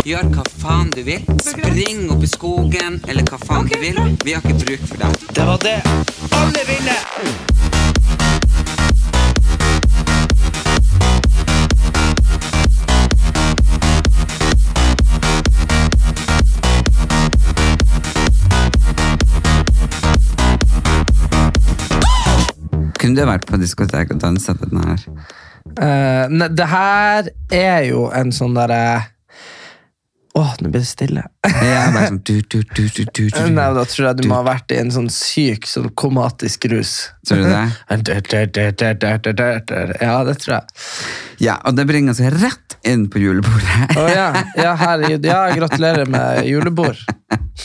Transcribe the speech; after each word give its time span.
Gjør 0.00 0.30
hva 0.32 0.42
faen 0.62 0.88
du 0.94 1.02
vil. 1.04 1.20
Spring 1.44 2.06
opp 2.08 2.22
i 2.24 2.28
skogen, 2.30 2.94
eller 3.04 3.26
hva 3.28 3.36
faen 3.42 3.66
du 3.68 3.74
vil. 3.82 3.98
Vi 4.24 4.32
har 4.32 4.40
ikke 4.40 4.56
bruk 4.62 4.86
for 4.88 5.02
deg. 5.02 5.26
Det 5.36 5.44
var 5.44 5.60
det 5.60 5.74
alle 6.32 6.62
ville! 6.64 6.96
Kunne 22.96 23.20
du 23.20 23.24
vært 23.28 23.44
på 23.44 23.60
diskotek 23.60 24.16
og 24.16 24.24
dansa 24.24 24.56
på 24.56 24.72
den 24.72 24.80
her? 24.80 25.08
Uh, 25.76 26.24
ne, 26.32 26.48
det 26.48 26.72
her 26.72 27.34
er 27.52 27.80
jo 27.92 28.08
en 28.16 28.32
sånn 28.32 28.56
derre 28.56 29.10
Åh, 30.34 30.54
nå 30.60 30.68
blir 30.68 30.80
det 30.80 30.86
stille. 30.86 31.24
Ja, 31.42 31.90
bare 31.90 32.06
sånn 32.06 32.20
du, 32.22 32.36
du, 32.46 32.60
du, 32.62 32.84
du, 32.86 33.02
du, 33.02 33.22
du. 33.34 33.38
Nei, 33.50 33.64
da 33.74 33.82
tror 33.88 34.06
jeg 34.06 34.18
du 34.20 34.28
må 34.30 34.36
ha 34.38 34.44
vært 34.46 34.70
i 34.70 34.78
en 34.78 34.92
sånn 34.94 35.08
syk 35.10 35.66
sånn 35.66 35.88
komatisk 35.98 36.68
rus. 36.70 36.92
Tror 37.26 37.42
du 37.42 37.48
det? 37.50 37.64
Ja, 40.00 40.14
det 40.28 40.36
tror 40.44 40.54
jeg. 40.54 40.64
Ja, 41.42 41.58
og 41.66 41.74
det 41.74 41.88
bringer 41.90 42.14
oss 42.14 42.22
rett 42.38 42.78
inn 42.86 43.08
på 43.10 43.18
julebordet. 43.22 43.98
Å 43.98 44.06
ja. 44.06 44.30
ja, 44.54 44.76
herregud. 44.78 45.26
Ja, 45.26 45.42
gratulerer 45.56 46.06
med 46.10 46.46
julebord. 46.46 46.98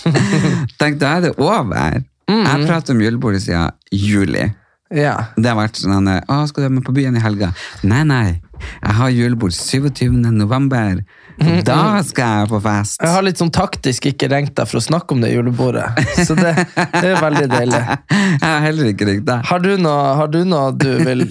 Tenk, 0.79 0.97
da 1.01 1.19
er 1.19 1.27
det 1.27 1.35
over. 1.37 2.01
Jeg 2.25 2.65
prater 2.65 2.95
om 2.95 3.01
julebordet 3.05 3.45
siden 3.45 3.69
juli. 3.93 4.49
Ja. 4.93 5.15
Det 5.37 5.49
har 5.49 5.57
vært 5.57 5.79
sånn 5.81 6.07
Å, 6.07 6.39
skal 6.49 6.61
du 6.61 6.65
være 6.67 6.75
med 6.77 6.85
på 6.85 6.93
byen 6.95 7.17
i 7.17 7.23
helga? 7.23 7.51
Nei, 7.85 8.03
nei. 8.07 8.39
Jeg 8.81 8.97
har 8.99 9.13
julebord 9.13 9.53
27. 9.53 10.11
november. 10.33 11.01
Og 11.41 11.63
da 11.67 11.79
skal 12.07 12.41
jeg 12.41 12.49
på 12.53 12.59
fest. 12.63 12.99
Jeg 13.03 13.11
har 13.11 13.25
litt 13.25 13.39
sånn 13.41 13.51
taktisk 13.53 14.05
ikke 14.11 14.29
ringt 14.31 14.53
deg 14.55 14.69
for 14.69 14.79
å 14.79 14.83
snakke 14.85 15.15
om 15.17 15.23
det 15.23 15.33
julebordet, 15.33 15.89
så 16.27 16.37
det, 16.37 16.53
det 16.95 17.09
er 17.11 17.19
veldig 17.19 17.49
deilig. 17.51 17.81
Jeg 18.39 18.45
har 18.45 18.63
heller 18.63 18.91
ikke 18.93 19.07
ringt 19.09 19.25
deg. 19.27 19.43
Har 19.49 19.59
du 19.63 19.71
noe, 19.81 20.05
har 20.21 20.31
du, 20.31 20.39
noe 20.47 20.71
du 20.79 20.89
vil 21.03 21.25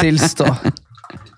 tilstå? 0.00 0.48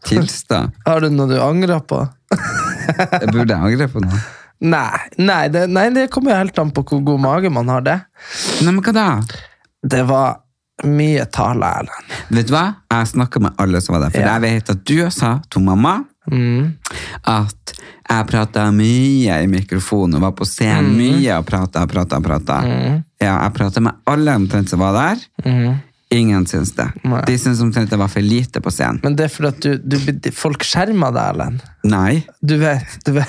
Tilstå. 0.09 0.63
Har 0.87 1.05
du 1.05 1.11
noe 1.13 1.29
du 1.31 1.37
angrer 1.43 1.81
på? 1.85 2.01
Jeg 2.33 3.31
burde 3.35 3.57
angre 3.61 3.89
på 3.93 4.01
noe. 4.05 4.21
Nei, 4.59 4.99
nei, 5.23 5.45
det, 5.55 5.67
nei, 5.71 5.87
det 5.95 6.09
kommer 6.11 6.33
jo 6.35 6.41
helt 6.41 6.59
an 6.59 6.73
på 6.75 6.83
hvor 6.89 7.03
god 7.13 7.21
mage 7.23 7.51
man 7.55 7.69
har 7.71 7.85
det. 7.87 7.99
Nei, 8.65 8.73
men 8.73 8.81
hva 8.83 8.95
da? 8.97 9.09
Det 9.87 10.01
var 10.09 10.41
mye 10.89 11.27
tale, 11.35 11.69
Erlend. 11.83 12.17
Vet 12.35 12.49
du 12.49 12.55
hva? 12.55 12.65
Jeg 12.91 13.11
snakka 13.13 13.43
med 13.43 13.59
alle 13.63 13.81
som 13.85 13.95
var 13.97 14.07
der, 14.07 14.15
for 14.15 14.23
Ja. 14.25 14.35
jeg 14.39 14.43
vet 14.47 14.73
at 14.75 14.83
du 14.87 14.97
sa 15.15 15.37
til 15.51 15.63
mamma 15.67 15.99
Mm. 16.31 16.73
at 17.25 17.75
jeg 18.09 18.27
prata 18.31 18.71
mye 18.73 19.43
i 19.43 19.47
mikrofonen 19.47 20.15
og 20.17 20.21
var 20.23 20.33
på 20.33 20.47
scenen 20.49 20.93
Mm. 20.95 20.97
mye 20.97 21.39
og 21.39 21.47
prata 21.47 21.83
og 21.83 21.91
prata. 22.25 22.61
Mm. 22.65 23.03
Ja, 23.21 23.35
jeg 23.43 23.53
prata 23.55 23.81
med 23.81 23.93
alle 24.07 24.35
omtrent 24.35 24.69
som 24.71 24.81
var 24.81 24.93
der. 24.97 25.17
Ingen 26.11 26.47
syns 26.49 26.73
det. 26.73 26.89
Nei. 27.05 27.21
De 27.29 27.37
syns 27.39 27.61
omtrent 27.61 27.91
det 27.93 27.99
var 28.01 28.09
for 28.09 28.25
lite 28.25 28.63
på 28.65 28.73
scenen. 28.73 29.01
Men 29.05 29.17
det 29.19 29.27
er 29.29 29.33
fordi 29.33 29.49
at 29.53 29.83
du, 29.85 29.99
du, 30.09 30.31
folk 30.33 30.65
skjermer 30.65 31.13
deg, 31.13 31.35
Erlend. 31.35 31.65
Nei. 31.85 32.23
Du 32.41 32.57
vet, 32.63 32.97
du 33.05 33.13
vet. 33.19 33.29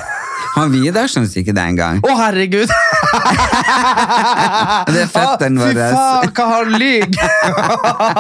Han 0.56 0.72
Vidar 0.72 1.08
syns 1.12 1.36
ikke 1.38 1.54
det 1.56 1.64
engang. 1.74 2.00
Å, 2.04 2.14
herregud! 2.24 2.72
Det 4.90 5.02
er 5.04 5.10
fetteren 5.12 5.60
vår. 5.60 5.74
Fy 5.74 5.82
faen, 5.94 6.32
hva 6.36 6.46
han 6.50 6.72
lyver! 6.82 7.20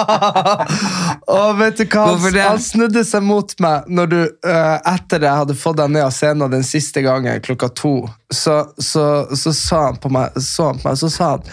Å, 1.35 1.39
vet 1.59 1.79
du 1.79 1.85
hva? 1.85 2.03
Han, 2.09 2.37
han 2.37 2.61
snudde 2.63 3.03
seg 3.07 3.25
mot 3.25 3.53
meg 3.63 3.89
når 3.89 4.11
du, 4.11 4.19
uh, 4.45 4.77
etter 4.91 5.25
jeg 5.25 5.41
hadde 5.43 5.57
fått 5.57 5.79
deg 5.79 5.93
ned 5.95 6.05
av 6.05 6.13
scenen 6.15 6.53
den 6.53 6.65
siste 6.67 7.03
gangen 7.05 7.41
klokka 7.45 7.71
to. 7.75 7.95
Så, 8.33 8.59
så, 8.77 9.05
så 9.33 9.55
sa 9.55 9.83
han 9.87 9.99
på 10.01 10.11
meg, 10.13 10.37
så 10.43 10.71
han 10.71 10.81
på 10.81 10.89
meg, 10.91 10.99
så 11.01 11.09
sa 11.13 11.31
han, 11.35 11.43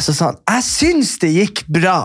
så 0.00 0.12
sa 0.16 0.32
han 0.32 0.38
Jeg 0.48 0.68
syns 0.68 1.16
det 1.22 1.32
gikk 1.36 1.64
bra, 1.72 1.98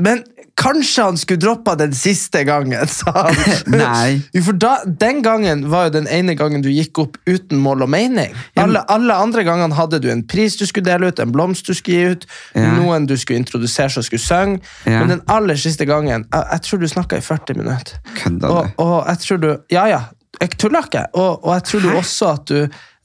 men 0.00 0.22
kanskje 0.60 1.04
han 1.06 1.16
skulle 1.16 1.40
droppa 1.40 1.72
den 1.80 1.94
siste 1.96 2.42
gangen, 2.44 2.88
sa 2.98 3.12
han. 3.14 3.36
Nei. 3.80 4.18
For 4.44 4.52
da, 4.60 4.74
Den 4.84 5.22
gangen 5.24 5.62
var 5.72 5.86
jo 5.88 5.94
den 5.94 6.08
ene 6.12 6.34
gangen 6.36 6.60
du 6.64 6.68
gikk 6.68 6.98
opp 7.00 7.16
uten 7.30 7.62
mål 7.64 7.86
og 7.86 7.90
mening. 7.94 8.34
Alle, 8.60 8.82
alle 8.92 9.16
andre 9.16 9.44
gangene 9.46 9.78
hadde 9.78 10.02
du 10.04 10.10
en 10.12 10.20
pris 10.28 10.58
du 10.60 10.66
skulle 10.68 10.84
dele 10.90 11.08
ut, 11.08 11.22
en 11.24 11.32
blomst 11.32 11.70
du 11.70 11.72
skulle 11.78 11.96
gi 11.96 12.12
ut, 12.16 12.26
Ja. 12.58 12.74
noen 12.76 13.06
du 13.08 13.16
skulle 13.16 13.40
introdusere 13.40 13.88
som 13.94 14.04
skulle 14.04 14.20
synge. 14.20 14.60
Ja. 14.84 14.98
Men 15.00 15.14
den 15.14 15.22
aller 15.32 15.56
siste 15.56 15.86
gangen 15.88 16.26
Jeg, 16.28 16.44
jeg 16.52 16.62
tror 16.66 16.78
du 16.84 16.88
snakka 16.88 17.16
i 17.16 17.24
40 17.24 17.56
minutter. 17.56 17.96
Kønda 18.20 18.48
Og, 18.52 18.70
og 18.84 18.96
jeg 19.08 19.18
tror 19.24 19.36
du 19.46 19.50
Ja, 19.72 19.86
ja. 19.88 20.00
Jeg 20.40 20.50
tuller 20.58 20.84
ikke. 20.86 21.06
Og, 21.14 21.44
og 21.44 21.54
jeg 21.54 21.62
tror 21.70 21.80
du 21.80 21.90
også 21.96 22.28
at 22.34 22.48
du 22.48 22.58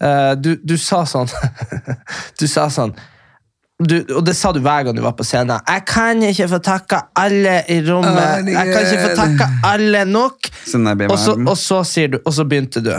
uh, 0.04 0.36
du, 0.44 0.56
du 0.64 0.76
sa 0.78 1.06
sånn 1.08 1.32
Du 2.40 2.48
sa 2.52 2.68
sånn 2.74 2.94
du, 3.84 3.98
og 4.16 4.24
det 4.24 4.36
sa 4.38 4.54
du 4.56 4.62
hver 4.64 4.86
gang 4.88 4.96
du 4.96 5.02
var 5.04 5.18
på 5.20 5.26
scenen. 5.28 5.60
Jeg 5.68 5.84
kan 5.90 6.22
ikke 6.24 6.48
få 6.48 6.60
takka 6.64 7.02
alle 7.20 7.58
i 7.68 7.82
rommet. 7.84 8.48
Jeg 8.48 8.72
kan 8.72 8.86
ikke 8.86 9.02
få 9.04 9.16
takka 9.20 9.50
alle 9.68 10.06
nok. 10.08 10.48
Sånn 10.64 10.88
Og 11.12 11.18
så, 11.20 11.36
og 11.36 11.58
så 11.60 11.82
du, 12.08 12.22
og 12.24 12.34
så 12.38 12.48
begynte 12.48 12.84
du. 12.86 12.94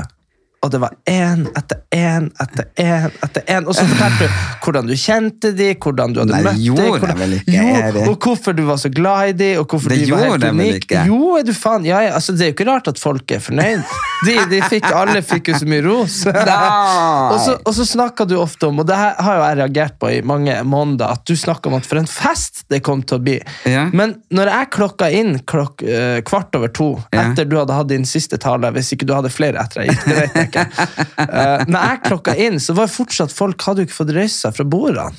Og 0.67 0.73
det 0.75 0.81
var 0.83 0.95
én 1.07 1.45
etter 1.57 1.83
én 1.95 2.27
etter 2.43 2.67
én 2.83 3.11
etter 3.23 3.45
én. 3.47 3.67
Og 3.67 3.77
så 3.77 3.85
fortalte 3.87 4.27
du 4.27 4.41
hvordan 4.67 4.89
du 4.91 4.95
kjente 4.99 5.53
de, 5.57 5.69
hvordan 5.79 6.15
du 6.15 6.21
hadde 6.25 6.35
Nei, 6.35 6.43
møtt 6.43 6.59
jeg 6.59 6.91
hvordan- 6.91 8.03
jo, 8.03 8.11
og 8.11 8.19
hvorfor 8.25 8.57
du 8.57 8.65
var 8.67 8.81
så 8.83 8.91
glad 8.93 9.29
i 9.29 9.33
de, 9.39 9.51
og 9.61 9.69
hvorfor 9.71 9.89
Det 9.95 10.01
de 10.05 10.11
var 10.13 10.25
helt 10.27 10.45
unik. 10.45 10.91
Jo, 11.07 11.37
er 11.39 11.47
du 11.47 11.53
faen. 11.55 11.87
Ja, 11.87 12.01
ja, 12.03 12.15
altså, 12.19 12.35
det 12.37 12.43
er 12.47 12.51
jo 12.51 12.57
ikke 12.57 12.69
rart 12.73 12.89
at 12.91 12.99
folk 12.99 13.31
er 13.31 13.39
fornøyd. 13.45 13.85
De, 14.27 14.35
de 14.51 14.61
fikk, 14.65 14.89
alle 14.97 15.21
fikk 15.23 15.53
jo 15.53 15.59
så 15.61 15.69
mye 15.69 15.85
ros. 15.85 16.19
og 17.33 17.39
så, 17.45 17.57
og 17.63 17.73
så 17.77 17.85
snakka 17.87 18.27
du 18.27 18.37
ofte 18.41 18.67
om, 18.71 18.81
og 18.83 18.89
det 18.89 18.97
her 18.97 19.15
har 19.23 19.39
jo 19.39 19.43
jeg 19.47 19.59
reagert 19.61 19.99
på 20.01 20.11
i 20.11 20.21
mange 20.27 20.57
måneder, 20.67 21.13
at 21.13 21.25
du 21.29 21.37
snakka 21.39 21.71
om 21.71 21.77
at 21.79 21.87
for 21.87 22.01
en 22.01 22.09
fest 22.11 22.65
det 22.73 22.83
kom 22.87 23.03
til 23.07 23.19
å 23.19 23.23
bli. 23.23 23.37
Ja. 23.69 23.87
Men 23.93 24.17
når 24.35 24.51
jeg 24.51 24.71
klokka 24.75 25.11
inn 25.15 25.37
klok, 25.47 25.85
uh, 25.87 26.19
kvart 26.27 26.57
over 26.59 26.73
to, 26.75 26.89
etter 27.15 27.47
du 27.47 27.59
hadde 27.61 27.77
hatt 27.77 27.91
din 27.93 28.07
siste 28.09 28.41
tale, 28.43 28.73
hvis 28.75 28.93
ikke 28.97 29.07
du 29.07 29.15
hadde 29.15 29.31
flere 29.33 29.61
etter 29.63 29.87
gikk, 29.87 30.03
det 30.09 30.17
vet 30.17 30.39
jeg 30.41 30.49
ikke. 30.49 30.56
Eh, 30.57 31.63
når 31.67 31.81
jeg 31.91 32.01
klokka 32.07 32.35
inn, 32.39 32.59
så 32.63 32.75
var 32.77 32.91
fortsatt 32.93 33.33
folk 33.35 33.63
hadde 33.67 33.83
jo 33.83 33.89
ikke 33.89 33.97
fått 33.97 34.13
reist 34.17 34.45
seg 34.45 34.55
fra 34.57 34.67
bordene. 34.69 35.13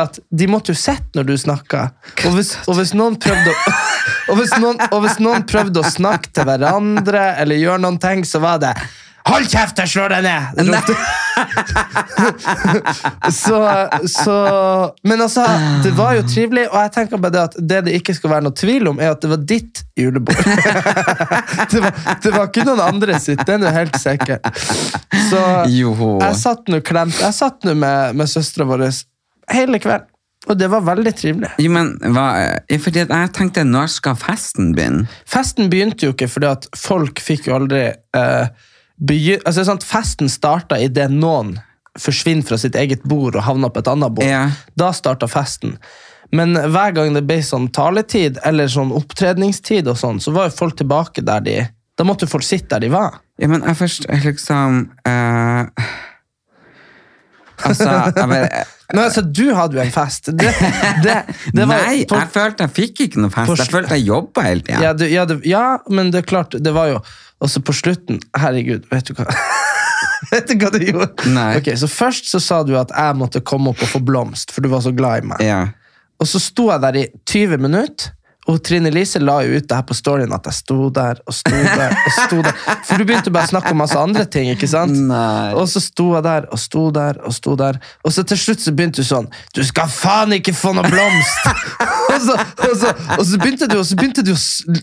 At 0.00 0.18
de 0.30 0.48
måtte 0.50 0.74
jo 0.74 0.78
sett 0.78 1.06
når 1.16 1.28
du 1.28 1.34
snakka. 1.40 1.86
Og 2.26 2.38
og 2.70 2.78
hvis 2.78 2.94
noen 2.96 3.18
prøvde 3.20 3.52
å 3.52 3.74
og 4.30 4.40
hvis, 4.40 4.54
noen, 4.60 4.80
og 4.90 5.04
hvis 5.04 5.18
noen 5.22 5.46
prøvde 5.48 5.82
å 5.82 5.90
snakke 5.90 6.32
til 6.34 6.48
hverandre 6.48 7.24
eller 7.42 7.60
gjøre 7.60 7.82
noen 7.84 8.00
ting, 8.02 8.24
så 8.28 8.40
var 8.44 8.62
det 8.62 8.74
Hold 9.24 9.46
kjeft, 9.48 9.78
jeg 9.80 9.88
slår 9.88 10.12
deg 10.12 10.26
ned! 10.26 10.90
så, 13.32 13.58
så 14.10 14.34
Men 15.02 15.22
altså, 15.24 15.46
det 15.84 15.94
var 15.96 16.18
jo 16.18 16.24
trivelig, 16.28 16.66
og 16.68 16.76
jeg 16.82 16.92
tenker 16.98 17.22
bare 17.22 17.32
det 17.32 17.42
at 17.42 17.56
det 17.58 17.78
det 17.86 17.94
ikke 18.00 18.14
skal 18.18 18.34
være 18.34 18.46
noe 18.46 18.56
tvil 18.58 18.90
om, 18.92 19.00
er 19.00 19.14
at 19.14 19.22
det 19.24 19.30
var 19.32 19.46
ditt 19.48 19.80
julebord. 19.96 20.36
det, 21.72 21.80
var, 21.80 22.02
det 22.20 22.34
var 22.34 22.50
ikke 22.50 22.66
noen 22.68 22.82
andre 22.84 23.16
sitt, 23.22 23.40
det 23.46 23.56
er 23.56 23.62
nå 23.62 23.72
helt 23.72 23.96
sikkert. 24.02 24.50
Så 25.30 25.40
jeg 25.70 26.36
satt 26.36 26.68
nå 26.68 26.80
klemt 26.84 27.16
Jeg 27.16 27.32
satt 27.36 27.64
nå 27.64 27.72
med, 27.78 28.18
med 28.18 28.28
søstera 28.30 28.68
vår 28.68 28.84
hele 29.54 29.80
kvelden, 29.80 30.10
og 30.50 30.60
det 30.60 30.68
var 30.68 30.84
veldig 30.84 31.14
trivelig. 31.16 31.54
Jo, 31.64 31.72
men 31.72 31.94
hva, 32.12 32.26
eh, 32.68 32.76
fordi 32.80 33.06
at 33.06 33.16
jeg 33.16 33.32
tenkte, 33.40 33.64
når 33.64 33.88
skal 33.96 34.20
festen 34.20 34.74
begynne? 34.76 35.08
Festen 35.24 35.72
begynte 35.72 36.10
jo 36.10 36.12
ikke 36.12 36.28
fordi 36.28 36.52
at 36.52 36.68
folk 36.76 37.24
fikk 37.24 37.48
jo 37.48 37.56
aldri 37.56 37.86
eh, 37.88 38.70
altså, 39.44 39.64
sant? 39.64 39.84
Festen 39.84 40.28
starta 40.28 40.78
idet 40.80 41.10
noen 41.10 41.56
forsvinner 42.00 42.42
fra 42.46 42.58
sitt 42.58 42.74
eget 42.74 43.02
bord 43.06 43.36
og 43.38 43.42
havner 43.46 43.70
på 43.70 43.78
et 43.82 43.88
annet 43.88 44.14
bord. 44.16 44.26
Ja. 44.26 44.48
Da 44.74 44.90
starta 44.92 45.28
festen. 45.30 45.76
Men 46.34 46.56
hver 46.56 46.90
gang 46.96 47.14
det 47.14 47.22
ble 47.28 47.36
sånn 47.46 47.68
taletid 47.70 48.40
eller 48.44 48.66
sånn 48.66 48.90
opptredningstid, 48.96 49.86
og 49.86 49.98
sånn, 50.00 50.18
så 50.20 50.32
var 50.34 50.48
jo 50.48 50.56
folk 50.56 50.76
tilbake 50.80 51.22
der 51.22 51.40
de 51.44 51.58
Da 51.96 52.02
måtte 52.02 52.26
folk 52.26 52.42
sitte 52.42 52.74
der 52.74 52.80
de 52.80 52.88
var. 52.90 53.20
Ja, 53.38 53.46
men 53.46 53.62
jeg 53.62 53.76
først 53.78 54.08
liksom 54.24 54.80
uh... 55.06 55.68
Altså, 57.64 57.86
jeg 57.86 58.14
bare 58.18 58.64
Nei, 58.94 59.04
altså, 59.06 59.22
Du 59.22 59.44
hadde 59.54 59.78
jo 59.78 59.82
en 59.84 59.92
fest. 59.94 60.26
Det, 60.36 60.50
det, 61.04 61.14
det 61.54 61.66
var, 61.70 61.84
Nei, 61.86 62.02
på- 62.10 62.18
jeg 62.18 62.30
følte 62.34 62.66
jeg 62.66 62.74
fikk 62.76 63.04
ikke 63.06 63.22
noe 63.22 63.30
fest. 63.32 63.48
på- 63.52 63.56
Jeg 63.62 63.70
følte 63.72 63.94
jeg 63.96 64.06
jobba 64.10 64.42
hele 64.48 64.66
tida. 64.66 64.80
Ja, 64.82 64.92
ja, 65.08 65.24
ja, 65.48 65.62
men 65.88 66.10
det 66.10 66.24
er 66.24 66.28
klart, 66.34 66.56
det 66.60 66.74
var 66.74 66.90
jo 66.90 66.98
også 67.44 67.62
på 67.64 67.74
slutten 67.76 68.20
Herregud, 68.38 68.88
vet 68.90 69.10
du 69.10 69.14
hva? 69.18 69.28
Vet 70.30 70.48
du 70.48 70.56
hva 70.56 70.70
du 70.72 70.80
gjorde? 70.80 71.28
Nei. 71.30 71.50
Ok, 71.60 71.70
så 71.76 71.88
Først 71.90 72.30
så 72.32 72.40
sa 72.42 72.62
du 72.64 72.72
at 72.80 72.92
jeg 72.94 73.16
måtte 73.20 73.42
komme 73.44 73.74
opp 73.74 73.82
og 73.84 73.90
få 73.90 74.00
blomst, 74.00 74.54
for 74.54 74.64
du 74.64 74.70
var 74.72 74.84
så 74.84 74.92
glad 74.96 75.22
i 75.22 75.32
meg. 75.34 75.44
Ja. 75.44 75.60
Og 76.22 76.28
så 76.30 76.40
sto 76.40 76.70
jeg 76.70 76.80
der 76.80 77.00
i 77.02 77.06
20 77.28 77.60
minutter, 77.60 78.14
og 78.44 78.58
Trine 78.60 78.90
Lise 78.92 79.20
la 79.22 79.38
jo 79.40 79.56
ut 79.56 79.64
det 79.68 79.76
her 79.76 79.84
på 79.88 79.94
storyen 79.96 80.32
at 80.36 80.44
jeg 80.50 80.56
sto 80.58 80.90
der 80.92 81.20
og 81.24 81.32
sto 81.32 81.54
der. 81.54 81.94
og 81.96 82.12
sto 82.12 82.40
der. 82.44 82.58
For 82.84 83.00
du 83.00 83.06
begynte 83.08 83.32
bare 83.32 83.48
å 83.48 83.52
snakke 83.54 83.72
om 83.72 83.80
masse 83.80 83.96
andre 83.96 84.26
ting. 84.28 84.50
ikke 84.52 84.68
sant? 84.68 84.98
Nei. 85.08 85.54
Og 85.56 85.64
så 85.72 85.80
sto 85.80 86.10
jeg 86.12 86.26
der 86.26 86.48
og 86.52 86.60
sto 86.60 86.82
der 86.92 87.20
og 87.24 87.32
sto 87.32 87.56
der. 87.56 87.80
Og 88.04 88.12
så 88.12 88.24
til 88.28 88.40
slutt 88.40 88.60
så 88.60 88.74
begynte 88.76 89.00
du 89.00 89.08
sånn 89.08 89.30
Du 89.56 89.62
skal 89.64 89.88
faen 89.88 90.36
ikke 90.36 90.52
få 90.56 90.74
noe 90.76 90.84
blomst! 90.92 91.48
og, 92.12 92.18
så, 92.20 92.36
og, 92.36 92.74
så, 92.82 92.92
og 93.16 93.24
så 93.30 93.40
begynte 93.40 93.70
du 93.70 93.78
og 93.78 93.86
så 93.88 93.96
begynte 93.96 94.26
du 94.26 94.34
å 94.36 94.40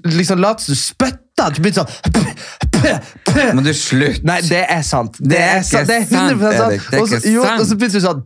liksom 0.10 0.42
late 0.42 0.66
som 0.66 0.74
du 0.74 0.82
spytta. 0.82 1.31
Du 1.50 1.62
begynte 1.62 1.82
sånn 1.82 2.12
p, 2.14 2.24
p, 2.72 2.94
p. 3.28 3.46
Må 3.58 3.64
du 3.66 3.74
slutte? 3.78 4.24
Nei, 4.28 4.42
det 4.48 4.66
er 4.70 4.84
sant. 4.86 5.18
Det, 5.20 5.40
er 5.40 5.64
sant. 5.66 5.88
ikke 5.88 5.88
Det 5.88 5.98
er 5.98 6.06
100 6.36 6.58
sant. 6.58 6.72
Erik. 6.72 6.90
Det 6.90 6.98
er 6.98 7.06
ikke 7.06 7.22
sant. 7.22 7.32
jo. 7.34 7.48
Og 7.58 7.66
så 7.70 7.80
begynte 7.80 7.98
du 7.98 8.06
sånn. 8.06 8.22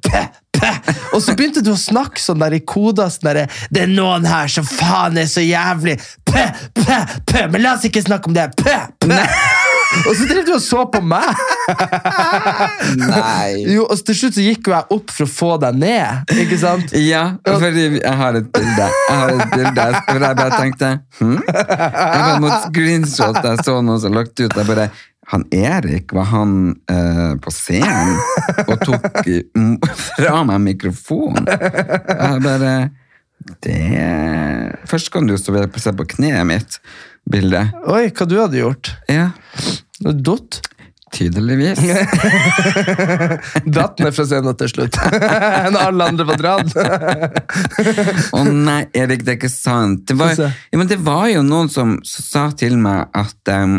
Og 1.13 1.21
så 1.21 1.35
begynte 1.37 1.61
du 1.61 1.71
å 1.73 1.77
snakke 1.77 2.21
sånn 2.21 2.39
der 2.41 2.55
i 2.57 2.61
koder. 2.65 3.11
sånn 3.13 3.27
der, 3.29 3.45
Det 3.71 3.85
er 3.85 3.91
noen 3.91 4.25
her 4.25 4.47
som 4.51 4.65
faen 4.65 5.19
er 5.21 5.27
så 5.29 5.43
jævlig 5.43 5.97
P, 6.25 6.45
p, 6.73 6.99
p. 7.27 7.45
Men 7.51 7.61
la 7.63 7.75
oss 7.77 7.85
ikke 7.87 8.03
snakke 8.05 8.31
om 8.31 8.35
det. 8.37 8.49
P, 8.59 8.71
pæ. 9.05 9.23
Og 10.05 10.11
så 10.17 10.27
drev 10.29 10.43
du 10.47 10.53
og 10.55 10.61
så 10.63 10.83
på 10.91 11.01
meg. 11.05 11.29
Nei. 12.99 13.63
Jo, 13.75 13.87
og 13.87 14.03
til 14.05 14.19
slutt 14.19 14.37
så 14.37 14.45
gikk 14.45 14.69
jo 14.69 14.75
jeg 14.75 14.89
opp 14.97 15.13
for 15.15 15.25
å 15.25 15.31
få 15.31 15.49
deg 15.63 15.79
ned. 15.81 16.35
Ikke 16.45 16.59
sant? 16.61 16.93
Ja, 16.99 17.23
fordi 17.47 17.87
jeg 17.97 18.15
har 18.21 18.37
et 18.39 18.51
bilde. 18.53 18.91
Jeg 18.91 19.17
har 19.21 19.33
et 19.33 19.55
bilde 19.55 19.87
hvor 20.05 20.27
jeg 20.27 20.39
bare 20.41 20.59
tenkte 20.59 20.93
hm? 21.19 21.35
Jeg 21.45 22.21
bare 22.27 22.39
mot 22.43 22.55
screenshot 22.69 23.41
jeg 23.41 23.65
så 23.65 23.79
noen 23.81 24.01
som 24.03 24.15
lagt 24.15 24.35
ut. 24.39 24.49
Jeg 24.49 24.67
bare 24.67 24.89
han 25.27 25.45
Erik, 25.51 26.13
var 26.13 26.27
han 26.29 26.75
eh, 26.91 27.33
på 27.41 27.53
scenen 27.53 28.19
og 28.67 28.75
tok 28.85 29.07
fra 29.97 30.43
meg 30.45 30.61
mikrofonen? 30.67 31.47
Jeg 31.49 32.43
bare 32.45 32.75
Det 33.65 33.79
Først 34.89 35.09
kan 35.13 35.25
du 35.25 35.33
jo 35.33 35.39
stå 35.41 35.65
se 35.81 35.93
på 35.97 36.05
kneet 36.15 36.45
mitt, 36.45 36.77
bildet. 37.29 37.73
Oi, 37.89 38.11
hva 38.13 38.29
du 38.29 38.37
hadde 38.37 38.61
gjort? 38.61 38.93
Ja, 39.09 39.31
Dott? 39.99 40.61
tydeligvis. 41.15 41.79
Datt 43.65 43.99
ned 43.99 44.15
fra 44.15 44.25
scenen 44.27 44.55
til 44.59 44.71
slutt. 44.71 44.97
Når 45.73 45.77
alle 45.79 46.07
andre 46.11 46.25
var 46.27 46.41
dratt. 46.41 46.73
Å 48.35 48.41
nei, 48.49 48.81
Erik, 48.97 49.23
det 49.23 49.35
er 49.35 49.37
ikke 49.39 49.51
sant. 49.53 50.03
Det 50.09 50.17
var, 50.19 50.33
ja, 50.35 50.49
men 50.79 50.89
det 50.91 50.97
var 51.05 51.29
jo 51.31 51.43
noen 51.45 51.71
som 51.71 51.97
sa 52.07 52.49
til 52.57 52.75
meg 52.81 53.07
at 53.15 53.53
um, 53.53 53.77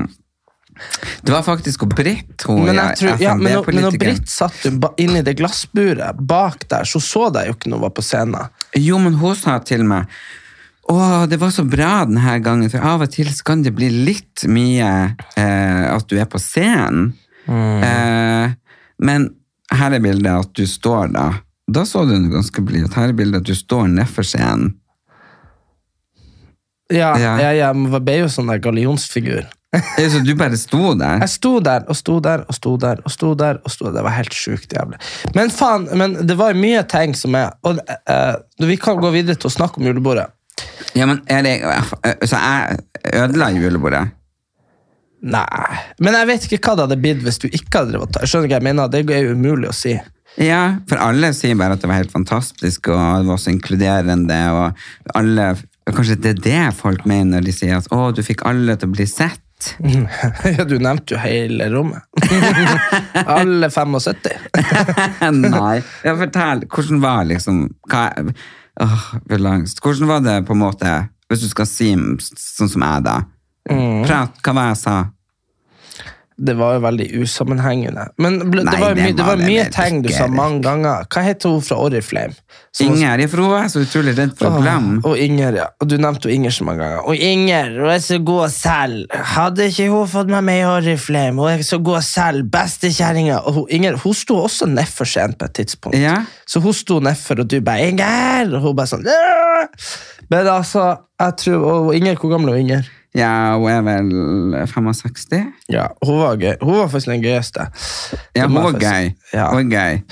Det 1.26 1.34
var 1.34 1.44
faktisk 1.44 1.84
og 1.86 1.92
Britt, 1.98 2.46
hun 2.48 2.62
Men, 2.64 2.78
jeg 2.80 3.00
tror, 3.02 3.20
ja, 3.20 3.34
men, 3.36 3.52
når- 3.58 3.70
men 3.74 3.86
når 3.88 4.00
Britt 4.00 4.32
satt 4.32 4.64
inni 5.02 5.20
det 5.26 5.36
glassburet 5.40 6.16
bak 6.32 6.64
der, 6.72 6.88
så 6.88 7.02
så 7.04 7.28
jeg 7.34 7.50
jo 7.52 7.58
ikke 7.58 7.69
når 7.72 7.82
hun 7.82 7.86
var 7.88 7.94
på 8.00 8.06
scenen. 8.06 8.48
Jo, 8.80 8.98
men 9.02 9.14
hun 9.20 9.36
sa 9.36 9.58
til 9.60 9.84
meg 9.88 10.08
å, 10.92 10.98
det 11.26 11.38
var 11.40 11.50
så 11.54 11.64
bra 11.66 12.04
denne 12.06 12.36
gangen, 12.44 12.70
for 12.70 12.84
av 12.86 13.04
og 13.06 13.12
til 13.14 13.30
kan 13.46 13.64
det 13.64 13.74
bli 13.74 13.88
litt 13.90 14.46
mye 14.50 14.90
eh, 15.38 15.84
at 15.90 16.06
du 16.10 16.14
er 16.20 16.28
på 16.30 16.40
scenen. 16.42 17.12
Eh, 17.46 18.54
men 19.02 19.28
her 19.74 19.96
er 19.96 20.02
bildet 20.02 20.30
at 20.30 20.54
du 20.54 20.66
står 20.68 21.12
da. 21.14 21.28
Da 21.66 21.82
så 21.86 22.04
du 22.06 22.14
noe 22.14 22.30
ganske 22.36 22.62
blid. 22.62 22.86
Her 22.94 23.10
er 23.10 23.18
bildet 23.18 23.42
at 23.42 23.50
du 23.50 23.58
står 23.58 23.88
nedfor 23.90 24.26
scenen. 24.26 24.76
Ja, 26.92 27.16
Ja. 27.18 27.34
Jeg, 27.42 27.58
jeg 27.58 28.02
ble 28.06 28.20
jo 28.20 28.28
sånn 28.30 28.52
der 28.52 28.62
gallionsfigur. 28.62 29.48
Så 29.98 30.20
du 30.24 30.32
bare 30.38 30.56
sto 30.56 30.94
der? 30.96 31.18
Jeg 31.24 31.32
sto 31.34 31.56
der 31.60 31.82
og 31.90 31.98
sto 31.98 32.20
der 32.22 32.44
og 32.46 32.54
sto 32.54 32.76
der 32.78 33.02
og 33.02 33.12
sto 33.12 33.32
der. 33.34 33.58
og 33.64 33.72
sto 33.74 33.88
der. 33.88 33.96
Det 33.98 34.04
var 34.06 34.14
helt 34.14 34.36
sjukt 34.36 34.72
jævlig. 34.72 35.00
Men 35.34 35.50
faen, 35.52 35.88
men 35.98 36.14
det 36.26 36.36
var 36.38 36.56
mye 36.56 36.84
ting 36.88 37.16
som 37.18 37.34
er 37.34 37.50
og, 37.66 37.82
uh, 37.82 38.36
Vi 38.62 38.78
kan 38.80 39.02
gå 39.02 39.10
videre 39.10 39.36
til 39.36 39.50
å 39.50 39.56
snakke 39.56 39.82
om 39.82 39.90
julebordet. 39.90 40.30
Ja, 40.97 41.06
men 41.08 41.20
er 41.29 41.43
det, 41.44 41.56
Så 42.25 42.38
jeg 42.41 42.79
ødela 43.12 43.50
julebordet? 43.53 44.06
Nei. 45.26 45.79
Men 46.00 46.14
jeg 46.20 46.29
vet 46.29 46.44
ikke 46.47 46.61
hva 46.62 46.76
det 46.76 46.85
hadde 46.87 47.00
blitt 47.03 47.23
hvis 47.25 47.41
du 47.43 47.47
ikke 47.49 47.81
hadde 47.81 47.94
drevet 47.94 48.19
Skjønner 48.23 48.47
du 48.47 48.53
hva 48.53 48.58
jeg 48.61 48.67
mener? 48.69 48.93
Det 48.93 49.03
er 49.17 49.25
jo 49.26 49.37
umulig 49.37 49.70
å 49.70 49.76
si. 49.76 49.94
Ja, 50.37 50.61
for 50.88 51.00
alle 51.00 51.32
sier 51.37 51.56
bare 51.56 51.76
at 51.76 51.82
det 51.82 51.88
var 51.88 52.03
helt 52.03 52.12
fantastisk, 52.12 52.91
og 52.93 53.23
det 53.23 53.31
var 53.31 53.41
så 53.41 53.55
inkluderende, 53.55 54.43
og 54.53 55.17
alle 55.17 55.55
Kanskje 55.87 56.17
det 56.19 56.31
er 56.32 56.38
det 56.43 56.62
folk 56.75 57.05
mener 57.06 57.37
når 57.37 57.44
de 57.47 57.53
sier 57.55 57.76
at 57.76 57.87
å, 57.94 58.08
du 58.11 58.19
fikk 58.26 58.41
alle 58.49 58.75
til 58.75 58.91
å 58.91 58.94
bli 58.97 59.06
sett? 59.06 59.43
Ja, 60.56 60.64
du 60.67 60.75
nevnte 60.82 61.14
jo 61.14 61.20
hele 61.23 61.69
rommet. 61.73 62.05
Alle 63.38 63.70
75. 63.73 64.50
Nei. 65.47 65.79
Ja, 66.05 66.12
fortell. 66.19 66.67
Hvordan 66.69 67.00
var 67.00 67.25
liksom 67.31 67.62
hva, 67.88 68.11
åh, 68.82 69.06
hvor 69.26 69.43
langst. 69.43 69.81
Hvordan 69.82 70.08
var 70.08 70.25
det 70.25 70.37
på 70.46 70.56
en 70.56 70.62
måte, 70.62 70.94
hvis 71.28 71.44
du 71.44 71.49
skal 71.50 71.69
si 71.70 71.93
sånn 71.94 72.73
som 72.73 72.84
jeg, 72.87 73.05
da? 73.06 73.17
Mm. 73.70 74.05
Prat, 74.06 74.40
hva 74.44 74.55
var 74.56 74.70
jeg 74.70 74.81
sa? 74.84 74.96
Det 76.36 76.52
var 76.58 76.74
jo 76.76 76.80
veldig 76.84 77.06
usammenhengende. 77.22 78.02
Men 78.20 78.34
ble, 78.52 78.60
Nei, 78.66 78.74
det 78.74 78.80
var, 78.82 78.98
det 78.98 79.04
det 79.16 79.24
var 79.24 79.40
mye 79.40 79.62
ting 79.72 80.02
du 80.04 80.10
sa 80.12 80.26
mange 80.28 80.60
ganger. 80.66 81.06
Hva 81.08 81.22
heter 81.24 81.54
hun 81.54 81.62
fra 81.64 81.78
Oriflame? 81.80 82.36
Så, 82.76 82.84
Inger, 82.84 83.22
ja, 83.22 83.28
for 83.32 83.40
hun 83.40 83.54
er 83.56 83.70
så 83.72 83.80
utrolig 83.86 84.12
redd 84.18 84.34
for 84.36 84.52
å 84.52 84.60
glemme. 84.60 84.98
Og 85.08 85.16
Inger, 85.16 85.56
ja. 85.62 85.68
Og 85.80 85.88
du 85.88 85.94
nevnte 85.96 86.28
jo 86.28 86.34
Inger 86.36 86.52
så 86.52 86.66
mange 86.68 86.84
ganger. 86.84 87.06
Og 87.08 87.16
Inger, 87.24 87.70
hun 87.78 87.92
er 87.94 88.02
så 88.04 88.18
god 88.20 88.52
selv. 88.52 89.16
Hadde 89.32 89.70
ikke 89.70 89.86
hun 89.94 90.10
fått 90.12 90.32
meg 90.34 90.44
med 90.44 90.60
i 90.60 90.66
Oriflame? 90.68 91.40
Hun 91.40 91.54
er 91.54 91.64
så 91.64 91.80
god 91.88 92.04
selv. 92.04 92.50
Bestekjerringa. 92.52 93.40
Og 93.48 93.62
hun, 93.62 93.64
Inger 93.78 93.96
hun 94.04 94.18
sto 94.20 94.36
også 94.42 94.68
nedfor 94.68 95.08
scenen 95.08 95.38
på 95.40 95.48
et 95.48 95.56
tidspunkt. 95.62 95.96
Ja. 95.96 96.18
Så 96.44 96.60
hun 96.60 96.76
sto 96.76 97.00
nedfor, 97.00 97.40
og 97.40 97.48
du 97.48 97.62
bare 97.64 97.88
'Inger!' 97.88 98.52
Og 98.52 98.60
hun 98.60 98.76
bare 98.76 98.92
sånn 98.92 99.08
«Åh!» 99.08 99.72
Men 100.28 100.46
altså, 100.50 100.96
jeg 101.20 101.36
tror 101.40 101.64
Og 101.64 101.94
Inger, 101.96 102.14
hvor 102.20 102.34
gammel 102.34 102.52
er 102.52 102.60
Inger? 102.60 102.92
Ja, 103.16 103.56
hun 103.56 103.70
er 103.72 103.82
vel 103.86 104.10
65? 104.68 105.46
Ja, 105.72 105.86
hun 106.04 106.18
var 106.20 106.36
gøy. 106.40 106.56
Hun 106.62 106.74
var 106.82 106.88
faktisk 106.92 107.12
den 107.14 107.22
gøyeste. 107.24 107.68
Ja, 108.36 108.46
hun 108.46 108.58
var 108.60 108.76
gøy. 108.80 109.14
Ja. 109.32 109.46
Hun 109.54 109.72
er 109.72 109.76
gøy. 109.76 110.02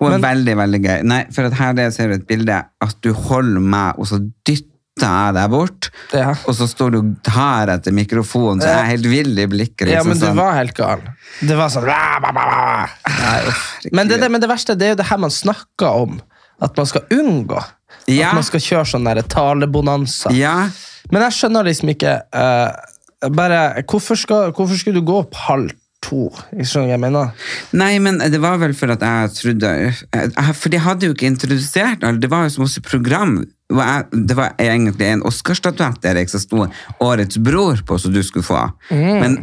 Hun 0.00 0.12
er 0.12 0.18
Men- 0.18 0.24
veldig, 0.24 0.56
veldig 0.56 0.80
gøy. 0.82 1.02
Nei, 1.04 1.24
for 1.32 1.48
her 1.50 1.90
ser 1.94 2.08
du 2.08 2.14
et 2.14 2.26
bilde 2.26 2.62
at 2.80 2.96
du 3.04 3.12
holder 3.12 3.60
meg, 3.60 3.98
og 3.98 4.06
så 4.10 4.18
dytter 4.48 4.66
jeg 5.00 5.34
deg 5.34 5.50
bort, 5.50 5.90
Ja. 6.12 6.30
og 6.46 6.54
så 6.54 6.66
står 6.68 6.90
du 6.92 6.98
og 6.98 7.12
tar 7.24 7.68
etter 7.72 7.92
mikrofonen, 7.92 8.60
så 8.60 8.66
jeg 8.68 8.80
er 8.80 8.90
helt 8.90 9.06
vill 9.06 9.38
i 9.38 9.46
blikket. 9.46 9.88
Ja, 9.88 10.02
Liksom, 10.02 10.08
men 10.08 10.18
du 10.18 10.26
sånn. 10.26 10.36
var 10.36 10.52
helt 10.58 10.74
gal. 10.76 11.00
Det 11.40 11.56
var 11.56 11.68
sånn. 11.68 11.86
Nei, 11.86 13.40
uff. 13.46 13.62
men, 13.92 14.08
det, 14.08 14.30
men 14.30 14.40
det 14.40 14.48
verste 14.50 14.76
det 14.76 14.86
er 14.86 14.90
jo 14.94 15.00
det 15.00 15.06
her 15.06 15.18
man 15.18 15.30
snakker 15.30 16.02
om. 16.02 16.20
At 16.60 16.76
man 16.76 16.86
skal 16.86 17.02
unngå. 17.10 17.62
Ja. 18.06 18.28
At 18.28 18.34
man 18.34 18.42
skal 18.42 18.60
kjøre 18.60 18.86
sånn 18.90 19.22
talebonanza. 19.28 20.32
Ja, 20.36 20.68
Men 21.12 21.22
jeg 21.26 21.36
skjønner 21.38 21.66
liksom 21.68 21.92
ikke 21.94 22.16
eh, 22.32 23.30
bare, 23.36 23.60
hvorfor, 23.90 24.16
skal, 24.16 24.52
hvorfor 24.56 24.76
skulle 24.80 25.00
du 25.00 25.06
gå 25.10 25.18
opp 25.24 25.34
halv 25.46 25.72
to? 26.00 26.30
Jeg 26.56 26.64
skjønner 26.70 26.88
hva 26.88 26.96
jeg 26.96 27.02
mener. 27.02 27.32
Nei, 27.76 27.92
men 28.00 28.18
det 28.32 28.40
var 28.40 28.56
vel 28.62 28.72
for 28.78 28.88
at 28.94 29.02
jeg 29.04 29.32
trodde 29.36 29.72
jeg- 29.76 30.54
For 30.56 30.72
de 30.72 30.78
hadde 30.80 31.06
jo 31.10 31.12
ikke 31.16 31.28
introdusert 31.28 32.02
alle. 32.04 32.18
Det 32.22 32.30
var 32.32 32.46
jo 32.46 32.54
så 32.54 32.62
masse 32.64 32.80
program. 32.80 33.42
Det 33.70 34.34
var 34.34 34.54
egentlig 34.58 35.06
en 35.12 35.20
Oscar-statuett 35.28 36.04
Erik, 36.10 36.28
som 36.32 36.40
sto 36.40 36.64
'Årets 37.00 37.36
bror' 37.38 37.84
på, 37.86 37.98
som 38.00 38.12
du 38.12 38.22
skulle 38.22 38.42
få. 38.42 38.62
Men 38.90 39.36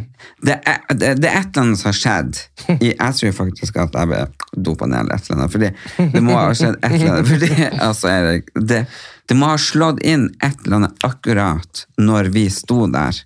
det 0.44 0.58
er, 0.66 0.82
det, 0.92 1.14
det 1.22 1.30
er 1.30 1.38
et 1.40 1.46
eller 1.54 1.62
annet 1.62 1.78
som 1.78 1.92
har 1.92 1.96
skjedd. 1.96 2.42
Jeg 2.82 3.14
tror 3.20 3.32
faktisk 3.32 3.76
at 3.80 3.94
jeg 3.94 4.06
ble 4.10 4.26
dopa 4.56 4.86
ned 4.90 4.98
eller 5.06 5.14
et 5.14 5.30
eller 5.30 5.38
annet. 5.40 5.52
Fordi 5.52 6.10
det 6.12 6.22
må 6.26 6.32
ha 6.36 6.50
skjedd 6.52 6.76
et 6.82 6.92
eller 6.92 7.12
annet. 7.14 7.28
Fordi, 7.28 7.78
altså, 7.88 8.08
Erik, 8.08 8.50
det, 8.68 8.82
det 9.28 9.36
må 9.36 9.50
ha 9.52 9.58
slått 9.60 10.00
inn 10.08 10.28
et 10.44 10.56
eller 10.64 10.78
annet 10.80 11.04
akkurat 11.06 11.82
når 12.00 12.30
vi 12.34 12.46
sto 12.52 12.86
der. 12.92 13.18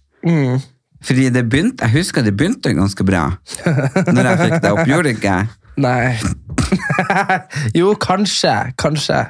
Fordi 1.03 1.29
det 1.35 1.45
begynte, 1.51 1.87
jeg 1.87 1.97
husker 1.99 2.23
det 2.27 2.35
begynte 2.39 2.73
ganske 2.79 3.05
bra 3.07 3.25
når 3.65 4.29
jeg 4.29 4.41
fikk 4.45 4.57
det 4.63 4.73
opp. 4.73 4.83
Gjorde 4.87 5.09
det 5.09 5.15
ikke? 5.19 5.37
Nei. 5.83 6.19
jo, 7.81 7.95
kanskje. 8.03 8.55
Kanskje. 8.79 9.23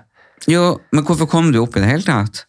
Jo, 0.51 0.79
men 0.93 1.05
hvorfor 1.07 1.29
kom 1.31 1.53
du 1.55 1.61
opp 1.63 1.77
i 1.79 1.85
det 1.85 1.93
hele 1.93 2.07
tatt? 2.07 2.45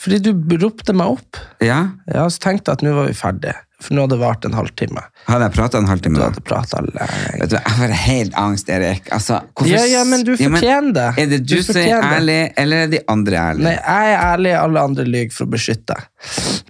Fordi 0.00 0.20
du 0.22 0.56
ropte 0.60 0.94
meg 0.96 1.16
opp. 1.18 1.38
Ja, 1.64 1.94
Ja, 2.10 2.26
så 2.28 2.40
tenkte 2.42 2.72
jeg 2.72 2.80
at 2.80 2.84
nå 2.86 2.94
var 2.96 3.08
vi 3.08 3.16
ferdige. 3.16 3.56
For 3.82 3.96
nå 3.96 4.04
hadde 4.04 4.14
det 4.14 4.20
vart 4.22 4.44
en 4.46 4.54
halvtime. 4.54 5.02
Hadde 5.26 5.48
jeg 5.48 5.54
prata 5.56 5.78
en 5.80 5.88
halvtime 5.90 6.18
Du 6.18 6.22
hadde 6.24 6.42
prata 6.46 6.80
lenge. 6.84 7.08
Vet 7.40 7.50
du, 7.50 7.56
Jeg 7.58 7.74
får 7.80 7.94
helt 8.04 8.36
angst, 8.38 8.70
Erik. 8.70 9.10
Altså, 9.12 9.40
hvorfor 9.52 9.72
Ja, 9.72 9.82
ja, 9.90 10.04
men 10.08 10.24
du 10.24 10.32
fortjener 10.38 10.92
det. 10.94 11.08
Er 11.18 11.26
det 11.32 11.40
du, 11.44 11.56
Du 11.56 11.62
som 11.66 11.80
er 11.82 12.06
ærlig, 12.14 12.38
eller 12.56 12.86
er 12.86 12.92
de 12.94 13.00
andre 13.08 13.40
ærlige? 13.42 13.64
Nei, 13.66 13.74
jeg 13.74 14.14
er 14.14 14.24
ærlig, 14.30 14.54
alle 14.62 14.84
andre 14.90 15.04
lyver 15.08 15.34
for 15.34 15.48
å 15.48 15.52
beskytte 15.56 15.94
deg. 15.94 16.06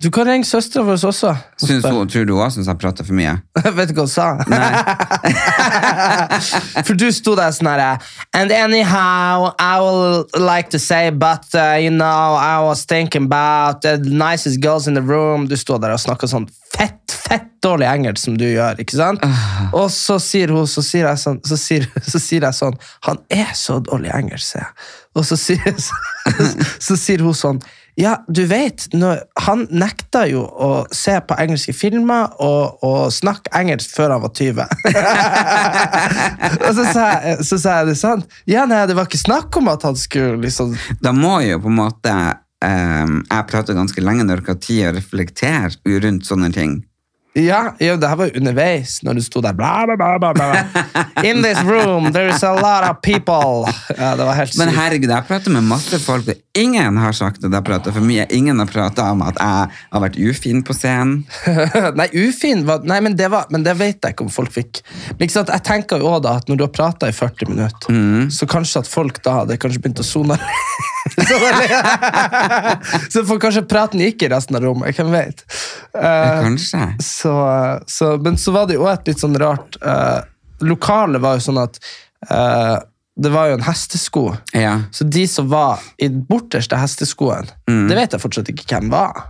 Du 0.02 0.10
kan 0.10 0.26
ringe 0.28 0.44
søstera 0.44 0.84
vår 0.84 1.04
også. 1.08 1.36
Syns 1.62 1.84
hun, 1.86 2.08
tror 2.10 2.24
du 2.28 2.34
òg 2.36 2.50
syns 2.52 2.66
jeg 2.68 2.78
prater 2.80 3.04
for 3.06 3.14
mye? 3.16 3.38
Vet 3.78 3.88
du 3.90 3.94
hva 3.96 4.02
hun 4.04 4.10
sa? 4.10 4.34
For 6.86 6.94
du 6.98 7.12
sto 7.14 7.34
der 7.38 7.50
sånn 7.54 7.68
herre 7.70 7.98
And 8.34 8.52
anyhow, 8.52 9.54
I 9.58 9.80
would 9.80 10.26
like 10.36 10.70
to 10.74 10.78
say, 10.78 11.10
but 11.10 11.44
uh, 11.54 11.78
you 11.80 11.90
know, 11.90 12.34
I 12.34 12.60
was 12.66 12.84
thinking 12.84 13.24
about 13.30 13.82
the 13.82 13.98
nicest 13.98 14.60
girls 14.60 14.88
in 14.88 14.94
the 14.94 15.02
room. 15.02 15.48
Du 15.48 15.56
sto 15.56 15.78
der 15.78 15.92
og 15.94 16.00
snakka 16.02 16.26
sånn 16.30 16.48
fett, 16.74 17.12
fett 17.12 17.50
dårlig 17.64 17.88
engelsk 17.88 18.24
som 18.24 18.38
du 18.38 18.46
gjør, 18.48 18.80
ikke 18.82 18.98
sant? 18.98 19.24
Og 19.72 19.88
så 19.94 20.18
sier 20.22 20.52
hun, 20.54 20.66
så 20.70 20.84
sier 20.84 21.08
jeg 21.08 21.22
sånn, 21.22 21.40
så 21.46 21.58
sier, 21.60 21.86
så 22.12 22.20
sier 22.22 22.48
jeg 22.48 22.58
sånn 22.58 22.78
Han 23.08 23.22
er 23.32 23.54
så 23.58 23.80
dårlig 23.84 24.12
engelsk, 24.14 24.54
sier 24.54 24.66
jeg. 24.66 24.90
Og 25.14 25.26
så 25.28 25.38
sier, 25.38 25.78
så, 25.78 26.00
så 26.86 26.98
sier 26.98 27.24
hun 27.24 27.36
sånn 27.36 27.62
ja, 27.94 28.16
du 28.26 28.42
vet, 28.50 28.88
når, 28.90 29.20
han 29.46 29.68
nekta 29.70 30.24
jo 30.26 30.42
å 30.42 30.70
se 30.90 31.14
på 31.22 31.36
engelske 31.38 31.70
filmer 31.76 32.32
og, 32.42 32.80
og 32.82 33.12
snakke 33.14 33.52
engelsk 33.54 33.92
før 33.94 34.16
han 34.16 34.24
var 34.24 34.32
20. 34.34 34.64
og 36.66 36.72
så 36.74 36.86
sa, 36.88 37.04
jeg, 37.22 37.36
så 37.46 37.58
sa 37.62 37.76
jeg 37.78 37.92
det 37.92 37.94
sant. 38.00 38.34
Ja, 38.50 38.64
nei, 38.66 38.82
det 38.90 38.96
var 38.98 39.06
ikke 39.06 39.22
snakk 39.22 39.54
om 39.60 39.70
at 39.70 39.86
han 39.86 39.98
skulle 39.98 40.40
liksom 40.42 40.74
Da 41.04 41.14
må 41.14 41.36
jo 41.46 41.60
på 41.62 41.70
en 41.70 41.78
måte 41.78 42.14
um, 42.66 43.20
Jeg 43.22 43.46
prater 43.52 43.78
ganske 43.78 44.02
lenge 44.02 44.26
når 44.26 44.42
dere 44.42 44.56
har 44.56 44.60
tid 44.66 44.88
å 44.88 44.94
reflektere 44.98 46.02
rundt 46.02 46.26
sånne 46.26 46.50
ting. 46.56 46.80
Ja, 47.34 47.72
jo, 47.82 47.96
det 47.98 48.06
her 48.06 48.16
var 48.16 48.36
underveis, 48.38 49.00
når 49.02 49.18
du 49.18 49.22
sto 49.26 49.40
der 49.42 49.56
bla, 49.58 49.82
bla, 49.90 50.12
bla, 50.22 50.28
bla. 50.36 50.50
In 51.26 51.42
this 51.42 51.58
room, 51.66 52.12
there 52.12 52.30
is 52.30 52.44
a 52.46 52.52
lot 52.54 52.86
of 52.86 53.00
people. 53.02 53.66
Ja, 53.98 54.12
det 54.14 54.28
var 54.28 54.38
helt 54.38 54.54
Men 54.58 54.70
herregud, 54.70 55.10
jeg 55.10 55.26
prater 55.26 55.50
med 55.50 55.66
masse 55.66 55.98
folk, 55.98 56.30
og 56.30 56.38
ingen 56.54 57.00
har 57.02 57.16
sagt 57.18 57.42
at 57.42 57.50
jeg 57.50 57.66
prater 57.66 57.96
for 57.96 58.06
mye. 58.06 58.28
Ingen 58.30 58.62
har 58.62 58.70
prata 58.70 59.08
om 59.10 59.26
at 59.26 59.42
jeg 59.42 59.74
har 59.96 60.04
vært 60.06 60.20
ufin 60.22 60.62
på 60.62 60.78
scenen. 60.78 61.24
Nei, 61.98 62.06
ufin 62.14 62.62
var, 62.68 62.86
Nei, 62.86 63.00
men 63.02 63.18
det, 63.18 63.26
var, 63.34 63.50
men 63.50 63.66
det 63.66 63.74
vet 63.82 63.98
jeg 63.98 64.14
ikke 64.14 64.28
om 64.28 64.30
folk 64.30 64.54
fikk. 64.54 64.84
Men 65.16 65.26
ikke 65.26 65.40
sant, 65.40 65.50
Jeg 65.50 65.66
tenker 65.66 65.98
jo 65.98 66.12
også 66.12 66.28
da 66.28 66.38
at 66.38 66.48
når 66.48 66.60
du 66.60 66.66
har 66.68 66.74
prata 66.76 67.10
i 67.10 67.18
40 67.18 67.50
minutter, 67.50 68.02
så 68.30 68.46
kanskje 68.46 68.84
at 68.84 68.94
folk 68.94 69.18
da 69.26 69.40
hadde 69.40 69.58
kanskje 69.58 69.82
begynt 69.82 70.04
å 70.04 70.06
sone 70.06 70.38
så, 73.10 73.24
får 73.24 73.40
kanskje 73.40 73.62
praten 73.68 74.00
gikk 74.00 74.22
i 74.24 74.28
resten 74.32 74.56
av 74.56 74.64
rommet. 74.64 74.96
Hvem 74.96 75.10
vet? 75.12 75.44
Eh, 75.92 76.44
Kanskje. 76.46 76.80
Så, 77.24 77.34
så, 77.90 78.14
men 78.22 78.38
så 78.40 78.54
var 78.54 78.68
det 78.68 78.78
jo 78.78 78.88
et 78.90 79.08
litt 79.08 79.22
sånn 79.22 79.36
rart 79.40 79.78
eh, 79.80 80.20
Lokalet 80.64 81.20
var 81.20 81.38
jo 81.38 81.44
sånn 81.48 81.58
at 81.60 81.80
eh, 82.30 82.76
det 83.14 83.30
var 83.30 83.50
jo 83.50 83.56
en 83.58 83.62
hestesko. 83.66 84.24
Ja. 84.56 84.72
Så 84.94 85.04
de 85.06 85.26
som 85.30 85.46
var 85.50 85.82
i 85.98 86.08
den 86.08 86.24
borterste 86.26 86.78
hesteskoen, 86.78 87.50
det 87.66 87.94
vet 87.94 88.14
jeg 88.16 88.22
fortsatt 88.22 88.50
ikke 88.50 88.66
hvem 88.72 88.88
var. 88.90 89.28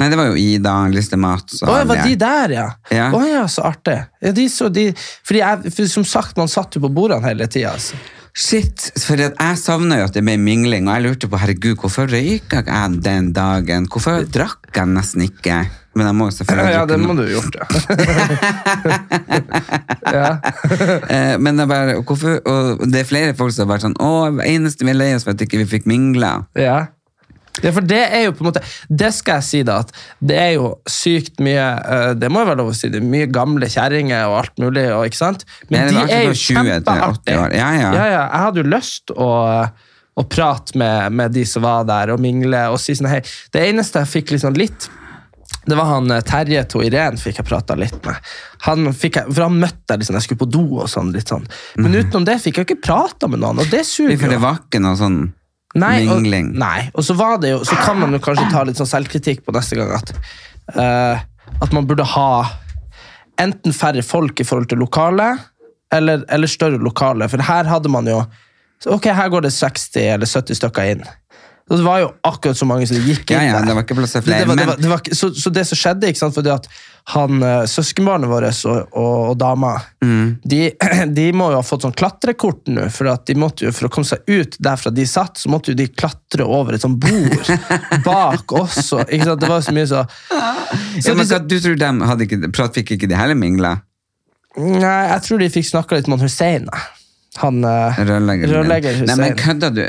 Nei, 0.00 0.08
det 0.08 0.16
var 0.16 0.30
jo 0.30 0.38
Ida, 0.40 0.72
Liste 0.88 1.18
Mat 1.20 1.52
Å, 1.52 1.66
ja, 1.68 1.82
var 1.84 2.00
de 2.06 2.14
der, 2.16 2.54
ja? 2.56 2.68
Ja. 2.88 3.10
Å 3.12 3.20
ja, 3.28 3.42
så 3.50 3.66
artig. 3.68 3.98
Ja, 4.24 4.32
de 4.32 4.46
så, 4.48 4.70
de, 4.72 4.86
fordi 5.28 5.42
jeg, 5.42 5.72
for 5.76 5.90
som 5.92 6.06
sagt, 6.08 6.38
man 6.40 6.48
satt 6.48 6.78
jo 6.78 6.84
på 6.86 6.90
bordene 6.96 7.28
hele 7.28 7.48
tida. 7.52 7.74
Altså. 7.76 8.00
Shit, 8.32 8.86
for 9.04 9.20
jeg 9.20 9.58
savner 9.60 10.00
jo 10.00 10.08
at 10.08 10.16
det 10.16 10.24
ble 10.24 10.38
mingling, 10.40 10.88
og 10.88 10.96
jeg 10.96 11.04
lurte 11.04 11.28
på, 11.28 11.40
herregud, 11.42 11.76
hvorfor 11.82 12.08
røyka 12.08 12.62
jeg 12.64 13.02
den 13.04 13.30
dagen? 13.36 13.90
Hvorfor 13.92 14.24
drakk 14.24 14.72
jeg 14.72 14.94
nesten 14.94 15.26
ikke? 15.28 15.60
Men 15.94 16.06
jeg 16.08 16.16
må 16.16 16.26
jo 16.28 16.32
Ja, 16.32 16.36
selvfølgelig 16.38 16.72
ja, 16.72 16.84
det 16.88 16.98
må 17.02 17.14
du 17.18 17.22
ha 17.22 17.28
gjort, 17.34 17.54
ja. 17.60 17.66
ja. 20.16 20.30
Eh, 21.08 21.34
Men 21.38 21.58
det 21.58 21.66
er 21.66 21.70
bare, 21.70 21.98
hvorfor, 22.00 22.38
og 22.48 22.86
det 22.88 23.02
er 23.02 23.08
flere 23.08 23.34
folk 23.36 23.52
som 23.54 23.66
har 23.66 23.74
vært 23.76 23.86
sånn, 23.88 23.98
å, 24.00 24.10
eneste 24.46 24.86
vi 24.86 24.94
er 24.94 24.98
lei 24.98 25.10
oss 25.16 25.26
for 25.26 25.36
at 25.36 25.44
ikke 25.44 25.60
vi 25.62 25.68
fikk 25.74 25.88
mingle. 25.90 26.30
Ja. 26.58 26.78
ja, 27.60 27.70
for 27.74 27.84
det 27.84 28.00
er 28.08 28.24
jo 28.26 28.32
på 28.36 28.44
en 28.46 28.48
måte 28.48 28.62
Det 28.88 29.10
skal 29.14 29.40
jeg 29.42 29.48
si, 29.50 29.62
da. 29.68 29.80
At 29.84 29.92
det 30.24 30.38
er 30.40 30.50
jo 30.56 30.72
sykt 30.88 31.42
mye 31.44 31.66
eh, 31.82 32.08
Det 32.20 32.30
må 32.32 32.40
jo 32.42 32.48
være 32.54 32.60
lov 32.62 32.72
å 32.72 32.76
si. 32.76 32.88
Det 32.92 33.02
er 33.02 33.08
mye 33.12 33.28
gamle 33.32 33.68
kjerringer 33.72 34.24
og 34.30 34.38
alt 34.40 34.64
mulig. 34.64 34.86
Og, 34.96 35.04
ikke 35.10 35.20
sant? 35.20 35.44
Men 35.68 35.78
Ja, 35.78 35.86
det 35.86 35.92
de 35.92 36.16
er 36.16 36.26
jo 36.30 36.32
fra 36.32 36.40
20 36.40 36.40
til 36.40 36.56
80 36.56 36.80
kjempeartige. 36.88 37.38
år. 37.44 37.56
Ja, 37.60 37.70
ja. 37.76 37.92
Jeg 38.08 38.44
hadde 38.46 38.64
jo 38.64 38.68
lyst 38.72 39.12
å, 39.12 39.30
å 40.16 40.26
prate 40.32 40.80
med, 40.80 41.12
med 41.20 41.36
de 41.36 41.44
som 41.48 41.64
var 41.68 41.84
der, 41.88 42.16
og 42.16 42.20
mingle 42.24 42.64
og 42.72 42.80
si 42.80 42.96
sånn 42.96 43.12
hei. 43.12 43.20
Det 43.52 43.68
eneste 43.68 44.00
jeg 44.06 44.14
fikk 44.16 44.36
liksom 44.38 44.56
litt 44.56 44.88
det 45.66 45.76
var 45.78 45.84
han 45.92 46.10
eh, 46.10 46.22
Terje 46.26 46.64
to 46.70 46.80
Irén 46.82 47.18
fikk 47.20 47.38
jeg 47.38 47.46
prata 47.46 47.76
litt 47.78 47.98
med. 48.06 48.16
Han 48.66 48.88
fikk 48.96 49.20
jeg, 49.20 49.28
for 49.30 49.44
han 49.46 49.60
møtte 49.62 49.94
jeg 49.94 50.02
liksom, 50.02 50.16
jeg 50.18 50.26
skulle 50.26 50.42
på 50.42 50.50
do 50.50 50.64
og 50.82 50.88
sånn. 50.90 51.12
litt 51.14 51.30
sånn. 51.30 51.44
Men 51.78 51.94
utenom 51.94 52.26
det 52.26 52.38
fikk 52.42 52.58
jeg 52.58 52.68
ikke 52.70 52.80
prata 52.88 53.28
med 53.30 53.42
noen, 53.44 53.62
og 53.62 53.70
det 53.70 53.84
suger 53.86 54.18
For 54.18 54.32
det 54.32 54.40
jo. 54.40 54.44
var 54.46 54.58
ikke 54.64 54.82
noe 54.82 54.98
sånn 54.98 55.20
Nei, 55.72 56.02
og, 56.04 56.18
mingling. 56.18 56.50
nei, 56.60 56.90
og 56.92 57.06
så 57.06 57.14
var 57.16 57.38
det 57.40 57.48
jo 57.54 57.62
Så 57.64 57.72
kan 57.80 57.96
man 57.96 58.12
jo 58.12 58.18
kanskje 58.20 58.44
ta 58.52 58.60
litt 58.68 58.76
sånn 58.76 58.90
selvkritikk 58.90 59.38
på 59.46 59.54
neste 59.56 59.78
gang 59.78 59.94
at 59.96 60.10
eh, 60.76 61.22
At 61.64 61.72
man 61.72 61.86
burde 61.88 62.04
ha 62.12 62.26
enten 63.40 63.72
færre 63.72 64.02
folk 64.04 64.42
i 64.42 64.44
forhold 64.44 64.68
til 64.68 64.82
lokalet, 64.84 65.40
eller, 65.94 66.26
eller 66.28 66.50
større 66.50 66.76
lokale. 66.78 67.24
For 67.32 67.40
her 67.42 67.64
hadde 67.70 67.88
man 67.90 68.06
jo 68.10 68.18
så 68.82 68.92
Ok, 68.98 69.06
her 69.14 69.30
går 69.32 69.46
det 69.46 69.52
60 69.54 70.10
eller 70.16 70.26
70 70.28 70.58
stykker 70.58 70.90
inn. 70.92 71.02
Og 71.70 71.78
det 71.78 71.84
var 71.86 72.00
jo 72.02 72.08
akkurat 72.26 72.58
så 72.58 72.66
mange 72.66 72.86
som 72.90 72.98
gikk 73.06 73.30
inn 73.30 73.38
Ja, 73.38 73.42
ja, 73.54 73.60
det 73.64 73.72
var 73.76 73.84
ikke 73.84 73.94
plass 73.96 74.12
til 74.16 74.20
Det- 74.20 74.26
flere, 74.26 74.40
det 74.42 74.48
var, 74.48 74.56
det 74.58 74.66
var, 74.66 74.76
det 74.82 74.88
var, 74.90 74.98
ikke- 75.04 75.14
så, 75.16 75.28
så 75.30 75.50
det 75.54 75.62
som 75.68 75.78
skjedde, 75.78 76.08
ikke 76.10 76.18
sant, 76.18 76.34
fordi 76.34 76.50
at 76.52 76.66
han, 77.14 77.42
eh, 77.42 77.62
søskenbarnet 77.70 78.28
vårt 78.28 78.48
og, 78.66 78.88
og, 78.92 79.30
og 79.30 79.38
dama, 79.38 79.70
Mm. 80.02 80.38
de, 80.44 80.58
de 81.18 81.26
må 81.32 81.48
jo 81.52 81.60
ha 81.60 81.62
fått 81.62 81.86
sånn 81.86 81.94
klatrekort 81.96 82.66
nå, 82.66 82.88
for 82.90 83.08
at 83.12 83.24
de 83.30 83.34
måtte 83.38 83.64
jo, 83.68 83.72
for 83.72 83.86
å 83.88 83.92
komme 83.94 84.04
seg 84.10 84.26
ut 84.26 84.58
derfra 84.58 84.90
de 84.92 85.06
satt, 85.06 85.38
så 85.38 85.48
måtte 85.54 85.70
jo 85.72 85.78
de 85.78 85.86
klatre 85.88 86.44
over 86.44 86.74
et 86.74 86.82
sånt 86.82 86.98
bord 86.98 87.52
bak 88.10 88.52
oss. 88.58 88.92
Og, 88.92 89.06
ikke 89.08 89.30
sant, 89.30 89.40
det 89.40 89.48
var 89.54 89.62
så 89.62 89.72
mye 89.78 89.86
så... 89.86 90.02
Ja, 91.06 91.14
men 91.14 91.26
de, 91.30 91.38
du 91.46 91.56
tror 91.62 91.78
de 91.78 91.92
hadde 92.10 92.26
ikke, 92.26 92.50
prat 92.52 92.74
fikk 92.74 92.96
ikke 92.98 93.08
de 93.08 93.14
heller 93.22 93.38
mingla? 93.38 93.76
nei, 94.58 95.06
jeg 95.14 95.22
tror 95.24 95.38
de 95.40 95.46
fikk 95.48 95.64
snakka 95.70 95.96
litt 95.96 96.10
med 96.12 96.20
Hussein. 96.20 96.66
Han 97.40 97.62
rørleggeren. 97.64 98.50
Rørlegger. 98.50 98.50
rørlegger 98.52 99.06
Nei, 99.08 99.14
men 99.16 99.36
kødda 99.40 99.70
du? 99.72 99.80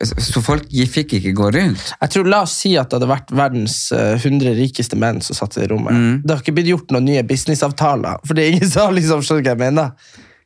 Så 0.00 0.42
folk 0.44 0.68
fikk 0.92 1.16
ikke 1.18 1.32
gå 1.34 1.48
rundt? 1.54 1.94
Jeg 2.00 2.10
tror, 2.14 2.28
La 2.30 2.42
oss 2.46 2.52
si 2.60 2.76
at 2.78 2.90
det 2.90 2.98
hadde 3.00 3.08
vært 3.10 3.30
verdens 3.34 3.76
eh, 3.92 4.14
100 4.20 4.54
rikeste 4.58 4.96
menn 4.96 5.20
som 5.24 5.34
satt 5.34 5.56
i 5.58 5.66
rommet. 5.66 5.92
Mm. 5.96 6.20
Det 6.24 6.30
har 6.36 6.42
ikke 6.44 6.54
blitt 6.54 6.70
gjort 6.70 6.90
noen 6.94 7.04
nye 7.08 7.22
businessavtaler. 7.26 8.20
For 8.26 8.34
det 8.38 8.44
er 8.46 8.52
ingen 8.56 8.70
som 8.70 8.94
liksom 8.94 9.24
skjønner 9.26 9.42
hva 9.48 9.54
jeg 9.56 9.62
mener. 9.64 9.90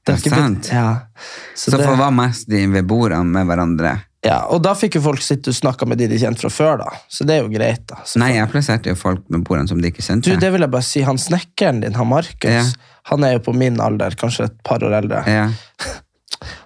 Det 0.02 0.14
har 0.14 0.16
er 0.16 0.22
ikke 0.22 0.30
blitt- 0.32 0.46
sant. 0.46 0.70
Ja. 0.72 0.86
Så 1.54 1.70
Så 1.70 1.76
det, 1.78 1.84
for 1.86 1.96
hva 2.00 2.08
mest 2.14 2.48
de 2.48 2.64
ved 2.66 2.86
bordene 2.88 3.24
med 3.24 3.46
hverandre? 3.46 3.92
ja, 4.24 4.44
og 4.54 4.62
da 4.62 4.72
fikk 4.78 4.94
jo 4.94 5.00
folk 5.02 5.20
sitte 5.20 5.50
og 5.50 5.54
snakke 5.58 5.86
med 5.90 5.98
de 5.98 6.06
de 6.06 6.18
kjente 6.18 6.38
fra 6.40 6.48
før, 6.54 6.76
da. 6.78 6.90
Så 7.10 7.24
det 7.26 7.34
er 7.36 7.42
jo 7.42 7.48
greit. 7.50 7.84
da. 7.90 7.96
Så 8.06 8.18
Nei, 8.22 8.32
jeg 8.36 8.48
plasserte 8.52 8.86
jo 8.88 8.94
folk 8.94 9.24
med 9.28 9.42
bordene 9.44 9.68
som 9.68 9.80
de 9.82 9.90
ikke 9.90 10.02
kjente. 10.06 10.30
Du, 10.30 10.36
det 10.38 10.52
vil 10.52 10.60
jeg 10.62 10.70
bare 10.70 10.82
si, 10.86 11.02
han 11.02 11.18
snekkeren 11.18 11.80
din, 11.82 11.94
han 11.98 12.06
Markus, 12.08 12.48
Ja. 12.50 12.62
han 13.10 13.24
er 13.24 13.32
jo 13.34 13.40
på 13.50 13.54
min 13.54 13.80
alder, 13.80 14.14
kanskje 14.14 14.44
et 14.46 14.62
par 14.64 14.78
år 14.78 14.94
eldre. 15.02 15.24
Ja. 15.26 15.48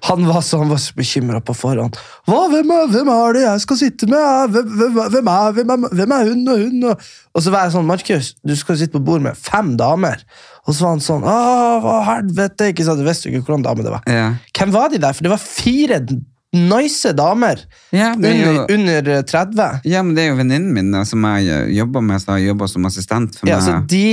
Han 0.08 0.26
var 0.28 0.40
så, 0.46 0.58
han 0.62 0.70
var 0.72 0.78
så 0.80 0.94
bekymra 0.96 1.40
på 1.44 1.54
forhånd. 1.56 1.96
Hva, 2.28 2.46
hvem, 2.52 2.70
er, 2.72 2.86
hvem 2.92 3.08
er 3.12 3.36
det 3.36 3.42
jeg 3.44 3.64
skal 3.64 3.80
sitte 3.80 4.08
med? 4.10 4.54
Hvem, 4.54 4.70
hvem, 4.78 5.00
hvem, 5.16 5.30
er, 5.32 5.56
hvem, 6.00 6.14
er, 6.16 6.30
hun 6.30 6.48
og 6.52 6.62
hun? 6.62 6.84
Og, 6.92 7.08
og 7.36 7.44
så 7.44 7.52
var 7.54 7.66
jeg 7.66 7.74
sånn, 7.76 7.88
Markus, 7.90 8.30
du 8.46 8.54
skal 8.56 8.78
sitte 8.80 8.96
på 8.96 9.04
bord 9.08 9.24
med 9.26 9.36
fem 9.36 9.74
damer. 9.80 10.22
Og 10.66 10.74
så 10.74 10.86
var 10.86 10.94
han 10.96 11.04
sånn, 11.04 11.26
hva 11.26 11.98
helvete, 12.12 12.70
ikke 12.72 12.86
sant? 12.86 13.02
Du 13.02 13.06
visste 13.06 13.28
jo 13.28 13.36
ikke 13.38 13.50
hvordan 13.52 13.66
dame 13.68 13.84
det 13.86 13.92
var. 13.98 14.06
Ja. 14.10 14.30
Hvem 14.56 14.72
var 14.74 14.88
de 14.94 15.02
der? 15.02 15.14
For 15.18 15.26
det 15.26 15.34
var 15.34 15.42
fire 15.44 16.00
nice 16.56 17.10
damer 17.12 17.60
Ja, 17.92 18.14
jo- 18.16 18.64
under, 18.72 18.72
under 18.72 19.22
30. 19.28 19.80
ja, 19.84 20.02
men 20.02 20.14
det 20.16 20.24
er 20.24 20.30
jo 20.30 20.38
venninnen 20.38 20.72
min 20.72 21.04
som 21.04 21.26
jeg 21.36 21.74
jobber 21.76 22.00
med, 22.06 22.22
som 22.22 22.32
har 22.32 22.40
jobba 22.46 22.68
som 22.70 22.86
assistent 22.88 23.36
for 23.36 23.50
Ja, 23.50 23.58
meg. 23.60 23.66
så 23.66 23.74
de, 23.90 24.04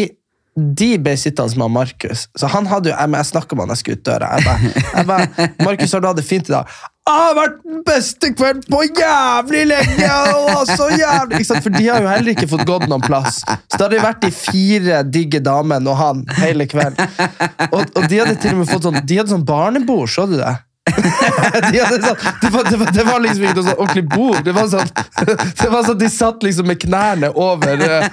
de 0.55 0.89
ble 1.01 1.13
sittende 1.17 1.57
med 1.57 1.71
Markus. 1.73 2.27
Så 2.37 2.49
han 2.53 2.67
hadde 2.69 2.91
jo, 2.91 2.95
jeg, 2.95 3.11
jeg 3.17 3.29
snakket 3.31 3.57
med 3.57 3.65
han 3.65 3.73
jeg 3.73 3.81
skulle 3.81 3.99
ut 3.99 4.07
døra. 4.07 4.31
Jeg 4.37 5.07
bare, 5.09 5.47
Markus, 5.65 5.93
har 5.95 6.03
du 6.03 6.09
hatt 6.09 6.19
det 6.19 6.25
fint 6.27 6.49
i 6.49 6.53
dag? 6.53 6.75
Det 7.03 7.11
har 7.11 7.33
vært 7.35 7.55
den 7.67 7.79
beste 7.83 8.29
kvelden 8.31 8.63
på 8.71 8.83
jævlig 8.87 9.63
lenge! 9.73 10.09
Å, 10.09 10.61
så 10.69 10.87
jævlig! 10.93 11.41
For 11.49 11.73
de 11.73 11.87
har 11.89 12.05
jo 12.05 12.11
heller 12.11 12.31
ikke 12.31 12.47
fått 12.53 12.63
gått 12.69 12.85
noen 12.87 13.03
plass. 13.03 13.41
Så 13.43 13.79
det 13.79 13.87
hadde 13.87 14.03
vært 14.05 14.21
de 14.23 14.31
fire 14.35 15.01
digge 15.09 15.41
damene 15.43 15.91
og 15.91 15.99
han 15.99 16.21
hele 16.39 16.69
kvelden. 16.69 17.01
Og, 17.73 17.81
og 17.83 18.07
de 18.07 18.21
hadde 18.21 18.37
til 18.39 18.55
og 18.55 18.61
med 18.61 18.71
fått 18.71 18.87
sånn, 18.87 19.01
de 19.03 19.19
hadde 19.19 19.33
sånn 19.33 19.47
barnebord, 19.47 20.07
så 20.13 20.29
du 20.29 20.37
det? 20.39 20.53
de 21.71 21.79
hadde 21.79 21.99
sånn, 22.03 22.17
det, 22.41 22.49
var, 22.51 22.65
det, 22.67 22.77
var, 22.77 22.89
det 22.91 23.03
var 23.07 23.21
liksom 23.23 23.45
ikke 23.45 23.55
noe 23.55 23.67
sånn 23.69 23.77
ordentlig 23.77 24.03
bord. 24.11 24.39
Det 24.43 24.53
var 24.55 24.67
sånn, 24.71 24.89
det 25.61 25.69
var 25.71 25.85
sånn 25.87 25.99
De 26.01 26.09
satt 26.11 26.43
liksom 26.43 26.67
med 26.67 26.81
knærne 26.81 27.29
over 27.39 27.83
eh, 27.87 28.07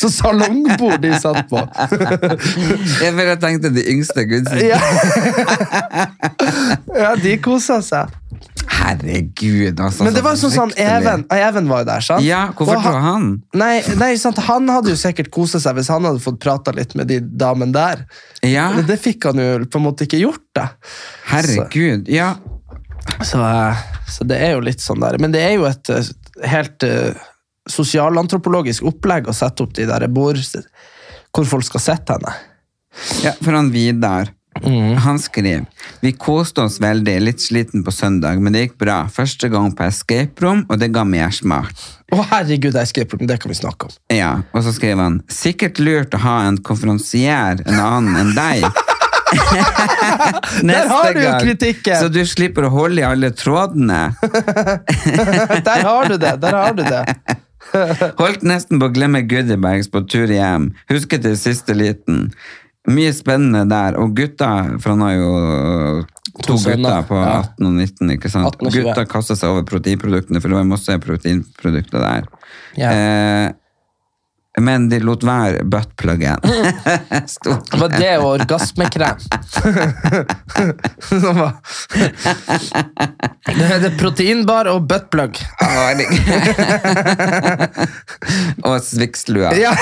Så 0.00 0.10
salongbord 0.10 1.04
de 1.04 1.12
satt 1.22 1.46
på. 1.50 1.62
Jeg, 3.02 3.14
bare 3.14 3.36
tenkte 3.42 3.70
de 3.74 3.84
yngste 3.94 4.24
gudsene. 4.26 4.72
Ja, 4.72 4.80
ja 6.96 7.14
de 7.20 7.36
kosa 7.42 7.78
seg. 7.84 8.19
Herregud, 8.90 9.80
altså. 9.80 10.04
Men 10.04 10.14
det 10.16 10.22
var 10.24 10.38
sånn 10.40 10.52
sånn. 10.54 10.72
Even, 10.80 11.24
Even 11.34 11.68
var 11.70 11.84
jo 11.84 11.88
der, 11.90 12.04
sant? 12.04 12.24
Ja, 12.26 12.42
hvorfor 12.56 12.78
Og 12.78 12.84
tror 12.84 13.00
han? 13.04 13.28
Nei, 13.60 13.80
nei 14.00 14.12
sant? 14.20 14.40
Han 14.48 14.68
hadde 14.72 14.94
jo 14.94 14.98
sikkert 14.98 15.30
kosa 15.34 15.60
seg 15.62 15.78
hvis 15.78 15.90
han 15.92 16.06
hadde 16.08 16.22
fått 16.24 16.40
prata 16.42 16.74
litt 16.76 16.96
med 16.98 17.10
de 17.10 17.20
damene 17.20 17.74
der. 17.76 18.04
Ja, 18.46 18.70
Men 18.74 18.88
det 18.88 18.98
fikk 19.02 19.28
han 19.30 19.42
jo 19.42 19.50
på 19.70 19.80
en 19.80 19.86
måte 19.86 20.08
ikke 20.08 20.22
gjort, 20.22 20.46
da. 20.56 20.70
herregud. 21.30 22.10
Ja. 22.10 22.34
Så, 23.22 23.40
eh, 23.44 23.76
så 24.10 24.26
det 24.28 24.40
er 24.42 24.54
jo 24.56 24.64
litt 24.64 24.82
sånn 24.82 25.02
der. 25.02 25.18
Men 25.22 25.34
det 25.34 25.42
er 25.44 25.56
jo 25.56 25.66
et 25.68 25.90
eh, 25.92 26.12
helt 26.50 26.86
uh, 26.86 27.12
sosialantropologisk 27.70 28.86
opplegg 28.88 29.28
å 29.28 29.36
sette 29.36 29.64
opp 29.64 29.74
de 29.76 29.86
der 29.88 30.06
bord 30.12 30.40
hvor 31.30 31.46
folk 31.46 31.66
skal 31.66 31.84
sitte 31.84 32.16
henne. 32.16 32.34
Ja, 33.22 33.36
for 33.38 33.54
han 33.54 33.70
Vidar, 33.70 34.32
Mm. 34.62 34.96
han 34.96 35.18
skriver 35.18 35.64
Vi 36.02 36.10
koste 36.12 36.64
oss 36.66 36.80
veldig, 36.82 37.14
litt 37.22 37.40
sliten 37.40 37.84
på 37.86 37.92
søndag, 37.94 38.40
men 38.42 38.52
det 38.52 38.64
gikk 38.64 38.78
bra. 38.82 39.04
Første 39.12 39.48
gang 39.48 39.70
på 39.76 39.86
escape 39.86 40.42
room, 40.42 40.64
og 40.68 40.80
det 40.82 40.90
ga 40.94 41.04
mersmak. 41.06 41.70
Å 42.10 42.24
herregud, 42.32 42.76
escape 42.76 43.16
room, 43.16 43.28
det 43.30 43.38
kan 43.40 43.52
vi 43.52 43.58
snakke 43.60 43.88
om. 43.88 43.96
Ja, 44.12 44.32
og 44.52 44.66
så 44.66 44.74
skriver 44.74 45.06
han 45.06 45.20
Sikkert 45.30 45.78
lurt 45.80 46.16
å 46.18 46.22
ha 46.24 46.40
en 46.48 46.58
konferansier 46.66 47.62
en 47.64 47.78
annen 47.80 48.18
enn 48.24 48.34
deg. 48.36 48.66
Der 50.66 50.88
har 50.90 51.12
du 51.14 51.20
jo 51.22 51.34
kritikken! 51.38 52.00
Så 52.00 52.10
du 52.10 52.24
slipper 52.26 52.66
å 52.66 52.72
holde 52.74 53.04
i 53.04 53.06
alle 53.06 53.30
trådene. 53.30 54.08
Der 55.68 55.86
har 55.86 56.10
du 56.10 56.16
det! 56.18 56.34
Der 56.42 56.58
har 56.58 56.74
du 56.74 56.82
det. 56.82 57.04
Holdt 58.18 58.42
nesten 58.46 58.80
på 58.80 58.88
å 58.88 58.94
glemme 58.94 59.22
goodiebags 59.30 59.90
på 59.92 60.02
tur 60.10 60.30
hjem. 60.32 60.70
Husket 60.90 61.22
det 61.26 61.36
siste 61.38 61.76
liten. 61.76 62.30
Mye 62.88 63.12
spennende 63.12 63.66
der. 63.68 63.98
Og 64.00 64.14
gutta, 64.16 64.50
for 64.80 64.94
han 64.94 65.02
har 65.04 65.14
jo 65.18 65.30
to, 66.40 66.54
To 66.54 66.56
gutter 66.56 67.02
på 67.08 67.18
ja. 67.18 67.40
18 67.42 67.66
og 67.66 67.72
19, 67.74 68.12
ikke 68.16 68.30
sant? 68.32 68.46
18 68.54 68.68
og 68.68 68.76
Gutta 68.78 69.04
kastet 69.10 69.40
seg 69.40 69.52
over 69.52 69.66
proteinproduktene, 69.68 70.40
for 70.40 70.52
det 70.52 70.56
var 70.56 70.68
masse 70.68 70.96
proteinprodukter 71.04 72.00
der. 72.00 72.28
Ja. 72.80 72.92
Eh, 72.94 73.46
men 74.58 74.88
de 74.90 74.98
lot 75.00 75.22
være 75.24 75.62
buttpluggen. 75.64 76.36
Det 77.70 77.78
var 77.78 77.88
det 77.94 78.16
og 78.18 78.24
orgasmekrem. 78.40 79.16
Som 81.08 81.36
var 81.38 81.52
Det 83.46 83.66
heter 83.70 83.94
proteinbar 84.00 84.66
og 84.72 84.88
buttplug. 84.90 85.38
og 88.66 88.80
svikslua. 88.84 89.52
Ja. 89.58 89.72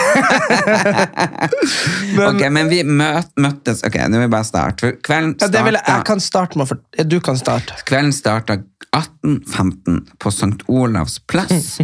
ok, 2.28 2.42
men 2.52 2.68
vi 2.68 2.82
møt, 2.84 3.32
møttes 3.40 3.82
Ok, 3.86 3.96
nå 4.08 4.16
vil 4.20 4.26
vi 4.26 4.30
bare 4.36 4.44
starte. 4.48 4.78
For 4.84 4.90
kvelden 5.08 5.34
Ja, 5.40 5.46
det 5.52 5.62
vil 5.64 5.74
jeg, 5.78 5.84
jeg 5.88 6.02
kan 6.12 6.20
starte 6.22 6.58
med 6.60 6.66
for 6.70 6.76
Du 7.08 7.18
kan 7.24 7.36
starte. 7.40 7.70
Kvelden 7.88 8.12
starta 8.14 8.52
18.15 8.92 10.00
på 10.20 10.28
St. 10.32 10.60
Olavs 10.68 11.18
plass. 11.28 11.78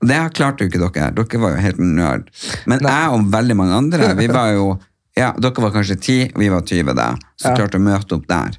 Det 0.00 0.20
klarte 0.36 0.64
jo 0.64 0.70
ikke 0.70 0.82
dere. 0.84 1.10
Dere 1.16 1.42
var 1.42 1.56
jo 1.56 1.64
helt 1.64 1.80
nerd. 1.82 2.28
Men 2.70 2.84
jeg 2.86 3.16
og 3.16 3.32
veldig 3.32 3.56
mange 3.58 3.80
andre, 3.82 4.12
vi 4.18 4.30
var 4.38 4.52
jo 4.54 4.76
ja, 5.18 5.32
Dere 5.34 5.62
var 5.64 5.72
kanskje 5.74 5.96
10, 5.96 6.32
vi 6.38 6.48
var 6.48 6.60
20 6.62 6.94
da. 6.94 7.08
Så 7.38 7.50
klarte 7.56 7.78
å 7.78 7.82
møte 7.82 8.14
opp 8.14 8.26
der. 8.30 8.54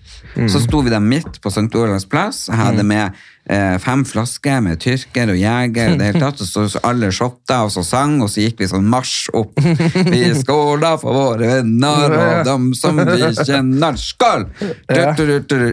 Så 0.51 0.59
sto 0.63 0.81
vi 0.83 0.91
der 0.91 0.99
midt 1.03 1.39
på 1.43 1.51
St. 1.51 1.69
Olavs 1.75 2.03
plass. 2.09 2.45
Jeg 2.49 2.59
hadde 2.59 2.83
med 2.87 3.15
eh, 3.47 3.77
fem 3.79 4.03
flasker 4.07 4.59
med 4.65 4.81
tyrker 4.83 5.31
og 5.31 5.39
jeger. 5.39 5.93
og 5.93 6.01
det 6.01 6.09
hele 6.09 6.23
tatt, 6.23 6.43
og 6.43 6.49
så, 6.49 6.65
så 6.73 6.81
alle 6.87 7.11
shotta 7.15 7.61
og 7.67 7.71
så 7.75 7.83
sang, 7.87 8.17
og 8.23 8.31
så 8.31 8.43
gikk 8.43 8.59
vi 8.63 8.69
sånn 8.71 8.87
marsj 8.91 9.31
opp. 9.39 9.55
Vi 10.13 10.25
skåla 10.41 10.97
for 10.99 11.15
våre 11.15 11.53
venner 11.53 12.17
og 12.17 12.43
dem 12.47 12.69
som 12.75 12.99
vi 12.99 13.31
kjenner. 13.39 13.95
Skål! 13.99 14.47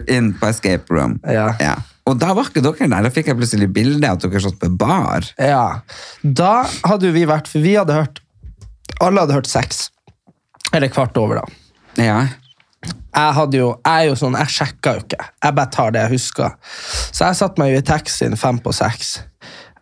Inn 0.07 0.33
på 0.39 0.51
escape 0.51 0.93
room. 0.93 1.19
Ja. 1.59 1.75
Og 2.07 2.15
da 2.19 2.31
var 2.37 2.47
ikke 2.49 2.63
dere 2.63 2.87
der. 2.87 3.05
Da 3.07 3.11
fikk 3.13 3.29
jeg 3.31 3.37
plutselig 3.39 3.67
bilde 3.75 4.09
at 4.09 4.23
dere 4.23 4.41
satt 4.43 4.57
på 4.61 4.69
bar. 4.79 5.27
Ja. 5.41 5.81
Da 6.23 6.65
hadde 6.87 7.09
jo 7.09 7.15
vi 7.15 7.25
vært 7.27 7.49
For 7.51 7.63
vi 7.63 7.75
hadde 7.75 7.97
hørt 7.97 8.21
Alle 9.03 9.23
hadde 9.25 9.35
hørt 9.35 9.49
sex. 9.51 9.89
Eller 10.75 10.91
kvart 10.91 11.17
over, 11.19 11.41
da. 11.41 12.01
Ja. 12.01 12.17
Jeg 12.87 13.33
hadde 13.37 13.57
jo, 13.59 13.69
jeg 13.81 14.05
er 14.05 14.09
jo 14.11 14.15
sånn, 14.19 14.35
jeg 14.37 14.53
sjekka 14.53 14.93
jo 14.95 15.03
ikke. 15.03 15.27
Jeg 15.43 15.55
bare 15.57 15.71
tar 15.73 15.93
det 15.95 16.03
jeg 16.03 16.13
husker. 16.15 16.55
Så 17.09 17.23
jeg 17.25 17.37
satte 17.39 17.61
meg 17.61 17.71
jo 17.73 17.79
i 17.81 17.85
taxien 17.87 18.35
fem 18.39 18.59
på 18.63 18.73
seks. 18.75 19.13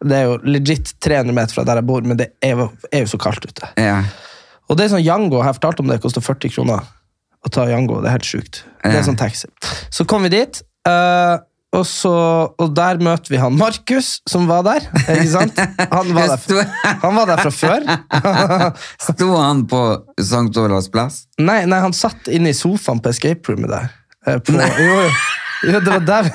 Det 0.06 0.16
er 0.18 0.30
jo 0.30 0.38
legit 0.46 0.94
300 1.04 1.36
meter 1.36 1.58
fra 1.58 1.66
der 1.68 1.82
jeg 1.82 1.88
bor, 1.90 2.06
men 2.06 2.20
det 2.20 2.30
er 2.44 2.54
jo, 2.56 2.70
er 2.92 3.04
jo 3.04 3.12
så 3.16 3.20
kaldt 3.22 3.48
ute. 3.50 3.72
ja. 3.82 4.04
Og 4.66 4.78
det 4.78 4.88
er 4.88 4.96
sånn 4.96 5.04
Yango, 5.06 5.38
jeg 5.38 5.46
har 5.46 5.58
fortalt 5.60 5.82
om 5.84 5.90
det, 5.92 6.00
koster 6.02 6.24
40 6.26 6.50
kroner 6.56 6.86
å 7.46 7.52
ta 7.54 7.68
Yango. 7.70 8.00
Det 8.02 8.10
er 8.10 8.16
helt 8.16 8.26
sjukt. 8.26 8.64
Det 8.82 8.96
er 8.98 9.04
sånn 9.06 9.20
taxi. 9.20 9.46
Så 9.94 10.08
kom 10.10 10.26
vi 10.26 10.32
dit, 10.34 10.62
eh, 10.90 11.36
og, 11.76 11.84
så, 11.90 12.12
og 12.62 12.74
der 12.78 13.00
møter 13.04 13.34
vi 13.34 13.40
han 13.42 13.56
Markus, 13.60 14.20
som 14.30 14.48
var 14.50 14.64
der. 14.68 14.86
Ikke 15.04 15.28
sant? 15.34 15.60
Han 15.92 16.12
var 16.16 16.34
der, 16.34 16.72
han 17.04 17.16
var 17.20 17.30
der 17.32 17.44
fra 17.44 17.52
før. 17.54 17.86
Sto 19.08 19.30
han 19.36 19.66
på 19.72 19.82
St. 20.22 20.50
Olavs 20.62 20.90
plass? 20.94 21.24
Nei, 21.42 21.64
nei, 21.70 21.82
han 21.84 21.96
satt 21.96 22.30
inne 22.32 22.54
i 22.54 22.58
sofaen 22.58 23.02
på 23.04 23.12
escape 23.14 23.52
roomet 23.52 23.74
der. 23.74 23.90
Eh, 24.26 24.40
På, 24.42 24.56
jo, 24.56 24.86
jo. 24.86 25.10
jo, 25.74 25.82
det 25.86 25.92
var 25.92 26.06
der. 26.08 26.30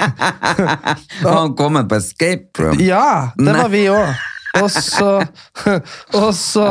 Han 1.27 1.57
kommet 1.59 1.89
på 1.91 1.97
escape 1.99 2.63
room? 2.63 2.79
Ja, 2.83 3.33
det 3.37 3.49
Nei. 3.49 3.57
var 3.59 3.73
vi 3.73 3.81
òg. 3.91 4.27
Og 4.61 4.67
så, 4.75 5.09
og 6.19 6.31
så 6.35 6.65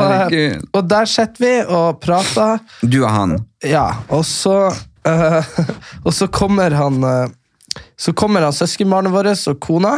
Og 0.76 0.82
der 0.92 1.08
sitter 1.08 1.40
vi 1.44 1.52
og 1.72 2.02
prater. 2.04 2.60
Du 2.84 2.98
og 3.06 3.12
han? 3.14 3.38
Ja, 3.64 3.86
og 4.12 4.26
så 4.28 4.56
eh, 5.08 5.54
Og 6.04 6.12
så 6.18 6.28
kommer 6.28 6.76
han 6.76 6.98
eh, 7.08 7.32
Så 8.00 8.14
kommer 8.18 8.46
han 8.46 8.56
søskenbarnet 8.56 9.14
vårt 9.14 9.48
og 9.52 9.60
kona. 9.64 9.96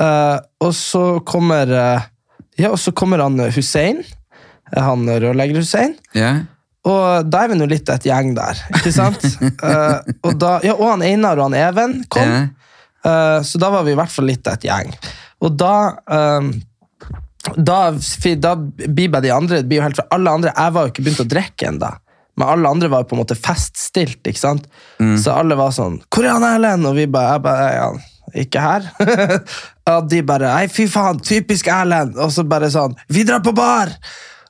Uh, 0.00 0.40
og 0.64 0.72
så 0.74 1.04
kommer 1.26 1.70
uh, 1.70 2.10
Ja, 2.58 2.72
og 2.72 2.78
så 2.82 2.92
kommer 2.94 3.22
han 3.22 3.38
Hussein. 3.54 4.02
Han 4.74 5.06
rørlegger-Hussein. 5.06 5.96
Yeah. 6.16 6.44
Og 6.84 7.30
da 7.30 7.44
er 7.44 7.52
vi 7.52 7.56
nå 7.58 7.66
litt 7.70 7.88
et 7.88 8.04
gjeng 8.06 8.34
der, 8.36 8.58
ikke 8.74 8.92
sant? 8.92 9.22
uh, 9.62 10.02
og, 10.26 10.34
da, 10.40 10.58
ja, 10.66 10.74
og 10.74 10.90
han 10.96 11.04
Einar 11.06 11.40
og 11.40 11.48
han 11.48 11.58
Even 11.58 11.96
kom. 12.12 12.28
yeah. 12.28 13.40
Så 13.44 13.60
da 13.60 13.68
var 13.68 13.82
vi 13.84 13.92
i 13.92 13.96
hvert 13.98 14.08
fall 14.08 14.24
litt 14.30 14.46
et 14.48 14.62
gjeng. 14.64 14.88
Og 15.44 15.52
da 15.60 15.74
um, 16.08 16.54
da, 17.56 17.92
da 18.40 18.54
blir 18.56 19.10
bare 19.12 19.24
de 19.26 19.32
andre 19.34 19.60
det 19.60 19.68
blir 19.68 19.82
jo 19.82 19.84
helt 19.84 19.98
fra 19.98 20.06
alle 20.16 20.32
andre, 20.32 20.52
Jeg 20.56 20.72
var 20.72 20.86
jo 20.86 20.92
ikke 20.92 21.04
begynt 21.04 21.24
å 21.24 21.28
drikke 21.28 21.68
ennå. 21.68 21.90
Men 22.36 22.48
alle 22.48 22.68
andre 22.68 22.88
var 22.90 23.04
på 23.06 23.14
en 23.16 23.22
måte 23.22 23.36
feststilt. 23.38 24.22
ikke 24.26 24.40
sant? 24.40 24.66
Så 25.22 25.30
alle 25.32 25.54
var 25.56 25.70
sånn 25.70 26.00
'Hvor 26.10 26.24
er 26.24 26.42
Erlend?' 26.54 26.86
Og 26.86 26.94
vi 26.96 27.06
bare, 27.06 27.32
jeg 27.32 27.42
bare 27.42 27.68
«Ja, 27.74 27.92
Ikke 28.34 28.60
her. 28.60 28.90
og 29.86 30.08
de 30.10 30.22
bare 30.22 30.48
'Nei, 30.54 30.66
fy 30.68 30.86
faen, 30.88 31.20
typisk 31.20 31.66
Erlend'. 31.68 32.16
Og 32.18 32.32
så 32.32 32.42
bare 32.48 32.70
sånn 32.70 32.96
'Vi 33.08 33.24
drar 33.24 33.40
på 33.40 33.54
bar!' 33.54 33.94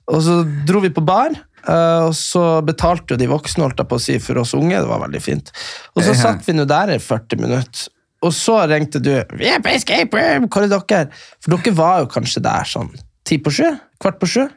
Og 0.09 0.23
så 0.23 0.43
dro 0.67 0.81
vi 0.81 0.91
på 0.91 1.05
bar. 1.05 1.31
eh, 1.67 2.01
og 2.05 2.13
så 2.15 2.61
betalte 2.65 3.15
jo 3.15 3.17
de 3.17 3.27
voksne 3.27 3.65
holdt 3.65 3.79
jeg 3.79 3.89
på 3.89 3.97
å 3.97 4.01
si, 4.01 4.19
for 4.19 4.37
oss 4.39 4.53
unge. 4.55 4.77
Det 4.77 4.89
var 4.89 5.01
veldig 5.01 5.21
fint. 5.23 5.51
Og 5.97 6.03
så 6.05 6.13
satt 6.15 6.45
vi 6.47 6.53
nå 6.53 6.67
der 6.69 6.93
i 6.93 6.99
40 6.99 7.41
minutter. 7.41 7.89
Og 8.23 8.33
så 8.33 8.67
ringte 8.69 9.01
du 9.03 9.11
'Vi 9.37 9.49
er 9.49 9.61
på 9.61 9.75
escape 9.75 10.13
room! 10.17 10.49
Hvor 10.49 10.63
er 10.63 10.69
dere?' 10.69 11.09
For 11.41 11.57
dere 11.57 11.75
var 11.75 12.01
jo 12.01 12.07
kanskje 12.07 12.43
der 12.43 12.65
sånn 12.65 12.91
ti 13.25 13.39
på 13.39 13.51
sju? 13.51 13.79
Kvart 14.01 14.19
på 14.21 14.27
sju? 14.29 14.49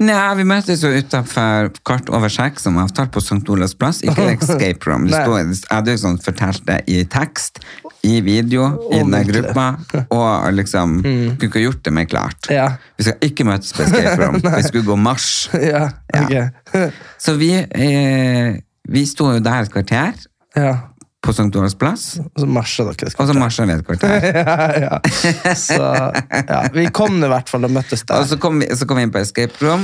Nei, 0.00 0.34
vi 0.38 0.44
møtes 0.48 0.82
jo 0.84 0.90
utenfor 0.94 1.70
kvart 1.86 2.10
over 2.14 2.32
seks 2.32 2.64
som 2.66 2.78
avtalt 2.80 3.12
på 3.14 3.22
St. 3.22 3.42
Olavs 3.52 3.74
plass. 3.78 4.00
Ikke 4.06 4.30
escape 4.36 4.88
room. 4.88 5.08
Det 5.08 5.20
stod, 5.20 5.38
jeg 5.40 5.60
hadde 5.70 5.96
jo 5.96 6.02
sånn 6.04 6.20
fortalt 6.22 6.64
det 6.68 6.78
i 6.90 7.02
tekst, 7.10 7.60
i 8.06 8.20
video, 8.24 8.70
i 8.94 9.02
den 9.02 9.28
gruppa, 9.28 9.66
og 10.18 10.48
liksom 10.56 11.00
kunne 11.02 11.50
ikke 11.50 11.64
gjort 11.66 11.82
det 11.84 11.94
mer 11.98 12.08
klart. 12.08 12.50
Ja. 12.52 12.70
Vi 12.96 13.08
skal 13.08 13.28
ikke 13.28 13.48
møtes 13.48 13.74
på 13.76 13.84
escape 13.86 14.16
room. 14.22 14.40
vi 14.58 14.64
skulle 14.68 14.86
gå 14.88 14.98
marsj. 15.08 15.50
Ja, 15.68 15.88
ok. 16.14 16.78
Så 17.20 17.36
vi, 17.40 17.52
eh, 17.58 18.56
vi 18.88 19.06
sto 19.08 19.32
jo 19.34 19.44
der 19.44 19.66
et 19.66 19.74
kvarter 19.74 20.16
ja. 20.56 20.76
På 21.24 21.32
St. 21.34 21.48
Olavs 21.58 21.74
plass, 21.74 22.02
Og 22.22 22.42
så 22.44 22.46
marsja 22.46 22.84
dere. 22.86 23.10
og 23.18 23.26
så 23.26 23.34
marsja 23.34 23.64
vi 23.66 23.74
et 23.74 23.86
kvarter. 23.86 24.26
ja, 24.38 24.66
ja. 24.84 25.54
Så 25.58 25.78
ja, 25.78 26.60
vi 26.72 26.86
kom 26.94 27.18
i 27.18 27.30
hvert 27.30 27.50
fall 27.50 27.66
og 27.66 27.72
møttes 27.74 28.04
der. 28.06 28.22
Og 28.22 28.28
så 28.30 28.38
kom, 28.40 28.60
vi, 28.62 28.68
så 28.78 28.86
kom 28.86 29.00
vi 29.00 29.06
inn 29.08 29.14
på 29.14 29.22
escape 29.22 29.58
room, 29.64 29.82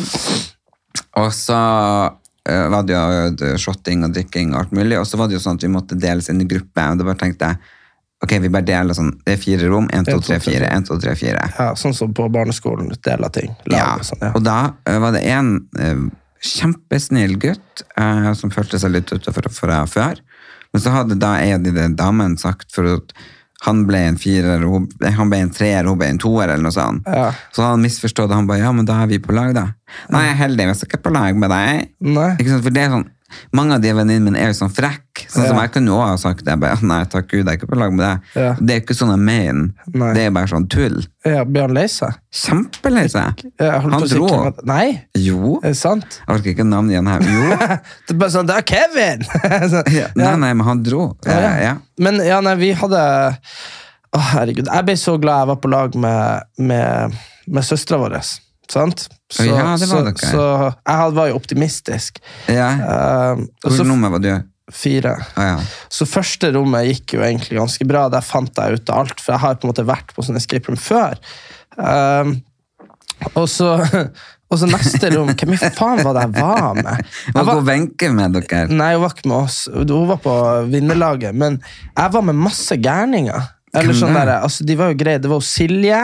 og 1.19 1.31
så 1.35 1.59
uh, 1.59 2.67
var 2.71 2.87
det 2.87 2.95
jo 2.95 3.05
eh, 3.51 3.57
shotting 3.61 4.07
og 4.07 4.15
drikking 4.15 4.55
og 4.55 4.65
alt 4.65 4.77
mulig, 4.79 4.99
og 5.01 5.07
så 5.11 5.19
var 5.21 5.31
det 5.31 5.39
jo 5.39 5.43
sånn 5.43 5.59
at 5.59 5.67
vi 5.67 5.73
måtte 5.75 5.99
deles 5.99 6.31
inn 6.31 6.43
i 6.45 6.49
gruppe, 6.51 6.87
og 6.91 7.01
da 7.03 7.09
bare 7.11 7.21
tenkte 7.25 7.51
jeg, 7.51 7.75
ok, 8.25 8.39
vi 8.47 8.51
bare 8.55 8.69
deler 8.71 8.97
sånn, 8.97 9.11
det 9.27 9.35
er 9.37 9.41
fire 9.43 9.69
rom, 9.69 9.91
1, 9.93 10.07
2, 10.09 10.19
3, 10.31 10.39
4, 10.47 10.69
1, 10.71 10.87
2, 10.89 11.01
3, 11.03 11.17
4. 11.21 11.47
Ja, 11.59 11.67
Sånn 11.77 11.97
som 11.99 12.15
på 12.17 12.25
barneskolen. 12.33 12.89
Deler 13.05 13.33
ting. 13.35 13.51
Lager, 13.67 13.81
Ja, 13.83 13.89
og 13.99 14.07
sånn, 14.09 14.23
ja. 14.25 14.31
og 14.39 14.47
da 14.47 14.59
uh, 14.89 14.99
var 15.03 15.19
det 15.19 15.25
en 15.35 15.51
uh, 15.83 16.07
kjempesnill 16.45 17.37
gutt 17.43 17.85
uh, 17.99 18.31
som 18.39 18.53
følte 18.55 18.81
seg 18.81 18.95
litt 18.95 19.13
utafor 19.13 19.51
fra 19.53 19.83
før, 19.91 20.24
men 20.75 20.83
så 20.83 20.91
hadde 20.91 21.17
da 21.23 21.37
en 21.39 21.63
av 21.63 21.79
de 21.79 21.89
damene 21.95 22.41
sagt 22.41 22.73
for 22.75 22.97
at 22.97 23.15
han 23.65 23.85
ble 23.89 24.01
en 24.11 24.19
firer, 24.21 24.65
han 25.17 25.31
ble 25.31 25.39
en 25.41 25.53
treer, 25.55 25.87
hun 25.89 25.97
ble 26.01 26.11
en 26.13 26.19
toer, 26.21 26.51
eller 26.51 26.67
noe 26.67 26.75
sånt. 26.75 27.07
Ja. 27.09 27.31
Så 27.55 27.65
han 27.65 27.81
misforstod 27.81 28.29
det, 28.29 28.37
han 28.37 28.49
bare, 28.51 28.61
ja, 28.61 28.73
men 28.77 28.85
da 28.89 28.99
er 29.01 29.09
vi 29.09 29.21
på 29.23 29.33
lag 29.33 29.55
da. 29.57 29.69
Nei, 30.13 30.27
heldig, 30.37 30.67
jeg 30.67 30.75
er 30.75 30.89
ikke 30.91 31.01
på 31.07 31.15
lag 31.15 31.39
med 31.39 31.55
deg. 31.55 31.87
Nei. 32.05 32.31
Ikke 32.37 32.51
sant? 32.51 32.67
For 32.67 32.75
det 32.75 32.83
er 32.83 32.93
sånn, 32.93 33.07
mange 33.53 33.75
av 33.77 33.81
de 33.85 33.93
venninnene 33.95 34.25
mine 34.31 34.41
er 34.43 34.51
jo 34.53 34.57
sånn 34.59 34.73
frekk, 34.75 35.25
sånn 35.29 35.47
som 35.49 35.57
Ja. 35.57 35.63
jeg 35.63 35.73
kunne 35.77 35.91
også 35.95 36.09
ha 36.11 36.17
sagt 36.23 36.45
det, 36.45 36.57
bare, 36.61 36.79
nei, 36.83 37.01
takk 37.05 37.29
Gud, 37.31 37.45
jeg 37.45 37.49
er 37.53 37.59
ikke 37.59 37.69
på 37.71 37.79
lag 37.79 37.93
med 37.93 38.05
deg. 38.05 38.21
Ja. 38.43 38.55
Det 38.61 38.75
er 38.77 38.81
ikke 38.83 38.97
sånn 38.99 39.11
jeg 39.15 39.23
mener, 39.27 39.69
Nei. 39.95 40.13
det 40.15 40.23
er 40.27 40.31
bare 40.37 40.51
sånn 40.51 40.69
tull. 40.69 41.01
Ja, 41.25 41.45
han 41.45 41.75
lei 41.75 41.87
seg? 41.89 42.17
Kjempelei 42.35 43.07
seg. 43.09 43.45
Han 43.61 44.07
dro. 44.11 44.53
Nei, 44.69 45.05
Jo. 45.17 45.61
er 45.63 45.69
det 45.73 45.77
sant? 45.81 46.21
Jeg 46.27 46.37
orker 46.37 46.51
ikke 46.55 46.67
navnet 46.69 46.97
igjen 46.97 47.09
her. 47.09 47.21
Jo. 47.21 47.57
Det 48.07 48.15
er 48.15 48.19
bare 48.21 48.31
sånn, 48.35 48.47
det 48.47 48.57
er 48.59 48.67
Kevin! 48.69 49.25
Så, 49.73 49.83
Ja, 49.95 50.09
nei, 50.17 50.35
nei, 50.37 50.53
men 50.55 50.67
han 50.67 50.83
dro. 50.83 51.17
Ja, 51.27 51.39
Ja, 51.41 51.55
ja. 51.63 51.75
Men 51.99 52.17
ja, 52.27 52.41
nei, 52.45 52.55
vi 52.61 52.73
hadde 52.77 53.01
Å, 54.15 54.19
herregud. 54.35 54.69
Jeg 54.71 54.85
ble 54.87 54.95
så 55.01 55.17
glad 55.19 55.41
jeg 55.43 55.49
var 55.51 55.57
på 55.63 55.71
lag 55.73 55.95
med, 55.99 56.43
med, 56.59 57.15
med 57.51 57.65
søstera 57.67 57.99
vår. 57.99 58.15
Sant? 58.71 59.09
Så, 59.35 59.47
Ja, 59.49 59.75
det 59.81 59.91
var 59.91 60.07
dere. 60.07 60.31
så 60.31 60.49
jeg 60.71 61.15
var 61.19 61.31
jo 61.31 61.39
optimistisk. 61.39 62.21
Ja. 62.47 62.71
Eh, 62.79 63.47
og 63.65 63.75
så 63.75 63.87
nummer 63.87 64.15
var 64.15 64.23
du? 64.23 64.35
fire. 64.73 65.17
Ah, 65.35 65.47
ja. 65.47 65.57
Så 65.93 66.07
første 66.09 66.51
rommet 66.55 66.89
gikk 66.89 67.17
jo 67.19 67.25
egentlig 67.25 67.59
ganske 67.59 67.87
bra. 67.89 68.07
Der 68.13 68.25
fant 68.25 68.57
jeg 68.57 68.79
ut 68.81 68.93
av 68.93 69.05
alt, 69.05 69.21
for 69.21 69.35
jeg 69.35 69.45
har 69.45 69.59
på 69.59 69.67
en 69.67 69.75
måte 69.75 69.87
vært 69.89 70.15
på 70.17 70.25
sånne 70.25 70.41
escape 70.41 70.71
room 70.71 70.81
før. 70.81 71.19
Uh, 71.77 72.33
og, 73.35 73.47
så, 73.51 73.77
og 74.51 74.61
så 74.61 74.69
neste 74.71 75.11
rom 75.11 75.33
Hvem 75.35 75.57
i 75.57 75.59
faen 75.59 76.05
var 76.07 76.15
det 76.15 76.23
jeg 76.29 76.35
var 76.37 76.77
med? 76.79 77.09
Jeg 77.33 77.49
Var 77.49 77.63
Wenche 77.67 78.11
med 78.15 78.37
dere? 78.37 78.61
nei, 78.71 78.93
hun 78.95 79.05
var 79.05 79.17
ikke 79.17 79.31
med 79.33 79.39
oss. 79.43 79.59
Hun 79.75 80.09
var 80.13 80.23
på 80.25 80.37
vinnerlaget. 80.73 81.37
Men 81.37 81.61
jeg 81.91 82.17
var 82.17 82.27
med 82.31 82.41
masse 82.47 82.79
gærninger. 82.81 83.51
Eller 83.75 83.97
sånn 83.99 84.15
der, 84.15 84.37
altså, 84.39 84.63
de 84.67 84.77
var 84.79 84.93
jo 84.93 84.99
greie. 85.01 85.19
Det 85.19 85.31
var 85.31 85.41
Silje, 85.43 86.03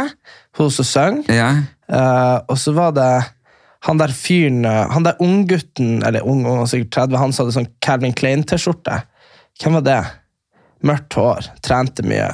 hun 0.58 0.72
som 0.74 0.86
sang. 0.86 1.20
Ja. 1.30 1.52
Eh, 1.90 2.36
og 2.46 2.58
så 2.60 2.72
var 2.76 2.94
det 2.94 3.10
han 3.86 3.98
der 3.98 4.12
fyren 4.14 4.64
eh, 4.68 4.90
Han 4.92 5.06
der 5.06 5.18
unggutten, 5.24 6.02
eller 6.06 6.22
ung, 6.28 6.44
ung, 6.46 6.62
sikkert 6.68 6.92
30, 7.08 7.18
han 7.18 7.32
som 7.34 7.46
hadde 7.46 7.56
sånn 7.56 7.70
Calvin 7.82 8.14
Klein-T-skjorte. 8.16 9.00
Hvem 9.60 9.78
var 9.80 9.86
det? 9.86 10.00
Mørkt 10.86 11.16
hår, 11.18 11.50
trente 11.64 12.04
mye. 12.06 12.28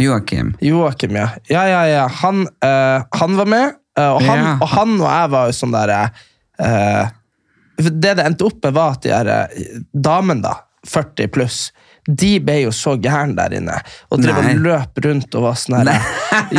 Joakim. 0.00 0.54
Joakim, 0.64 1.16
ja. 1.18 1.26
Ja, 1.50 1.66
ja, 1.68 1.80
ja. 1.88 2.04
Han, 2.22 2.46
uh, 2.64 3.02
han 3.20 3.36
var 3.36 3.48
med, 3.52 3.74
uh, 3.98 4.12
og, 4.14 4.22
han, 4.24 4.38
Ja. 4.40 4.52
og 4.56 4.70
han 4.72 4.94
og 4.96 5.08
jeg 5.08 5.32
var 5.34 5.50
jo 5.50 5.56
sånn 5.58 5.74
derre 5.74 5.98
Det 7.80 8.14
det 8.16 8.24
endte 8.24 8.46
opp 8.48 8.64
med, 8.64 8.72
var 8.76 8.96
at 8.96 9.04
de 9.04 9.12
her 9.12 9.30
damene, 9.92 10.40
da, 10.44 10.54
40 10.88 11.28
pluss, 11.32 11.58
de 12.08 12.30
ble 12.40 12.56
jo 12.64 12.70
så 12.74 12.94
gærne 13.00 13.36
der 13.36 13.56
inne. 13.60 13.76
Og 14.10 14.22
drev 14.22 14.38
og 14.40 14.62
løp 14.64 15.00
rundt 15.04 15.34
og 15.38 15.44
var 15.44 15.58
sånn 15.60 15.76
her 15.80 16.00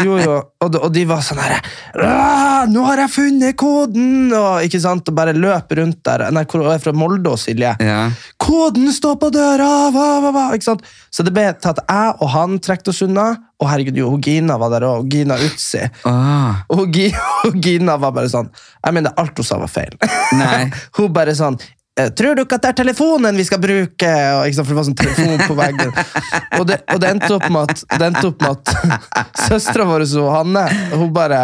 Jo, 0.06 0.18
jo. 0.22 0.36
Og, 0.62 0.72
de- 0.72 0.82
og 0.86 0.92
de 0.94 1.06
var 1.10 1.24
sånn 1.26 1.40
her 1.42 1.58
«Ah, 1.98 2.66
'Nå 2.70 2.84
har 2.86 2.98
jeg 3.04 3.10
funnet 3.12 3.58
koden!' 3.58 4.32
Og, 4.38 4.62
ikke 4.64 4.80
sant? 4.80 5.08
og 5.10 5.16
bare 5.18 5.34
løp 5.34 5.72
rundt 5.78 6.04
der. 6.06 6.28
Nei, 6.32 6.44
hvor 6.46 6.68
er 6.72 6.80
fra 6.80 6.94
Molde 6.94 7.32
og 7.34 7.40
Silje. 7.42 7.74
Ja. 7.82 8.12
Koden 8.38 8.92
står 8.94 9.18
på 9.20 9.32
døra! 9.34 9.90
Va, 9.92 10.20
va, 10.22 10.32
va, 10.32 10.44
Ikke 10.54 10.64
sant? 10.70 10.86
Så 11.12 11.24
det 11.26 11.34
ble 11.34 11.48
til 11.60 11.74
at 11.74 11.82
jeg 11.90 12.16
og 12.22 12.30
han 12.30 12.60
trekte 12.60 12.94
oss 12.94 13.02
unna. 13.02 13.32
Og 13.62 13.68
herregud, 13.70 13.98
jo, 13.98 14.14
Gina 14.22 14.58
var 14.62 14.70
der 14.74 14.86
òg. 14.88 15.10
Gina 15.12 15.36
Utsi. 15.36 15.84
Ah. 16.06 16.62
Og 16.70 16.94
Gina 17.64 17.98
var 17.98 18.12
bare 18.16 18.30
sånn 18.30 18.50
Jeg 18.86 18.94
mener, 18.94 19.14
alt 19.18 19.38
hun 19.38 19.46
sa, 19.46 19.58
var 19.62 19.68
feil. 19.72 19.98
Nei. 20.38 20.70
hun 20.98 21.12
bare 21.14 21.36
sånn 21.38 21.58
«Eh, 21.60 21.76
Tror 22.16 22.38
du 22.38 22.42
ikke 22.46 22.56
at 22.56 22.64
det 22.64 22.70
er 22.72 22.78
telefonen 22.82 23.36
vi 23.36 23.44
skal 23.44 23.60
bruke? 23.62 24.12
Og, 24.38 24.46
ikke 24.48 24.56
sant, 24.58 24.68
for 24.68 24.72
det 24.72 24.78
var 24.80 24.86
sånn 24.88 25.00
telefon 25.02 25.42
på 25.44 25.58
veggen. 25.60 25.92
Og 26.60 26.64
det, 26.70 26.78
og 26.94 27.02
det 27.04 27.10
endte 27.16 27.32
opp 27.36 27.48
med 27.52 27.72
at, 27.74 27.82
det 27.98 28.06
endte 28.08 28.30
opp 28.30 28.44
med 28.46 28.52
at 28.62 29.04
søstera 29.48 29.86
vår 29.90 30.04
så 30.10 30.24
Hanne 30.32 30.64
hun 30.94 31.12
bare 31.16 31.42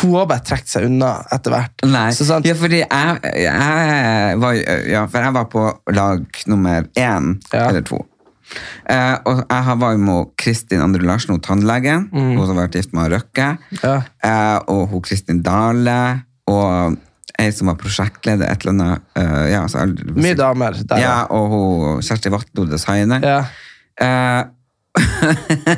hun 0.00 0.12
har 0.14 0.28
bare 0.30 0.44
trukket 0.46 0.70
seg 0.70 0.84
unna 0.86 1.08
etter 1.34 1.50
hvert. 1.50 1.82
Nei. 1.90 2.06
Så 2.14 2.24
sant, 2.28 2.46
Ja, 2.46 2.54
fordi 2.54 2.78
jeg, 2.84 3.32
jeg 3.42 4.36
var 4.38 4.54
Ja, 4.86 5.02
for 5.10 5.26
jeg 5.26 5.34
var 5.34 5.48
på 5.50 5.64
lag 5.96 6.40
nummer 6.46 6.86
én 6.94 7.32
Ja. 7.50 7.64
eller 7.66 7.82
to. 7.88 7.98
Eh, 8.90 9.16
og 9.26 9.42
jeg 9.50 9.76
var 9.82 9.92
jo 9.96 10.00
med 10.06 10.30
Kristin 10.40 10.80
Andre 10.82 11.02
Larsen, 11.06 11.34
hun 11.34 11.42
tannlegen. 11.44 12.06
Hun 12.14 12.38
som 12.38 12.54
har 12.56 12.68
vært 12.68 12.78
gift 12.80 12.94
med 12.96 13.10
Røkke. 13.12 13.50
Mm. 13.58 13.82
Ja. 13.82 13.96
Eh, 14.26 14.58
og 14.72 14.88
hun 14.94 15.02
Kristin 15.06 15.42
Dale. 15.46 15.98
Og 16.50 16.96
ei 17.40 17.50
som 17.56 17.66
var 17.72 17.76
prosjektleder, 17.80 18.46
et 18.52 18.60
eller 18.64 18.74
annet. 18.76 18.98
uh, 19.18 19.44
ja, 19.50 19.60
altså, 19.64 19.78
mye 20.16 20.36
damer 20.38 20.72
der. 20.84 20.98
Ja, 21.02 21.16
og 21.32 21.44
hun 21.54 22.02
Kjersti 22.06 22.28
Vatlo, 22.32 22.62
designer. 22.70 23.20
Ja. 23.24 23.40
Uh, 24.00 24.42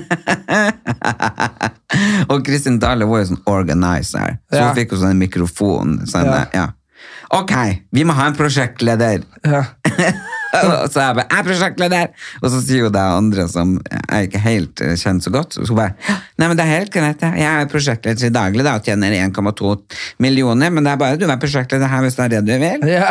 og 2.33 2.45
Kristin 2.47 2.79
Dale 2.83 3.07
var 3.09 3.19
jo 3.23 3.27
sånn 3.33 3.43
organizer, 3.51 4.29
så 4.51 4.57
Ja. 4.57 4.61
hun 4.69 4.77
fikk 4.79 4.91
jo 4.95 4.99
sånn 5.03 5.19
mikrofon. 5.21 5.89
Sånn, 6.09 6.27
Ja. 6.31 6.45
ja. 6.55 6.67
Ok, 7.33 7.53
vi 7.93 8.05
må 8.05 8.13
ha 8.15 8.27
en 8.29 8.35
prosjektleder. 8.37 9.23
Ja. 9.45 9.65
og 10.53 10.93
så 10.93 11.01
jeg 11.01 11.15
bare, 11.17 11.27
jeg 11.31 11.39
er 11.39 11.45
prosjektleder! 11.47 12.07
Og 12.43 12.51
så 12.53 12.59
sier 12.65 12.81
jo 12.85 12.91
det 12.93 13.03
andre 13.03 13.45
som 13.51 13.69
jeg 13.97 14.29
ikke 14.29 14.43
helt 14.45 14.77
eh, 14.85 14.97
kjenner 15.01 15.23
så 15.25 15.31
godt, 15.35 15.51
så 15.57 15.61
hun 15.67 15.79
bare, 15.79 15.93
nei, 16.41 16.47
men 16.49 16.57
det 16.59 16.65
er 16.67 16.73
helt 16.75 16.93
greit, 16.95 17.21
det. 17.23 17.31
jeg 17.41 17.51
er 17.51 17.71
prosjektleder 17.73 18.19
til 18.21 18.35
daglig 18.35 18.63
da, 18.67 18.73
og 18.79 18.85
tjener 18.87 19.09
1,2 19.17 19.73
millioner, 20.25 20.69
men 20.75 20.83
det 20.85 20.91
er 20.93 20.99
bare 21.01 21.21
du 21.21 21.27
er 21.29 21.41
prosjektleder 21.41 21.89
her 21.93 22.01
hvis 22.05 22.17
det 22.19 22.25
er 22.27 22.33
det 22.35 22.43
du 22.49 22.55
vil. 22.63 22.81
Ja, 22.93 23.09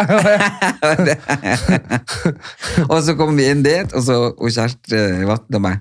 og 2.91 2.99
så 3.05 3.11
kom 3.19 3.31
vi 3.39 3.43
inn 3.49 3.63
dit, 3.65 3.89
og 3.95 4.01
så 4.05 4.15
og 4.31 4.49
Kjersti 4.51 4.97
Vatn 5.27 5.53
og 5.57 5.63
meg. 5.65 5.77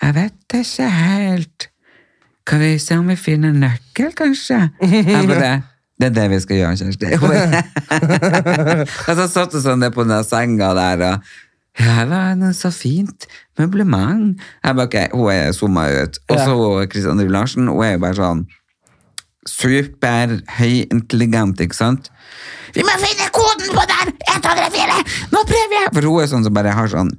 Jeg 0.00 0.12
vet 0.16 0.48
ikke 0.62 0.86
helt. 0.88 1.60
Kan 2.48 2.58
vi 2.62 2.70
se 2.80 2.92
om 2.98 3.06
vi 3.10 3.16
finner 3.20 3.48
en 3.52 3.60
nøkkel, 3.66 4.10
kanskje? 4.16 4.58
Jeg 4.80 5.26
bare, 5.28 5.52
det 6.00 6.06
er 6.08 6.14
det 6.16 6.26
vi 6.32 6.38
skal 6.40 6.56
gjøre, 6.56 6.76
Kjersti. 6.80 7.06
Og 9.08 9.12
så 9.18 9.24
satt 9.28 9.52
hun 9.52 9.60
sånn 9.64 9.84
på 9.92 10.04
den 10.08 10.24
senga 10.24 10.70
der, 10.78 10.98
og 11.10 11.16
ja, 11.80 12.04
det 12.04 12.10
var 12.10 12.52
så 12.56 12.70
fint 12.74 13.26
møblement. 13.58 14.40
Jeg 14.64 14.76
bare, 14.76 14.86
ok, 14.88 14.96
hun 15.14 15.30
er 15.32 15.52
zooma 15.56 15.82
ut. 16.02 16.14
Og 16.32 16.38
så 16.40 16.54
Kristian 16.90 17.12
Andrew 17.14 17.30
Larsen, 17.32 17.68
hun 17.70 17.84
er 17.86 17.92
jo 17.94 18.00
bare 18.02 18.16
sånn 18.18 18.40
superhøyintelligent, 19.48 21.60
ikke 21.64 21.76
sant? 21.76 22.10
Vi 22.74 22.82
må 22.84 22.90
finne 23.00 23.28
koden 23.34 23.68
på 23.74 23.82
den! 23.88 24.12
1, 24.34 24.42
2, 24.44 24.50
3, 24.58 24.66
4! 24.76 24.98
Nå 25.32 25.38
prøver 25.48 25.74
jeg! 25.78 25.86
For 25.96 26.02
hun 26.06 26.22
er 26.22 26.28
sånn 26.30 26.44
som 26.46 26.54
bare 26.56 26.72
har 26.76 26.88
sånn 26.92 27.10
uh, 27.10 27.16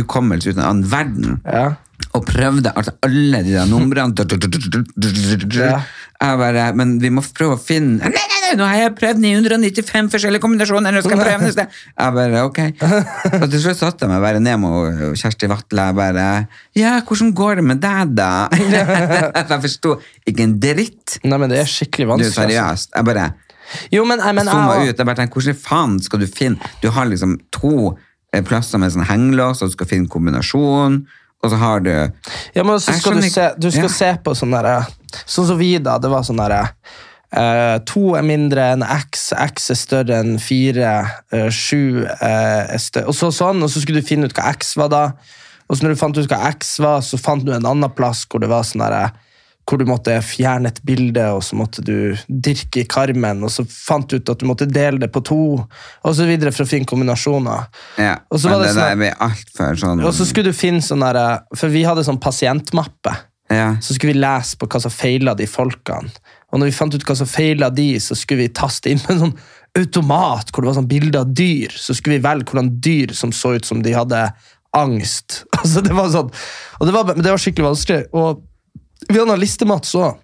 hukommelse 0.00 0.48
uten 0.50 0.62
en 0.62 0.70
annen 0.70 0.88
verden. 0.92 1.30
ja. 1.44 1.66
Og 2.14 2.22
prøvde 2.28 2.70
altså 2.78 2.92
alle 3.02 3.40
de 3.42 3.56
der 3.56 3.66
numrene. 3.66 4.14
Jeg 6.24 6.38
bare, 6.38 6.68
men 6.78 6.94
vi 7.02 7.10
må 7.12 7.20
prøve 7.36 7.56
å 7.56 7.60
finne 7.60 7.98
Nei, 7.98 8.10
nei, 8.14 8.38
nei, 8.44 8.52
nå 8.56 8.66
har 8.68 8.78
jeg 8.78 8.92
prøvd 8.96 9.18
995 9.20 10.12
forskjellige 10.12 10.40
kombinasjoner! 10.44 10.94
Nå 10.94 11.02
skal 11.02 11.18
jeg 11.18 11.26
prøve 11.26 11.48
neste! 11.48 11.64
Jeg 11.90 12.14
bare, 12.16 12.44
ok. 12.46 12.60
Og 13.40 13.46
til 13.50 13.60
slutt 13.64 13.80
satte 13.80 14.06
jeg 14.06 14.12
meg 14.12 14.22
bare 14.22 14.40
ned 14.40 14.60
med 14.62 15.18
Kjersti 15.20 15.50
Vatle. 15.50 15.88
Jeg 15.90 15.96
bare 15.98 16.28
Ja, 16.78 16.92
hvordan 17.04 17.32
går 17.36 17.58
det 17.60 17.64
med 17.72 17.82
deg, 17.82 18.14
da? 18.16 18.30
Jeg 19.34 19.60
forsto 19.66 19.96
ikke 20.30 20.46
en 20.46 20.54
dritt. 20.62 21.18
Nei, 21.26 21.40
men 21.42 21.52
det 21.52 21.60
er 21.64 21.68
skikkelig 21.74 22.06
Du, 22.06 22.12
vanskelig. 22.14 22.30
Du, 22.30 22.38
seriøst. 22.38 22.94
Jeg 22.94 23.08
bare 23.10 23.26
Jo, 23.92 24.06
men, 24.06 24.22
jeg, 24.22 24.38
men 24.38 24.52
jeg, 24.54 24.88
ut. 24.94 25.02
Jeg 25.02 25.10
bare 25.10 25.18
tenkte, 25.18 25.40
hvordan 25.40 25.60
faen 25.66 25.98
skal 26.06 26.22
du 26.22 26.28
finne 26.30 26.72
Du 26.84 26.88
har 26.94 27.10
liksom 27.10 27.36
to 27.54 27.74
eh, 27.90 28.40
plasser 28.46 28.80
med 28.80 28.94
sånn 28.94 29.08
hengelås, 29.10 29.60
og 29.60 29.72
du 29.72 29.76
skal 29.76 29.90
finne 29.90 30.10
kombinasjon, 30.14 31.02
og 31.44 31.52
så 31.52 31.58
har 31.60 31.80
du 31.84 31.90
Ja, 31.94 32.62
men 32.64 32.78
så 32.80 32.92
Jeg 32.94 33.02
skal 33.02 33.20
du 33.20 33.28
se, 33.28 33.48
du 33.60 33.70
skal 33.70 33.90
Ja. 33.90 33.96
se 34.00 34.12
på 34.24 34.34
sånn 34.36 34.54
derre 34.56 34.78
Sånn 35.26 35.46
som 35.46 35.58
vi, 35.60 35.76
da. 35.78 35.98
Det 36.02 36.10
var 36.10 36.24
sånn 36.26 36.40
derre 36.42 36.62
Uh, 37.34 37.80
To 37.90 38.12
er 38.14 38.22
mindre 38.22 38.62
enn 38.76 38.82
X, 38.86 39.32
X 39.34 39.64
er 39.74 39.78
større 39.80 40.18
enn 40.22 40.36
fire, 40.38 40.90
eh, 41.34 41.48
sju 41.50 42.04
eh, 42.06 42.74
er 42.76 42.78
større 42.78 43.08
Og 43.10 43.16
så 43.18 43.32
sånn, 43.34 43.58
og 43.64 43.72
så 43.72 43.80
skulle 43.82 44.04
du 44.04 44.06
finne 44.06 44.28
ut 44.30 44.36
hva 44.36 44.52
X 44.52 44.76
var, 44.78 44.92
da. 44.92 45.00
Og 45.66 45.74
så 45.74 45.82
når 45.82 45.96
du 45.96 45.98
fant 45.98 46.20
ut 46.20 46.28
hva 46.30 46.38
X 46.52 46.76
var, 46.78 47.00
så 47.02 47.18
fant 47.18 47.42
du 47.44 47.50
en 47.50 47.66
annen 47.66 47.90
plass 47.90 48.22
hvor 48.30 48.38
det 48.44 48.52
var 48.52 48.62
sånn 48.62 48.84
derre 48.84 49.08
hvor 49.64 49.78
du 49.80 49.86
måtte 49.88 50.12
fjerne 50.20 50.68
et 50.68 50.80
bilde, 50.84 51.22
og 51.32 51.40
så 51.46 51.56
måtte 51.56 51.80
du 51.84 52.14
dirke 52.28 52.82
i 52.82 52.88
karmen, 52.90 53.42
og 53.46 53.50
så 53.50 53.64
fant 53.68 54.08
du 54.10 54.18
ut 54.18 54.28
at 54.28 54.42
du 54.42 54.46
måtte 54.50 54.66
dele 54.68 55.00
det 55.00 55.08
på 55.14 55.22
to, 55.24 55.38
og 56.04 56.14
så 56.18 56.26
videre 56.28 56.52
for 56.52 56.66
å 56.66 56.68
finne 56.68 56.84
kombinasjoner. 56.90 57.66
Ja, 57.96 58.18
Og 58.30 58.40
så 58.42 58.50
var 58.52 58.60
det 58.64 58.74
sånn- 58.74 59.00
der 59.00 59.38
for 59.56 59.74
sånn 59.80 60.04
Og 60.04 60.12
så 60.12 60.26
skulle 60.28 60.52
du 60.52 60.58
finne 60.58 60.80
sånn 60.84 61.00
derre 61.00 61.40
For 61.56 61.68
vi 61.72 61.82
hadde 61.84 62.04
sånn 62.04 62.20
pasientmappe. 62.20 63.16
ja. 63.50 63.76
så 63.80 63.94
skulle 63.94 64.12
vi 64.14 64.20
lese 64.20 64.56
på 64.56 64.66
hva 64.66 64.80
som 64.80 64.90
feila 64.90 65.34
de 65.36 65.46
folkene. 65.46 66.10
Og 66.52 66.60
når 66.60 66.66
vi 66.66 66.72
fant 66.76 66.94
ut 66.94 67.04
hva 67.04 67.16
som 67.16 67.26
feila 67.26 67.70
de, 67.70 67.94
så 67.98 68.14
skulle 68.16 68.44
vi 68.44 68.48
taste 68.48 68.86
inn 68.90 69.00
med 69.08 69.10
en 69.16 69.20
sånn 69.30 69.38
automat 69.76 70.50
hvor 70.52 70.62
det 70.62 70.68
var 70.70 70.76
sånn 70.82 70.88
bilde 70.88 71.18
av 71.20 71.32
dyr. 71.34 71.68
Så 71.74 71.94
skulle 71.96 72.18
vi 72.18 72.22
velge 72.28 72.44
hvordan 72.52 72.80
dyr 72.80 73.12
som 73.14 73.32
så 73.32 73.54
ut 73.56 73.64
som 73.64 73.82
de 73.82 73.92
hadde 73.92 74.32
angst. 74.74 75.44
Altså 75.58 75.82
det 75.82 75.94
var 75.96 76.08
sånn, 76.12 76.30
og 76.80 76.86
det 76.86 76.92
var, 76.94 77.04
men 77.14 77.22
det 77.24 77.30
var 77.32 77.38
skikkelig 77.42 77.70
vanskelig. 77.72 78.02
Og 78.12 78.42
vi 79.08 79.18
hadde 79.18 79.38
listemat 79.40 79.84
så. 79.88 80.14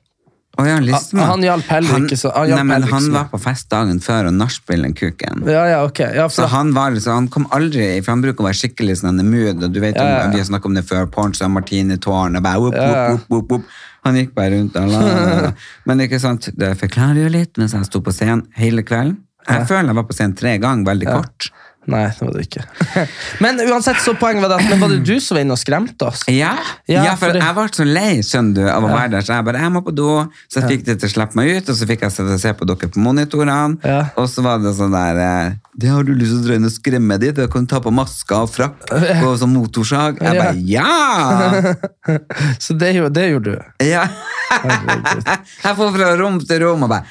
Å 0.59 0.65
ja, 0.67 0.79
Listmann. 0.83 1.29
Han 1.31 1.45
hjalp 1.45 1.69
heller 1.71 1.93
Han- 1.95 2.07
ikke 2.09 2.17
så- 2.19 2.33
han 2.35 2.51
Nei, 2.51 2.63
men 2.65 2.83
han 2.83 3.03
så 3.03 3.13
var 3.13 3.29
på 3.31 3.39
fest 3.41 3.69
dagen 3.71 4.01
før 4.01 4.27
og 4.29 4.39
den 4.67 4.95
kuken. 4.95 5.47
Ja, 5.47 5.65
ja, 5.67 5.85
ok. 5.85 6.01
Ja, 6.01 6.27
Så 6.29 6.47
han 6.49 6.73
var 6.75 6.91
liksom, 6.91 7.15
han 7.15 7.29
kom 7.29 7.47
aldri, 7.53 8.03
for 8.05 8.13
han 8.13 8.23
bruker 8.23 8.43
å 8.45 8.49
være 8.49 8.59
skikkelig 8.59 8.99
sånn 9.01 9.23
mood, 9.25 9.63
og 9.63 9.73
du 9.73 9.81
vet, 9.81 9.97
om, 9.97 10.33
vi 10.33 10.39
har 10.39 10.45
snakket 10.45 10.67
om 10.67 10.75
det 10.75 10.85
før, 10.85 11.07
Porn 11.11 11.33
San 11.35 11.53
Martini-tårn, 11.53 12.37
og 12.37 12.43
bare, 12.43 12.61
whoop, 12.61 12.75
whoop, 12.75 13.21
whoop, 13.31 13.49
whoop. 13.49 13.65
han 14.05 14.15
gikk 14.17 14.35
bare 14.35 14.51
rundt, 14.51 14.77
og 14.77 14.89
la, 14.89 15.01
la, 15.01 15.41
la. 15.43 15.53
men 15.87 15.99
ikke 16.01 16.21
sant, 16.21 16.51
det 16.57 16.77
forklarer 16.77 17.23
jo 17.23 17.29
litt, 17.29 17.57
mens 17.57 17.73
jeg 17.73 17.85
sto 17.87 18.01
på 18.01 18.13
scenen 18.13 18.47
hele 18.57 18.83
kvelden. 18.83 19.19
Jeg 19.49 19.67
føler 19.67 19.87
jeg 19.87 19.97
var 19.97 20.05
på 20.05 20.15
scenen 20.15 20.37
tre 20.37 20.59
ganger, 20.59 20.85
veldig 20.85 21.07
kort. 21.09 21.40
Nei, 21.89 22.03
det 22.13 22.21
var 22.27 22.35
det 22.37 22.43
ikke. 22.45 22.63
Men 23.45 23.57
uansett, 23.65 23.97
så 24.05 24.13
poenget 24.21 24.45
var 24.45 24.51
det 24.53 24.59
at 24.61 24.69
men 24.71 24.83
var 24.83 24.91
det 24.93 24.99
du 25.09 25.15
som 25.25 25.35
var 25.39 25.43
inne 25.47 25.55
og 25.57 25.59
skremte 25.63 26.07
oss? 26.11 26.21
Ja, 26.29 26.53
Ja, 26.87 27.05
ja, 27.07 27.15
for 27.17 27.33
for 27.33 27.41
jeg 27.41 27.55
ble 27.57 27.65
så 27.79 27.87
lei 27.89 28.11
skjønner 28.27 28.55
du, 28.59 28.63
av 28.71 28.85
å 28.85 28.91
være 28.93 29.09
der, 29.17 29.25
så 29.27 29.33
jeg 29.39 29.47
bare, 29.49 29.63
jeg 29.65 29.73
må 29.75 29.81
på 29.87 29.95
do. 29.97 30.11
Så 30.53 30.61
jeg 30.61 30.69
fikk 30.75 30.85
de 30.91 30.97
til 31.01 31.09
å 31.09 31.13
slippe 31.15 31.39
meg 31.41 31.51
ut, 31.57 31.73
og 31.73 31.79
så 31.81 31.89
fikk 31.89 32.05
jeg 32.05 32.15
sitte 32.15 32.37
og 32.37 32.43
se 32.45 32.53
på 32.61 32.69
dere 32.69 32.91
på 32.93 33.03
monitorene. 33.03 33.59
Ja. 33.89 34.01
Og 34.21 34.29
så 34.31 34.45
var 34.45 34.61
det 34.63 34.75
sånn 34.77 34.93
der 34.95 35.23
eh, 35.25 35.57
Det 35.81 35.89
har 35.95 36.05
du 36.05 36.13
lyst 36.13 36.35
til 36.37 36.43
å 36.43 36.47
dra 36.51 36.59
inn 36.61 36.69
og 36.69 36.75
skremme 36.77 37.19
dit? 37.25 37.35
Du 37.41 37.49
kan 37.51 37.67
ta 37.71 37.81
på 37.81 37.91
maska 37.97 38.43
og 38.45 38.53
frakk 38.53 38.85
og 39.25 39.39
sånn 39.41 39.55
motorsag. 39.57 40.21
Jeg 40.21 40.37
bare 40.37 40.55
ja! 40.61 41.81
Så 42.65 42.77
det, 42.77 42.93
gjorde- 42.99 43.15
det 43.17 43.27
gjorde 43.33 43.57
du. 43.57 43.73
ja. 43.89 44.05
Jeg 45.63 45.77
får 45.79 45.93
fra 45.95 46.07
rom 46.19 46.41
til 46.43 46.59
rom 46.65 46.83
og 46.83 46.91
bare 46.91 47.05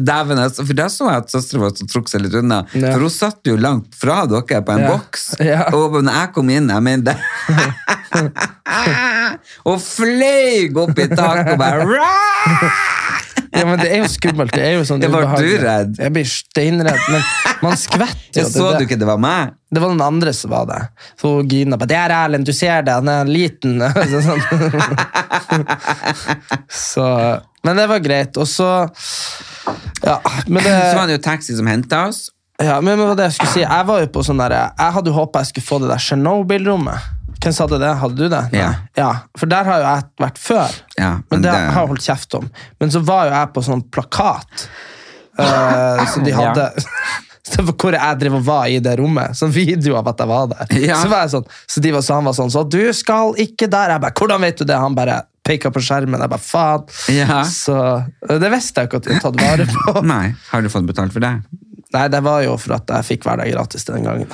Dæven, 0.00 0.38
altså. 0.40 0.64
For 0.64 0.72
da 0.78 0.86
så 0.92 1.08
jeg 1.10 1.20
at 1.24 1.32
søstera 1.34 1.66
vår 1.66 1.74
trakk 1.90 2.08
seg 2.08 2.22
litt 2.24 2.36
unna. 2.40 2.62
Ja. 2.72 2.94
For 3.06 3.08
hun 3.12 3.14
satt 3.14 3.46
jo 3.46 3.54
langt 3.60 3.94
fra 3.94 4.24
dere 4.26 4.62
på 4.66 4.72
en 4.74 4.80
Ja. 4.82 4.88
boks. 4.96 5.28
Ja. 5.46 5.68
Og 5.76 5.94
når 6.02 6.12
jeg 6.20 6.32
kom 6.34 6.50
inn, 6.50 6.66
jeg 6.68 6.82
mente 6.82 7.14
Og 9.66 9.80
fløy 9.82 10.70
opp 10.82 10.98
i 10.98 11.06
taket 11.12 11.52
og 11.54 11.58
bare 11.60 11.84
Ja, 13.56 13.62
men 13.64 13.78
det 13.80 13.88
er 13.94 13.98
jo 14.02 14.08
skummelt. 14.10 14.52
Det 14.52 14.62
er 14.66 14.72
jo 14.76 14.82
sånn 14.88 15.02
Ja, 15.04 15.08
ble 15.12 15.20
du 15.40 15.52
redd? 15.62 15.94
Jeg 16.02 16.12
blir 16.12 16.26
steinredd, 16.28 17.02
men 17.12 17.22
man 17.64 17.76
skvetter 17.80 18.40
jo. 18.42 18.48
Så 18.52 18.64
det, 18.74 18.78
du 18.82 18.86
ikke 18.88 18.98
det 19.00 19.08
var 19.08 19.18
meg? 19.22 19.54
det 19.72 19.80
var 19.82 19.88
noen 19.92 20.04
andre 20.06 20.32
som 20.36 20.50
var 20.52 20.64
det. 20.68 20.80
Så 21.20 21.28
Gina 21.48 21.76
bare 21.80 21.88
'Det 21.90 21.96
er 22.00 22.10
Erlend, 22.16 22.44
du 22.46 22.52
ser 22.52 22.82
det, 22.86 22.92
han 22.92 23.08
er 23.08 23.24
liten'. 23.28 23.80
Så, 24.12 24.18
sånn. 24.26 24.42
så, 26.70 27.06
men 27.64 27.76
det 27.80 27.86
var 27.90 27.98
greit. 28.04 28.36
Og 28.36 28.46
så 28.48 28.68
Ja, 30.04 30.20
men 30.46 30.62
det 30.64 30.70
Så 30.92 30.96
var 31.00 31.06
det 31.08 31.16
jo 31.18 31.22
taxi 31.24 31.56
som 31.56 31.66
henta 31.66 32.06
oss. 32.08 32.30
Ja, 32.62 32.80
men 32.80 32.98
men 32.98 33.16
det 33.18 33.26
jeg 33.28 33.36
skulle 33.36 33.52
si? 33.52 33.60
Jeg 33.66 33.86
var 33.88 34.00
jo 34.00 34.06
på 34.14 34.22
sånn 34.24 34.38
der, 34.40 34.54
jeg 34.78 34.94
hadde 34.96 35.10
jo 35.12 35.16
håpet 35.18 35.42
jeg 35.44 35.50
skulle 35.52 35.66
få 35.66 35.78
det 35.82 35.90
der 35.92 36.02
Chernobyl-rommet. 36.06 37.12
Hvem 37.36 37.52
sa 37.52 37.66
det 37.68 37.78
det? 37.82 37.90
Hadde 38.00 38.16
du 38.16 38.30
det? 38.32 38.42
Ja. 38.56 38.70
ja. 38.96 39.10
For 39.36 39.46
der 39.50 39.68
har 39.68 39.82
jo 39.82 39.84
jeg 39.90 40.06
vært 40.24 40.38
før. 40.40 40.78
Ja, 40.96 41.10
men, 41.18 41.26
men 41.36 41.42
det, 41.44 41.50
det- 41.52 41.66
har 41.74 41.82
jeg 41.84 41.90
holdt 41.92 42.06
kjeft 42.08 42.36
om. 42.38 42.48
Men 42.80 42.94
så 42.94 43.02
var 43.04 43.28
jo 43.28 43.34
jeg 43.36 43.50
på 43.58 43.64
sånn 43.66 43.82
plakat. 43.92 44.66
uh, 45.38 46.00
så 46.08 46.24
de 46.24 46.32
hadde 46.40 46.70
Hvor 47.78 47.94
jeg 47.94 48.18
drev 48.18 48.34
og 48.40 48.42
var 48.48 48.66
i 48.72 48.80
det 48.82 48.96
rommet. 48.98 49.36
Sånn 49.38 49.52
video 49.54 49.94
av 50.00 50.08
at 50.10 50.18
jeg 50.18 50.28
var 50.32 50.48
der. 50.50 50.72
Ja. 50.82 50.96
Så 50.98 51.12
var 51.12 51.28
sånn, 51.30 51.44
så 51.70 51.82
de 51.84 51.92
var 51.94 52.02
så, 52.02 52.16
han 52.18 52.26
var 52.26 52.34
sånn 52.34 52.50
Så 52.50 52.64
du 52.66 52.80
skal 52.96 53.36
ikke 53.38 53.68
der. 53.70 53.92
Jeg 53.94 54.02
bare, 54.02 54.16
Hvordan 54.18 54.42
vet 54.42 54.58
du 54.58 54.64
det? 54.66 54.80
Han 54.82 54.96
bare 54.98 55.20
peka 55.46 55.70
på 55.70 55.78
skjermen. 55.84 56.18
Jeg 56.24 56.32
bare, 56.32 56.42
faen. 56.42 56.88
Ja. 57.14 57.44
Så 57.46 57.76
eh, 57.86 58.40
det 58.42 58.50
visste 58.50 58.82
jeg 58.82 58.90
ikke 58.90 58.98
at 58.98 59.06
de 59.06 59.14
hadde 59.14 59.22
tatt 59.28 59.38
vare 59.44 59.68
på. 59.70 60.02
Nei, 60.14 60.24
har 60.50 60.64
du 60.66 60.72
fått 60.72 60.88
betalt 60.90 61.14
for 61.14 61.22
det? 61.22 61.36
Nei, 61.94 62.06
det 62.10 62.20
var 62.26 62.40
jo 62.42 62.56
for 62.58 62.76
at 62.76 62.90
jeg 62.90 63.06
fikk 63.06 63.26
hverdag 63.28 63.52
gratis 63.52 63.86
den 63.86 64.06
gangen. 64.06 64.30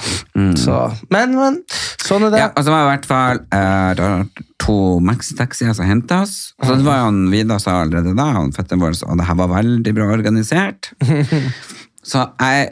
Så, 0.58 0.76
men, 1.12 1.34
men, 1.36 1.58
sånn 2.00 2.26
er 2.26 2.32
det. 2.32 2.40
Ja, 2.40 2.48
og 2.56 2.64
så 2.64 2.72
var 2.72 2.80
det 2.80 2.86
i 2.86 2.90
hvert 2.92 3.08
fall 3.10 3.42
eh, 3.52 4.44
to 4.62 4.76
maxitaxier 5.04 5.74
som 5.76 5.88
henta 5.88 6.22
oss. 6.24 6.36
Og 6.60 6.68
så 6.70 6.78
det 6.80 6.86
var 6.86 7.02
jo 7.02 7.08
han 7.10 7.24
Vidar 7.32 7.60
sa 7.62 7.82
allerede 7.82 8.16
da, 8.18 8.30
han 8.38 8.54
fetteren 8.56 8.82
vår, 8.82 8.96
og 9.06 9.20
det 9.20 9.28
her 9.28 9.40
var 9.42 9.52
veldig 9.52 9.96
bra 9.98 10.08
organisert. 10.14 10.92
så 12.12 12.28
jeg, 12.40 12.70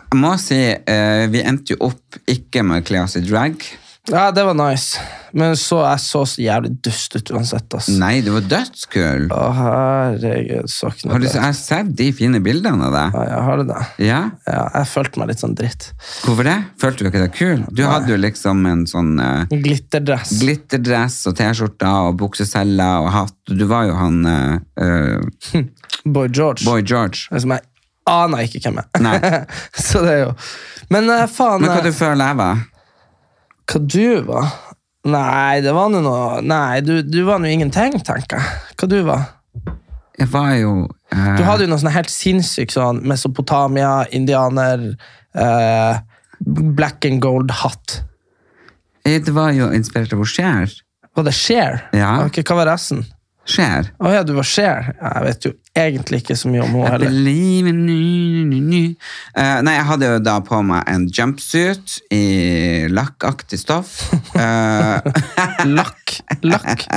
jeg 0.00 0.20
må 0.22 0.36
si, 0.40 0.62
eh, 0.74 1.24
vi 1.32 1.44
endte 1.44 1.76
jo 1.76 1.90
opp 1.90 2.20
ikke 2.30 2.64
med 2.66 2.88
i 2.88 3.26
drag. 3.26 3.68
Ja, 4.08 4.30
det 4.30 4.44
var 4.46 4.54
nice. 4.54 5.00
Men 5.36 5.56
så 5.58 5.80
jeg 5.82 6.00
så 6.00 6.20
så 6.28 6.40
jævlig 6.40 6.70
dust 6.84 7.16
ut 7.16 7.30
uansett. 7.34 7.74
ass. 7.74 7.88
Nei, 7.98 8.20
du 8.24 8.30
var 8.36 8.44
dødskul. 8.48 9.26
Å, 9.34 9.40
herregud, 9.56 10.70
så 10.70 10.92
Har 10.92 11.20
du, 11.20 11.26
jeg 11.26 11.42
har 11.42 11.56
sett 11.58 11.90
de 11.98 12.06
fine 12.14 12.40
bildene 12.44 12.86
av 12.86 12.94
deg. 12.94 13.16
Ja, 13.18 13.24
jeg 13.32 13.42
har 13.48 13.60
det 13.60 13.66
da. 13.68 13.80
Ja? 14.00 14.20
Ja, 14.46 14.62
jeg 14.78 14.90
følte 14.92 15.20
meg 15.20 15.32
litt 15.32 15.42
sånn 15.42 15.56
dritt. 15.58 15.88
Hvorfor 16.22 16.46
det? 16.48 16.56
Følte 16.80 17.04
du 17.04 17.10
ikke 17.10 17.24
deg 17.24 17.34
kul? 17.36 17.64
Du 17.74 17.82
hadde 17.88 18.14
jo 18.14 18.20
liksom 18.20 18.62
en 18.70 18.84
sånn 18.90 19.16
eh, 19.22 19.56
Glitterdress. 19.66 20.36
glitterdress 20.40 21.18
og 21.28 21.36
T-skjorter 21.40 22.10
og 22.12 22.20
bukseseller 22.22 23.02
og 23.04 23.10
hatt. 23.14 23.36
Du 23.50 23.66
var 23.70 23.90
jo 23.90 23.98
han 23.98 24.22
eh, 24.30 24.86
eh, 24.86 25.60
Boy 26.16 26.30
George. 26.30 26.64
Boy 26.64 26.86
George. 26.86 27.26
Som 27.34 27.56
jeg 27.56 27.66
aner 28.06 28.46
ikke 28.46 28.62
hvem 28.68 28.80
er. 28.84 28.88
Nei. 29.02 29.18
så 29.88 30.06
det 30.06 30.14
er 30.14 30.24
jo 30.28 30.32
Men 30.94 31.10
eh, 31.10 31.26
faen 31.26 31.60
Men 31.64 31.72
hva 31.74 31.82
eh, 31.82 31.90
du 31.90 31.96
føler 31.96 32.30
jeg 32.30 32.40
var? 32.40 32.64
Hva 33.66 33.80
du 33.82 34.22
var? 34.28 34.50
Nei, 35.06 35.60
det 35.62 35.72
var 35.74 35.88
nå 35.92 36.00
noe 36.02 36.40
Nei, 36.42 36.80
du, 36.82 36.98
du 37.06 37.20
var 37.26 37.38
nå 37.42 37.46
ingenting, 37.50 37.94
tenker 38.02 38.40
jeg. 38.40 38.60
Hva 38.78 38.88
du 38.90 38.96
var? 39.06 39.24
Jeg 40.18 40.30
var 40.32 40.52
jo 40.58 40.70
eh, 41.12 41.32
Du 41.38 41.44
hadde 41.46 41.66
jo 41.66 41.70
noe 41.70 41.78
sånn 41.82 41.92
helt 41.94 42.10
sinnssykt 42.12 42.74
sånn 42.74 43.02
Mesopotamia, 43.06 44.06
indianer, 44.16 44.86
eh, 45.36 45.98
black 46.40 47.04
and 47.08 47.20
gold-hatt. 47.22 48.00
eh, 49.04 49.18
Det 49.22 49.34
var 49.36 49.52
jo 49.56 49.70
inspirert 49.76 50.12
av 50.16 50.24
Cher. 50.26 50.72
Var 51.16 51.24
det 51.24 51.34
Cher? 51.36 51.82
Ja. 51.96 52.24
Okay, 52.26 52.42
hva 52.44 52.56
var 52.62 52.70
resten? 52.74 53.04
Cher. 53.46 53.92
Å 54.02 54.10
ja, 54.10 54.24
du 54.26 54.32
var 54.36 54.46
Cher. 54.46 54.90
Jeg 54.98 55.22
vet 55.22 55.46
jo 55.46 55.52
egentlig 55.76 56.22
ikke 56.24 56.36
så 56.38 56.50
mye 56.50 56.64
om 56.64 56.72
henne 56.74 56.90
heller. 56.96 57.12
Eh, 59.36 59.58
nei, 59.62 59.74
jeg 59.76 59.86
hadde 59.90 60.10
jo 60.10 60.22
da 60.24 60.36
på 60.44 60.60
meg 60.66 60.88
en 60.90 61.06
jumpsuit 61.06 61.98
i 62.14 62.24
lakkaktig 62.90 63.60
stoff. 63.62 64.00
Uh, 64.34 64.98
Lakk. 65.78 66.18
Lakk. 66.42 66.88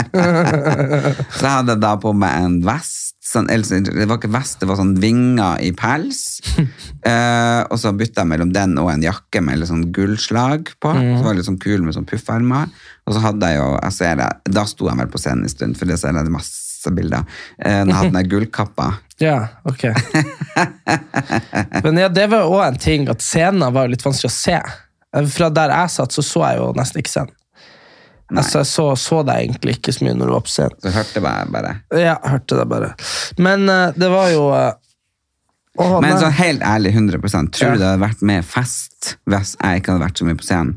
så 1.37 1.43
jeg 1.45 1.53
hadde 1.59 1.77
da 1.81 1.93
på 2.01 2.15
meg 2.17 2.41
en 2.47 2.59
vest. 2.65 3.18
Sånn, 3.29 3.45
det 3.45 4.07
var 4.09 4.17
ikke 4.17 4.31
vest, 4.33 4.57
det 4.61 4.65
var 4.69 4.79
sånn 4.79 4.95
vinger 5.01 5.61
i 5.65 5.73
pels. 5.77 6.39
Eh, 6.99 7.61
og 7.71 7.77
så 7.79 7.93
bytta 7.95 8.25
jeg 8.25 8.27
mellom 8.27 8.49
den 8.51 8.73
og 8.81 8.89
en 8.91 9.03
jakke 9.05 9.39
med 9.41 9.61
litt 9.61 9.69
sånn 9.69 9.85
gullslag 9.95 10.67
på. 10.83 10.89
Så 10.91 11.21
var 11.23 11.31
det 11.31 11.39
litt 11.39 11.47
sånn 11.47 11.61
kul 11.63 11.85
med 11.85 11.95
sånn 11.95 12.07
puffermer. 12.09 12.67
Og 13.07 13.15
så 13.15 13.21
hadde 13.23 13.47
jeg 13.47 13.55
jo 13.61 13.69
jeg 13.77 13.95
ser 13.95 14.19
det, 14.19 14.27
Da 14.51 14.65
sto 14.67 14.89
jeg 14.89 14.99
vel 14.99 15.13
på 15.13 15.21
scenen 15.23 15.47
en 15.47 15.53
stund, 15.53 15.77
for 15.79 15.87
det 15.87 15.95
ser 16.01 16.19
jeg 16.19 16.33
masse 16.33 16.91
bilder. 16.97 17.23
Eh, 17.55 17.85
da 17.87 18.01
hadde 18.01 18.19
jeg 18.19 18.29
gullkappa. 18.33 18.89
Ja, 19.23 19.37
ok. 19.63 19.87
Men 21.87 22.03
ja, 22.03 22.11
det 22.11 22.27
var 22.35 22.51
òg 22.51 22.65
en 22.67 22.83
ting 22.83 23.07
at 23.11 23.23
scenen 23.23 23.71
var 23.75 23.87
litt 23.91 24.03
vanskelig 24.03 24.33
å 24.33 24.35
se. 24.35 24.59
Fra 25.39 25.49
der 25.49 25.71
jeg 25.73 25.95
satt, 25.95 26.13
så 26.13 26.25
så 26.25 26.43
jeg 26.49 26.59
jo 26.59 26.69
nesten 26.77 26.99
ikke 27.01 27.15
scenen. 27.15 27.35
Altså, 28.37 28.59
jeg 28.61 28.69
så, 28.69 28.85
så 29.01 29.23
deg 29.25 29.47
egentlig 29.47 29.77
ikke 29.79 29.93
så 29.95 30.05
mye 30.05 30.17
når 30.19 30.29
du 30.29 30.33
var 30.35 30.43
på 30.45 30.51
scenen. 30.53 30.77
Så 30.83 30.91
hørte 30.93 31.23
meg 31.25 31.53
bare 31.55 31.71
Ja, 31.97 32.17
hørte 32.29 32.59
det 32.59 32.67
bare. 32.69 32.91
Men 33.41 33.65
uh, 33.69 33.87
det 33.97 34.09
var 34.13 34.29
jo 34.33 34.43
uh, 34.53 34.69
å, 35.79 35.87
Men 36.03 36.19
sånn 36.21 36.35
helt 36.37 36.61
ærlig, 36.65 36.91
100% 36.97 37.53
tror 37.55 37.69
Ja. 37.69 37.73
du 37.73 37.81
det 37.81 37.87
hadde 37.89 38.03
vært 38.03 38.21
mer 38.21 38.41
fest 38.45 39.15
hvis 39.29 39.55
jeg 39.61 39.81
ikke 39.81 39.95
hadde 39.95 40.03
vært 40.05 40.21
så 40.21 40.27
mye 40.27 40.37
på 40.41 40.45
scenen? 40.49 40.75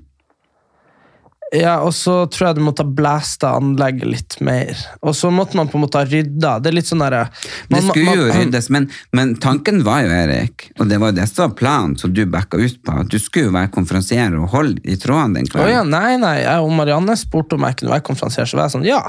Ja, 1.53 1.75
og 1.85 1.91
så 1.93 2.15
tror 2.33 2.47
jeg 2.49 2.57
du 2.57 2.63
måtte 2.65 2.81
ha 2.81 2.89
blæsta 2.97 3.51
anlegget 3.59 4.09
litt 4.09 4.37
mer. 4.41 4.79
Og 5.05 5.13
så 5.13 5.29
måtte 5.29 5.59
man 5.59 5.69
på 5.69 5.77
en 5.77 5.83
måte 5.85 6.01
ha 6.01 6.07
rydda. 6.09 6.53
Det 6.65 6.71
er 6.71 6.77
litt 6.79 6.89
sånn 6.89 7.03
derre 7.05 7.27
Det 7.69 7.75
man- 7.75 7.91
skulle 7.91 8.15
jo 8.17 8.29
man- 8.29 8.39
ryddes, 8.41 8.71
men, 8.73 8.87
men 9.13 9.35
tanken 9.37 9.83
var 9.85 10.01
jo, 10.07 10.09
Erik, 10.17 10.71
og 10.81 10.89
det 10.89 10.99
var 10.99 11.13
jo 11.13 11.19
det 11.21 11.29
som 11.29 11.51
var 11.51 11.57
planen 11.59 11.99
som 12.01 12.15
du 12.17 12.25
backa 12.25 12.57
ut 12.57 12.81
på, 12.83 12.95
at 13.03 13.09
du 13.13 13.19
skulle 13.19 13.51
jo 13.51 13.53
være 13.53 13.69
konferansier 13.75 14.33
og 14.41 14.49
holde 14.49 14.81
i 14.85 14.97
trådene 14.97 15.43
den 15.43 15.61
Å 15.61 15.69
ja, 15.69 15.83
nei, 15.85 16.17
nei. 16.17 16.39
Jeg 16.41 16.59
og 16.65 16.73
Marianne 16.73 17.19
spurte 17.21 17.53
om 17.61 17.69
jeg 17.69 17.77
kunne 17.77 17.93
være 17.93 18.07
konferansier, 18.09 18.49
så 18.49 18.57
var 18.57 18.71
jeg 18.71 18.77
sånn, 18.79 18.89
ja. 18.89 19.03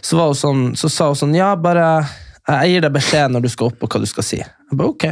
Så, 0.00 0.16
sånn, 0.40 0.72
så 0.74 0.88
sa 0.88 1.12
hun 1.12 1.20
sånn, 1.20 1.36
ja, 1.36 1.54
bare 1.54 2.08
Jeg 2.48 2.70
gir 2.72 2.80
deg 2.80 2.92
beskjed 2.94 3.30
når 3.30 3.42
du 3.44 3.48
skal 3.52 3.66
opp, 3.68 3.82
og 3.82 3.90
hva 3.92 4.00
du 4.00 4.06
skal 4.08 4.24
si. 4.24 4.38
Jeg 4.40 4.72
bare, 4.72 4.88
ok. 4.88 5.04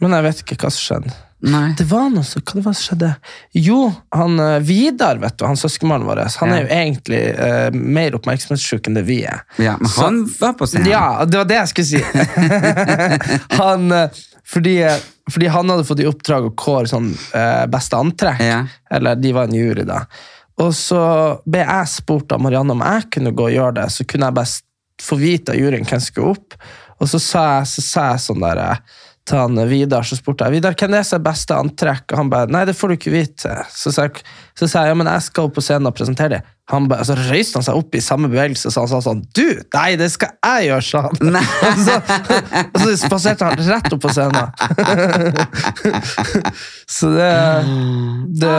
Men 0.00 0.12
jeg 0.16 0.22
vet 0.24 0.38
ikke 0.46 0.56
hva 0.64 0.70
som 0.72 0.80
skjedde. 1.02 1.12
Nei. 1.40 1.70
Det 1.78 1.86
var 1.88 2.10
noe 2.12 2.24
så, 2.26 2.42
Hva 2.44 2.58
det 2.58 2.64
var 2.66 2.74
som 2.76 2.90
skjedde? 2.90 3.10
Jo, 3.56 3.78
han 4.12 4.40
eh, 4.44 4.58
Vidar, 4.66 5.20
vet 5.22 5.38
du, 5.40 5.46
han 5.48 5.56
søskenbarnet 5.56 6.08
vår, 6.08 6.20
han 6.42 6.52
er 6.52 6.66
jo 6.66 6.72
egentlig 6.76 7.20
uh, 7.38 7.68
mer 7.72 8.16
oppmerksomhetssjuk 8.18 8.90
enn 8.90 8.98
det 8.98 9.06
vi 9.08 9.22
er. 9.28 9.40
Ja, 9.56 9.78
men 9.80 9.88
Så- 9.88 10.04
han 10.04 10.18
var 10.40 10.58
på 10.58 10.68
scenen. 10.68 10.90
Ja, 10.92 11.24
det 11.24 11.40
var 11.40 11.48
det 11.48 11.56
jeg 11.62 11.72
skulle 11.72 11.88
si. 11.88 12.02
han, 13.62 13.88
eh, 13.96 14.20
fordi, 14.52 14.76
fordi 15.32 15.48
han 15.54 15.72
hadde 15.72 15.86
fått 15.88 16.04
i 16.04 16.08
oppdrag 16.10 16.50
å 16.50 16.52
kåre 16.58 16.90
sånn 16.90 17.08
uh, 17.32 17.64
beste 17.72 17.96
antrekk. 17.96 18.44
Ja. 18.44 18.60
Eller 18.92 19.16
de 19.16 19.32
var 19.36 19.48
en 19.48 19.56
jury, 19.56 19.86
da. 19.88 20.04
Og 20.60 20.74
så 20.76 21.00
ble 21.48 21.64
jeg 21.64 21.88
spurt 21.88 22.32
av 22.36 22.42
Marianne 22.44 22.76
om 22.76 22.84
jeg 22.84 23.08
kunne 23.16 23.32
gå 23.32 23.48
og 23.48 23.54
gjøre 23.54 23.78
det. 23.80 23.88
Så 23.94 24.04
kunne 24.04 24.28
jeg 24.28 24.36
bare 24.36 24.58
få 25.00 25.16
vite 25.16 25.54
av 25.54 25.60
juryen 25.60 25.86
hvem 25.86 26.00
som 26.02 26.10
skulle 26.10 26.34
opp. 26.34 26.58
Og 27.00 27.08
så 27.08 27.20
sa 27.22 27.44
jeg, 27.54 27.70
så 27.70 27.84
sa 27.86 28.08
jeg 28.12 28.24
sånn 28.26 28.44
der 28.44 28.60
eh, 28.60 28.82
til 29.30 29.38
han 29.38 29.58
Vidar, 29.70 30.06
så 30.06 30.18
spurte 30.18 30.46
jeg 30.46 30.58
Vidar, 30.58 30.74
hvem 30.74 30.94
er 30.94 31.00
det 31.00 31.08
som 31.08 31.20
er 31.20 31.26
beste 31.30 31.56
antrekk? 31.56 32.06
Og 32.10 32.18
han 32.18 32.30
bare 32.32 32.50
nei, 32.50 32.64
det 32.68 32.76
får 32.76 32.90
du 32.90 32.96
ikke 32.96 33.12
vite. 33.14 33.52
Så 33.72 33.92
sa 33.94 34.08
jeg, 34.08 34.24
så 34.58 34.68
sa 34.68 34.84
jeg 34.84 34.92
ja, 34.92 34.98
men 34.98 35.10
jeg 35.10 35.26
skal 35.28 35.48
opp 35.48 35.54
på 35.58 35.64
scenen 35.64 35.90
og 35.90 35.94
presentere 35.96 36.34
det. 36.34 36.40
Han 36.70 36.86
ba, 36.90 37.00
så 37.06 37.16
røyste 37.18 37.58
han 37.58 37.66
seg 37.66 37.78
opp 37.80 37.96
i 37.98 38.02
samme 38.04 38.30
bevegelse 38.30 38.70
så 38.70 38.84
han 38.84 38.90
sa 38.92 39.00
sånn 39.02 39.24
du, 39.34 39.46
nei, 39.74 39.88
det 39.98 40.06
skal 40.12 40.36
jeg 40.38 40.68
gjøre, 40.68 40.84
sa 40.86 41.02
han. 41.08 41.40
Og 41.70 41.80
så, 41.86 41.96
og 42.60 42.78
så 42.84 42.92
spaserte 43.00 43.48
han 43.48 43.64
rett 43.66 43.96
opp 43.96 44.02
på 44.04 44.12
scenen. 44.14 44.52
så 46.98 47.10
det, 47.14 47.32
det 48.44 48.54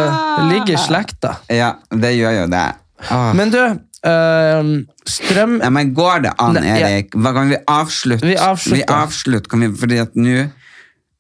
ligger 0.50 0.76
i 0.76 0.82
slekta. 0.82 1.38
Ja, 1.52 1.76
det 1.94 2.14
gjør 2.18 2.42
jo 2.42 2.52
det. 2.52 2.68
Åh. 3.08 3.32
Men 3.38 3.54
du, 3.54 3.64
Uh, 4.02 4.82
strøm 5.06 5.60
Ja, 5.62 5.68
men 5.70 5.92
går 5.94 6.24
det 6.24 6.32
an, 6.42 6.56
Erik? 6.58 7.12
Hva 7.14 7.36
kan 7.36 7.52
vi 7.54 7.60
avslutte? 7.70 8.26
Vi 8.26 8.34
avslutter. 8.34 8.80
Vi 8.80 8.86
avslutter, 8.90 9.50
kan 9.52 9.62
vi, 9.62 9.70
fordi 9.78 10.00
at 10.02 10.18
nå 10.18 10.48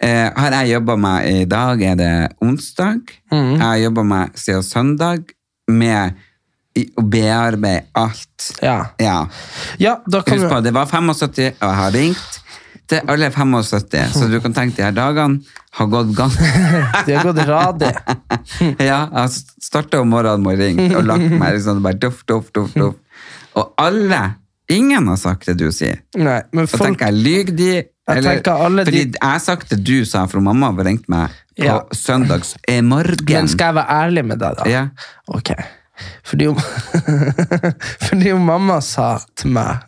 eh, 0.03 0.27
har 0.35 0.57
jeg 0.59 0.73
jobba 0.75 0.97
meg 0.99 1.29
I 1.29 1.45
dag 1.49 1.85
er 1.91 1.95
det 1.99 2.11
onsdag. 2.41 3.15
Mm. 3.31 3.53
Jeg 3.55 3.63
har 3.63 3.79
jobba 3.85 4.03
meg 4.15 4.37
siden 4.39 4.67
søndag 4.67 5.33
med 5.71 6.19
å 6.97 7.03
bearbeide 7.03 7.87
alt. 7.99 8.51
Ja. 8.63 8.77
Ja. 9.01 9.17
ja, 9.81 9.97
Husk 10.07 10.47
på, 10.47 10.61
det 10.63 10.71
var 10.75 10.87
75, 10.87 11.57
og 11.59 11.67
jeg 11.67 11.79
har 11.81 11.91
ringt 11.95 12.37
til 12.91 13.11
alle 13.11 13.29
75, 13.31 14.15
så 14.15 14.27
du 14.31 14.37
kan 14.43 14.55
tenke 14.55 14.79
de 14.79 14.85
her 14.85 14.95
dagene 14.95 15.59
har 15.77 15.87
gått 15.87 16.11
gang. 16.15 16.33
De 17.07 17.15
har 17.15 17.23
gått 17.23 17.39
radig. 17.47 17.91
ja, 18.89 19.05
jeg 19.07 19.63
starta 19.63 20.01
om 20.03 20.11
morgenen 20.11 20.43
med 20.43 20.57
å 20.57 20.59
ringe 20.59 20.89
og 20.99 21.07
lagt 21.07 21.31
meg 21.31 21.55
liksom 21.55 21.79
bare 21.85 21.99
duff, 22.01 22.25
duff, 22.27 22.51
duff, 22.55 22.73
duff. 22.75 23.27
Og 23.55 23.71
alle, 23.79 24.19
ingen 24.71 25.07
har 25.07 25.19
sagt 25.19 25.47
det 25.47 25.55
du 25.61 25.69
sier. 25.75 26.01
Nei, 26.19 26.41
men 26.55 26.67
folk 26.67 26.89
tenker 26.89 27.11
jeg, 27.11 27.23
lyg 27.23 27.53
de? 27.55 27.71
Jeg 28.09 28.23
tenker 28.25 28.51
alle 28.65 28.83
fordi 28.87 29.03
de- 29.11 29.19
jeg 29.21 29.29
har 29.29 29.39
sagt 29.39 29.69
det 29.69 29.83
du 29.83 30.03
sa, 30.05 30.25
for 30.27 30.41
mamma 30.41 30.71
har 30.71 30.83
ringt 30.83 31.07
meg 31.09 31.29
på 31.59 31.63
Ja. 31.65 31.81
søndags 31.93 32.55
i 32.67 32.81
morgen. 32.81 33.15
Men 33.29 33.47
skal 33.47 33.67
jeg 33.73 33.75
være 33.75 33.89
ærlig 34.05 34.25
med 34.25 34.39
deg, 34.39 34.57
da? 34.57 34.63
Ja. 34.69 34.87
Ok. 35.27 35.51
Fordi 36.25 36.45
jo, 36.47 36.55
fordi 38.07 38.29
jo 38.31 38.37
mamma 38.41 38.79
sa 38.81 39.19
til 39.37 39.51
meg 39.53 39.83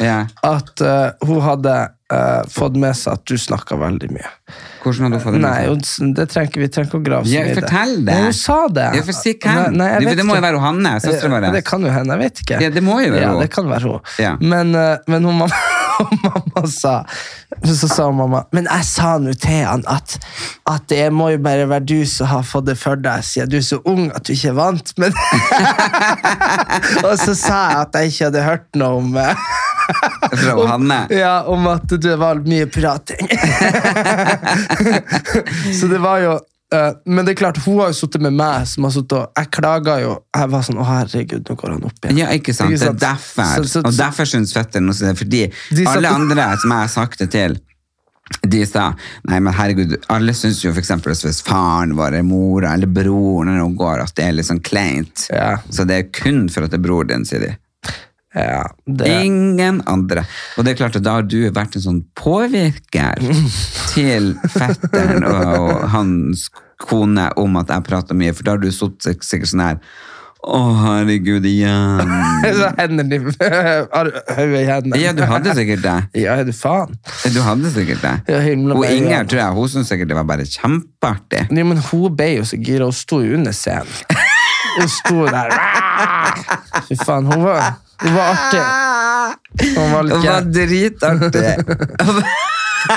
Ja. 0.00 0.22
at 0.54 0.80
uh, 0.80 1.10
hun 1.26 1.42
hadde 1.44 1.74
uh, 2.14 2.40
fått 2.48 2.78
med 2.80 2.96
seg 2.96 3.18
at 3.18 3.24
du 3.28 3.36
snakka 3.38 3.76
veldig 3.76 4.08
mye. 4.14 4.30
Hvordan 4.82 5.04
hadde 5.10 5.18
hun 5.20 5.24
fått 5.26 5.36
det 5.36 5.42
med 5.44 5.84
seg? 5.84 6.06
Nei, 6.06 6.14
det 6.16 6.26
trenger 6.32 6.64
vi 6.64 6.68
trenger 6.72 6.88
ikke 6.90 7.00
å 7.02 7.04
grave 7.10 7.28
så 7.28 7.34
mye 7.44 7.52
i 7.52 7.60
det. 7.60 8.00
Nei, 8.08 8.18
hun 8.24 8.32
sa 8.40 8.58
det. 8.72 8.88
Ja, 8.96 9.04
for 9.04 9.12
si 9.20 9.34
hvem. 9.36 9.60
Nei, 9.76 9.90
nei, 9.92 10.00
Det- 10.08 10.16
det 10.22 10.24
må 10.30 10.34
jo 10.40 10.40
være 10.48 10.60
Hanne, 10.64 10.96
søstera 11.04 11.30
vår. 11.36 11.52
Det 11.52 11.64
kan 11.68 11.82
jo 11.84 11.92
hende, 11.92 12.16
jeg 12.16 12.24
vet 12.24 12.40
ikke. 12.46 12.60
Ja, 12.64 12.70
det 12.70 12.82
må 12.82 12.98
jo 13.04 13.12
være 13.12 13.20
ja, 13.28 13.32
hun. 13.34 13.40
det 13.44 13.50
kan 13.52 13.68
være 13.68 13.82
hun. 13.92 14.00
Ja. 14.18 14.36
Men, 14.40 14.74
uh, 14.74 14.96
men 15.06 15.24
hun 15.28 15.38
mamma, 15.44 15.52
mamma 16.24 16.66
sa 16.70 17.04
Så 17.64 17.88
sa 17.88 18.10
mamma 18.10 18.44
Men 18.52 18.68
jeg 18.70 18.84
sa 18.88 19.18
nå 19.22 19.34
til 19.40 19.62
han 19.64 19.84
at, 19.90 20.16
at 20.70 20.86
det 20.90 21.12
må 21.14 21.30
jo 21.34 21.40
bare 21.44 21.68
være 21.70 21.86
du 21.86 22.00
som 22.08 22.26
har 22.30 22.44
fått 22.46 22.68
det 22.70 22.76
for 22.80 23.00
deg, 23.00 23.24
siden 23.26 23.50
du 23.52 23.58
er 23.58 23.66
så 23.66 23.80
ung 23.88 24.08
at 24.14 24.26
du 24.26 24.32
ikke 24.34 24.52
er 24.52 24.58
vant 24.58 24.92
med 25.00 25.14
det. 25.14 25.20
Og 27.06 27.14
så 27.20 27.34
sa 27.36 27.58
jeg 27.70 27.78
at 27.82 27.98
jeg 27.98 28.12
ikke 28.12 28.28
hadde 28.28 28.46
hørt 28.46 28.68
noe 28.80 29.02
om 29.02 29.08
eh, 29.20 29.44
Fra 30.40 30.54
Hanne. 30.72 31.00
Ja, 31.12 31.34
om 31.50 31.66
at 31.70 31.92
det 32.00 32.16
var 32.20 32.40
mye 32.46 32.66
prating. 32.72 33.28
så 35.78 35.90
det 35.90 36.00
var 36.02 36.18
jo 36.24 36.38
Men 37.06 37.24
det 37.26 37.34
er 37.34 37.38
klart, 37.40 37.58
hun 37.64 37.78
har 37.82 37.92
jo 37.92 37.96
sittet 37.98 38.22
med 38.24 38.32
meg, 38.38 38.66
som 38.70 38.84
har 38.86 38.94
suttet 38.94 39.12
og 39.18 39.40
Jeg 39.40 39.50
klaga 39.56 39.98
jo. 40.02 40.14
Jeg 40.36 40.50
var 40.54 40.64
sånn 40.66 40.80
Å, 40.82 40.86
herregud, 40.88 41.44
nå 41.48 41.56
går 41.60 41.74
han 41.76 41.84
opp 41.90 42.00
igjen. 42.08 42.18
Ja, 42.22 42.30
ikke 42.36 42.54
sant? 42.56 42.72
Ikke 42.74 42.80
Det 42.80 42.88
er 42.94 43.00
derfor. 43.06 43.52
Så- 43.64 43.70
så- 43.74 43.84
og 43.86 43.92
derfor 43.98 44.24
syns 44.30 44.52
fetteren 44.56 44.88
også 44.90 45.08
det. 45.08 45.16
Fordi 45.18 45.42
De 45.74 45.84
satt- 45.84 45.96
alle 45.96 46.08
andre 46.08 46.48
som 46.58 46.70
jeg 46.70 46.78
har 46.80 46.88
sagt 46.88 47.18
det 47.18 47.30
til, 47.30 47.58
de 48.48 48.64
sa 48.66 48.94
nei, 49.28 49.38
men 49.38 49.52
herregud, 49.52 49.96
alle 50.08 50.32
syns 50.32 50.62
jo 50.64 50.72
for 50.72 50.80
eksempel 50.80 51.12
hvis 51.12 51.42
faren 51.44 51.92
vår 51.94 52.06
eller 52.14 52.22
mora 52.24 52.72
eller 52.72 52.86
broren 52.86 53.48
eller 53.52 53.58
noe 53.60 53.76
går, 53.76 54.00
at 54.02 54.14
det 54.14 54.24
er 54.24 54.32
litt 54.32 54.46
sånn 54.46 54.62
kleint. 54.64 55.28
Ja. 55.30 55.58
Så 55.70 55.86
det 55.86 55.98
er 55.98 56.08
kun 56.22 56.48
for 56.48 56.64
at 56.64 56.70
det 56.70 56.80
er 56.80 56.86
bror 56.88 57.04
din, 57.06 57.24
sier 57.24 57.40
de. 57.40 57.56
Ja, 58.34 58.64
det, 58.90 59.06
Ingen 59.26 59.80
andre. 59.86 60.24
Og 60.58 60.64
det 60.64 60.72
er 60.72 60.78
klart 60.88 60.96
at 60.96 61.04
da 61.04 61.12
har 61.20 61.22
du 61.22 61.36
vært 61.54 61.76
en 61.76 61.82
sånn 61.84 62.00
påvirker 62.16 63.20
til 63.94 64.32
fetteren 64.50 65.22
og, 65.22 65.44
og 65.84 65.84
hans 65.92 66.48
kone 66.82 67.28
om 67.40 67.56
at 67.60 67.70
jeg 67.72 67.86
prater 67.86 68.18
mye, 68.18 68.34
for 68.34 68.46
da 68.46 68.56
har 68.56 68.62
du 68.62 68.70
sittet 68.72 69.24
sikkert 69.26 69.52
sånn 69.52 69.64
her 69.64 69.78
Å, 70.44 70.58
herregud, 70.76 71.46
igjen. 71.48 72.10
så 72.58 72.66
hendene 72.76 73.16
Hodet 73.94 74.58
i 74.60 74.66
hendene. 74.68 74.98
Ja, 75.00 75.14
du 75.16 75.22
hadde 75.24 75.54
sikkert 75.56 75.80
det. 75.86 75.94
Ja, 76.26 76.34
du 76.44 76.52
faen? 76.52 76.92
Du 77.32 77.40
hadde 77.40 77.70
sikkert 77.72 78.04
det. 78.04 78.12
Ja, 78.28 78.42
Og 78.76 78.84
Inger, 78.84 79.24
tror 79.24 79.40
jeg, 79.40 79.56
hun 79.56 79.72
syntes 79.72 79.88
sikkert 79.94 80.12
det 80.12 80.18
var 80.18 80.28
bare 80.28 80.44
kjempeartig. 80.44 81.46
Ja, 81.48 81.64
men 81.64 81.80
hun 81.88 82.12
ble 82.18 82.28
jo 82.34 82.44
så 82.50 82.60
gira, 82.60 82.90
hun 82.90 82.96
sto 82.98 83.22
jo 83.24 83.38
under 83.38 83.56
scenen. 83.56 84.20
Hun 84.74 84.90
sto 84.90 85.24
der. 85.30 85.56
Fy 86.90 86.98
faen, 87.00 87.30
hun 87.30 87.46
var, 87.46 87.78
hun 88.04 88.16
var 88.18 88.34
artig. 88.34 88.64
Hun 89.78 89.92
var 89.94 90.08
litt 90.10 90.18
hun 90.18 90.26
var 90.28 90.50
dritartig. 90.52 91.54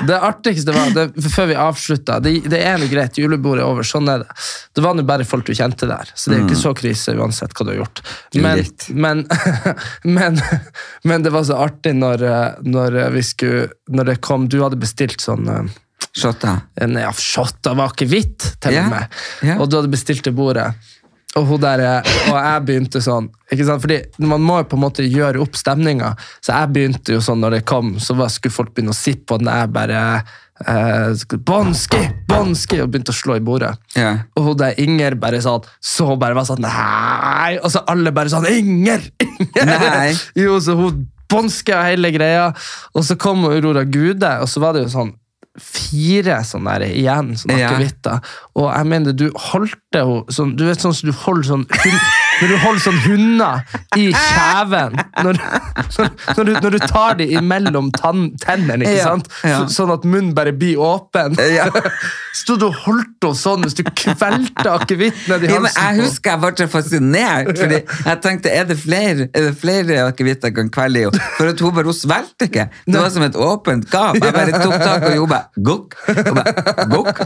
Det 0.08 0.18
artigste 0.20 0.74
var, 0.76 0.92
det, 0.96 1.08
før 1.32 1.50
vi 1.52 1.58
avslutta 1.60 2.20
det, 2.24 2.34
det 2.52 2.60
er 2.60 2.80
noe 2.82 2.90
greit, 2.92 3.18
julebordet 3.20 3.64
er 3.64 3.72
over, 3.72 3.88
sånn 3.88 4.10
er 4.12 4.26
det. 4.26 4.38
Det 4.76 4.84
var 4.84 4.98
nå 4.98 5.06
bare 5.08 5.28
folk 5.28 5.48
du 5.48 5.54
kjente 5.58 5.90
der, 5.90 6.12
så 6.14 6.30
det 6.30 6.38
er 6.38 6.44
jo 6.44 6.50
ikke 6.50 6.60
så 6.60 6.74
krise 6.78 7.16
uansett 7.18 7.56
hva 7.56 7.68
du 7.68 7.74
har 7.74 7.80
gjort. 7.82 8.04
Men, 8.36 8.64
men, 8.92 9.26
men, 10.18 10.42
men 11.08 11.26
det 11.26 11.34
var 11.36 11.48
så 11.48 11.60
artig 11.68 11.96
når, 11.98 12.26
når 12.68 13.02
vi 13.16 13.24
skulle 13.26 13.68
Når 13.88 14.06
det 14.10 14.16
kom 14.24 14.46
Du 14.52 14.58
hadde 14.62 14.78
bestilt 14.80 15.24
sånn 15.24 15.48
eh, 15.52 15.76
Shotta. 16.18 16.62
en 16.76 16.98
ja, 16.98 17.12
shot 17.14 17.68
var 17.68 17.92
akevitt, 17.92 18.46
til 18.62 18.78
og 18.78 18.84
og 18.84 18.92
med. 18.94 19.18
Yeah. 19.44 19.62
Og 19.62 19.70
du 19.70 19.78
hadde 19.78 19.92
bestilt 19.94 20.26
det 20.26 20.34
bordet. 20.38 20.72
Og, 21.38 21.46
hun 21.52 21.62
der, 21.62 21.84
og 22.32 22.38
jeg 22.38 22.66
begynte 22.68 23.02
sånn 23.04 23.30
ikke 23.54 23.68
sant? 23.68 23.84
Fordi 23.84 24.26
Man 24.28 24.44
må 24.44 24.60
jo 24.62 24.68
på 24.72 24.78
en 24.78 24.84
måte 24.84 25.06
gjøre 25.06 25.40
opp 25.44 25.56
stemninga. 25.60 26.14
Så 26.44 26.56
jeg 26.56 26.74
begynte 26.76 27.16
jo 27.16 27.24
sånn 27.24 27.40
når 27.44 27.60
det 27.60 27.64
kom, 27.70 27.96
så 28.04 28.18
var, 28.18 28.32
skulle 28.34 28.56
folk 28.56 28.74
begynne 28.76 28.96
å 28.96 28.98
sippe, 28.98 29.36
og 29.36 29.44
den 29.44 29.52
jeg 29.54 29.72
bare 29.76 30.02
eh, 30.66 31.38
Bonski! 31.48 32.02
Bonski! 32.30 32.82
Og 32.84 32.92
begynte 32.92 33.14
å 33.16 33.18
slå 33.18 33.38
i 33.40 33.44
bordet. 33.44 33.76
Yeah. 33.96 34.26
Og 34.36 34.50
hun 34.50 34.58
der 34.60 34.80
Inger 34.82 35.16
bare 35.20 35.40
sånn 35.44 35.66
Så 35.84 36.10
bare 36.20 36.38
var 36.38 36.48
sånn 36.50 36.64
Nei! 36.66 37.58
Og 37.62 37.72
så 37.74 37.84
alle 37.90 38.14
bare 38.16 38.34
sånn 38.34 38.50
Inger! 38.52 39.06
Inger! 39.24 39.88
Nei. 39.88 40.10
Jo, 40.44 40.58
så 40.64 40.76
hun 40.80 41.06
bånska 41.32 41.82
hele 41.84 42.12
greia. 42.16 42.52
Og 42.96 43.04
så 43.08 43.18
kom 43.20 43.46
Aurora 43.48 43.84
Gude, 43.84 44.30
og 44.42 44.48
så 44.52 44.64
var 44.64 44.76
det 44.76 44.86
jo 44.86 44.92
sånn 44.94 45.16
fire 45.62 46.40
sånne 46.46 46.78
der 46.80 46.88
igjen, 46.94 47.34
sånne 47.40 47.58
Ja. 47.62 47.70
Og 48.56 48.68
jeg 48.72 48.86
mener, 48.92 49.14
du 49.18 49.30
holdt 49.50 49.78
det 49.94 50.02
jo 50.04 50.20
sånn 50.30 50.56
Du 50.58 50.66
vet 50.68 50.82
sånn 50.84 50.94
som 50.94 51.10
du 51.10 51.16
holder 51.26 51.48
sånn 51.50 51.66
Når 52.38 52.52
du 52.52 52.58
holder 52.62 52.82
sånn 52.84 52.98
hunder 53.06 53.62
i 53.98 54.08
kjeven 54.28 54.98
når, 55.26 55.40
når, 55.98 56.10
når, 56.38 56.44
du, 56.50 56.52
når 56.68 56.76
du 56.76 56.80
tar 56.86 57.16
dem 57.20 57.32
imellom 57.40 57.92
tann, 57.96 58.28
tennene, 58.44 58.86
ikke 58.86 58.98
Ja, 59.00 59.08
sant? 59.12 59.30
ja. 59.44 59.58
Så, 59.66 59.80
sånn 59.82 59.94
at 59.96 60.06
munnen 60.08 60.34
bare 60.38 60.54
blir 60.54 60.78
åpen. 60.84 61.38
Ja. 61.54 61.66
Stod 62.38 62.62
du 62.62 62.68
og 62.70 62.78
holdt 62.86 63.26
henne 63.26 63.38
sånn 63.40 63.64
hvis 63.66 63.76
du 63.80 63.84
kvelte 63.88 64.70
akevitt 64.76 65.24
Ja, 65.28 65.40
men 65.42 65.50
halsen? 65.66 65.82
jeg 65.82 66.04
husker 66.06 66.36
jeg 66.36 66.44
ble 66.60 66.68
fascinert, 66.70 67.50
fordi 67.58 67.80
jeg 68.12 68.22
tenkte, 68.24 68.54
er 68.54 68.68
det 68.70 68.78
flere, 68.82 69.28
er 69.34 69.48
det 69.50 69.56
flere 69.58 70.00
akevitt 70.12 70.46
jeg 70.46 70.56
kan 70.60 70.70
kvelle 70.74 71.02
i 71.02 71.08
henne? 71.08 71.24
For 71.40 71.50
at 71.52 71.64
hun 71.66 71.74
bare, 71.76 71.90
hun 71.90 71.98
svelgte 71.98 72.48
ikke. 72.52 72.68
Det 72.86 73.02
var 73.02 73.10
som 73.16 73.26
et 73.26 73.36
åpent 73.48 73.90
gap. 73.92 74.20
Jeg 74.22 74.36
bare 74.36 74.62
tok 74.62 74.78
tak 74.84 75.08
og 75.10 75.18
hun 75.18 75.32
bare, 75.34 75.64
gokk, 75.72 75.98
og 76.14 76.34
bare, 76.38 76.76
gokk. 76.94 77.24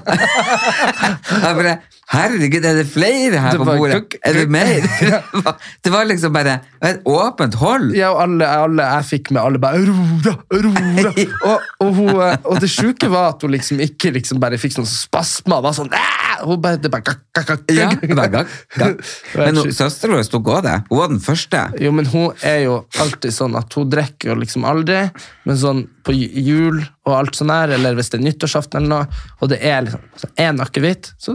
Jeg 1.31 1.55
bare, 1.59 1.75
herregud, 2.11 2.65
er 2.67 2.79
det 2.81 2.85
flere 2.91 3.39
her 3.41 3.55
Det 3.55 3.61
på 3.61 3.65
bordet? 3.65 3.79
bordet? 3.79 4.01
kuk. 4.11 4.17
Er 4.27 4.33
det 4.39 4.47
mer? 4.51 4.87
Det 5.01 5.45
var, 5.45 5.55
det 5.83 5.91
var 5.93 6.07
liksom 6.09 6.33
bare 6.33 6.57
et 6.83 7.01
åpent 7.07 7.55
hold. 7.61 7.91
Ja, 7.95 8.11
og 8.11 8.23
alle, 8.25 8.47
alle 8.47 8.87
jeg 8.97 9.07
fikk 9.11 9.31
med, 9.31 9.41
alle 9.41 9.61
bare 9.61 9.79
Aurora, 9.79 10.33
Aurora. 10.55 11.13
Og, 11.45 11.69
og, 11.79 11.93
hun, 11.95 12.09
eh, 12.21 12.35
og 12.43 12.59
det 12.61 12.69
sjuke 12.71 13.09
var 13.11 13.31
at 13.35 13.45
hun 13.45 13.53
liksom 13.55 13.79
ikke 13.83 14.11
liksom 14.17 14.41
bare 14.43 14.59
fikk 14.61 14.75
sånn 14.79 14.89
spasmer. 14.89 15.63
Var 15.63 15.77
sånn, 15.77 15.91
«Æ!» 15.95 16.21
hun 16.41 16.61
bare, 16.61 16.79
det 16.81 16.89
bare 16.91 17.05
gak, 17.05 17.19
gak, 17.37 17.47
gak, 17.47 17.71
Ja, 17.75 17.89
det 18.01 18.17
var 18.17 18.31
gakk, 18.33 18.53
gakk. 18.77 19.03
Men 19.37 19.61
søstera 19.71 20.17
hennes 20.17 20.31
tok 20.31 20.49
òg 20.51 20.63
det. 20.65 20.77
Hun 20.89 21.01
var 21.01 21.11
den 21.13 21.21
første. 21.23 21.63
Jo, 21.81 21.93
men 21.95 22.09
hun 22.11 22.31
er 22.41 22.63
jo 22.65 22.79
alltid 23.01 23.35
sånn 23.35 23.57
at 23.59 23.77
hun 23.77 23.91
drikker 23.91 24.33
jo 24.33 24.39
liksom 24.41 24.65
aldri, 24.67 25.03
men 25.47 25.59
sånn 25.61 25.85
på 26.05 26.15
jul 26.17 26.81
og 27.07 27.15
alt 27.17 27.35
sånn 27.39 27.49
her, 27.53 27.71
eller 27.77 27.95
hvis 27.97 28.11
det 28.13 28.19
er 28.19 28.25
nyttårsaften 28.27 28.77
eller 28.81 28.91
noe, 28.91 29.23
og 29.41 29.49
det 29.49 29.57
er 29.65 29.87
liksom 29.87 30.35
én 30.45 30.61
akevitt, 30.61 31.13
så 31.17 31.33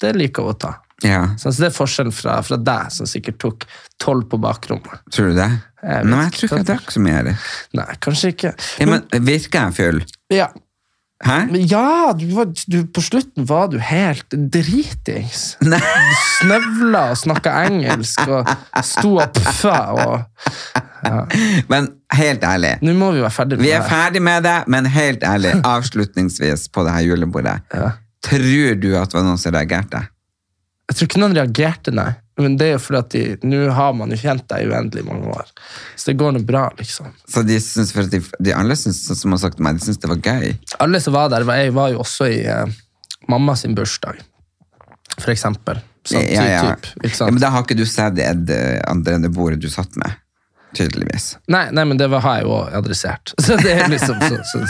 det 0.00 0.14
liker 0.16 0.46
hun 0.46 0.54
å 0.54 0.58
ta. 0.64 0.72
Ja, 1.04 1.34
Så 1.36 1.50
det 1.52 1.66
er 1.68 1.74
forskjellen 1.74 2.14
fra, 2.14 2.38
fra 2.46 2.56
deg, 2.56 2.92
som 2.94 3.08
sikkert 3.10 3.36
tok 3.42 3.64
tolv 4.00 4.28
på 4.30 4.38
bakrommet. 4.40 5.02
tror 5.12 5.32
du 5.32 5.36
det? 5.36 5.50
Jeg 5.84 6.06
Nei, 6.08 6.20
jeg 6.24 6.32
tror 6.38 6.46
ikke 6.48 6.56
jeg 6.62 6.68
drakk 6.70 6.92
så 6.94 7.02
mye. 7.04 7.16
Eller? 7.20 7.48
Nei, 7.76 7.88
kanskje 8.06 8.30
ikke. 8.32 8.52
Ja, 8.80 8.86
men 8.88 9.26
virker 9.26 9.58
jeg 9.66 9.76
full? 9.76 10.00
Ja, 10.32 10.46
Hæ? 11.24 11.38
Men 11.48 11.66
ja, 11.70 12.12
du 12.18 12.26
var, 12.36 12.50
du, 12.68 12.78
på 12.86 13.00
slutten 13.00 13.46
var 13.48 13.70
du 13.72 13.78
helt 13.80 14.34
dritings. 14.52 15.54
Du 15.60 15.76
snøvla 16.40 17.06
og 17.14 17.20
snakka 17.20 17.54
engelsk 17.64 18.26
og 18.28 18.50
sto 18.84 19.14
og 19.22 19.32
pffa 19.38 19.78
Og... 20.04 20.16
Men 21.72 21.88
helt 22.16 22.44
ærlig, 22.44 22.74
Nå 22.84 22.94
må 22.96 23.10
vi 23.12 23.20
være 23.20 23.34
ferdig 23.34 23.58
med 23.58 23.66
vi 23.66 23.72
er 23.76 23.84
ferdig 23.88 24.22
med 24.24 24.44
det, 24.46 24.56
men 24.72 24.88
helt 24.88 25.24
ærlig, 25.24 25.52
avslutningsvis 25.64 26.68
på 26.72 26.84
det 26.86 26.94
her 26.96 27.08
julebordet. 27.10 27.58
Ja. 27.74 27.90
Tror 28.24 28.76
du 28.80 28.90
at 28.96 29.12
det 29.12 29.18
var 29.18 29.26
noen 29.26 29.40
som 29.40 29.52
reagerte? 29.52 30.00
Jeg 30.88 30.96
tror 30.96 31.10
ikke 31.10 31.20
noen 31.20 31.36
reagerte, 31.36 31.92
nei. 31.96 32.10
Men 32.40 32.56
det 32.58 32.66
er 32.66 32.72
jo 32.74 32.82
fordi 32.82 32.98
at 32.98 33.12
de, 33.14 33.22
nå 33.46 33.60
har 33.76 33.92
man 33.94 34.10
jo 34.10 34.18
kjent 34.18 34.46
deg 34.50 34.64
i 34.64 34.70
uendelig 34.72 35.04
mange 35.06 35.30
år. 35.30 35.50
Så 35.94 36.10
det 36.10 36.16
går 36.18 36.34
nå 36.34 36.42
bra, 36.46 36.64
liksom. 36.78 37.12
Så 37.30 37.44
de, 37.46 37.60
synes, 37.62 37.92
de, 38.10 38.20
de 38.42 38.54
alle 38.54 38.74
synes, 38.78 39.04
som 39.20 39.36
har 39.36 39.42
sagt 39.44 39.62
meg, 39.62 39.78
de 39.78 39.86
syns 39.86 40.02
det 40.02 40.10
var 40.10 40.18
gøy. 40.18 40.50
Alle 40.82 41.00
som 41.02 41.14
var 41.14 41.30
der, 41.30 41.46
var, 41.46 41.62
jeg 41.62 41.74
var 41.76 41.92
jo 41.94 42.02
også 42.02 42.26
i 42.32 42.40
eh, 42.50 42.74
mamma 43.30 43.54
sin 43.58 43.76
bursdag, 43.78 44.18
for 45.20 45.30
eksempel. 45.34 45.78
Sånn, 46.04 46.26
Ja, 46.28 46.44
ja. 46.50 46.74
Typ, 46.74 47.06
Ja, 47.14 47.30
men 47.30 47.40
da 47.40 47.48
har 47.54 47.62
ikke 47.64 47.78
du 47.78 47.86
sett 47.88 48.18
Ed 48.20 48.42
det 48.50 48.60
andre 48.90 49.14
enn 49.16 49.24
det 49.24 49.30
bordet 49.32 49.62
du 49.62 49.70
satt 49.72 49.94
med. 50.00 50.18
Tydeligvis. 50.76 51.26
Nei, 51.52 51.64
nei, 51.74 51.84
men 51.88 52.00
det 52.00 52.08
var, 52.12 52.24
har 52.24 52.40
jeg 52.40 52.48
jo 52.48 52.58
adressert. 52.80 53.34
Så 53.46 53.58
det 53.60 53.74
er 53.74 53.90
liksom 53.92 54.20
så, 54.20 54.38
så, 54.50 54.62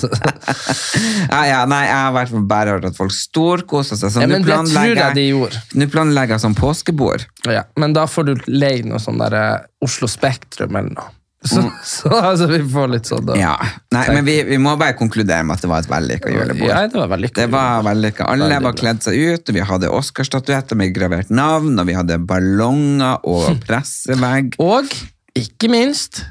så. 0.00 0.10
Ja, 1.30 1.42
ja, 1.46 1.60
nei, 1.68 1.82
jeg 1.86 1.96
har 1.96 2.10
i 2.10 2.16
hvert 2.18 2.32
fall 2.32 2.48
bare 2.50 2.74
hørt 2.76 2.88
at 2.90 2.98
folk 2.98 3.14
storkoser 3.14 3.98
seg. 4.00 4.12
Så 4.14 4.24
Ja, 4.24 4.28
nå 4.28 4.38
men 4.38 4.46
det 4.46 4.50
tror 4.50 4.66
planlegger 4.72 5.20
jeg 5.20 5.90
planlegger 5.92 6.42
sånn 6.42 6.56
påskebord. 6.58 7.24
Ja, 7.48 7.64
men 7.80 7.94
da 7.96 8.06
får 8.10 8.28
du 8.28 8.34
leie 8.50 8.84
noe 8.86 9.00
sånn 9.02 9.20
der 9.20 9.36
eh, 9.36 9.56
Oslo 9.84 10.08
Spektrum 10.10 10.76
eller 10.76 10.94
noe. 10.96 11.10
Så, 11.44 11.62
så 11.84 12.08
altså, 12.08 12.46
vi 12.46 12.60
får 12.68 12.90
litt 12.94 13.08
sånn 13.08 13.24
da. 13.26 13.36
Mm. 13.36 13.42
Ja, 13.42 13.54
nei, 13.96 14.04
men 14.12 14.26
vi, 14.26 14.36
vi 14.48 14.58
må 14.60 14.74
bare 14.80 14.96
konkludere 14.98 15.44
med 15.46 15.56
at 15.56 15.64
det 15.64 15.70
var 15.72 15.84
et 15.84 15.90
vellykka 15.90 16.32
julebord. 16.34 16.66
Ja, 16.68 16.82
det 16.90 17.00
var 17.00 17.12
veldig 17.14 17.30
Det 17.38 17.46
var 17.52 17.86
vellykka. 17.86 18.26
Alle 18.28 18.50
Veldig 18.50 18.66
var 18.66 18.76
kledd 18.82 19.06
seg 19.06 19.16
ut, 19.20 19.46
og 19.48 19.56
vi 19.56 19.64
hadde 19.72 19.94
Oscar-statuetter 20.00 20.78
med 20.80 20.92
gravert 20.96 21.32
navn, 21.32 21.78
og 21.80 21.88
vi 21.88 21.96
hadde 21.96 22.20
ballonger 22.28 23.24
og 23.28 23.64
pressevegg. 23.64 24.60
Og 24.60 24.92
ikke 25.38 25.70
minst, 25.72 26.22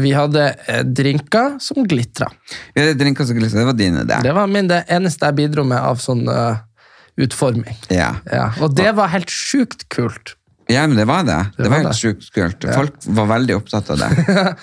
vi 0.00 0.12
hadde 0.16 0.44
eh, 0.66 0.82
drinker 0.88 1.58
som 1.60 1.84
glitra. 1.88 2.30
Vi 2.72 2.80
hadde 2.80 2.98
drinker 3.00 3.28
som 3.28 3.36
glitser, 3.36 3.60
det 3.60 3.68
var 3.68 3.78
dine 3.78 4.04
det. 4.08 4.20
Det 4.24 4.34
var 4.36 4.50
min, 4.50 4.70
det 4.70 4.84
eneste 4.92 5.28
jeg 5.28 5.38
bidro 5.42 5.64
med 5.68 5.80
av 5.80 6.00
sånn 6.00 6.24
uh, 6.30 6.62
utforming. 7.20 7.76
Ja. 7.92 8.14
Ja, 8.30 8.50
og 8.62 8.76
det 8.78 8.94
var 8.96 9.12
helt 9.12 9.32
sjukt 9.32 9.84
kult. 9.92 10.36
ja, 10.72 10.86
men 10.86 10.96
det 10.96 11.08
var 11.10 11.26
det. 11.28 11.40
Det, 11.58 11.66
var 11.66 11.74
var 11.74 11.82
helt 11.82 11.92
det. 11.92 11.98
sjukt 12.00 12.30
kult. 12.32 12.68
Folk 12.72 13.10
var 13.18 13.28
veldig 13.36 13.58
opptatt 13.60 13.92
av 13.92 14.06
det. 14.06 14.46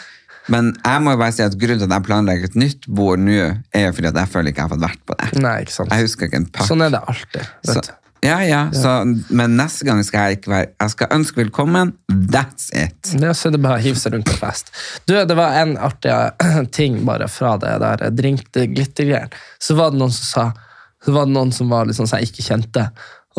Men 0.50 0.72
jeg 0.74 1.02
må 1.06 1.14
jo 1.14 1.20
bare 1.22 1.34
si 1.36 1.44
at 1.46 1.56
grunnen 1.62 1.78
til 1.78 1.86
at 1.86 1.92
jeg 1.94 2.06
planlegger 2.08 2.50
et 2.50 2.56
nytt 2.58 2.88
bord 2.98 3.22
nå, 3.22 3.36
er 3.70 3.84
jo 3.84 3.92
fordi 3.94 4.10
at 4.10 4.18
jeg 4.18 4.32
føler 4.34 4.50
ikke 4.50 4.64
jeg 4.64 4.66
har 4.66 4.72
fått 4.74 4.82
vært 4.82 5.04
på 5.06 5.18
det. 5.20 5.28
Nei, 5.46 5.56
ikke 5.62 5.76
sant. 5.76 5.94
Jeg 5.94 6.08
husker 6.08 6.30
ikke 6.30 6.40
en 6.40 6.48
pakk. 6.50 6.70
Sånn 6.72 6.86
er 6.86 6.96
det 6.96 7.02
alltid. 7.14 7.52
Vet 7.70 7.90
du. 7.90 7.92
Ja, 8.22 8.46
ja, 8.46 8.72
Så, 8.74 8.90
men 9.30 9.56
neste 9.58 9.86
gang 9.88 10.02
skal 10.04 10.30
jeg 10.30 10.40
ikke 10.40 10.52
være 10.52 10.68
Jeg 10.74 10.94
skal 10.96 11.14
ønske 11.16 11.40
velkommen. 11.40 11.94
That's 12.10 12.70
it. 12.76 13.14
Er 13.16 13.36
så 13.38 13.52
det 13.54 13.62
bare 13.64 13.80
å 13.80 13.84
hive 13.84 14.00
seg 14.00 14.16
rundt 14.16 14.28
på 14.28 14.40
fest. 14.42 14.74
Du, 15.08 15.16
det 15.16 15.38
var 15.40 15.56
en 15.62 15.78
artig 15.78 16.16
ting 16.78 17.00
bare 17.08 17.30
fra 17.32 17.56
det 17.62 17.78
der 17.84 18.10
drink-glittergreier. 18.16 19.32
Så 19.62 19.78
var 19.80 19.94
det 19.94 20.02
noen 20.02 20.16
som 20.16 20.28
sa 20.28 20.50
Så 21.06 21.16
var 21.16 21.30
det 21.30 21.36
noen 21.38 21.56
som 21.56 21.72
var 21.72 21.88
liksom, 21.88 22.10
så 22.10 22.20
jeg 22.20 22.34
ikke 22.34 22.50
kjente. 22.50 22.90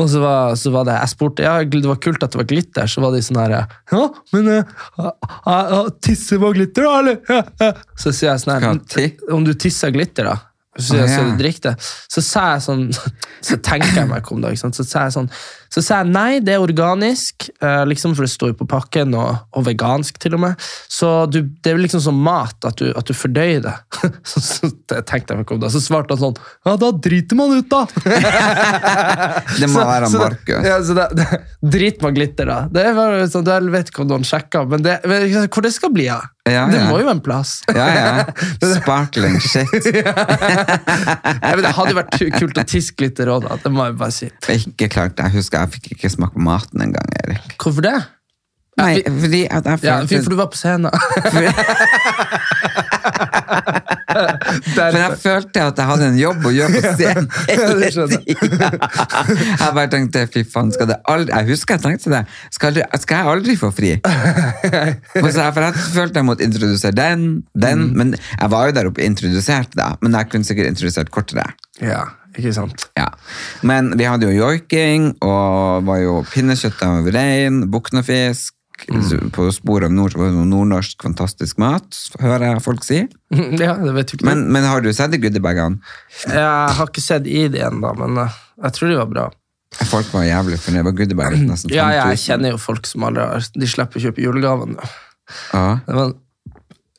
Og 0.01 0.09
så 0.09 0.21
var, 0.23 0.55
så 0.57 0.71
var 0.73 0.87
det, 0.89 0.95
jeg 0.97 1.13
spurte, 1.13 1.45
ja, 1.45 1.59
det 1.61 1.85
var 1.85 1.99
kult 2.01 2.23
at 2.25 2.33
det 2.33 2.39
var 2.41 2.47
glitter, 2.49 2.89
så 2.89 3.03
var 3.05 3.13
de 3.13 3.21
sånn 3.27 3.41
her, 3.41 3.57
ja, 3.91 4.05
men 4.33 4.47
uh, 4.63 5.89
tisse 6.01 6.39
var 6.41 6.55
glitter 6.57 6.87
da, 6.87 6.93
eller? 7.03 7.19
Ja, 7.29 7.41
ja. 7.61 7.71
Så 7.99 8.15
sier 8.15 8.31
jeg 8.31 8.45
sånn 8.45 8.55
her, 8.55 9.11
om 9.35 9.45
du 9.45 9.53
tisser 9.59 9.93
glitter 9.93 10.31
da, 10.31 10.37
så 10.79 10.97
Ah, 11.01 11.07
så 11.09 11.23
ja. 11.25 11.37
drikker 11.39 11.71
det. 11.71 11.89
Så 12.13 12.23
sa 12.23 12.53
jeg 12.55 12.63
sånn, 12.63 12.85
så 13.49 13.57
tenker 13.57 13.97
jeg 13.97 14.09
meg 14.09 14.31
om 14.33 14.43
det, 14.45 14.53
ikke? 14.55 14.71
Så 14.77 14.87
sa 14.87 15.09
jeg 15.09 15.17
sånn, 15.17 15.31
så 15.71 15.83
sa 15.87 16.01
jeg 16.03 16.11
nei, 16.11 16.41
det 16.43 16.57
er 16.57 16.65
organisk, 16.65 17.47
eh, 17.63 17.85
liksom, 17.87 18.17
for 18.19 18.27
det 18.27 18.33
står 18.33 18.53
jo 18.53 18.57
på 18.63 18.67
pakken, 18.73 19.15
og, 19.15 19.37
og 19.55 19.65
vegansk 19.69 20.19
til 20.23 20.35
og 20.35 20.43
med. 20.43 20.65
Så 20.91 21.11
du, 21.31 21.41
det 21.63 21.71
er 21.71 21.77
jo 21.79 21.83
liksom 21.85 22.03
som 22.05 22.19
mat, 22.27 22.57
at 22.67 22.81
du, 22.81 22.89
at 22.99 23.07
du 23.07 23.15
fordøyer 23.15 23.63
det. 23.69 23.77
Så, 24.31 24.41
så 24.43 24.69
tenkte 25.07 25.35
jeg 25.35 25.41
meg 25.41 25.53
om 25.55 25.61
det. 25.63 25.71
Så 25.75 25.81
svarte 25.83 26.15
han 26.17 26.21
sånn, 26.21 26.37
ja, 26.67 26.75
da 26.81 26.91
driter 27.03 27.39
man 27.39 27.55
ut 27.57 27.69
da. 27.71 27.85
Det 29.61 29.69
må 29.71 29.81
Så- 29.81 29.87
være 29.87 30.07
så 30.11 30.19
det- 30.19 30.25
Markus. 30.27 30.67
Ja, 30.67 30.77
så 30.85 30.95
det, 30.99 31.07
det, 31.17 31.27
drit 31.71 32.03
med 32.03 32.15
glitter, 32.19 32.47
da. 32.51 32.59
Det 32.71 32.85
er 32.91 32.95
bare 32.99 33.25
sånn, 33.31 33.47
jeg 33.47 33.73
vet 33.75 33.91
ikke 33.93 34.03
om 34.05 34.11
noen 34.11 34.27
sjekker, 34.27 34.67
men 34.71 34.83
det, 34.85 34.99
hvor 35.51 35.63
det 35.67 35.73
skal 35.75 35.93
bli 35.95 36.09
av. 36.13 36.27
Ja, 36.51 36.65
Det 36.73 36.81
ja. 36.81 36.87
må 36.89 36.99
jo 37.03 37.09
en 37.13 37.21
plass. 37.23 37.61
Ja, 37.69 37.87
ja. 37.95 38.25
Sparkling 38.81 39.37
shit. 39.45 39.91
ja, 39.93 41.53
men 41.55 41.63
det 41.63 41.73
hadde 41.77 41.93
jo 41.93 41.99
vært 42.01 42.17
kult 42.39 42.59
å 42.59 42.65
tiske 42.67 43.05
litt 43.07 43.21
i 43.23 43.27
da. 43.29 43.39
Det 43.61 43.71
må 43.75 43.85
jeg 43.91 43.99
bare 44.01 44.15
si. 44.15 44.31
Ikke 44.57 44.89
klart, 44.91 45.21
Jeg 45.21 45.35
husker 45.37 45.60
jeg 45.61 45.75
fikk 45.77 45.93
ikke 45.97 46.13
smake 46.17 46.37
på 46.37 46.47
maten 46.47 46.89
engang, 46.89 47.15
Erik. 47.25 47.55
Hvorfor 47.61 47.87
det? 47.87 47.99
Nei, 48.81 49.03
fordi 49.05 49.43
at 49.51 49.67
jeg 49.67 49.81
følte 49.83 50.15
Ja, 50.15 50.23
for 50.25 50.31
du 50.33 50.39
var 50.39 50.51
på 50.53 50.61
scenen. 50.61 50.91
For 54.11 54.97
jeg 54.97 55.17
følte 55.23 55.63
at 55.63 55.79
jeg 55.79 55.87
hadde 55.87 56.07
en 56.11 56.19
jobb 56.19 56.47
å 56.49 56.53
gjøre 56.55 56.81
på 56.83 56.93
scenen 56.99 57.29
hele 57.47 57.91
tida. 57.95 58.71
Jeg 59.31 59.75
bare 59.77 59.87
tenkte, 59.93 60.25
fy 60.35 60.43
faen, 60.51 60.73
skal 60.75 60.91
det 60.91 60.99
aldri 61.11 61.35
Jeg 61.37 61.49
husker 61.53 61.79
jeg 61.79 61.85
tenkte 61.85 62.13
det. 62.15 62.23
Skal, 62.51 62.73
aldri, 62.73 62.87
skal 63.05 63.21
jeg 63.21 63.35
aldri 63.35 63.57
få 63.61 63.71
fri? 63.75 63.93
Men 65.23 65.31
så 65.31 65.47
jeg, 65.47 65.55
for 65.57 65.67
jeg 65.67 65.85
følte 65.97 66.23
jeg 66.23 66.29
måtte 66.29 66.47
introdusere 66.47 66.97
den, 66.97 67.27
den. 67.55 67.87
Mm. 67.91 67.99
Men 68.01 68.15
jeg 68.19 68.55
var 68.55 68.71
jo 68.71 68.79
der 68.79 68.91
oppe 68.91 69.05
og 69.05 69.13
introduserte 69.13 69.79
det. 69.79 69.91
Men 70.03 70.19
jeg 70.19 70.33
kunne 70.33 70.49
sikkert 70.51 70.73
introdusert 70.73 71.13
kortere. 71.15 71.47
Ja, 71.81 72.03
ikke 72.39 72.53
sant? 72.55 72.87
Ja. 72.99 73.09
Men 73.67 73.93
vi 73.99 74.07
hadde 74.09 74.29
jo 74.31 74.37
joiking, 74.47 75.11
og 75.25 75.85
var 75.89 76.01
jo 76.03 76.21
pinnekjøtt 76.33 76.83
av 76.87 77.09
rein, 77.15 77.65
buknafisk. 77.73 78.55
Mm. 78.89 79.29
På 79.37 79.45
sporet 79.53 79.91
av 79.91 79.93
nord 79.93 80.15
nordnorsk 80.17 81.03
fantastisk 81.05 81.59
mat, 81.61 81.99
hører 82.23 82.47
jeg 82.55 82.63
folk 82.65 82.87
si. 82.87 83.03
Ja, 83.61 83.75
det 83.77 83.93
vet 83.93 84.15
ikke. 84.17 84.25
Men, 84.25 84.47
men 84.55 84.65
har 84.65 84.81
du 84.81 84.89
sett 84.97 85.13
de 85.13 85.21
goodiebagene? 85.21 85.83
jeg 86.25 86.47
har 86.79 86.89
ikke 86.89 87.05
sett 87.05 87.29
i 87.29 87.43
det 87.53 87.61
ennå, 87.67 87.91
men 88.01 88.23
eh, 88.25 88.39
jeg 88.65 88.77
tror 88.79 88.89
de 88.89 88.97
var 89.03 89.11
bra. 89.13 89.27
Folk 89.91 90.09
var 90.15 90.25
jævlig 90.25 90.57
fornøyd. 90.65 91.13
Var 91.13 91.37
nesten 91.51 91.69
5000. 91.71 91.77
Ja, 91.77 91.91
jeg 92.09 92.23
kjenner 92.25 92.55
jo 92.57 92.63
folk 92.63 92.89
som 92.89 93.05
aldri 93.07 93.23
har 93.29 93.45
De 93.55 93.69
slipper 93.69 94.01
å 94.01 94.05
kjøpe 94.09 94.25
julegaven. 94.25 94.73
Ja. 95.53 95.67
Det 95.85 95.95
var, 96.01 96.17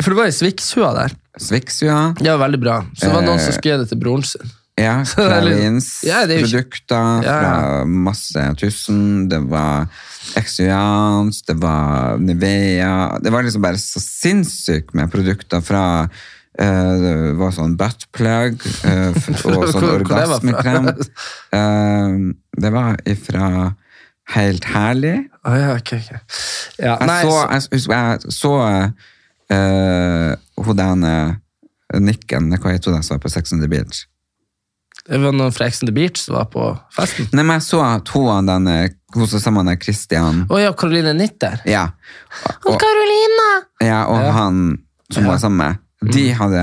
for 0.03 0.13
det 0.13 0.19
var 0.21 0.29
i 0.29 0.37
Svikshua 0.37 0.93
der. 1.01 1.17
Sviksua. 1.41 1.97
Det 2.21 2.29
var 2.29 2.39
veldig 2.45 2.61
bra. 2.61 2.77
Så 2.93 3.07
det 3.09 3.15
var 3.17 3.25
noen 3.25 3.41
Eh. 3.41 3.45
som 3.47 3.57
skulle 3.57 3.73
gi 3.75 3.81
det 3.81 3.89
til 3.89 3.99
broren 4.05 4.23
sin. 4.27 4.53
Ja, 4.79 5.03
Clarins 5.05 6.03
Ja, 6.07 6.21
er 6.37 6.43
ikke- 6.45 6.47
produkter 6.47 7.23
Ja, 7.25 7.39
fra 7.41 7.85
masse 7.85 8.43
tusen. 8.57 9.29
Det 9.29 9.41
var 9.49 9.87
Exuians, 10.35 11.41
det 11.43 11.57
var 11.61 12.17
Nivea 12.17 13.19
Det 13.19 13.31
var 13.31 13.43
liksom 13.43 13.61
bare 13.61 13.77
så 13.77 13.99
sinnssykt 13.99 14.93
med 14.93 15.11
produkter 15.11 15.61
fra 15.61 16.09
Uh, 16.61 16.97
det 16.99 17.11
var 17.39 17.53
sånn 17.55 17.77
buttplug 17.79 18.59
uh, 18.83 19.15
og 19.47 19.69
sånn 19.71 19.85
orgasmekrem. 19.87 20.89
Uh, 21.55 22.33
det 22.61 22.71
var 22.75 22.99
ifra 23.07 23.71
Helt 24.31 24.63
herlig. 24.71 25.29
Oh, 25.43 25.55
ja, 25.57 25.71
ok, 25.75 25.93
ok. 25.97 26.11
Ja, 26.79 26.97
Jeg 26.99 27.07
nei, 27.09 27.21
så, 27.25 27.31
jeg 27.51 27.81
jeg 27.91 28.33
så 28.35 28.51
uh, 29.51 30.35
hun 30.61 30.77
denne 30.77 31.15
Nikken, 31.99 32.47
hva 32.55 32.71
heter 32.71 32.95
hun 32.95 33.03
som 33.03 33.17
var 33.17 33.23
på 33.25 33.31
Sex 33.33 33.51
on 33.51 33.59
the 33.59 33.67
Beach? 33.67 34.05
Det 35.09 35.19
var 35.23 35.33
noen 35.33 35.53
fra 35.55 35.65
Ex 35.67 35.81
on 35.83 35.89
the 35.89 35.93
Beach 35.95 36.21
som 36.21 36.35
var 36.37 36.45
på 36.53 36.65
festen. 36.95 37.27
Nei, 37.33 37.43
men 37.43 37.57
jeg 37.59 37.67
så 37.71 37.79
at 37.85 38.11
hun 38.13 38.27
denne 38.29 38.51
den, 38.51 38.67
eh, 38.91 38.97
hun 39.15 39.27
som 39.27 39.41
sammen 39.43 39.65
med 39.67 39.81
Christian 39.83 40.45
Å 40.49 40.59
ja, 40.61 40.73
Caroline 40.77 41.13
Nitter. 41.17 41.57
Ja. 41.67 41.87
Og, 42.65 42.77
Carolina! 42.79 43.47
ja, 43.83 44.03
og 44.07 44.21
Ja. 44.21 44.31
han 44.37 44.59
som 45.11 45.25
var 45.27 45.41
sammen 45.41 45.57
med, 45.57 45.79
de 46.13 46.31
hadde 46.33 46.61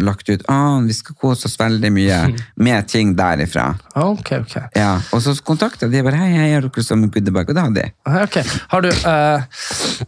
lagt 0.00 0.28
ut 0.30 0.44
at 0.48 0.84
vi 0.86 0.94
skal 0.96 1.16
kose 1.20 1.48
oss 1.48 1.58
veldig 1.60 1.90
mye 1.92 2.20
med 2.68 2.86
ting 2.88 3.16
derifra. 3.18 3.74
Ok, 3.96 4.30
ok. 4.38 4.54
Ja, 4.78 5.00
og 5.12 5.20
så 5.24 5.34
kontakta 5.44 5.88
de 5.90 6.04
bare 6.06 6.16
hei, 6.16 6.30
hei, 6.36 6.52
har 6.54 6.64
dere 6.64 6.84
som 6.86 7.02
goodiebag? 7.10 7.50
Og 7.50 7.54
det 7.58 7.64
hadde 7.66 7.82
de. 7.82 7.90
Okay. 8.06 8.44
ok. 8.46 8.62
Har 8.72 8.86
du 8.86 8.88
eh, 8.88 10.06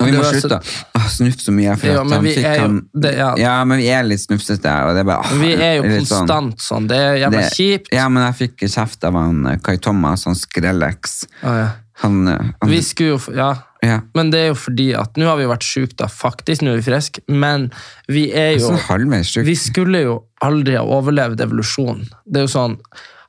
Og 0.00 0.06
vi 0.08 0.12
må 0.16 0.22
slutte 0.24 0.56
å 0.96 1.00
snufse 1.12 1.44
så 1.46 1.52
mye. 1.54 1.74
For 1.78 1.86
Ja, 1.92 2.02
men 2.08 2.22
vi 2.24 2.32
er 2.42 2.56
jo- 2.62 2.80
det- 3.00 3.14
ja. 3.18 3.34
ja, 3.36 3.64
men 3.64 3.78
vi 3.78 3.88
er 3.92 4.02
litt 4.04 4.20
snufsete. 4.20 4.72
Og 4.88 4.94
det 4.96 5.00
er 5.00 5.04
bare, 5.04 5.38
Vi 5.38 5.52
er 5.54 5.74
jo 5.76 5.82
sånn- 6.00 6.26
konstant 6.26 6.58
sånn. 6.64 6.88
Det 6.88 6.96
er 6.96 7.16
jævla 7.20 7.40
det- 7.42 7.52
kjipt. 7.52 7.92
Ja, 7.92 8.08
men 8.08 8.24
jeg 8.32 8.50
fikk 8.50 8.68
kjeft 8.72 9.04
av 9.04 9.12
han 9.14 9.46
eh, 9.46 9.56
Kai 9.62 9.76
Thomas, 9.76 10.24
han 10.24 10.34
Skrellex. 10.34 11.26
Å, 11.42 11.56
ja. 11.60 11.68
Han, 12.02 12.28
eh, 12.28 12.38
han 12.60 12.70
Vi 12.70 12.80
skulle 12.82 13.16
jo, 13.18 13.34
ja. 13.36 13.54
ja. 13.82 14.00
Men 14.14 14.30
det 14.30 14.38
er 14.40 14.48
jo 14.48 14.54
fordi 14.54 14.94
at 14.98 15.14
Nå 15.16 15.24
har 15.28 15.36
vi 15.36 15.44
vært 15.44 15.62
syke, 15.64 15.96
da, 15.96 16.06
faktisk. 16.06 16.62
Nå 16.62 16.72
er 16.74 16.80
vi 16.80 16.90
friske. 16.90 17.20
Men 17.28 17.70
vi 18.08 18.30
er 18.32 18.56
jo 18.58 18.72
Sånn. 18.76 19.44
Vi 19.44 19.54
skulle 19.54 20.02
jo 20.02 20.22
aldri 20.42 20.74
ha 20.76 20.82
overlevd 20.84 21.40
evolusjonen. 21.40 22.08
Det 22.26 22.42
er 22.42 22.46
jo 22.48 22.52
sånn 22.52 22.78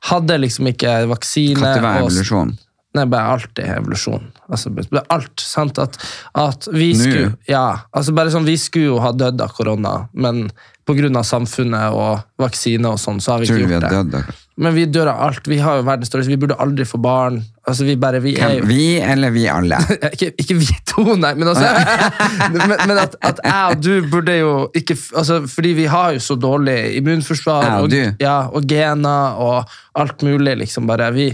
Hadde 0.08 0.38
liksom 0.38 0.68
ikke 0.72 1.08
vaksine 1.08 1.58
Når 1.58 1.80
var 1.82 1.96
evolusjon? 2.02 2.58
Nei, 2.94 3.04
bare 3.04 3.32
alltid 3.34 3.64
er 3.64 3.80
evolusjon. 3.80 4.22
Altså, 4.48 4.72
alt, 5.12 5.44
sant? 5.44 5.78
At, 5.78 5.98
at 6.34 6.68
vi 6.72 6.94
skulle 6.96 7.34
Ja, 7.48 7.84
altså 7.92 8.14
bare 8.16 8.32
sånn, 8.32 8.48
vi 8.48 8.56
skulle 8.60 8.94
jo 8.94 8.98
ha 9.04 9.12
dødd 9.12 9.42
av 9.44 9.54
korona, 9.56 9.94
men 10.16 10.48
av 10.88 11.24
samfunnet 11.26 11.92
og 11.92 12.22
vaksine 12.40 12.88
og 12.88 12.96
sånn, 13.00 13.18
så 13.20 13.34
har 13.34 13.42
vi 13.42 13.48
ikke 13.50 13.76
gjort 13.76 14.08
det. 14.08 14.22
Men 14.58 14.74
vi 14.74 14.86
dør 14.90 15.10
av 15.12 15.20
alt. 15.28 15.46
Vi 15.46 15.58
har 15.60 15.78
jo 15.78 15.84
verdens 15.86 16.08
størrelse. 16.08 16.32
Vi 16.32 16.38
burde 16.40 16.56
aldri 16.58 16.86
få 16.88 16.98
barn. 16.98 17.42
Altså, 17.68 17.84
vi 17.84 17.94
bare, 18.00 18.22
vi 18.24 18.32
er 18.40 18.56
jo 18.56 18.64
Vi 18.66 18.96
eller 19.04 19.30
vi 19.30 19.44
alle? 19.52 19.78
ikke, 20.14 20.32
ikke 20.40 20.56
vi 20.58 20.78
to, 20.88 21.04
nei, 21.20 21.34
men, 21.36 21.50
altså, 21.52 21.68
men, 22.54 22.72
men 22.88 23.02
at, 23.04 23.14
at 23.20 23.42
jeg 23.44 23.74
og 23.74 23.84
du 23.84 24.08
burde 24.10 24.38
jo 24.38 24.54
ikke 24.72 24.96
altså, 25.12 25.42
Fordi 25.52 25.74
vi 25.76 25.84
har 25.92 26.16
jo 26.16 26.24
så 26.24 26.38
dårlig 26.40 26.78
immunforsvar 26.96 27.68
og 27.82 27.90
du? 27.92 28.00
ja, 28.18 28.38
og 28.48 28.66
gener 28.66 29.38
og 29.44 29.78
alt 29.94 30.24
mulig. 30.26 30.56
liksom 30.64 30.88
bare. 30.88 31.12
Vi, 31.12 31.28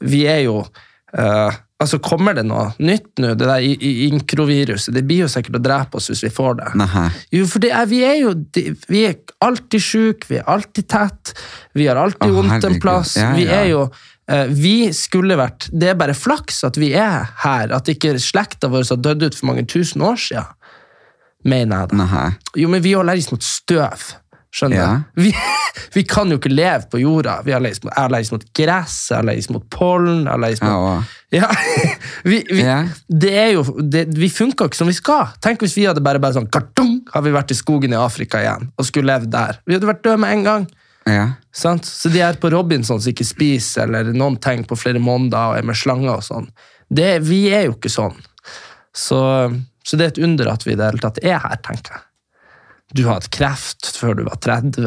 vi 0.00 0.24
er 0.26 0.46
jo 0.48 0.62
eh, 1.14 1.60
altså 1.84 2.00
Kommer 2.04 2.36
det 2.36 2.46
noe 2.48 2.70
nytt 2.82 3.20
nå? 3.22 3.34
Det 3.38 3.48
der 3.48 3.84
inkroviruset? 4.08 4.94
Det 4.96 5.04
blir 5.06 5.24
jo 5.24 5.30
sikkert 5.30 5.60
å 5.60 5.62
drepe 5.64 6.00
oss 6.00 6.10
hvis 6.12 6.24
vi 6.26 6.32
får 6.34 6.58
det. 6.62 6.72
Nei. 6.80 7.04
Jo, 7.36 7.46
for 7.50 7.64
det 7.64 7.70
er, 7.76 7.86
vi 7.90 8.00
er 8.06 8.18
jo 8.22 8.34
Vi 8.90 9.04
er 9.08 9.20
alltid 9.44 9.84
sjuke, 9.84 10.28
vi 10.32 10.40
er 10.40 10.50
alltid 10.50 10.88
tett, 10.90 11.36
vi 11.76 11.86
har 11.90 12.00
alltid 12.00 12.32
oh, 12.32 12.40
vondt 12.40 12.68
en 12.68 12.80
plass. 12.82 13.16
Ja, 13.20 13.30
Vi 13.36 13.46
ja. 13.46 13.62
er 13.62 13.72
jo 13.74 13.86
Eh, 14.30 14.46
vi 14.48 14.88
skulle 14.96 15.36
vært 15.36 15.66
Det 15.68 15.90
er 15.92 15.96
bare 16.00 16.16
flaks 16.16 16.62
at 16.64 16.78
vi 16.80 16.94
er 16.96 17.28
her, 17.44 17.72
at 17.76 17.88
ikke 17.92 18.16
slekta 18.22 18.70
vår 18.72 18.86
har 18.88 19.02
dødd 19.04 19.26
ut 19.26 19.36
for 19.36 19.50
mange 19.50 19.66
tusen 19.68 20.04
år 20.04 20.20
siden. 20.20 20.52
Mener 21.44 21.82
jeg, 21.82 21.88
da. 21.92 22.22
Jo, 22.56 22.70
men 22.72 22.80
vi 22.80 22.94
er 22.94 23.02
allergiske 23.02 23.36
mot 23.36 23.44
støv. 23.44 24.04
Skjønner 24.54 24.76
Ja. 24.78 24.88
Vi, 25.18 25.32
vi 25.96 26.04
kan 26.06 26.30
jo 26.30 26.38
ikke 26.38 26.52
leve 26.52 26.86
på 26.92 27.00
jorda. 27.02 27.40
Vi 27.42 27.50
er 27.52 27.58
allergisk 27.58 27.86
mot, 27.88 27.92
er 27.96 28.06
allergisk 28.06 28.36
mot 28.36 28.44
gress, 28.54 28.98
er 29.10 29.22
allergisk 29.24 29.50
mot 29.56 29.64
pollen. 29.74 30.24
er 30.28 30.36
allergisk 30.36 30.62
mot... 30.66 31.04
Ja, 31.34 31.48
vi, 32.22 32.36
vi, 32.46 32.60
Ja. 32.62 32.76
det 33.10 33.32
er 33.34 33.48
jo, 33.56 33.64
det, 33.82 34.04
vi 34.14 34.28
funka 34.30 34.68
ikke 34.68 34.78
som 34.78 34.86
vi 34.86 34.94
skal. 34.94 35.32
Tenk 35.42 35.64
hvis 35.64 35.74
vi 35.74 35.88
hadde 35.88 36.02
bare, 36.04 36.20
bare 36.22 36.36
sånn 36.36 36.46
kartung, 36.54 37.00
har 37.10 37.24
vi 37.26 37.32
vært 37.34 37.50
i 37.50 37.56
skogen 37.58 37.96
i 37.96 37.98
Afrika 37.98 38.38
igjen 38.44 38.68
og 38.78 38.86
skulle 38.86 39.10
levd 39.10 39.32
der. 39.34 39.58
Vi 39.66 39.74
hadde 39.74 39.88
vært 39.90 40.04
døde 40.06 40.20
med 40.22 40.36
en 40.36 40.44
gang. 40.46 40.68
Ja. 41.10 41.24
Sant? 41.50 41.84
Så 41.90 42.08
de 42.14 42.22
er 42.22 42.38
på 42.40 42.52
Robinson 42.54 43.02
som 43.02 43.10
ikke 43.10 43.26
spiser 43.26 43.90
eller 43.90 44.14
noen 44.14 44.38
ting 44.40 44.62
på 44.64 44.78
flere 44.78 45.02
måneder 45.02 45.50
og 45.50 45.58
er 45.58 45.66
med 45.66 45.76
slanger 45.76 46.14
og 46.20 46.22
sånn. 46.24 46.46
Det, 46.94 47.16
vi 47.26 47.48
er 47.50 47.66
jo 47.66 47.74
ikke 47.74 47.90
sånn. 47.90 48.14
Så, 48.94 49.18
så 49.82 49.98
det 49.98 50.06
er 50.06 50.14
et 50.14 50.22
under 50.30 50.54
at 50.54 50.62
vi 50.66 50.76
i 50.76 50.78
det 50.78 50.86
hele 50.92 51.02
tatt 51.02 51.18
er 51.26 51.42
her, 51.42 51.58
tenker 51.66 51.98
jeg. 51.98 52.04
Du 52.94 53.02
har 53.08 53.18
hatt 53.18 53.30
kreft 53.34 53.88
før 53.98 54.14
du 54.20 54.22
var 54.26 54.38
30. 54.38 54.84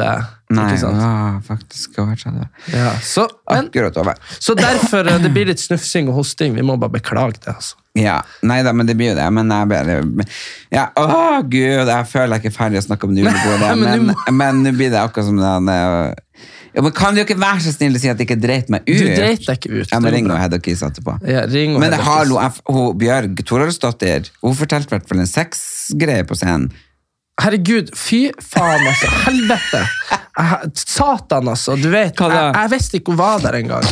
Nei, 0.56 0.68
ja, 0.80 1.40
faktisk 1.44 1.98
over 2.00 2.16
30. 2.16 2.46
Ja, 2.72 2.94
så, 3.04 3.26
men, 3.50 3.68
Akkurat 3.68 3.98
over. 4.00 4.16
så 4.40 4.54
derfor 4.56 5.04
eh, 5.04 5.18
det 5.20 5.32
blir 5.34 5.50
litt 5.50 5.60
snufsing 5.60 6.08
og 6.08 6.22
hosting. 6.22 6.54
Vi 6.56 6.64
må 6.64 6.78
bare 6.80 6.94
beklage 6.96 7.42
det. 7.42 7.52
altså. 7.52 7.76
Ja, 7.98 8.22
nei 8.46 8.62
da, 8.64 8.72
men 8.72 8.88
det 8.88 8.96
blir 8.96 9.12
jo 9.12 9.18
det. 9.18 9.26
Men 9.34 9.52
jeg 9.52 9.68
bare 9.74 9.98
ja, 10.72 10.86
Å, 10.96 11.42
gud, 11.44 11.90
jeg 11.90 12.08
føler 12.08 12.38
jeg 12.38 12.44
ikke 12.46 12.52
er 12.54 12.56
ferdig 12.56 12.80
å 12.80 12.86
snakke 12.86 13.10
om 13.10 13.14
det. 13.18 13.28
Men 14.32 14.64
nå 14.64 14.72
blir 14.78 14.94
det 14.94 15.02
akkurat 15.02 15.28
som 15.28 15.40
den 15.42 15.68
eh, 15.74 16.24
ja, 16.78 16.82
men 16.84 16.92
Kan 16.94 17.16
du 17.16 17.22
ikke 17.24 17.36
være 17.40 17.60
så 17.64 17.72
snill 17.74 17.96
å 17.96 18.00
si 18.00 18.10
at 18.10 18.20
jeg 18.20 18.28
ikke 18.28 18.40
dreit 18.40 18.68
meg 18.72 18.84
ut? 18.86 18.94
Du 18.94 19.08
dreit 19.08 19.44
deg 19.44 19.60
ikke 19.60 19.72
ut. 19.72 19.88
Ja, 19.90 19.98
men 20.00 20.08
Det 20.08 20.16
ring 20.16 20.28
og 20.30 20.40
Hedda 20.40 20.60
Kiss 20.62 20.84
etterpå. 20.86 21.16
Ja, 21.28 21.44
ring 21.50 21.76
og 21.76 21.82
men 21.82 21.96
hallo, 22.08 22.40
jeg, 22.40 22.84
Bjørg 23.00 23.42
Toralsdottir 23.48 24.28
Hun 24.44 24.56
fortalte 24.58 24.92
i 24.92 24.96
hvert 24.96 25.08
fall 25.10 25.24
en 25.24 25.30
sexgreie 25.30 26.26
på 26.28 26.38
scenen. 26.38 26.70
Herregud, 27.38 27.92
fy 27.94 28.24
faen, 28.42 28.82
altså. 28.90 29.10
Helvete. 29.28 29.82
Jeg, 30.10 30.72
satan, 30.84 31.48
altså. 31.52 31.76
Du 31.78 31.88
vet, 31.92 32.18
jeg, 32.18 32.48
jeg 32.54 32.72
visste 32.74 32.98
ikke 33.00 33.14
hun 33.14 33.20
var 33.20 33.42
der 33.44 33.60
engang. 33.60 33.86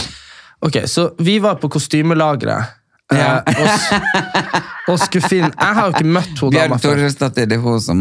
Ok, 0.67 0.81
så 0.91 1.11
vi 1.23 1.39
var 1.45 1.61
på 1.63 1.71
kostymelageret. 1.71 2.75
Ja. 3.15 3.37
eh, 3.47 3.59
og, 3.63 4.55
og 4.91 4.97
skulle 4.99 5.29
finne 5.31 5.53
Jeg 5.55 5.75
har 5.77 5.85
jo 5.87 5.93
ikke 5.95 6.09
møtt 6.17 6.41
hun 6.43 6.51
dama 6.51 6.75
før. 6.75 6.97
Toralsdottir 6.97 7.47
det 7.47 7.55
er 7.55 7.63
hun 7.63 7.77
som 7.79 8.01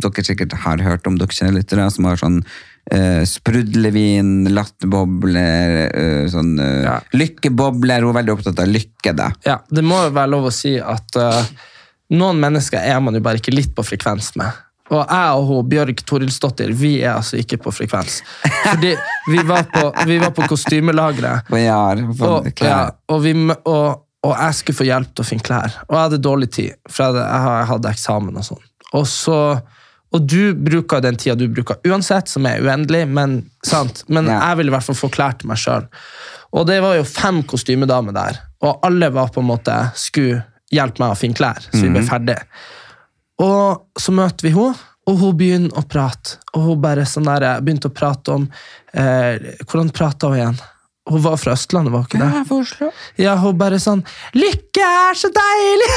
dere 0.00 0.24
sikkert 0.24 0.54
har 0.62 0.80
hørt 0.80 1.10
om, 1.10 1.18
dere 1.20 1.36
kjenner 1.36 1.58
litt, 1.58 1.74
som 1.92 2.08
har 2.08 2.16
sånn 2.22 2.38
uh, 2.40 3.20
sprudlevin, 3.28 4.46
latterbobler, 4.56 5.76
eh, 5.90 6.24
sånn 6.32 6.54
eh, 6.56 6.80
Ja. 6.86 6.96
lykkebobler. 7.12 8.00
Hun 8.04 8.14
er 8.14 8.18
veldig 8.22 8.34
opptatt 8.38 8.64
av 8.64 8.72
lykke, 8.72 9.12
da. 9.16 9.28
Ja, 9.44 9.58
det 9.68 9.84
må 9.84 10.00
jo 10.06 10.16
være 10.16 10.32
lov 10.38 10.48
å 10.48 10.54
si 10.56 10.72
at 10.80 11.20
eh, 11.20 11.52
noen 12.12 12.40
mennesker 12.42 12.78
er 12.84 13.00
man 13.00 13.14
jo 13.16 13.22
bare 13.24 13.40
ikke 13.40 13.54
litt 13.54 13.72
på 13.74 13.84
frekvens 13.86 14.34
med. 14.36 14.52
Og 14.92 15.00
jeg 15.00 15.36
og 15.38 15.46
hun, 15.48 15.68
Bjørg 15.70 16.02
Torildsdottir 16.04 16.74
vi 16.76 16.98
er 17.00 17.14
altså 17.14 17.38
ikke 17.40 17.56
på 17.64 17.72
frekvens. 17.72 18.18
Fordi 18.66 18.90
vi 19.32 19.38
var 19.48 19.64
på, 19.72 19.86
vi 20.06 20.18
var 20.20 20.34
på 20.36 20.44
kostymelageret. 20.50 21.48
Og 22.28 22.50
ja, 22.60 22.82
og, 23.08 23.22
vi, 23.24 23.32
og, 23.48 24.04
og 24.24 24.34
jeg 24.36 24.58
skulle 24.58 24.76
få 24.82 24.86
hjelp 24.90 25.14
til 25.14 25.24
å 25.24 25.28
finne 25.30 25.46
klær. 25.46 25.78
Og 25.88 25.96
jeg 25.96 26.02
hadde 26.02 26.20
dårlig 26.28 26.50
tid, 26.52 26.76
for 26.90 27.06
jeg 27.06 27.14
hadde, 27.14 27.24
jeg 27.56 27.70
hadde 27.72 27.94
eksamen 27.96 28.36
og 28.42 28.46
sånn. 28.50 28.62
Og, 28.94 29.08
så, 29.10 29.38
og 30.14 30.28
du 30.30 30.54
bruker 30.54 31.00
den 31.02 31.16
tida 31.18 31.34
du 31.40 31.48
bruker 31.50 31.80
uansett, 31.88 32.28
som 32.30 32.44
er 32.46 32.60
uendelig, 32.62 33.06
men, 33.08 33.40
sant? 33.66 34.04
men 34.12 34.28
Ja. 34.28 34.38
jeg 34.50 34.60
ville 34.60 34.70
i 34.70 34.76
hvert 34.76 34.86
fall 34.86 35.00
få 35.00 35.10
klær 35.16 35.38
til 35.40 35.48
meg 35.50 35.58
sjøl. 35.64 35.88
Og 36.54 36.68
det 36.68 36.76
var 36.84 37.00
jo 37.00 37.08
fem 37.08 37.40
kostymedamer 37.50 38.14
der, 38.14 38.42
og 38.62 38.84
alle 38.86 39.08
var 39.16 39.32
på 39.34 39.40
en 39.42 39.48
måte 39.48 39.80
skulle 39.98 40.44
hjelpe 40.72 41.02
meg 41.02 41.14
å 41.14 41.18
finne 41.18 41.36
klær, 41.38 41.62
så 41.68 41.82
vi 41.82 41.92
ble 41.92 42.02
ferdige. 42.06 42.44
Og 43.44 44.00
så 44.00 44.14
møter 44.14 44.46
vi 44.46 44.54
henne, 44.54 44.74
og 45.04 45.18
hun 45.20 45.34
begynner 45.36 45.74
å 45.76 45.82
prate. 45.88 46.38
Og 46.54 46.68
hun 46.68 46.78
bare 46.80 47.04
sånn 47.08 47.26
der, 47.28 47.44
begynte 47.60 47.90
å 47.90 47.94
prate 47.94 48.38
om 48.38 48.46
eh, 48.96 49.50
Hvordan 49.66 49.90
prata 49.92 50.30
hun 50.30 50.38
igjen? 50.38 50.62
Hun 51.10 51.20
var 51.20 51.36
fra 51.36 51.52
Østlandet, 51.52 51.92
var 51.92 52.06
hun 52.06 52.08
ikke 52.08 52.20
det? 52.22 52.30
Ja, 53.20 53.34
hun 53.42 53.58
bare 53.60 53.80
sånn 53.82 54.00
Lykke 54.32 54.86
er 55.10 55.20
så 55.20 55.28
deilig! 55.34 55.90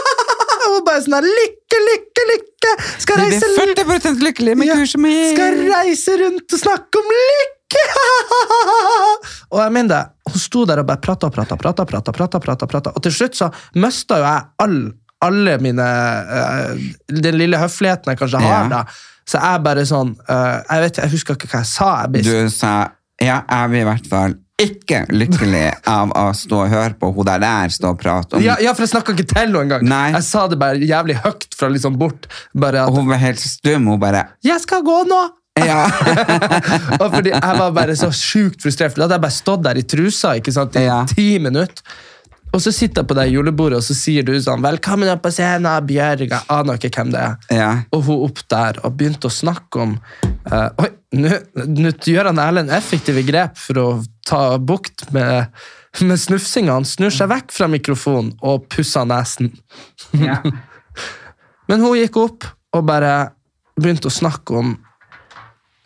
hun 0.64 0.82
bare 0.88 1.04
sånn 1.04 1.14
her 1.20 1.28
Lykke, 1.28 1.80
lykke, 1.86 2.26
lykke! 2.32 2.74
Skal 3.04 3.22
reise, 3.22 3.52
40 3.60 4.26
lykkelig 4.26 4.58
med 4.58 4.74
kurset 4.74 5.04
mitt! 5.04 5.36
skal 5.36 5.62
reise 5.70 6.18
rundt 6.24 6.58
og 6.58 6.64
snakke 6.64 7.04
om 7.04 7.14
lykke! 7.14 7.59
Og 9.50 9.58
jeg 9.62 9.72
mener 9.74 9.90
det, 9.92 10.00
hun 10.30 10.42
sto 10.42 10.64
der 10.68 10.82
og 10.82 10.88
bare 10.88 11.02
prata 11.02 11.28
og 11.30 11.34
prata, 11.34 11.56
prata, 11.58 11.84
prata, 11.86 12.12
prata, 12.14 12.40
prata, 12.42 12.66
prata. 12.70 12.92
Og 12.96 13.02
til 13.06 13.14
slutt 13.14 13.38
så 13.38 13.50
mista 13.82 14.20
jo 14.20 14.26
jeg 14.26 14.44
all, 14.64 14.78
alle 15.26 15.56
mine 15.62 15.86
uh, 15.86 16.84
Den 17.12 17.38
lille 17.40 17.58
høfligheten 17.60 18.12
jeg 18.14 18.20
kanskje 18.22 18.42
har, 18.44 18.62
Ja. 18.64 18.68
da. 18.68 18.84
Så 19.30 19.38
jeg 19.38 19.62
bare 19.62 19.82
sånn 19.86 20.14
uh, 20.26 20.58
Jeg 20.64 20.80
vet, 20.86 20.96
jeg 21.04 21.10
husker 21.12 21.36
ikke 21.38 21.50
hva 21.52 21.60
jeg 21.62 21.70
sa. 21.70 21.90
Jeg 22.04 22.14
ble 22.14 22.22
Du 22.26 22.54
sa 22.54 22.72
ja, 23.20 23.42
jeg 23.44 23.68
blir 23.68 23.82
i 23.82 23.88
hvert 23.90 24.06
fall 24.08 24.38
ikke 24.60 25.02
lykkelig 25.12 25.66
av 25.88 26.10
å 26.16 26.22
stå 26.36 26.58
og 26.66 26.70
høre 26.72 26.94
på 27.00 27.10
hun 27.16 27.26
der 27.28 27.40
der 27.42 27.72
stå 27.72 27.90
og 27.94 27.98
prate 28.00 28.36
om 28.36 28.44
Ja, 28.44 28.56
ja, 28.60 28.72
for 28.76 28.84
jeg 28.84 28.92
snakka 28.92 29.12
ikke 29.16 29.26
til 29.28 29.38
henne 29.40 29.62
engang. 29.64 29.84
Jeg 29.88 30.24
sa 30.26 30.46
det 30.52 30.58
bare 30.60 30.80
jævlig 30.80 31.16
høyt 31.24 31.46
fra 31.56 31.68
liksom 31.72 31.96
bort. 32.00 32.28
Bare 32.52 32.86
Og 32.88 32.96
hun 33.00 33.08
var 33.12 33.20
helt 33.22 33.40
stum. 33.40 33.88
Hun 33.92 34.00
bare 34.00 34.26
'Jeg 34.44 34.60
skal 34.64 34.82
gå 34.84 34.98
nå!' 35.08 35.28
Ja. 35.70 35.80
og 37.00 37.08
fordi 37.14 37.32
jeg 37.34 37.58
var 37.60 37.72
bare 37.76 37.96
så 37.98 38.08
sjukt 38.14 38.62
frustrert. 38.64 38.92
For 38.94 39.02
da 39.02 39.06
hadde 39.08 39.18
jeg 39.18 39.24
bare 39.26 39.38
stått 39.40 39.62
der 39.66 39.80
i 39.80 39.84
trusa 39.86 40.36
ikke 40.40 40.52
sant, 40.54 40.76
i 40.80 40.86
Ja. 40.86 41.02
ti 41.10 41.32
minutter. 41.42 41.82
Og 42.50 42.58
så 42.58 42.72
sitter 42.74 43.04
jeg 43.04 43.06
på 43.06 43.14
det 43.14 43.28
julebordet, 43.30 43.76
og 43.78 43.84
så 43.86 43.94
sier 43.94 44.24
du 44.26 44.32
sånn 44.42 44.58
'Velkommen 44.64 45.06
opp 45.12 45.20
på 45.22 45.30
scenen, 45.30 45.86
Bjørg'. 45.86 46.30
Jeg 46.32 46.40
aner 46.50 46.74
ikke 46.80 46.90
hvem 46.96 47.12
det 47.12 47.20
er. 47.20 47.36
ja. 47.54 47.68
Og 47.92 48.02
hun 48.08 48.24
opp 48.26 48.40
der 48.50 48.80
og 48.82 48.96
begynte 48.98 49.28
å 49.28 49.30
snakke 49.30 49.78
om 49.84 49.92
uh, 50.50 50.68
Oi, 50.82 50.88
nå 51.14 51.92
gjør 52.02 52.26
han 52.32 52.38
Erlend 52.42 52.70
effektive 52.74 53.22
grep 53.22 53.56
for 53.56 53.74
å 53.78 53.86
ta 54.26 54.58
bukt 54.58 55.12
med, 55.12 55.46
med 56.00 56.18
snufsinga. 56.18 56.72
Han 56.72 56.84
snur 56.84 57.10
seg 57.14 57.28
vekk 57.30 57.52
fra 57.52 57.68
mikrofonen 57.70 58.32
og 58.42 58.66
pusser 58.68 59.06
nesen. 59.06 59.52
ja. 60.18 60.40
Men 61.68 61.80
hun 61.86 61.94
gikk 61.94 62.16
opp 62.18 62.44
og 62.74 62.84
bare 62.84 63.30
begynte 63.78 64.10
å 64.10 64.10
snakke 64.10 64.58
om 64.58 64.72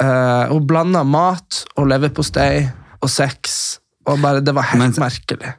eh, 0.03 0.45
Hun 0.51 0.67
blanda 0.67 1.03
mat 1.05 1.65
og 1.77 1.89
leverpostei 1.91 2.69
og 3.03 3.11
sex. 3.11 3.79
Og 4.07 4.21
bare, 4.21 4.41
Det 4.45 4.55
var 4.55 4.63
helt 4.63 4.83
Men- 4.99 5.07
merkelig. 5.07 5.55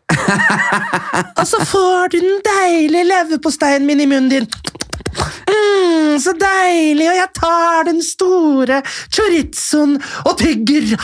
og 1.40 1.46
så 1.48 1.58
får 1.66 2.12
du 2.14 2.20
den 2.20 2.42
deilige 2.46 3.04
leverposteien 3.10 3.86
min 3.86 4.02
i 4.02 4.06
munnen 4.06 4.30
din. 4.30 4.48
Mm, 5.48 6.20
så 6.20 6.34
deilig, 6.38 7.08
og 7.10 7.16
jeg 7.16 7.30
tar 7.40 7.84
den 7.88 8.02
store 8.04 8.82
chorizoen 9.14 9.98
og 10.26 10.38
tygger. 10.38 10.96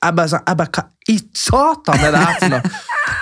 Jeg 0.00 0.14
bare 0.16 0.28
sånn, 0.32 0.44
jeg 0.46 0.56
bare, 0.56 0.70
Hva 0.76 0.84
i 1.10 1.16
satan 1.34 1.98
er 2.04 2.12
det 2.14 2.20
her 2.22 2.36
for 2.38 2.52
noe? 2.52 2.62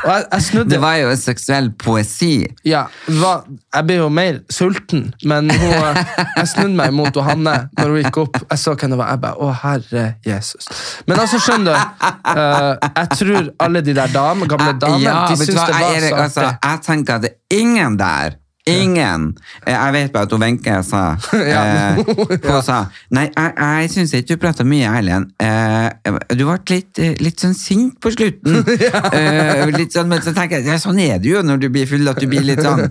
Jeg, 0.05 0.25
jeg 0.33 0.65
Det 0.71 0.81
var 0.83 0.97
jo 1.01 1.11
en 1.11 1.21
seksuell 1.21 1.71
poesi. 1.79 2.47
ja, 2.65 2.85
hva, 3.19 3.33
jeg 3.75 3.87
ble 3.89 3.99
jo 3.99 4.09
mer 4.13 4.41
sulten, 4.53 5.09
men 5.25 5.51
hun, 5.51 6.01
jeg 6.37 6.49
snudde 6.53 6.77
meg 6.79 6.95
mot 6.95 7.21
Hanne 7.29 7.57
når 7.79 7.95
hun 7.95 8.03
gikk 8.05 8.21
opp. 8.25 8.41
Jeg 8.45 8.63
så 8.63 8.75
hvem 8.75 8.95
det 8.95 9.01
var. 9.01 9.13
Jeg 9.15 9.23
bare, 9.25 9.37
å 9.43 9.53
herre 9.63 10.05
Jesus. 10.27 10.69
Men 11.09 11.23
altså, 11.25 11.41
skjønner 11.43 11.75
du, 11.75 12.11
uh, 12.33 12.75
jeg 12.89 13.19
tror 13.19 13.53
alle 13.67 13.85
de 13.85 13.97
der 13.97 14.13
dame, 14.15 14.49
gamle 14.51 14.75
damene, 14.81 15.05
ja, 15.05 15.17
de 15.31 15.39
syns 15.41 15.55
det 15.55 15.73
var 15.73 15.89
Erik, 15.95 16.13
så 16.13 16.23
altså, 16.27 16.51
jeg 16.53 16.85
tenker 16.87 17.19
at 17.19 17.27
det 17.27 17.33
er 17.35 17.63
ingen 17.63 17.99
der 17.99 18.39
Ingen. 18.73 19.25
Eh, 19.67 19.73
Jeg 19.73 19.93
vet 19.95 20.13
bare 20.13 20.27
at 20.29 20.33
hun 20.35 20.43
Wenche 20.45 20.77
sa 20.87 21.03
Ja. 21.53 21.63
eh, 21.65 22.03
Hun 22.49 22.63
sa 22.67 22.79
Nei, 23.15 23.27
jeg, 23.31 23.53
jeg 23.59 23.91
syns 23.95 24.15
ikke 24.19 24.35
du 24.37 24.43
prata 24.43 24.65
mye, 24.69 24.89
Erlend. 24.99 25.31
Eh, 25.41 26.13
du 26.37 26.45
ble 26.45 26.59
litt, 26.75 27.01
litt 27.25 27.41
sånn 27.45 27.55
sint 27.57 27.97
på 28.05 28.13
slutten. 28.15 28.61
eh, 29.17 29.65
litt 29.77 29.95
sånn, 29.97 30.09
men 30.11 30.23
så 30.25 30.35
tenker 30.37 30.59
jeg 30.61 30.69
ja, 30.73 30.79
sånn 30.83 31.01
er 31.05 31.19
det 31.23 31.33
jo 31.33 31.43
når 31.47 31.63
du 31.65 31.69
blir 31.75 31.89
full, 31.91 32.07
at 32.11 32.21
du 32.21 32.27
blir 32.31 32.45
litt 32.47 32.63
sånn 32.65 32.87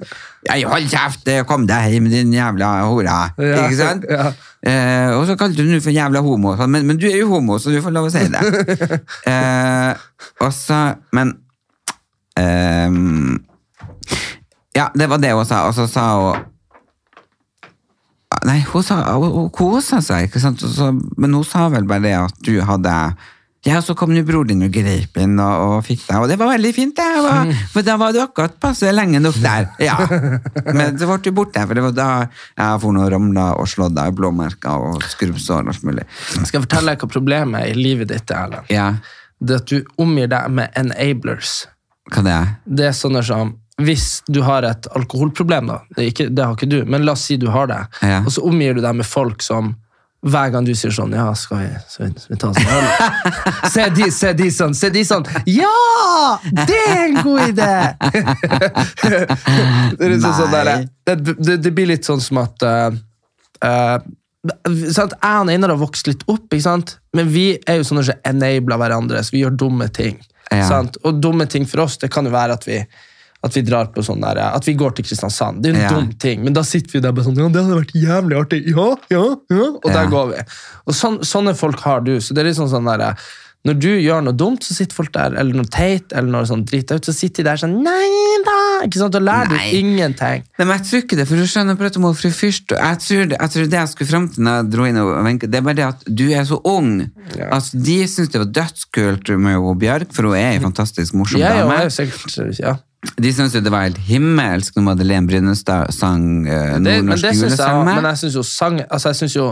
Nei, 0.47 0.61
hold 0.63 0.87
kjeft, 0.87 1.27
kom 1.49 1.65
deg 1.67 1.91
hjem, 1.95 2.05
din 2.11 2.29
jævla 2.31 2.67
hore! 2.87 3.03
Ja, 3.41 3.65
Ikke 3.65 3.75
sant? 3.79 4.05
ja. 4.07 4.29
Eh, 4.67 5.09
og 5.17 5.25
så 5.27 5.35
kalte 5.39 5.57
du 5.59 5.65
henne 5.67 5.81
for 5.83 5.91
jævla 5.93 6.21
homo, 6.23 6.53
sånn, 6.59 6.71
men, 6.73 6.85
men 6.87 6.97
du 7.01 7.05
er 7.09 7.17
jo 7.19 7.27
homo, 7.33 7.57
så 7.59 7.73
du 7.73 7.81
får 7.83 7.93
lov 7.95 8.07
å 8.07 8.13
si 8.13 8.23
det. 8.31 9.01
eh, 9.27 9.91
og 10.45 10.53
så 10.55 10.79
Men 11.15 11.35
Ja, 14.77 14.91
det 14.93 15.09
var 15.09 15.21
det 15.21 15.33
hun 15.33 15.47
sa, 15.47 15.65
og 15.69 15.75
så 15.77 15.87
sa 15.89 16.11
hun 16.21 16.45
Nei, 18.45 18.59
hun, 18.69 18.83
sa, 18.83 18.99
hun, 19.17 19.31
hun 19.33 19.47
kosa 19.55 19.97
seg, 20.03 20.27
ikke 20.27 20.39
sant? 20.43 20.61
Så, 20.61 20.91
men 21.17 21.33
hun 21.33 21.45
sa 21.47 21.65
vel 21.73 21.87
bare 21.89 22.03
det 22.03 22.13
at 22.19 22.45
du 22.45 22.59
hadde 22.63 22.93
ja, 23.65 23.81
så 23.81 23.95
kom 23.97 24.13
nå 24.13 24.21
bror 24.23 24.45
din 24.47 24.61
og 24.63 24.71
grep 24.71 25.17
inn 25.19 25.33
og, 25.41 25.63
og 25.65 25.79
fikk 25.83 26.05
deg, 26.05 26.21
og 26.21 26.29
det 26.29 26.37
var 26.39 26.51
veldig 26.53 26.69
fint. 26.75 26.93
Det 26.95 27.23
var, 27.25 27.49
for 27.73 27.83
da 27.83 27.97
var 27.99 28.13
du 28.15 28.21
akkurat 28.21 28.53
passe 28.63 28.91
lenge 28.93 29.19
nok 29.19 29.39
der. 29.43 29.67
Ja. 29.83 29.97
Men 30.77 30.95
så 30.99 31.09
ble 31.09 31.17
du 31.25 31.31
borte, 31.35 31.65
for 31.65 31.75
det 31.75 31.83
var 31.89 31.95
da 31.97 32.07
jeg 32.29 32.81
for 32.83 32.95
noe 32.95 33.09
ramla 33.11 33.49
og 33.59 33.67
slått 33.67 33.97
av 33.99 34.13
blåmerker 34.15 34.87
og 34.91 35.03
skrubbsår 35.11 35.65
og 35.65 35.73
alt 35.73 35.87
mulig. 35.89 36.05
Skal 36.37 36.61
jeg 36.61 36.67
fortelle 36.69 36.93
deg 36.93 37.03
hva 37.03 37.11
problemet 37.11 37.65
er 37.65 37.73
i 37.73 37.81
livet 37.81 38.13
ditt 38.13 38.31
er, 38.31 38.45
Erlend? 38.45 38.71
Ja. 38.71 38.87
det 39.43 39.59
at 39.59 39.73
du 39.73 39.81
omgir 39.99 40.31
deg 40.31 40.53
med 40.61 40.79
enablers. 40.79 41.63
Hva 42.13 42.23
det 42.23 42.37
er? 42.37 42.53
Det 42.63 42.91
er 42.93 42.95
sånne 42.95 43.25
som 43.25 43.57
Hvis 43.81 44.23
du 44.25 44.41
har 44.41 44.65
et 44.65 44.87
alkoholproblem, 44.97 45.67
da, 45.69 45.81
det, 45.95 46.11
ikke, 46.11 46.29
det 46.33 46.45
har 46.45 46.55
ikke 46.57 46.69
du, 46.69 46.79
men 46.89 47.05
la 47.05 47.13
oss 47.13 47.27
si 47.29 47.37
du 47.37 47.49
har 47.53 47.69
det, 47.69 47.83
Ja. 48.01 48.23
og 48.25 48.31
så 48.33 48.41
omgir 48.47 48.73
du 48.73 48.81
deg 48.81 48.95
med 48.97 49.05
folk 49.05 49.43
som 49.45 49.75
hver 50.25 50.49
gang 50.49 50.65
du 50.65 50.73
sier 50.75 50.91
sånn 50.91 51.11
Ja, 51.13 51.27
skal 51.37 51.59
vi, 51.61 51.67
skal 51.87 52.07
vi, 52.07 52.19
skal 52.19 52.33
vi 52.33 52.39
ta 52.41 52.49
oss 52.49 52.57
en 52.57 52.71
øl? 52.73 52.87
Se 53.73 53.83
de, 53.93 54.07
se 54.11 54.31
de 54.33 54.47
sånn, 54.51 54.73
se 54.75 54.89
de 54.89 55.03
sånn 55.05 55.27
Ja! 55.45 55.69
Det 56.57 56.77
er 56.87 57.03
en 57.03 57.19
god 57.21 57.43
idé! 57.51 57.73
det, 59.99 60.09
liksom 60.15 60.33
sånn 60.39 60.55
der, 60.55 60.71
det, 61.05 61.17
det, 61.37 61.59
det 61.61 61.73
blir 61.75 61.91
litt 61.93 62.07
sånn 62.07 62.23
som 62.23 62.41
at 62.41 62.65
uh, 62.65 62.97
eh, 63.61 64.09
sant? 64.95 65.13
Jeg 65.21 65.43
og 65.43 65.53
Einar 65.53 65.75
har 65.75 65.81
vokst 65.81 66.09
litt 66.09 66.25
opp, 66.25 66.47
ikke 66.49 66.65
sant? 66.65 66.97
men 67.17 67.29
vi 67.31 67.51
er 67.69 67.79
jo 67.79 67.85
sånne 67.87 68.07
som 68.09 68.25
enabler 68.27 68.81
hverandre, 68.81 69.21
så 69.23 69.33
vi 69.33 69.41
gjør 69.41 69.55
dumme 69.65 69.87
ting. 69.93 70.17
Ja. 70.51 70.65
Sant? 70.69 70.99
Og 71.05 71.21
dumme 71.21 71.47
ting 71.49 71.65
for 71.69 71.85
oss, 71.85 71.97
det 72.01 72.11
kan 72.13 72.27
jo 72.27 72.33
være 72.33 72.57
at 72.57 72.67
vi, 72.67 72.81
at 73.43 73.53
vi 73.55 73.61
drar 73.61 73.91
på 73.93 74.01
sånn 74.03 74.21
der, 74.21 74.39
at 74.49 74.65
vi 74.67 74.73
går 74.73 74.95
til 74.97 75.05
Kristiansand. 75.05 75.61
Det 75.63 75.71
er 75.71 75.75
en 75.77 75.81
Ja. 75.81 75.89
dum 75.93 76.11
ting, 76.19 76.43
men 76.43 76.53
da 76.53 76.63
sitter 76.63 76.97
vi 76.97 76.99
der 76.99 77.11
bare 77.13 77.25
sånn, 77.25 77.37
ja, 77.37 77.47
det 77.47 77.63
hadde 77.63 77.81
vært 77.81 77.93
jævlig 77.93 78.37
artig. 78.41 78.63
Ja, 78.73 78.87
ja, 79.13 79.25
ja. 79.51 79.67
Og 79.77 79.91
der 79.93 80.07
går 80.11 80.31
vi. 80.35 80.41
Og 80.87 80.93
sån, 80.95 81.19
sånne 81.21 81.55
folk 81.55 81.79
har 81.85 82.01
du, 82.01 82.17
så 82.19 82.33
det 82.33 82.39
er 82.43 82.49
litt 82.49 82.57
sånn 82.57 82.69
sånn 82.71 82.85
der, 82.97 83.15
når 83.67 83.79
du 83.81 83.89
gjør 83.99 84.21
noe 84.23 84.33
dumt, 84.37 84.63
så 84.63 84.73
sitter 84.77 84.95
folk 84.95 85.11
der, 85.11 85.33
eller 85.35 85.53
noe 85.57 85.67
teit, 85.67 86.13
eller 86.15 86.29
noe 86.31 86.45
sånn 86.47 86.63
dritt 86.63 86.91
ut, 86.93 87.03
så 87.03 87.11
sitter 87.13 87.43
de 87.43 87.49
der 87.49 87.57
sånn, 87.59 87.73
nei 87.83 88.37
da, 88.45 88.85
ikke 88.85 89.01
sant, 89.01 89.15
og 89.17 89.21
lærer 89.25 89.49
Nei. 89.51 89.71
du 89.71 89.77
ingenting. 89.81 90.43
Nei, 90.57 90.65
men 90.65 90.77
jeg 90.77 90.85
tror 90.87 91.01
ikke 91.03 91.17
det, 91.19 91.25
for 91.27 91.35
du 91.35 91.43
skjønner 91.49 91.75
på 91.75 91.83
dette 91.83 91.99
med 91.99 92.15
fru 92.15 92.29
Fyrst. 92.31 92.71
Jeg 92.71 92.99
tror, 93.03 93.25
det, 93.27 93.37
jeg 93.41 93.49
tror 93.51 93.67
det 93.73 93.79
jeg 93.81 93.89
skulle 93.91 94.09
frem 94.13 94.29
til 94.31 94.43
når 94.47 94.55
jeg 94.61 94.69
dro 94.71 94.85
inn 94.87 94.97
og 95.01 95.11
Wenche, 95.25 95.49
det 95.51 95.59
er 95.59 95.65
bare 95.67 95.75
det 95.81 95.87
at 95.89 96.03
du 96.07 96.25
er 96.31 96.45
så 96.47 96.61
ung. 96.63 96.93
Ja. 97.35 97.49
Altså, 97.57 97.81
de 97.83 97.97
syns 98.07 98.29
det 98.31 98.39
var 98.45 98.51
dødskult 98.61 99.33
med 99.37 99.67
Bjørk, 99.83 100.13
for 100.15 100.29
hun 100.29 100.35
er 100.39 100.55
en 100.55 100.61
fantastisk 100.69 101.13
morsom 101.13 101.41
ja, 101.41 101.53
dame. 101.59 101.83
jo 101.83 101.89
sikkert, 101.89 102.59
ja. 102.61 102.77
De 103.17 103.29
syntes 103.33 103.53
jo 103.55 103.61
det 103.61 103.71
var 103.71 103.85
helt 103.87 103.99
himmelsk 104.07 104.75
når 104.75 104.83
Madeleine 104.91 105.29
Brynestad 105.29 105.91
sang 105.93 106.45
uh, 106.47 106.51
Det, 106.51 106.81
men 106.81 106.87
nordnorsk 106.87 107.23
det 107.27 107.33
synes 107.37 107.43
julesang 107.53 107.83
men 107.85 108.07
jeg 108.09 108.17
syns 108.23 108.37
jo 108.39 108.43
sang, 108.43 108.79
altså 108.89 109.11
jeg 109.11 109.19
synes 109.19 109.35
jo, 109.37 109.45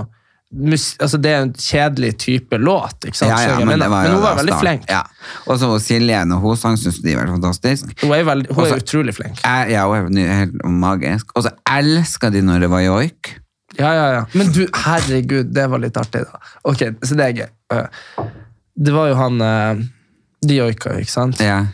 mus, 0.55 0.85
altså 0.99 1.19
det 1.21 1.31
er 1.31 1.43
en 1.45 1.53
kjedelig 1.53 2.11
type 2.25 2.57
låt, 2.57 3.05
ikke 3.05 3.17
sant? 3.19 3.31
ja, 3.31 3.53
ja, 3.53 3.59
men, 3.65 3.79
det 3.79 3.89
var 3.91 4.07
men 4.07 4.15
hun 4.17 4.23
var 4.23 4.35
veldig 4.39 4.57
flink. 4.61 4.89
Ja. 4.89 5.03
Og 5.45 5.59
så 5.61 5.69
Silje, 5.83 6.19
når 6.25 6.41
hun 6.43 6.57
sang, 6.57 6.77
syntes 6.81 6.99
de 7.05 7.15
var 7.17 7.29
fantastisk. 7.31 7.93
Hun 8.03 8.13
er, 8.17 8.25
veldig, 8.27 8.49
hun 8.51 8.63
er 8.65 8.69
Også- 8.71 8.81
utrolig 8.83 9.15
flink. 9.17 9.39
Er, 9.45 9.71
ja, 9.73 9.85
hun 9.89 10.17
er 10.21 10.33
helt 10.43 10.65
magisk. 10.65 11.33
Og 11.35 11.45
så 11.47 11.53
elska 11.77 12.29
de 12.33 12.41
når 12.45 12.65
det 12.65 12.69
var 12.73 12.81
joik. 12.85 13.35
Ja, 13.77 13.91
ja, 13.93 14.05
ja. 14.19 14.25
Men 14.33 14.51
du, 14.55 14.61
herregud, 14.85 15.49
det 15.53 15.65
var 15.69 15.81
litt 15.83 15.97
artig, 15.99 16.21
da. 16.25 16.39
Ok, 16.63 16.85
så 17.03 17.17
det 17.19 17.25
er 17.29 17.33
gøy. 17.41 17.49
Eh, 17.75 18.27
Det 18.75 18.91
var 18.93 19.07
jo 19.07 19.15
han 19.15 19.41
eh, 19.41 19.83
De 20.45 20.55
joika, 20.61 20.97
ikke 20.99 21.11
sant? 21.11 21.39
Ja. 21.43 21.65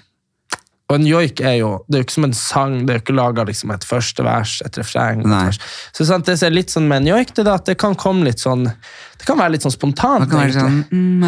Og 0.92 0.98
en 0.98 1.06
joik 1.08 1.40
er 1.40 1.54
jo 1.62 1.70
det 1.88 1.96
er 1.96 2.02
jo 2.02 2.06
ikke 2.10 2.14
som 2.18 2.26
en 2.28 2.34
sang, 2.36 2.74
det 2.84 2.92
er 2.92 2.98
jo 2.98 3.04
ikke 3.06 3.16
laga 3.16 3.46
liksom 3.48 3.72
et 3.72 3.86
første 3.88 4.26
vers, 4.28 4.58
et 4.66 4.80
refreng. 4.82 5.22
et 5.24 5.30
vers. 5.32 5.60
Så 5.96 6.04
sant, 6.10 6.28
det 6.28 6.36
er 6.44 6.52
litt 6.52 6.74
sånn 6.74 6.90
med 6.90 7.02
en 7.06 7.14
joik, 7.14 7.32
det 7.38 7.46
er 7.46 7.54
at 7.54 7.70
det 7.72 7.78
kan 7.80 7.96
komme 7.96 8.28
litt 8.28 8.44
sånn 8.44 8.66
Det 8.68 9.28
kan 9.30 9.40
være 9.40 9.54
litt 9.56 9.64
sånn 9.64 9.72
spontant. 9.72 10.26
Det 10.26 10.32
kan 10.34 10.42
være 10.42 10.58
sånn 10.58 10.82
mm, 10.92 11.24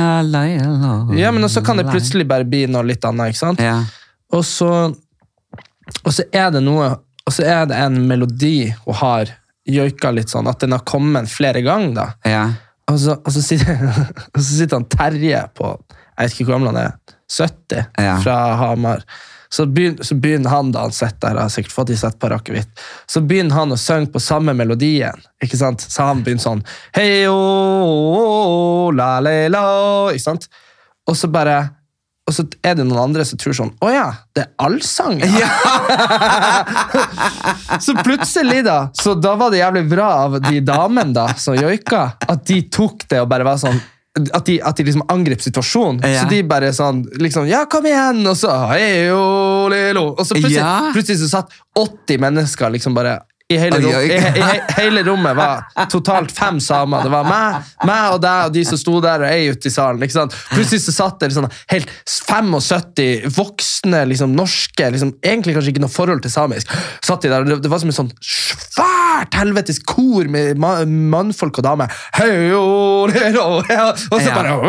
Ja, 1.22 1.32
men 1.32 1.48
så 1.50 1.64
kan 1.64 1.80
det 1.80 1.88
plutselig 1.88 2.28
bare 2.28 2.44
bli 2.50 2.66
noe 2.68 2.84
litt 2.90 3.06
annet, 3.08 3.32
ikke 3.32 3.44
sant? 3.46 3.64
ja. 3.64 3.80
Og 4.34 4.42
så, 4.50 4.68
og 6.04 6.12
så 6.12 6.24
er 6.34 6.50
det 6.56 6.64
noe 6.66 6.88
Og 7.28 7.34
så 7.36 7.44
er 7.46 7.68
det 7.70 7.78
en 7.78 8.00
melodi 8.10 8.74
hun 8.84 8.96
har 9.00 9.30
joika 9.64 10.10
litt 10.12 10.28
sånn, 10.34 10.50
at 10.52 10.60
den 10.60 10.74
har 10.76 10.82
kommet 10.84 11.30
flere 11.32 11.62
ganger. 11.64 11.94
da. 11.96 12.08
ja. 12.28 12.46
Og 12.92 12.98
så, 13.00 13.14
og 13.16 13.32
så, 13.32 13.40
sitter, 13.40 13.78
og 14.34 14.40
så 14.42 14.50
sitter 14.58 14.76
han 14.82 14.90
Terje 14.92 15.46
på 15.56 15.70
Jeg 15.72 16.18
vet 16.26 16.34
ikke 16.36 16.48
hvor 16.50 16.58
gammel 16.58 16.74
han 16.74 16.82
er. 16.82 16.98
70 17.32 17.86
Ja. 18.04 18.18
fra 18.22 18.36
Hamar. 18.60 19.06
Så 19.54 19.68
begynner, 19.70 20.04
så 20.04 20.16
begynner 20.18 20.50
han 20.50 20.72
da 20.74 20.88
han 20.88 20.96
sitter 20.96 21.28
der, 21.28 21.44
har 21.44 21.52
sikkert 21.54 21.76
fått 21.76 21.92
de 21.92 21.98
sett 22.00 22.18
på 22.20 22.32
akevitt, 22.34 22.72
så 23.06 23.22
begynner 23.22 23.60
han 23.60 23.76
å 23.76 23.78
synge 23.78 24.10
på 24.14 24.22
samme 24.24 24.56
melodien. 24.58 25.22
ikke 25.44 25.60
sant? 25.60 25.86
Så 25.86 26.08
han 26.08 26.24
begynner 26.26 26.42
sånn 26.42 26.66
Hei, 26.96 27.28
o, 27.30 28.90
la, 28.98 29.20
le, 29.22 29.38
la, 29.54 29.64
ikke 30.10 30.26
sant? 30.26 30.50
Og 31.06 31.18
så 31.20 31.30
bare 31.30 31.62
og 32.24 32.32
så 32.32 32.46
er 32.64 32.78
det 32.80 32.86
noen 32.88 33.02
andre 33.02 33.26
som 33.28 33.40
tror 33.40 33.56
sånn 33.58 33.74
Å 33.84 33.90
ja, 33.92 34.06
det 34.32 34.46
er 34.46 34.52
allsang, 34.64 35.18
ja. 35.28 35.50
så 37.84 37.98
plutselig, 38.00 38.62
da 38.64 38.78
Så 38.96 39.18
da 39.20 39.34
var 39.40 39.52
det 39.52 39.60
jævlig 39.60 39.84
bra 39.92 40.08
av 40.22 40.38
de 40.46 40.62
damene 40.64 41.12
da 41.18 41.28
som 41.36 41.58
joika, 41.58 42.14
at 42.24 42.46
de 42.48 42.62
tok 42.72 43.04
det 43.12 43.20
og 43.20 43.28
bare 43.32 43.48
var 43.48 43.60
sånn 43.60 43.82
at 44.14 44.46
de, 44.46 44.60
at 44.62 44.78
de 44.78 44.84
liksom 44.86 45.04
angrep 45.10 45.42
situasjonen. 45.42 46.04
Ja. 46.06 46.22
Så 46.22 46.30
de 46.30 46.44
bare 46.46 46.70
sånn 46.76 47.02
liksom, 47.18 47.48
Ja, 47.50 47.64
kom 47.70 47.86
igjen! 47.90 48.22
Og 48.30 48.38
så 48.38 48.52
hey, 48.70 49.08
oh. 49.10 49.66
Og 49.66 50.22
så 50.26 50.38
plutselig, 50.38 50.60
Ja. 50.60 50.92
plutselig 50.94 51.24
så 51.24 51.30
satt 51.32 51.56
80 51.80 52.22
mennesker 52.22 52.70
liksom 52.76 52.94
bare 52.94 53.22
i 53.54 53.60
hele, 53.62 53.80
rom, 53.84 53.98
i, 54.04 54.18
i, 54.42 54.50
hele 54.78 55.04
rommet 55.06 55.38
var 55.38 55.88
totalt 55.92 56.34
fem 56.36 56.60
samer. 56.64 57.06
Det 57.06 57.12
var 57.14 57.28
meg, 57.28 57.72
meg 57.88 58.16
og 58.16 58.22
deg 58.24 58.50
og 58.50 58.56
de 58.56 58.64
som 58.68 58.80
sto 58.80 59.00
der 59.04 59.26
og 59.26 59.30
ei 59.30 59.50
ute 59.52 59.70
i 59.70 59.74
salen. 59.74 60.04
ikke 60.04 60.18
sant? 60.18 60.38
Plutselig 60.54 60.84
så 60.86 60.96
satt 60.96 61.20
det 61.22 61.32
liksom, 61.32 61.50
helt 61.74 61.94
75 62.10 63.34
voksne 63.38 64.04
liksom, 64.12 64.36
norske, 64.38 64.90
liksom, 64.96 65.16
egentlig 65.24 65.58
kanskje 65.58 65.76
ikke 65.76 65.86
noe 65.86 65.94
forhold 65.94 66.24
til 66.26 66.34
samisk. 66.34 66.72
satt 67.04 67.26
de 67.26 67.34
der, 67.34 67.46
og 67.46 67.52
Det, 67.52 67.62
det 67.64 67.72
var 67.72 67.84
som 67.84 67.92
en 67.92 68.00
sånn 68.02 68.14
svært 68.24 69.38
helvetes 69.38 69.80
kor 69.88 70.30
med 70.32 70.60
ma 70.60 70.76
mannfolk 70.86 71.60
og 71.62 71.68
damer. 71.68 71.92
Og 74.14 74.22
så 74.22 74.34
bare. 74.34 74.54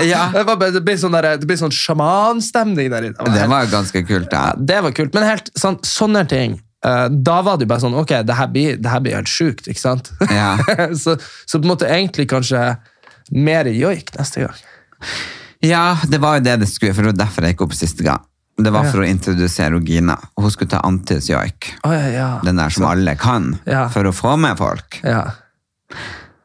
Det, 0.00 0.42
var 0.46 0.72
det 0.72 0.80
ble 0.84 0.94
sånn, 0.98 1.14
der, 1.14 1.36
det 1.40 1.46
ble 1.48 1.56
sånn 1.58 1.72
sjamanstemning 1.74 2.90
der 2.92 3.06
inne. 3.10 3.30
Det 3.34 3.46
var 3.50 3.68
ganske 3.70 4.02
kult. 4.06 4.32
Ja, 4.32 4.50
det 4.56 4.80
var 4.84 4.94
kult, 4.96 5.14
men 5.14 5.26
helt 5.26 5.50
sånn, 5.58 5.78
sånne 5.86 6.24
ting 6.30 6.58
Da 6.80 7.34
var 7.44 7.58
det 7.60 7.66
jo 7.66 7.68
bare 7.74 7.82
sånn 7.82 7.94
Ok, 8.00 8.14
det 8.24 8.36
her 8.38 8.46
blir, 8.48 8.78
det 8.80 8.88
her 8.88 9.02
blir 9.04 9.18
helt 9.18 9.28
sjukt, 9.28 9.66
ikke 9.68 9.82
sant? 9.82 10.12
Ja. 10.32 10.54
så, 11.02 11.18
så 11.44 11.58
på 11.60 11.66
en 11.66 11.72
måte 11.74 11.88
egentlig 11.90 12.24
kanskje 12.30 12.62
mer 13.36 13.68
joik 13.68 14.14
neste 14.16 14.46
gang. 14.46 14.56
ja, 15.60 15.98
det 16.08 16.18
var 16.22 16.38
jo 16.38 16.44
det 16.48 16.56
det 16.62 16.68
skulle, 16.72 16.94
for 16.96 17.04
det 17.04 17.12
var 17.12 17.20
derfor 17.26 17.44
jeg 17.46 17.54
gikk 17.54 17.66
opp 17.68 17.76
siste 17.76 18.06
gang. 18.06 18.24
Det 18.60 18.72
var 18.72 18.84
Ja. 18.88 18.90
for 18.92 19.04
å 19.04 19.08
introdusere 19.08 19.78
Gina. 19.86 20.16
og 20.36 20.42
Hun 20.44 20.50
skulle 20.52 20.70
ta 20.72 20.80
Antis 20.84 21.28
joik. 21.30 21.70
Oh, 21.84 21.92
ja, 21.94 22.08
ja. 22.12 22.30
Den 22.44 22.56
der 22.60 22.72
som 22.72 22.84
alle 22.88 23.14
kan, 23.16 23.54
for 23.92 24.08
å 24.08 24.12
få 24.16 24.34
med 24.40 24.56
folk. 24.60 25.00
ja. 25.04 25.26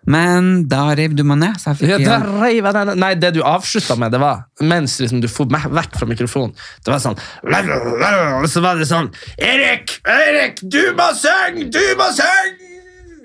Men 0.05 0.67
da 0.69 0.83
rev 0.97 1.15
du 1.17 1.23
meg 1.25 1.39
ned, 1.41 1.57
så 1.61 1.71
jeg 1.71 1.79
fikk 1.79 1.93
Ja, 1.95 1.97
da 2.19 2.37
reiv 2.43 2.67
jeg 2.67 2.75
ned. 2.77 2.91
Nei, 3.01 3.11
det 3.17 3.31
du 3.33 3.41
avslutta 3.45 3.97
med, 3.97 4.13
det 4.13 4.19
var 4.21 4.43
mens 4.61 4.99
liksom, 5.01 5.21
du 5.23 5.27
for 5.31 5.49
meg 5.51 5.65
vekk 5.73 5.97
fra 5.97 6.07
mikrofonen. 6.09 6.53
Det 6.85 6.93
var 6.93 7.01
sånn 7.01 7.17
Og 7.17 8.47
så 8.51 8.61
var 8.63 8.77
det 8.79 8.87
sånn 8.89 9.09
Erik! 9.41 9.97
Erik! 10.05 10.61
Du 10.61 10.81
må 10.97 11.09
synge! 11.17 11.69
Du 11.73 11.81
må 11.97 12.09
synge! 12.13 12.71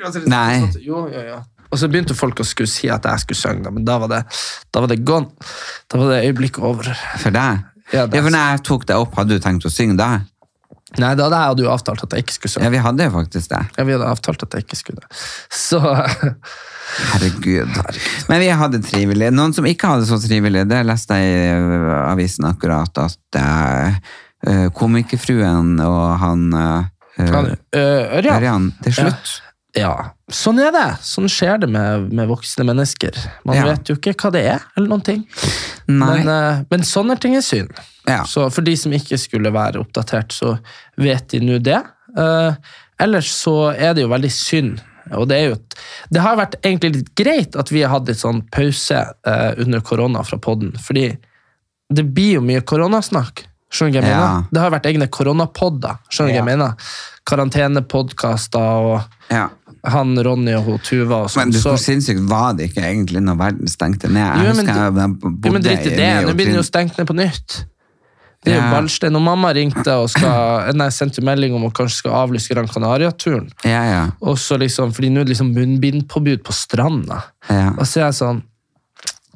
Altså, 0.00 0.22
liksom, 0.22 0.32
Nei. 0.32 0.60
sånn, 0.64 0.84
Jo, 0.86 1.04
jo, 1.12 1.24
jo. 1.34 1.40
Og 1.70 1.78
så 1.78 1.86
begynte 1.86 2.16
folk 2.18 2.40
å 2.42 2.46
skulle 2.48 2.70
si 2.70 2.88
at 2.90 3.04
jeg 3.06 3.22
skulle 3.22 3.38
synge, 3.38 3.70
men 3.70 3.84
da 3.86 4.00
var 4.02 4.10
det, 4.10 4.24
da 4.74 4.80
var 4.82 4.90
det 4.90 5.04
gone. 5.06 5.28
Da 5.86 6.00
var 6.00 6.08
det 6.16 6.24
øyeblikket 6.26 6.64
over. 6.66 6.88
For 7.20 7.30
deg? 7.30 7.60
Ja, 7.92 8.06
Ja, 8.06 8.22
for 8.22 8.30
når 8.30 8.48
jeg 8.54 8.62
tok 8.66 8.86
det 8.88 8.96
opp, 8.98 9.14
hadde 9.18 9.36
du 9.36 9.42
tenkt 9.44 9.66
å 9.66 9.70
synge 9.70 9.96
da? 9.98 10.08
Nei, 10.98 11.12
da 11.14 11.28
hadde 11.28 11.38
jeg 11.38 11.54
og 11.54 11.58
du 11.60 11.64
avtalt 11.70 12.02
at 12.02 12.16
jeg 12.16 12.24
ikke 12.24 12.34
skulle 12.34 12.52
sove. 12.56 12.66
Ja, 12.66 12.72
vi 12.74 12.82
hadde 12.82 13.06
jo 13.06 13.12
faktisk 13.14 13.52
det. 13.52 13.60
Ja, 13.76 13.86
vi 13.86 13.94
hadde 13.94 14.08
avtalt 14.10 14.42
at 14.42 14.56
jeg 14.56 14.66
ikke 14.66 14.78
skulle 14.80 15.04
det. 15.04 15.20
Så 15.54 15.80
Herregud. 16.90 17.76
Men 18.26 18.42
vi 18.42 18.48
hadde 18.62 18.80
trivelig. 18.82 19.28
Noen 19.34 19.54
som 19.54 19.68
ikke 19.70 19.92
hadde 19.92 20.08
så 20.08 20.18
trivelig, 20.22 20.64
det 20.70 20.80
leste 20.88 21.20
jeg 21.20 21.60
i 21.60 21.92
avisen 22.00 22.48
akkurat, 22.48 22.98
at 22.98 23.38
uh, 23.38 24.66
komikerfruen 24.74 25.76
og 25.84 26.02
han 26.24 26.48
uh, 26.56 26.88
han, 27.20 27.54
Ørjan. 27.76 28.72
Er 28.86 28.94
slutt. 28.96 29.32
Ja, 29.36 29.49
sånn 30.30 30.58
er 30.60 30.72
det. 30.74 30.86
Sånn 31.02 31.28
skjer 31.30 31.60
det 31.60 31.68
med, 31.70 32.12
med 32.12 32.28
voksne 32.28 32.64
mennesker. 32.66 33.14
Man 33.44 33.56
Ja. 33.56 33.64
vet 33.64 33.88
jo 33.88 33.94
ikke 33.96 34.14
hva 34.16 34.30
det 34.32 34.44
er, 34.46 34.60
eller 34.76 34.88
noen 34.88 35.04
ting. 35.04 35.26
Men, 35.86 36.26
eh, 36.28 36.62
men 36.70 36.80
sånne 36.82 37.18
ting 37.20 37.36
er 37.36 37.40
synd. 37.42 37.70
Ja. 38.06 38.22
Så 38.24 38.50
for 38.52 38.62
de 38.62 38.74
som 38.76 38.92
ikke 38.92 39.18
skulle 39.18 39.50
være 39.52 39.80
oppdatert, 39.84 40.32
så 40.32 40.58
vet 40.98 41.28
de 41.28 41.40
nå 41.40 41.58
det. 41.62 41.82
Eh, 42.16 42.54
ellers 42.98 43.30
så 43.30 43.72
er 43.76 43.94
det 43.94 44.02
jo 44.02 44.08
veldig 44.08 44.30
synd. 44.32 44.80
Og 45.12 45.26
det, 45.28 45.38
jo, 45.48 45.56
det 46.12 46.20
har 46.22 46.36
vært 46.36 46.54
egentlig 46.62 46.94
litt 46.94 47.14
greit 47.18 47.56
at 47.58 47.70
vi 47.72 47.82
har 47.82 47.90
hatt 47.90 48.06
litt 48.06 48.18
sånn 48.20 48.42
pause 48.52 48.94
eh, 49.26 49.54
under 49.58 49.80
korona 49.80 50.22
fra 50.22 50.38
podden, 50.38 50.72
fordi 50.78 51.16
det 51.90 52.04
blir 52.14 52.34
jo 52.38 52.40
mye 52.46 52.60
koronasnakk. 52.62 53.46
Skjønner 53.70 53.92
du 53.92 53.98
hva 54.00 54.06
jeg 54.06 54.18
Ja. 54.18 54.26
mener? 54.34 54.46
Det 54.52 54.60
har 54.60 54.70
vært 54.70 54.86
egne 54.86 55.06
koronapodder. 55.10 55.98
Skjønner 56.10 56.30
du 56.30 56.34
hva 56.34 56.42
jeg 56.42 56.44
mener? 56.44 56.74
Karantenepodkaster 57.26 58.58
og 58.60 59.02
Ja. 59.30 59.48
Han 59.84 60.14
Ronny 60.24 60.52
og 60.58 60.64
hun 60.64 60.78
Tuva 60.84 61.22
og 61.24 61.30
Men 61.36 61.48
sånn. 61.48 61.52
du, 61.52 61.58
Så, 61.58 61.70
hvor 61.72 61.78
sinnssykt 61.80 62.20
var 62.28 62.52
det 62.58 62.70
ikke 62.70 62.82
egentlig 62.84 63.22
når 63.24 63.36
verden 63.40 63.68
stengte 63.68 64.08
ned? 64.12 64.20
Jeg 64.20 64.36
Jo, 64.36 64.54
men 64.54 64.66
husker 64.66 64.74
jeg 64.74 64.86
jo, 64.86 65.52
men 65.52 65.62
dritt 65.62 65.86
i 65.86 65.96
det. 65.96 66.08
Nå 66.26 66.34
begynner 66.34 66.52
det 66.56 66.60
jo 66.60 66.64
å 66.66 66.70
stengt 66.70 66.98
ned 66.98 67.06
på 67.08 67.16
nytt. 67.16 67.64
Det 68.42 68.52
er 68.52 68.56
jo 68.56 68.60
Ja. 68.62 68.70
ballstein. 68.72 69.16
Og 69.16 69.22
mamma 69.22 69.52
ringte 69.52 69.92
og 70.00 70.08
skal, 70.10 70.72
nei, 70.80 70.88
sendte 70.88 71.20
melding 71.24 71.54
om 71.54 71.62
hun 71.62 71.70
kanskje 71.76 71.96
skal 72.02 72.12
avlyse 72.22 72.48
Gran 72.54 72.68
Canaria-turen. 72.68 73.50
Ja, 73.64 73.82
ja. 73.84 74.04
Og 74.20 74.36
så 74.40 74.56
liksom, 74.60 74.92
fordi 74.96 75.10
nå 75.12 75.20
er 75.20 75.24
det 75.28 75.34
liksom 75.36 75.52
munnbindpåbud 75.54 76.42
på 76.44 76.52
stranda. 76.56 77.22
ja. 77.50 77.70
Og 77.76 77.84
så 77.86 78.00
er 78.00 78.06
jeg 78.10 78.20
sånn 78.20 78.42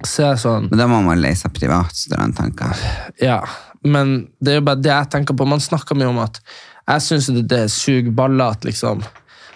Så 0.05 0.22
er 0.24 0.30
jeg 0.34 0.40
sånn 0.42 0.68
Men 0.70 0.78
da 0.78 0.86
må 0.90 1.03
man 1.05 1.20
leie 1.22 1.36
seg 1.36 1.53
privatstrand, 1.55 2.34
tenker 2.36 2.72
jeg. 2.74 3.28
Ja, 3.28 3.38
men 3.84 4.28
det 4.42 4.53
er 4.53 4.59
jo 4.61 4.64
bare 4.66 4.80
det 4.82 4.90
jeg 4.90 5.11
tenker 5.11 5.36
på. 5.36 5.47
Man 5.47 5.61
snakker 5.61 5.95
mye 5.97 6.09
om 6.11 6.18
at 6.18 6.40
jeg 6.88 7.01
syns 7.01 7.26
det, 7.32 7.47
det 7.49 7.70
suger 7.70 8.11
baller 8.12 8.51
at 8.57 8.64
liksom 8.66 9.01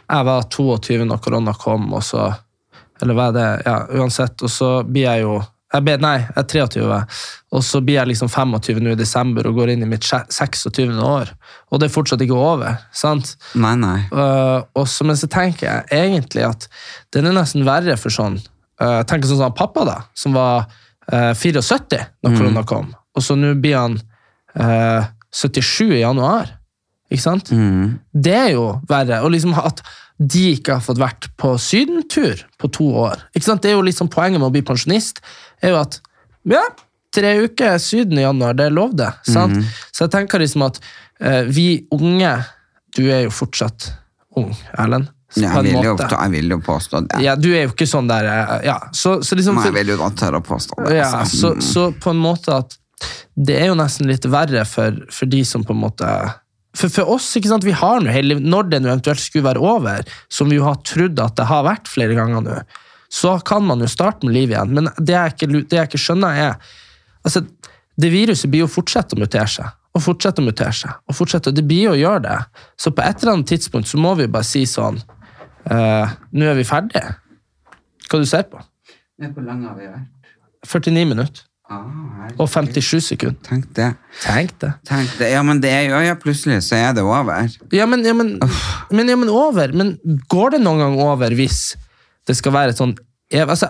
Jeg 0.08 0.24
var 0.24 0.48
22 0.48 1.04
når 1.04 1.22
korona 1.24 1.54
kom, 1.54 1.90
og 1.92 2.04
så 2.04 2.32
Eller 2.98 3.14
hva 3.14 3.28
er 3.30 3.34
det? 3.36 3.48
Ja, 3.62 3.76
uansett. 3.94 4.42
Og 4.42 4.50
så 4.50 4.68
blir 4.82 5.04
jeg 5.06 5.22
jo 5.22 5.36
jeg 5.68 5.84
ble, 5.84 5.98
Nei, 6.00 6.14
jeg 6.22 6.40
er 6.40 6.46
23, 6.48 6.98
og 7.52 7.64
så 7.64 7.80
blir 7.84 7.98
jeg 7.98 8.08
liksom 8.08 8.30
25 8.32 8.78
nå 8.80 8.94
i 8.94 8.98
desember 8.98 9.50
og 9.50 9.58
går 9.58 9.74
inn 9.74 9.84
i 9.84 9.88
mitt 9.90 10.06
26. 10.06 10.96
år. 11.04 11.32
Og 11.68 11.80
det 11.80 11.88
er 11.88 11.92
fortsatt 11.92 12.24
ikke 12.24 12.38
over. 12.40 12.78
sant? 12.96 13.34
Nei, 13.52 13.74
nei. 13.76 13.98
Uh, 14.08 14.64
og 14.72 14.88
så, 14.88 15.04
men 15.04 15.18
så 15.20 15.28
tenker 15.28 15.68
jeg 15.68 15.84
egentlig 15.92 16.46
at 16.48 16.68
den 17.12 17.28
er 17.28 17.36
nesten 17.36 17.68
verre 17.68 17.98
for 18.00 18.14
sånn 18.14 18.38
uh, 18.40 19.02
Jeg 19.02 19.08
tenker 19.10 19.28
sånn 19.28 19.42
som 19.42 19.56
pappa, 19.56 19.84
da, 19.84 19.98
som 20.16 20.36
var 20.36 20.70
uh, 21.12 21.34
74 21.36 22.00
når 22.24 22.38
korona 22.40 22.64
kom. 22.68 22.88
Og 23.12 23.24
så 23.24 23.36
nå 23.36 23.52
blir 23.60 23.76
han 23.76 24.00
uh, 24.56 25.04
77 25.36 25.98
i 25.98 26.00
januar. 26.00 26.54
Ikke 27.08 27.24
sant? 27.24 27.50
Det 28.12 28.34
er 28.36 28.52
jo 28.52 28.66
verre. 28.88 29.22
Og 29.24 29.32
liksom 29.32 29.56
at 29.58 29.82
de 30.18 30.44
ikke 30.56 30.76
har 30.76 30.82
fått 30.82 30.98
vært 31.00 31.28
på 31.38 31.54
sydentur 31.62 32.42
på 32.58 32.70
to 32.74 32.88
år. 33.06 33.22
Ikke 33.34 33.46
sant? 33.46 33.62
Det 33.62 33.70
er 33.70 33.78
jo 33.78 33.86
liksom 33.86 34.10
Poenget 34.12 34.42
med 34.42 34.50
å 34.50 34.54
bli 34.54 34.64
pensjonist 34.66 35.22
er 35.62 35.76
jo 35.76 35.80
at 35.80 36.00
ja, 36.48 36.64
tre 37.14 37.34
uker 37.44 37.78
Syden 37.82 38.18
i 38.18 38.24
januar, 38.24 38.56
det 38.58 38.68
er 38.68 38.74
lov, 38.74 38.96
det. 38.98 39.10
Sant? 39.28 39.60
Så 39.92 40.06
jeg 40.06 40.14
tenker 40.16 40.42
liksom 40.42 40.66
at 40.66 40.80
eh, 41.20 41.44
vi 41.46 41.68
unge 41.94 42.34
Du 42.96 43.04
er 43.12 43.26
jo 43.26 43.30
fortsatt 43.34 43.92
ung, 44.38 44.50
Erlend. 44.74 45.12
Ja, 45.36 45.50
jeg, 45.60 45.74
vil 45.74 45.84
jo, 45.84 45.92
jeg 46.00 46.30
vil 46.32 46.52
jo 46.54 46.56
påstå 46.64 47.02
det. 47.04 47.18
Ja, 47.20 47.34
du 47.36 47.50
er 47.52 47.66
jo 47.66 47.72
ikke 47.74 47.86
sånn 47.86 48.08
der 48.08 48.26
eh, 48.32 48.52
Ja, 48.70 48.78
så, 48.96 49.18
så 49.20 49.36
liksom 49.36 49.58
Men 49.58 49.68
jeg 49.68 49.76
vil 49.76 49.92
jo 49.92 49.98
godt 50.00 50.16
tørre 50.22 50.40
å 50.40 50.44
påstå 50.44 50.78
det. 50.86 50.94
ja, 50.96 51.10
altså. 51.20 51.52
så, 51.60 51.66
så 51.68 51.88
på 51.92 52.14
en 52.14 52.22
måte 52.22 52.56
at 52.64 52.78
det 53.38 53.58
er 53.60 53.68
jo 53.68 53.76
nesten 53.78 54.08
litt 54.10 54.24
verre 54.26 54.64
for, 54.66 54.96
for 55.14 55.30
de 55.30 55.44
som 55.46 55.62
på 55.62 55.76
en 55.76 55.82
måte 55.84 56.08
For, 56.76 56.90
for 56.92 57.08
oss, 57.14 57.30
ikke 57.38 57.50
sant, 57.50 57.64
vi 57.64 57.74
har 57.74 58.02
nå 58.02 58.12
hele 58.12 58.36
Når 58.44 58.68
det 58.68 58.82
eventuelt 58.82 59.22
skulle 59.22 59.46
være 59.48 59.62
over, 59.64 60.04
som 60.30 60.50
vi 60.50 60.58
jo 60.58 60.66
har 60.66 60.82
trodd 60.86 61.18
at 61.22 61.38
det 61.38 61.48
har 61.48 61.64
vært 61.66 61.88
flere 61.90 62.16
ganger 62.18 62.44
nå, 62.44 62.58
så 63.08 63.38
kan 63.40 63.64
man 63.64 63.80
jo 63.80 63.88
starte 63.88 64.28
med 64.28 64.36
liv 64.36 64.52
igjen. 64.52 64.74
Men 64.76 64.90
det 64.98 65.16
jeg 65.16 65.34
ikke, 65.34 65.48
det 65.56 65.78
jeg 65.78 65.90
ikke 65.90 66.02
skjønner, 66.02 66.36
er 66.36 66.74
altså, 67.24 67.46
Det 67.98 68.12
viruset 68.12 68.50
blir 68.50 68.62
jo 68.62 68.70
fortsette 68.70 69.16
å 69.16 69.18
mutere 69.18 69.48
seg. 69.50 69.72
Og 69.96 70.04
fortsette 70.04 70.42
å 70.42 70.46
mutere 70.46 70.74
seg. 70.76 70.92
Og 71.08 71.16
fortsette, 71.18 71.50
det 71.56 71.64
blir 71.66 71.88
jo 71.88 71.94
å 71.96 71.98
gjøre 71.98 72.20
det. 72.28 72.36
Så 72.78 72.92
på 72.94 73.02
et 73.02 73.24
eller 73.24 73.32
annet 73.32 73.48
tidspunkt 73.50 73.88
så 73.90 73.98
må 73.98 74.12
vi 74.14 74.28
jo 74.28 74.34
bare 74.36 74.46
si 74.46 74.62
sånn 74.68 75.00
uh, 75.00 76.12
Nå 76.30 76.46
er 76.46 76.54
vi 76.60 76.68
ferdige. 76.68 77.16
Hva 78.06 78.20
du 78.22 78.28
ser 78.28 78.46
på? 78.52 78.60
Hvor 79.18 79.42
lenge 79.42 79.66
har 79.66 79.80
vi 79.80 79.88
vært? 79.88 80.36
49 80.68 81.08
minutter. 81.10 81.47
Ah. 81.68 82.30
Og 82.40 82.46
57 82.48 83.10
sekunder. 83.10 83.36
Tenk 83.44 83.66
det. 83.76 83.90
Tenk 84.22 84.54
det. 84.62 84.70
Tenk 84.88 85.18
det. 85.18 85.32
Ja, 85.34 85.42
men 85.44 85.60
det 85.60 85.72
er 85.72 85.82
jo, 85.90 85.98
ja, 86.00 86.14
plutselig 86.16 86.62
så 86.64 86.78
er 86.78 86.94
det 86.96 87.04
over. 87.04 87.50
Ja, 87.76 87.84
men, 87.84 88.06
ja, 88.08 88.14
men, 88.16 88.38
men, 88.90 89.10
ja, 89.12 89.18
men 89.20 89.28
over. 89.28 89.74
Men 89.76 89.98
går 90.32 90.56
det 90.56 90.62
noen 90.64 90.80
gang 90.80 90.96
over 91.04 91.36
hvis 91.36 91.76
det 92.28 92.36
skal 92.38 92.56
være 92.56 92.72
et 92.72 92.80
sånn 92.80 92.96
jeg, 93.30 93.44
altså, 93.48 93.68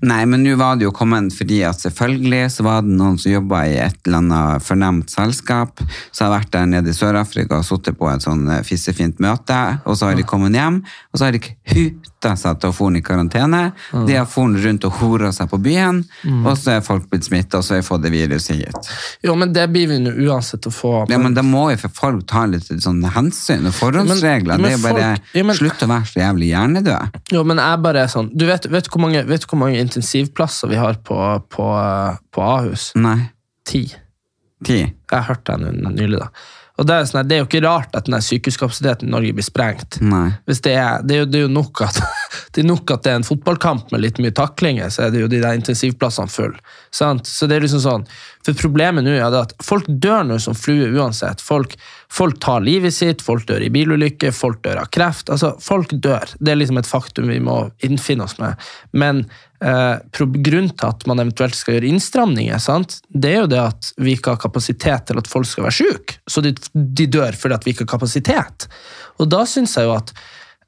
Nei, 0.00 0.22
men 0.24 0.40
nå 0.40 0.54
var 0.56 0.78
det 0.80 0.86
jo 0.86 0.92
kommet 0.96 1.34
fordi 1.36 1.58
at 1.68 1.76
selvfølgelig 1.82 2.46
så 2.54 2.64
var 2.64 2.80
det 2.86 2.94
noen 2.96 3.18
som 3.20 3.34
jobba 3.34 3.58
i 3.68 3.74
et 3.84 3.98
eller 4.08 4.22
annet 4.22 4.64
fornemt 4.64 5.10
selskap, 5.12 5.82
som 6.08 6.24
har 6.30 6.38
vært 6.38 6.54
der 6.54 6.70
nede 6.70 6.88
i 6.88 6.96
Sør-Afrika 6.96 7.58
og 7.60 7.66
sittet 7.68 7.98
på 8.00 8.08
et 8.08 8.24
sånn 8.24 8.46
eh, 8.48 8.62
fissefint 8.64 9.20
møte, 9.20 9.58
og 9.84 9.98
så 10.00 10.08
har 10.08 10.16
de 10.16 10.24
kommet 10.24 10.56
hjem, 10.56 10.78
og 11.12 11.20
så 11.20 11.28
har 11.28 11.36
de 11.36 11.42
huta 11.74 12.32
seg 12.40 12.56
til 12.62 12.72
å 12.72 12.76
få 12.78 12.88
i 12.96 13.02
karantene. 13.04 13.60
De 14.08 14.16
har 14.16 14.24
foren 14.28 14.56
rundt 14.64 14.86
og 14.88 14.96
hora 15.02 15.34
seg 15.36 15.50
på 15.52 15.60
byen, 15.68 16.00
og 16.46 16.56
så 16.56 16.78
er 16.78 16.80
folk 16.88 17.04
blitt 17.12 17.28
smitta, 17.28 17.60
og 17.60 17.68
så 17.68 17.76
har 17.76 17.82
vi 17.84 17.88
fått 17.90 18.06
det 18.08 18.14
viruset 18.16 18.56
hit. 18.56 18.90
jo, 19.28 19.36
men 19.36 19.52
det 19.52 19.66
blir 19.72 19.92
vi 19.92 20.00
nå 20.00 20.16
uansett 20.30 20.64
å 20.64 20.72
få. 20.72 20.94
Ja, 21.12 21.20
men 21.20 21.36
da 21.36 21.44
må 21.44 21.66
jo 21.74 21.76
for 21.84 21.92
folk 22.00 22.24
ta 22.32 22.46
litt 22.48 22.72
sånn 22.72 23.04
hensyn 23.04 23.68
og 23.68 23.76
forholdsregler. 23.76 24.56
Men- 24.56 24.64
men 24.64 24.70
det 24.70 24.72
er 24.72 24.80
jo 24.80 24.88
bare 24.88 25.04
folk- 25.20 25.36
ja, 25.36 25.44
men- 25.44 25.56
slutt 25.60 25.84
å 25.84 25.92
være 25.92 26.08
så 26.08 26.20
jævlig 26.24 26.50
hjernedød. 26.56 27.22
Jo, 27.36 27.44
men 27.44 27.56
jeg 27.60 27.82
bare 27.84 28.04
er 28.04 28.08
sånn 28.16 28.30
Du 28.36 28.46
vet, 28.46 28.64
vet, 28.70 28.79
du 28.86 28.94
hvor 28.94 29.02
mange, 29.04 29.24
vet 29.28 29.44
du 29.44 29.50
hvor 29.50 29.60
mange 29.62 29.80
intensivplasser 29.82 30.70
vi 30.70 30.78
har 30.80 31.00
på, 31.06 31.18
på, 31.52 31.66
på 32.32 32.46
Ahus? 32.46 32.90
Nei. 32.98 33.18
Ti. 33.68 33.84
Ti. 34.66 34.80
Jeg 34.84 35.28
hørte 35.28 35.56
det 35.60 35.74
nylig, 35.74 36.20
da. 36.20 36.30
Og 36.80 36.86
det 36.88 36.96
er, 36.96 37.08
sånn, 37.08 37.26
det 37.28 37.36
er 37.36 37.42
jo 37.42 37.48
ikke 37.48 37.60
rart 37.66 37.96
at 37.98 38.06
den 38.06 38.16
her 38.16 38.24
sykehuskapasiteten 38.24 39.10
i 39.10 39.12
Norge 39.12 39.34
blir 39.36 39.44
sprengt. 39.44 39.98
Nei. 40.00 40.30
Hvis 40.48 40.62
det, 40.64 40.78
er, 40.80 41.02
det, 41.04 41.16
er 41.16 41.24
jo, 41.24 41.28
det 41.28 41.40
er 41.40 41.44
jo 41.44 41.52
nok 41.52 41.82
at 41.84 42.00
det 42.50 42.64
er 42.64 42.66
nok 42.66 42.90
at 42.90 43.04
det 43.04 43.12
er 43.12 43.20
en 43.20 43.26
fotballkamp 43.26 43.92
med 43.94 44.02
litt 44.02 44.18
mye 44.22 44.34
taklinger, 44.34 44.90
så 44.90 45.04
er 45.06 45.12
det 45.14 45.22
jo 45.22 45.28
de 45.30 45.38
der 45.42 45.54
intensivplassene 45.54 46.32
full. 46.32 46.56
Så 46.90 47.46
det 47.46 47.56
er 47.56 47.62
liksom 47.62 47.82
sånn, 47.84 48.06
For 48.42 48.56
problemet 48.56 49.04
nå 49.04 49.12
er 49.12 49.28
det 49.30 49.42
at 49.44 49.52
folk 49.62 49.86
dør 49.86 50.24
nå 50.26 50.38
som 50.42 50.56
flue 50.56 50.88
uansett. 50.96 51.42
Folk, 51.44 51.76
folk 52.10 52.40
tar 52.42 52.64
livet 52.64 52.94
sitt, 52.96 53.22
folk 53.22 53.44
dør 53.46 53.62
i 53.62 53.68
bilulykker, 53.70 54.32
folk 54.34 54.62
dør 54.64 54.80
av 54.82 54.88
kreft. 54.90 55.30
altså 55.30 55.52
Folk 55.60 55.92
dør. 55.92 56.32
Det 56.40 56.54
er 56.54 56.58
liksom 56.58 56.80
et 56.80 56.88
faktum 56.88 57.28
vi 57.30 57.38
må 57.44 57.58
innfinne 57.86 58.24
oss 58.24 58.38
med. 58.40 58.56
Men 58.96 59.22
eh, 59.60 60.00
grunnen 60.16 60.72
til 60.72 60.88
at 60.88 61.06
man 61.06 61.20
eventuelt 61.20 61.54
skal 61.54 61.76
gjøre 61.76 61.92
innstramninger, 61.92 62.58
sant? 62.58 62.98
det 63.12 63.34
er 63.34 63.40
jo 63.42 63.52
det 63.52 63.62
at 63.62 63.92
vi 64.00 64.16
ikke 64.16 64.34
har 64.34 64.42
kapasitet 64.42 65.06
til 65.10 65.20
at 65.20 65.30
folk 65.30 65.46
skal 65.46 65.68
være 65.68 65.78
syke. 65.82 66.18
Så 66.26 66.42
de, 66.42 66.56
de 66.74 67.06
dør 67.12 67.36
fordi 67.36 67.60
at 67.60 67.68
vi 67.68 67.76
ikke 67.76 67.86
har 67.86 67.94
kapasitet. 67.98 68.70
Og 69.20 69.28
da 69.30 69.44
syns 69.46 69.76
jeg 69.76 69.86
jo 69.86 69.98
at 70.00 70.16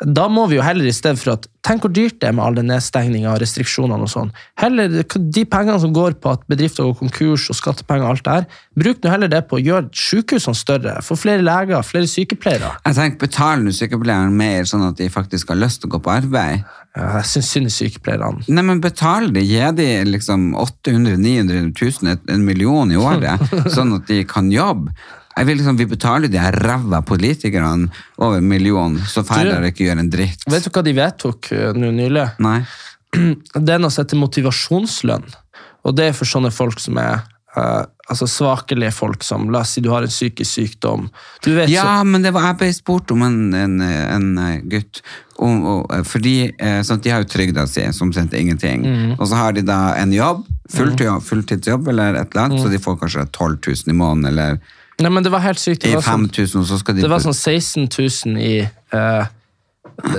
da 0.04 0.26
må 0.30 0.46
vi 0.50 0.58
jo 0.58 0.64
heller 0.64 0.88
i 0.88 0.94
stedet 0.94 1.20
for 1.20 1.36
at 1.36 1.48
Tenk 1.62 1.84
hvor 1.84 1.92
dyrt 1.94 2.16
det 2.18 2.26
er 2.26 2.32
med 2.34 2.42
alle 2.42 2.62
nedstengninger 2.66 3.30
og 3.30 3.38
restriksjonene 3.38 4.02
og 4.02 4.10
sånn. 4.10 4.32
Heller 4.58 4.90
De 5.14 5.44
pengene 5.46 5.78
som 5.78 5.92
går 5.94 6.16
på 6.18 6.32
at 6.34 6.42
bedrifter 6.50 6.88
går 6.88 6.96
konkurs 6.98 7.44
og 7.52 7.54
skattepenger 7.54 8.02
og 8.02 8.16
alt 8.16 8.24
det 8.26 8.34
her, 8.34 8.48
bruk 8.82 8.98
nå 9.04 9.12
heller 9.12 9.30
det 9.30 9.44
på 9.46 9.60
å 9.60 9.62
gjøre 9.62 9.92
sykehusene 9.94 10.58
større. 10.58 10.96
Få 11.06 11.14
flere 11.14 11.44
leger, 11.46 11.86
flere 11.86 12.10
sykepleiere. 12.10 12.72
Jeg 12.82 12.98
tenker, 12.98 13.20
Betaler 13.22 13.70
du 13.70 13.76
sykepleierne 13.78 14.34
mer, 14.34 14.66
sånn 14.66 14.88
at 14.88 14.98
de 14.98 15.06
faktisk 15.12 15.54
har 15.54 15.62
lyst 15.62 15.84
til 15.84 15.92
å 15.92 15.94
gå 15.94 16.02
på 16.02 16.14
arbeid. 16.16 16.66
Ja, 16.98 17.06
jeg 17.20 17.30
syns 17.30 17.54
synd 17.54 17.70
i 17.70 17.76
sykepleierne. 17.78 18.42
Nei, 18.50 18.66
men 18.66 18.82
Betal 18.82 19.30
de, 19.32 19.46
gi 19.46 19.62
de 19.78 19.88
liksom 20.10 20.50
800 20.58 21.14
900 21.22 21.70
000, 21.78 22.18
en 22.34 22.44
million 22.44 22.90
i 22.90 22.98
året, 22.98 23.46
sånn 23.76 23.94
at 24.00 24.10
de 24.10 24.24
kan 24.26 24.50
jobbe. 24.50 24.90
Jeg 25.36 25.46
vil 25.48 25.56
liksom, 25.60 25.78
Vi 25.80 25.86
betaler 25.88 26.28
de 26.28 26.40
her 26.40 26.52
ræva 26.60 27.02
politikerne 27.08 27.88
over 28.18 28.38
en 28.38 28.48
million, 28.48 28.98
så 29.08 29.24
feiler 29.26 29.64
ikke 29.70 29.86
gjøre 29.88 30.04
en 30.04 30.10
dritt. 30.12 30.44
Vet 30.50 30.66
du 30.66 30.70
hva 30.74 30.82
de 30.84 30.92
vedtok 30.96 31.52
eh, 31.56 31.72
nå 31.76 31.90
nylig? 31.96 32.26
Nei. 32.44 32.58
Det 33.54 33.68
er 33.74 33.80
noe 33.82 33.92
som 33.92 34.04
heter 34.04 34.20
motivasjonslønn. 34.20 35.24
Og 35.82 35.96
det 35.98 36.04
er 36.10 36.14
for 36.14 36.28
sånne 36.30 36.52
folk 36.54 36.78
som 36.78 36.96
er 37.02 37.24
uh, 37.56 37.82
altså 38.06 38.28
svakelige 38.30 38.92
folk 38.94 39.24
som 39.26 39.48
La 39.50 39.64
oss 39.64 39.72
si 39.74 39.82
du 39.82 39.88
har 39.90 40.04
en 40.06 40.12
psykisk 40.12 40.46
sykdom. 40.60 41.08
Du 41.42 41.50
vet 41.56 41.66
så, 41.66 41.74
Ja, 41.74 41.96
men 42.06 42.22
det 42.22 42.30
var, 42.36 42.46
jeg 42.52 42.60
ble 42.60 42.68
spurt 42.76 43.10
om 43.10 43.24
en, 43.26 43.40
en, 43.58 43.80
en 43.82 44.28
eh, 44.38 44.60
gutt 44.70 45.00
om, 45.42 45.58
og, 45.66 45.90
fordi 46.06 46.52
sånn 46.86 47.00
De 47.02 47.10
har 47.10 47.24
jo 47.24 47.30
trygda 47.32 47.64
si, 47.66 47.82
som 47.96 48.12
sendte 48.14 48.38
ingenting. 48.38 48.84
Mm. 48.86 49.16
Og 49.18 49.26
så 49.26 49.40
har 49.40 49.56
de 49.56 49.64
da 49.66 49.80
en 49.98 50.14
jobb, 50.14 50.44
fulltidsjobb, 50.70 51.26
fulltidsjobb 51.26 51.90
eller 51.90 52.20
et 52.20 52.30
eller 52.30 52.44
annet, 52.44 52.62
så 52.62 52.70
Mm. 52.70 52.76
de 52.76 52.82
får 52.86 53.00
kanskje 53.02 53.26
12 53.32 53.58
000 53.66 53.90
i 53.90 53.98
måneden 53.98 54.30
eller 54.30 54.60
Nei, 55.02 55.10
men 55.10 55.22
det 55.26 55.32
var 55.34 55.40
helt 55.44 55.58
sykt. 55.62 55.82
Det 55.84 55.90
i 55.92 55.94
var 55.98 56.02
sånn, 56.06 56.28
5000, 56.30 56.60
og 56.62 56.66
så 56.70 56.78
skal 56.82 56.94
de 56.98 57.02
det 57.06 57.10
var 57.12 57.22
sånn 57.24 57.34
16 57.38 57.88
000 57.90 58.38
i, 58.42 58.52
eh, 58.92 59.24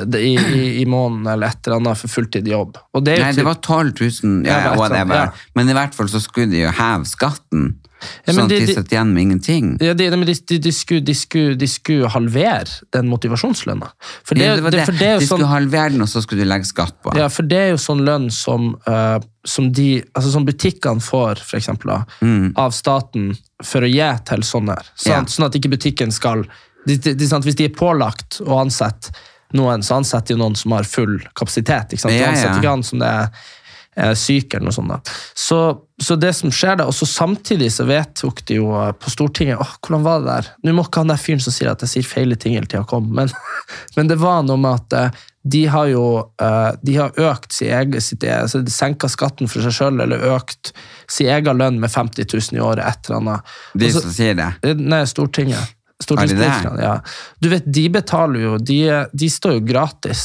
det- 0.06 0.22
i, 0.22 0.34
i, 0.38 0.82
i 0.82 0.86
måneden 0.86 1.28
eller 1.34 1.48
et 1.48 1.68
eller 1.68 1.80
annet 1.82 1.98
for 1.98 2.08
fulltid 2.12 2.48
jobb. 2.48 2.78
Og 2.94 3.04
det 3.04 3.14
er 3.14 3.18
jo 3.18 3.24
Nei, 3.24 3.32
typ- 3.32 3.42
det 3.42 3.46
var 3.46 3.56
12 3.56 3.94
000, 4.24 4.46
ja, 4.46 4.52
Ja, 4.52 4.70
det 4.70 4.78
var 4.78 4.86
et 4.86 4.92
eller 4.92 5.06
whatever. 5.06 5.16
annet, 5.16 5.34
ja. 5.34 5.52
Men 5.56 5.70
i 5.70 5.74
hvert 5.80 5.96
fall 5.96 6.08
så 6.12 6.22
skulle 6.22 6.52
de 6.52 6.62
jo 6.66 6.70
heve 6.72 7.06
skatten, 7.10 7.74
Ja, 8.28 8.34
men 8.34 8.36
sånn 8.36 8.44
at 8.44 8.50
de- 8.50 8.60
de 8.60 8.66
de- 8.68 8.74
satt 8.76 8.90
igjen 8.92 9.14
med 9.16 9.22
ingenting. 9.24 9.68
Ja, 9.80 9.94
de, 9.94 10.10
men 10.12 10.26
de, 10.28 10.34
de, 10.36 10.58
de, 10.60 10.72
skulle, 10.76 11.02
de, 11.08 11.14
skulle, 11.16 11.56
de 11.58 11.68
skulle 11.72 12.10
halvere 12.12 12.68
den 12.92 13.08
motivasjonslønna. 13.08 13.88
For 14.28 14.36
det, 14.36 14.44
Ja, 14.44 14.56
det 14.58 14.64
var 14.66 14.72
det, 14.72 14.78
det. 14.80 14.86
for 14.86 14.92
det 15.00 15.08
er 15.08 15.20
De 15.20 15.24
jo 15.24 15.28
sånn 15.30 15.40
skulle 15.40 15.48
halvere 15.54 15.92
den, 15.94 16.02
og 16.02 16.08
så 16.12 16.22
skulle 16.22 16.44
de 16.44 16.50
legge 16.50 16.66
skatt 16.68 16.96
på. 17.02 17.16
Ja, 17.16 17.30
for 17.30 17.44
det 17.44 17.58
er 17.58 17.70
jo 17.72 17.78
sånn 17.80 18.04
lønn 18.04 18.30
som, 18.30 18.76
eh, 18.86 19.20
som, 19.46 19.72
de, 19.72 20.04
altså 20.14 20.32
som 20.34 20.46
butikkene 20.46 21.00
får, 21.02 21.40
for 21.40 21.58
eksempel, 21.58 21.86
da, 21.96 22.04
av 22.60 22.72
staten 22.76 23.38
for 23.66 23.86
å 23.86 23.90
gi 23.90 24.10
til 24.30 24.46
sånne. 24.48 24.78
Sant? 24.94 25.08
Mm. 25.08 25.12
Ja. 25.14 25.36
Sånn 25.36 25.48
at 25.48 25.58
ikke 25.60 25.74
butikken 25.76 26.14
skal 26.16 26.46
de, 26.86 26.98
de, 26.98 27.14
de? 27.16 27.28
Hvis 27.46 27.60
de 27.60 27.70
er 27.70 27.76
pålagt 27.76 28.42
å 28.44 28.60
ansette 28.60 29.14
noen, 29.58 29.84
så 29.86 30.00
ansetter 30.00 30.36
jo 30.36 30.42
noen 30.42 30.58
som 30.58 30.74
har 30.76 30.88
full 30.90 31.20
kapasitet. 31.38 31.94
Ikke 31.94 32.08
sant? 32.08 32.18
De 32.18 32.26
ansetter 32.26 32.60
ikke 32.60 32.74
han 32.74 32.86
som 32.86 33.04
det 33.04 33.10
er 33.10 33.52
syk 34.18 34.54
eller 34.54 34.70
noe 34.70 34.76
sånt. 34.76 34.94
Da. 34.94 35.18
Så, 35.38 35.60
så 36.02 36.16
det 36.20 36.34
som 36.38 36.52
skjer 36.54 36.80
da, 36.80 36.88
og 36.90 36.96
så 36.98 37.08
samtidig 37.10 37.70
så 37.74 37.86
vedtok 37.88 38.44
de 38.50 38.58
jo 38.60 38.72
eh, 38.80 38.92
på 38.98 39.14
Stortinget 39.14 39.62
åh, 39.62 39.76
Hvordan 39.84 40.06
var 40.06 40.24
det 40.24 40.32
der? 40.32 40.50
Nå 40.64 40.74
må 40.78 40.88
ikke 40.88 41.04
han 41.04 41.14
der 41.14 41.22
fyren 41.22 41.44
som 41.44 41.56
sier 41.56 41.74
at 41.74 41.84
jeg 41.86 41.94
sier 41.96 42.08
feile 42.08 42.38
ting 42.40 42.58
hele 42.58 42.70
tida, 42.70 42.86
komme, 42.90 43.14
men, 43.22 43.32
men 43.98 44.10
det 44.12 44.18
var 44.22 44.42
noe 44.48 44.60
med 44.62 44.82
at 44.82 44.98
eh, 45.00 45.22
de 45.54 45.66
har 45.68 45.90
jo 45.92 46.06
eh, 46.42 46.72
de 46.82 46.98
har 47.02 47.18
økt 47.20 47.52
sin 47.52 47.74
egen, 47.76 48.02
sitt, 48.02 48.24
e- 48.24 48.42
altså 48.46 48.64
de 48.64 48.74
senka 48.74 49.10
skatten 49.12 49.52
for 49.52 49.66
seg 49.66 49.76
sjøl, 49.76 50.02
eller 50.06 50.24
økt 50.34 50.72
sin 51.12 51.30
egen 51.34 51.60
lønn 51.60 51.82
med 51.84 51.92
50 51.92 52.30
000 52.32 52.60
i 52.60 52.64
året, 52.64 52.86
et 52.88 53.10
eller 53.10 53.20
annet. 53.20 53.56
De 53.78 53.92
som 53.92 54.08
sier 54.08 54.38
det. 54.40 54.50
Eh, 54.64 54.80
Nei, 54.80 55.04
Stortinget. 55.10 55.76
Stortingspolitikerne, 56.04 56.82
ja. 56.84 56.96
Du 57.40 57.52
vet, 57.52 57.68
de 57.70 57.84
betaler 57.94 58.42
jo 58.42 58.56
De, 58.60 58.80
de 59.14 59.28
står 59.32 59.60
jo 59.60 59.62
gratis 59.64 60.24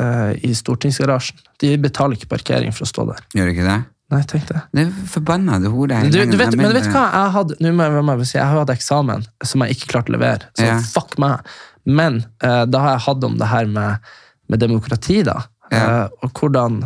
eh, 0.00 0.32
i 0.48 0.52
stortingsgarasjen. 0.54 1.38
De 1.62 1.72
betaler 1.82 2.18
ikke 2.18 2.30
parkering 2.36 2.74
for 2.74 2.86
å 2.86 2.90
stå 2.90 3.06
der. 3.12 3.22
Gjør 3.34 3.50
de 3.50 3.54
ikke 3.56 3.66
det? 3.68 3.78
Nei, 4.08 4.22
tenk 4.24 4.46
det. 4.48 4.60
Det 4.72 4.86
er 4.86 4.92
forbanna 5.12 5.58
det 5.60 5.68
hodet. 5.68 5.98
Du, 6.08 6.16
du 6.16 6.36
vet, 6.40 6.54
men 6.56 6.70
vet 6.72 6.86
du 6.86 6.94
hva 6.94 7.02
jeg 7.12 7.32
hadde 7.34 7.56
Nå 7.60 7.72
må 7.76 7.84
jeg, 7.84 8.04
må 8.08 8.14
jeg 8.22 8.28
si, 8.30 8.38
jeg 8.38 8.54
hatt 8.54 8.70
eksamen 8.72 9.26
som 9.44 9.64
jeg 9.66 9.76
ikke 9.76 9.90
klarte 9.92 10.14
å 10.14 10.16
levere, 10.16 10.48
så 10.56 10.64
Ja. 10.70 10.78
fuck 10.80 11.18
meg. 11.20 11.44
Men 11.84 12.22
uh, 12.44 12.64
da 12.64 12.80
har 12.86 12.94
jeg 12.96 13.04
hatt 13.04 13.26
om 13.28 13.36
det 13.40 13.50
her 13.50 13.68
med, 13.68 14.08
med 14.48 14.62
demokrati, 14.64 15.20
da. 15.28 15.42
Ja. 15.72 15.84
Uh, 16.08 16.24
og 16.24 16.32
hvordan 16.40 16.80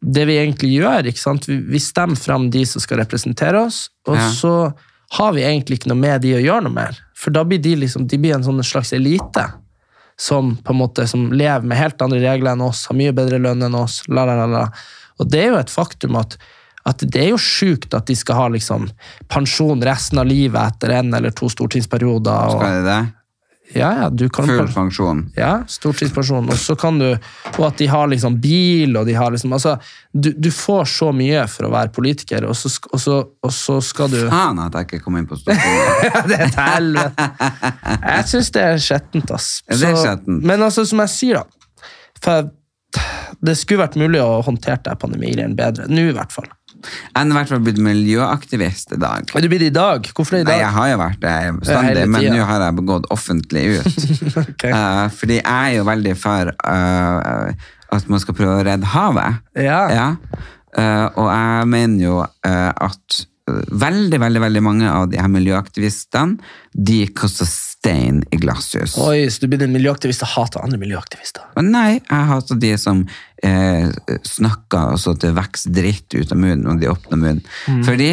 Det 0.00 0.24
vi 0.24 0.38
egentlig 0.40 0.70
gjør, 0.78 1.10
ikke 1.10 1.20
sant? 1.20 1.44
Vi, 1.48 1.58
vi 1.74 1.80
stemmer 1.82 2.16
fram 2.16 2.48
de 2.52 2.62
som 2.64 2.80
skal 2.80 3.02
representere 3.02 3.60
oss, 3.66 3.90
og 4.08 4.16
Ja. 4.16 4.30
så 4.32 4.52
har 5.18 5.32
vi 5.36 5.42
egentlig 5.44 5.80
ikke 5.80 5.90
noe 5.92 6.00
med 6.00 6.22
de 6.24 6.30
å 6.38 6.40
gjøre 6.40 6.64
noe 6.64 6.72
mer. 6.72 6.96
For 7.12 7.34
da 7.34 7.42
blir 7.44 7.60
de 7.60 7.74
liksom, 7.82 8.06
de 8.08 8.16
blir 8.16 8.32
en 8.38 8.44
sånn 8.46 8.62
slags 8.64 8.94
elite. 8.96 9.44
Som 10.20 10.54
på 10.60 10.74
en 10.74 10.80
måte 10.82 11.06
som 11.08 11.30
lever 11.32 11.64
med 11.64 11.80
helt 11.80 12.02
andre 12.04 12.20
regler 12.20 12.52
enn 12.52 12.64
oss, 12.64 12.84
har 12.90 12.98
mye 12.98 13.14
bedre 13.16 13.40
lønn 13.40 13.64
enn 13.64 13.76
oss. 13.78 14.02
La, 14.08 14.26
la, 14.28 14.36
la, 14.42 14.48
la. 14.50 14.64
Og 15.20 15.30
det 15.32 15.44
er 15.44 15.54
jo 15.54 15.60
et 15.60 15.72
faktum 15.72 16.18
at, 16.20 16.36
at 16.88 17.04
det 17.04 17.22
er 17.22 17.30
jo 17.32 17.40
sjukt 17.40 17.96
at 17.96 18.08
de 18.08 18.16
skal 18.18 18.36
ha 18.36 18.50
liksom 18.52 18.90
pensjon 19.32 19.80
resten 19.84 20.20
av 20.20 20.28
livet 20.28 20.60
etter 20.60 20.92
en 20.98 21.14
eller 21.16 21.32
to 21.36 21.48
stortingsperioder. 21.52 22.52
Skal 22.52 22.66
Og, 22.66 22.76
det 22.80 22.84
det? 22.88 23.00
Ja, 23.74 23.90
ja, 24.02 24.06
du 24.10 24.28
kan 24.28 24.46
Full 24.48 24.72
pensjon. 24.74 25.20
ja, 25.36 25.62
stortidspensjon. 25.68 26.48
Og 26.50 26.58
så 26.58 26.74
kan 26.78 26.98
du 26.98 27.06
Og 27.58 27.64
at 27.68 27.78
de 27.78 27.86
har 27.86 28.08
liksom 28.10 28.40
bil, 28.42 28.96
og 28.98 29.06
de 29.06 29.14
har 29.14 29.30
liksom 29.30 29.52
Altså, 29.54 29.76
du, 30.12 30.32
du 30.34 30.50
får 30.50 30.84
så 30.90 31.10
mye 31.14 31.44
for 31.50 31.68
å 31.68 31.72
være 31.72 31.92
politiker, 31.94 32.46
og 32.50 32.56
så, 32.58 32.70
og 32.90 33.00
så, 33.00 33.18
og 33.46 33.52
så 33.54 33.78
skal 33.84 34.10
du 34.10 34.18
Faen 34.26 34.58
at 34.64 34.74
jeg 34.74 34.88
ikke 34.88 35.02
kom 35.04 35.20
inn 35.20 35.28
på 35.30 35.38
Stortinget. 35.38 36.26
Det 36.30 36.38
er 36.38 36.46
et 36.48 36.58
helvete. 36.58 37.28
Jeg 38.10 38.30
syns 38.32 38.50
det 38.54 38.64
er 38.66 38.82
skjettent, 38.82 39.30
ass. 39.34 39.50
Så, 39.68 39.78
det 39.78 39.92
er 39.92 40.00
skjettent. 40.02 40.46
Men 40.50 40.66
altså, 40.66 40.84
som 40.88 41.02
jeg 41.06 41.14
sier, 41.14 41.44
da 41.44 42.18
For 42.24 42.50
det 43.40 43.54
skulle 43.56 43.84
vært 43.84 43.96
mulig 44.00 44.18
å 44.20 44.40
håndtere 44.44 44.82
det 44.84 44.96
pandemigreiene 45.00 45.54
bedre. 45.56 45.86
Nå, 45.88 46.08
i 46.10 46.16
hvert 46.16 46.34
fall. 46.34 46.48
Jeg 46.84 47.16
har 47.16 47.26
i 47.28 47.36
hvert 47.38 47.50
fall 47.52 47.64
blitt 47.66 47.80
miljøaktivist 47.84 48.94
i 48.96 49.00
dag. 49.00 49.32
Er 49.34 49.44
du 49.44 49.50
blitt 49.52 49.66
i 49.66 49.72
dag? 49.74 50.06
Hvorfor 50.14 50.38
det 50.38 50.44
i 50.44 50.48
dag? 50.48 50.54
Nei, 50.54 50.62
jeg 50.62 50.76
har 50.76 50.92
jo 50.92 51.00
vært 51.02 51.20
det 51.24 51.34
Ja, 51.34 51.56
bestandig, 51.58 52.06
men 52.14 52.30
nå 52.34 52.46
har 52.48 52.64
jeg 52.66 52.86
gått 52.92 53.10
offentlig 53.14 53.66
ut. 53.76 53.98
okay. 54.44 54.72
uh, 54.72 55.04
fordi 55.12 55.40
jeg 55.40 55.50
er 55.50 55.76
jo 55.76 55.84
veldig 55.88 56.16
for 56.20 56.54
uh, 56.54 57.68
at 57.90 58.08
man 58.10 58.22
skal 58.22 58.36
prøve 58.38 58.60
å 58.60 58.64
redde 58.66 58.90
havet. 58.94 59.42
Ja. 59.58 59.82
Eh, 60.78 61.06
og 61.18 61.26
jeg 61.26 61.70
mener 61.70 62.04
jo 62.04 62.18
eh, 62.22 62.70
at 62.70 63.16
eh, 63.50 63.62
veldig, 63.82 64.20
veldig 64.22 64.42
veldig 64.44 64.62
mange 64.62 64.90
av 64.90 65.08
de 65.10 65.18
her 65.18 65.30
miljøaktivistene 65.32 66.38
de 66.74 67.00
kaster 67.16 67.48
stein 67.80 68.22
i 68.30 68.36
glasshus. 68.36 68.98
Oi, 69.00 69.30
så 69.30 69.44
du 69.44 69.50
blir 69.50 69.64
en 69.64 69.72
miljøaktivist 69.72 70.24
og 70.26 70.32
hater 70.34 70.64
andre 70.64 70.80
miljøaktivister? 70.80 71.48
Men 71.56 71.70
nei, 71.72 71.90
jeg 71.96 72.28
hater 72.30 72.60
de 72.60 72.72
som 72.80 73.02
eh, 73.42 73.88
snakker 74.28 74.98
så 75.00 75.14
det 75.20 75.32
vokser 75.36 75.72
dritt 75.74 76.12
ut 76.14 76.34
av 76.34 76.40
munnen 76.40 76.66
når 76.68 76.82
de 76.82 76.90
åpner 76.92 77.22
munnen. 77.22 77.44
Mm. 77.68 77.82
Fordi, 77.88 78.10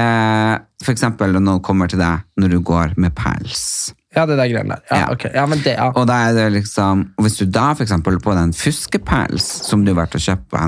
eh, 0.00 0.54
for 0.82 0.94
eksempel 0.96 1.34
når 1.34 1.46
noen 1.46 1.62
kommer 1.64 1.90
til 1.90 2.02
deg 2.02 2.26
når 2.42 2.56
du 2.56 2.58
går 2.66 2.96
med 2.98 3.14
pels. 3.18 3.94
Ja, 4.16 4.26
det 4.26 4.36
der 4.38 4.48
greiene 4.48 4.68
der. 4.76 4.80
Ja, 4.90 4.96
Ja. 5.04 5.10
Okay. 5.12 5.30
Ja, 5.34 5.46
men 5.46 5.58
det, 5.64 5.74
ja. 5.76 5.90
Og 5.94 6.06
da 6.06 6.12
er 6.28 6.32
det 6.34 6.52
liksom, 6.52 7.10
og 7.18 7.24
hvis 7.26 7.36
du 7.38 7.44
da 7.46 7.72
for 7.74 7.82
eksempel 7.84 8.18
på 8.22 8.34
den 8.36 8.52
fuskepels 8.52 9.42
som 9.68 9.84
du 9.84 9.92
har 9.94 10.06
vært 10.06 10.14
og 10.14 10.20
kjøpt 10.20 10.48
på 10.50 10.56
et 10.56 10.62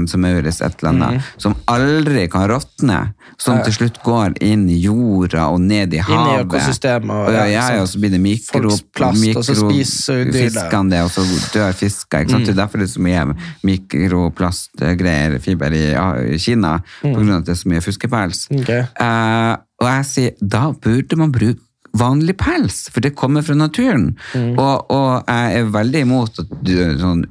eller 0.82 0.90
annet, 0.90 1.12
Mhm. 1.14 1.20
som 1.38 1.55
aldri 1.68 2.28
kan 2.30 2.49
råtne, 2.51 3.12
som 3.38 3.62
til 3.62 3.72
slutt 3.72 4.03
går 4.03 4.32
inn 4.40 4.68
i 4.70 4.78
jorda 4.80 5.49
og 5.53 5.61
ned 5.61 5.92
i 5.94 5.99
Inn 5.99 6.05
i 6.05 6.16
havet. 6.16 6.47
økosystemet, 6.49 7.11
og- 7.11 7.26
Og, 7.28 7.32
ja, 7.34 7.44
ja, 7.44 7.70
ja, 7.74 7.80
og 7.82 7.88
så 7.88 7.99
blir 8.01 8.11
det 8.11 8.20
mikro, 8.20 8.61
mikrofiskene 8.61 10.90
det, 10.90 11.01
og 11.03 11.11
så 11.11 11.20
dør 11.53 11.72
fisker. 11.72 12.18
Ikke 12.20 12.30
sant? 12.30 12.42
Mm. 12.42 12.47
Det 12.47 12.59
er 12.59 12.66
derfor 12.66 12.78
det 12.78 12.88
er 12.88 12.99
så 12.99 13.01
mye 13.01 13.34
mikroplastgreier, 13.64 15.38
fiber 15.42 15.74
i, 15.76 16.38
Kina, 16.38 16.78
på 17.03 17.12
grunn 17.14 17.30
av 17.32 17.40
at 17.42 17.49
det 17.49 17.55
er 17.57 17.61
så 17.62 17.70
mye 17.72 17.82
fuskepels. 17.84 18.47
Okay. 18.51 18.82
Ok. 18.82 19.01
Eh, 19.01 19.57
og 19.82 19.88
jeg 19.90 20.05
sier, 20.09 20.30
da 20.40 20.70
burde 20.72 21.18
man 21.20 21.32
bruke 21.34 21.61
vanlig 21.99 22.36
pels, 22.40 22.86
for 22.92 23.01
det 23.05 23.14
kommer 23.18 23.42
fra 23.47 23.55
naturen. 23.59 24.11
Mm. 24.34 24.55
Og, 24.59 24.90
og 24.92 25.28
jeg 25.30 25.61
er 25.62 25.70
veldig 25.74 26.03
imot 26.07 26.38
at 26.42 26.53
sånn, 27.01 27.24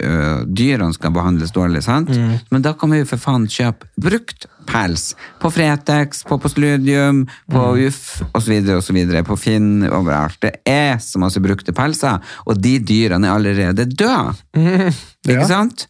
dyrene 0.50 0.94
skal 0.98 1.14
behandles 1.16 1.54
dårlig, 1.56 1.84
sant? 1.86 2.10
Mm. 2.12 2.36
Men 2.52 2.66
da 2.66 2.74
kan 2.78 2.92
vi 2.94 3.00
jo 3.04 3.08
for 3.10 3.22
faen 3.22 3.48
kjøpe 3.52 3.88
brukt 4.02 4.48
pels. 4.66 5.12
På 5.42 5.52
Fretex, 5.54 6.24
på 6.26 6.40
Postludium, 6.42 7.26
på 7.52 7.66
Mm. 7.76 7.84
UF 7.86 8.24
osv. 8.34 8.54
osv. 8.80 8.98
På 9.28 9.38
Finn, 9.38 9.84
overalt. 9.88 10.40
Det 10.42 10.56
er 10.66 10.98
så 11.04 11.20
masse 11.22 11.40
brukte 11.44 11.74
pelser, 11.76 12.18
og 12.48 12.58
de 12.62 12.78
dyrene 12.80 13.28
er 13.30 13.36
allerede 13.38 13.86
døde. 13.86 14.34
Ikke 15.26 15.42
Ja. 15.42 15.48
sant? 15.48 15.88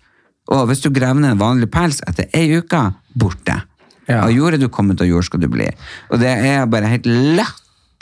Og 0.52 0.68
hvis 0.70 0.84
du 0.84 0.92
graver 0.94 1.24
ned 1.24 1.32
en 1.34 1.40
vanlig 1.42 1.72
pels 1.74 2.02
etter 2.06 2.28
ei 2.38 2.52
uke, 2.60 2.94
borte. 3.18 3.56
Ja. 4.06 4.20
Av 4.22 4.30
jordet 4.30 4.60
du 4.62 4.68
du 4.68 4.70
kommet, 4.70 5.00
og 5.02 5.08
jord 5.10 5.26
skal 5.26 5.40
du 5.42 5.48
bli. 5.50 5.66
Og 6.14 6.20
det 6.22 6.30
er 6.46 6.68
bare 6.70 6.86
helt 6.92 7.08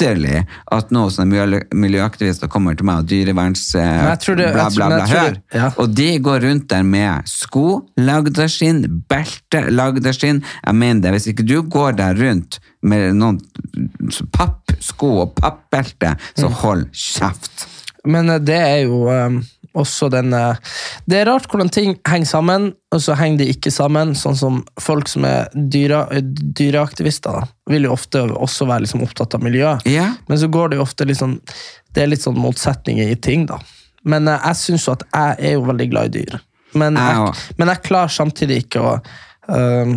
latterlig 0.03 0.43
at 0.71 0.91
nå 0.93 1.03
sånne 1.13 1.61
miljøaktivister 1.73 2.49
kommer 2.51 2.75
til 2.77 2.85
meg 2.87 3.03
og 3.03 3.09
dyreverns 3.09 3.63
bla, 3.73 4.67
bla, 4.75 4.87
bla, 4.89 5.05
hør. 5.07 5.37
ja. 5.53 5.69
Og 5.79 5.93
de 5.95 6.19
går 6.23 6.43
rundt 6.47 6.67
der 6.69 6.83
med 6.83 7.27
sko 7.29 7.81
lagd 7.97 8.39
av 8.39 8.49
skinn, 8.51 8.83
belte 9.09 9.63
lagd 9.71 10.05
av 10.07 10.13
skinn. 10.17 10.43
Jeg 10.65 10.75
mener 10.75 11.01
det, 11.07 11.11
hvis 11.17 11.29
ikke 11.33 11.45
du 11.47 11.61
går 11.63 11.95
der 11.99 12.15
rundt 12.19 12.59
med 12.83 13.15
noen 13.15 13.39
pappsko 14.35 15.11
og 15.23 15.35
pappbelte, 15.39 16.15
så 16.35 16.47
Mm. 16.49 16.53
hold 16.61 16.85
kjeft. 16.91 17.67
Men 18.05 18.29
eh, 18.29 18.39
det 18.39 18.59
er 18.59 18.81
jo 18.83 19.07
eh, 19.09 19.39
også 19.80 20.09
den 20.13 20.34
eh, 20.38 20.74
Det 21.09 21.19
er 21.19 21.28
rart 21.30 21.47
hvordan 21.49 21.71
ting 21.74 21.95
henger 22.07 22.30
sammen, 22.30 22.69
og 22.93 23.01
så 23.01 23.15
henger 23.17 23.43
de 23.43 23.49
ikke 23.53 23.71
sammen. 23.74 24.13
Sånn 24.17 24.38
som 24.38 24.61
folk 24.82 25.09
som 25.11 25.26
er 25.28 25.49
dyre, 25.53 26.05
dyreaktivister, 26.21 27.41
da, 27.41 27.47
vil 27.71 27.88
jo 27.88 27.95
ofte 27.95 28.24
også 28.28 28.67
være 28.69 28.86
liksom 28.86 29.05
opptatt 29.05 29.38
av 29.38 29.43
miljøet. 29.45 29.86
Yeah. 29.89 30.15
Men 30.30 30.41
så 30.41 30.49
går 30.53 30.71
det 30.71 30.80
jo 30.80 30.86
ofte 30.88 31.07
sånn 31.17 31.39
Det 31.93 32.03
er 32.03 32.09
litt 32.09 32.24
sånn 32.24 32.39
motsetninger 32.39 33.11
i 33.13 33.19
ting, 33.19 33.47
da. 33.49 33.59
Men 34.07 34.28
eh, 34.28 34.47
jeg 34.49 34.61
syns 34.61 34.88
jo 34.88 34.95
at 34.97 35.05
jeg 35.09 35.38
er 35.49 35.57
jo 35.57 35.67
veldig 35.69 35.91
glad 35.91 36.11
i 36.11 36.21
dyr. 36.21 36.39
Men 36.74 36.97
Jeg 36.97 37.34
men 37.61 37.69
jeg 37.69 37.86
klarer 37.86 38.09
samtidig 38.09 38.63
ikke 38.63 38.82
å 38.82 38.93
eh, 39.53 39.91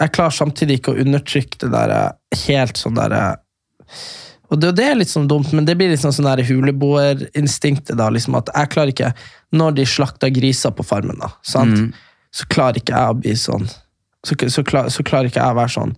Jeg 0.00 0.14
klarer 0.14 0.32
samtidig 0.32 0.78
ikke 0.78 0.94
å 0.94 1.02
undertrykke 1.04 1.60
det 1.66 1.72
der 1.74 1.94
eh, 1.96 2.40
helt 2.46 2.80
sånn 2.80 2.96
derre 2.96 3.26
og 4.48 4.60
det, 4.60 4.72
det 4.78 4.84
er 4.88 4.96
litt 4.96 5.12
sånn 5.12 5.28
dumt, 5.28 5.50
men 5.52 5.66
det 5.68 5.74
blir 5.76 5.90
litt 5.92 6.00
sånn, 6.00 6.14
sånn 6.16 6.44
huleboerinstinktet. 6.48 7.96
da, 8.00 8.08
liksom 8.12 8.38
At 8.38 8.48
jeg 8.54 8.72
klarer 8.72 8.94
ikke 8.94 9.10
Når 9.52 9.76
de 9.76 9.84
slakter 9.88 10.32
griser 10.32 10.72
på 10.72 10.86
farmen, 10.86 11.18
da, 11.20 11.32
sant? 11.44 11.96
så 12.34 12.44
klarer 12.52 12.80
ikke 12.80 12.96
jeg 12.96 13.12
å 13.12 13.18
bli 13.18 13.34
sånn 13.40 13.68
så, 14.26 14.34
så, 14.50 14.64
klar, 14.66 14.88
så 14.92 15.04
klarer 15.06 15.30
ikke 15.30 15.40
jeg 15.40 15.54
å 15.54 15.58
være 15.58 15.72
sånn 15.72 15.94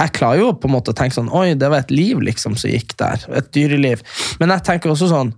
Jeg 0.00 0.14
klarer 0.16 0.40
jo 0.40 0.52
på 0.56 0.68
en 0.68 0.74
måte 0.76 0.94
å 0.94 0.96
tenke 0.96 1.16
sånn 1.16 1.32
Oi, 1.34 1.54
det 1.58 1.68
var 1.72 1.84
et 1.84 1.92
liv 1.92 2.22
liksom 2.24 2.56
som 2.60 2.70
gikk 2.70 2.96
der. 3.00 3.24
Et 3.34 3.50
dyreliv. 3.54 4.02
Men 4.40 4.52
jeg 4.54 4.66
tenker 4.68 4.92
også 4.92 5.10
sånn 5.10 5.34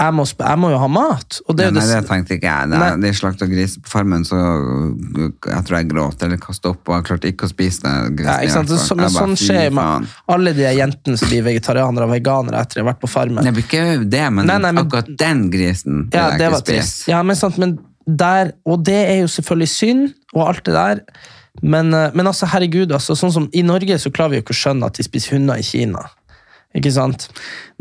Jeg 0.00 0.14
må, 0.16 0.24
jeg 0.24 0.56
må 0.62 0.70
jo 0.72 0.78
ha 0.80 0.86
mat. 0.88 1.38
Det, 1.44 1.66
ja, 1.66 1.72
Nei, 1.74 1.82
det 1.84 1.90
det, 1.92 2.04
tenkte 2.08 2.36
ikke 2.38 2.48
jeg. 2.48 2.68
Det 2.70 2.78
Nei. 2.80 2.90
de 3.02 3.10
slakta 3.18 3.48
gris 3.50 3.74
på 3.82 3.90
farmen, 3.92 4.22
så 4.24 4.38
jeg 4.40 5.64
tror 5.68 5.76
jeg 5.76 5.90
gråt 5.90 6.24
eller 6.24 6.40
kasta 6.40 6.70
opp, 6.72 6.80
og 6.88 6.94
jeg 6.96 7.06
klarte 7.10 7.32
ikke 7.34 7.48
å 7.48 7.50
spise 7.52 7.92
grisen. 8.16 8.30
ja, 8.30 8.38
ikke 8.46 8.54
sant? 8.54 8.72
Så, 8.72 8.96
men 8.96 9.12
sånn 9.12 9.36
skjer 9.36 9.74
med 9.76 10.08
alle 10.32 10.54
de 10.56 10.64
jentene 10.78 11.20
som 11.20 11.28
blir 11.28 11.44
vegetarianere 11.50 12.08
og 12.08 12.14
veganere 12.14 12.62
etter 12.64 12.80
å 12.80 12.86
har 12.86 12.94
vært 12.94 13.02
på 13.04 13.10
farmen. 13.12 13.44
Det 13.44 13.52
blir 13.58 13.66
ikke 13.66 13.84
det, 14.06 14.24
men, 14.32 14.48
Nei, 14.48 14.56
nei, 14.64 14.72
men- 14.72 14.86
akkurat 14.86 15.10
den 15.20 15.44
grisen 15.52 16.06
vil 16.06 16.16
Ja, 16.16 16.30
jeg 16.32 16.48
ikke 16.48 16.62
spise. 16.64 17.10
Ja, 17.12 17.20
men, 17.22 17.36
sant, 17.36 17.58
men 17.60 17.76
der, 18.06 18.54
og 18.64 18.84
det 18.88 18.96
er 19.10 19.20
jo 19.20 19.28
selvfølgelig 19.28 19.68
synd, 19.74 20.14
og 20.32 20.46
alt 20.48 20.64
det 20.64 20.74
der. 20.78 21.04
Men, 21.62 21.92
eh, 21.94 22.10
men 22.14 22.26
altså, 22.26 22.48
herregud, 22.48 22.92
altså, 22.96 23.16
sånn 23.18 23.32
som 23.34 23.50
i 23.52 23.62
Norge 23.66 23.98
så 24.00 24.10
klarer 24.14 24.30
vi 24.30 24.40
jo 24.40 24.46
ikke 24.46 24.56
å 24.56 24.62
skjønne 24.62 24.86
at 24.88 24.96
de 24.96 25.04
spiser 25.04 25.36
hunder 25.36 25.60
i 25.60 25.66
Kina. 25.66 26.06
Ikke 26.76 26.92
sant? 26.94 27.26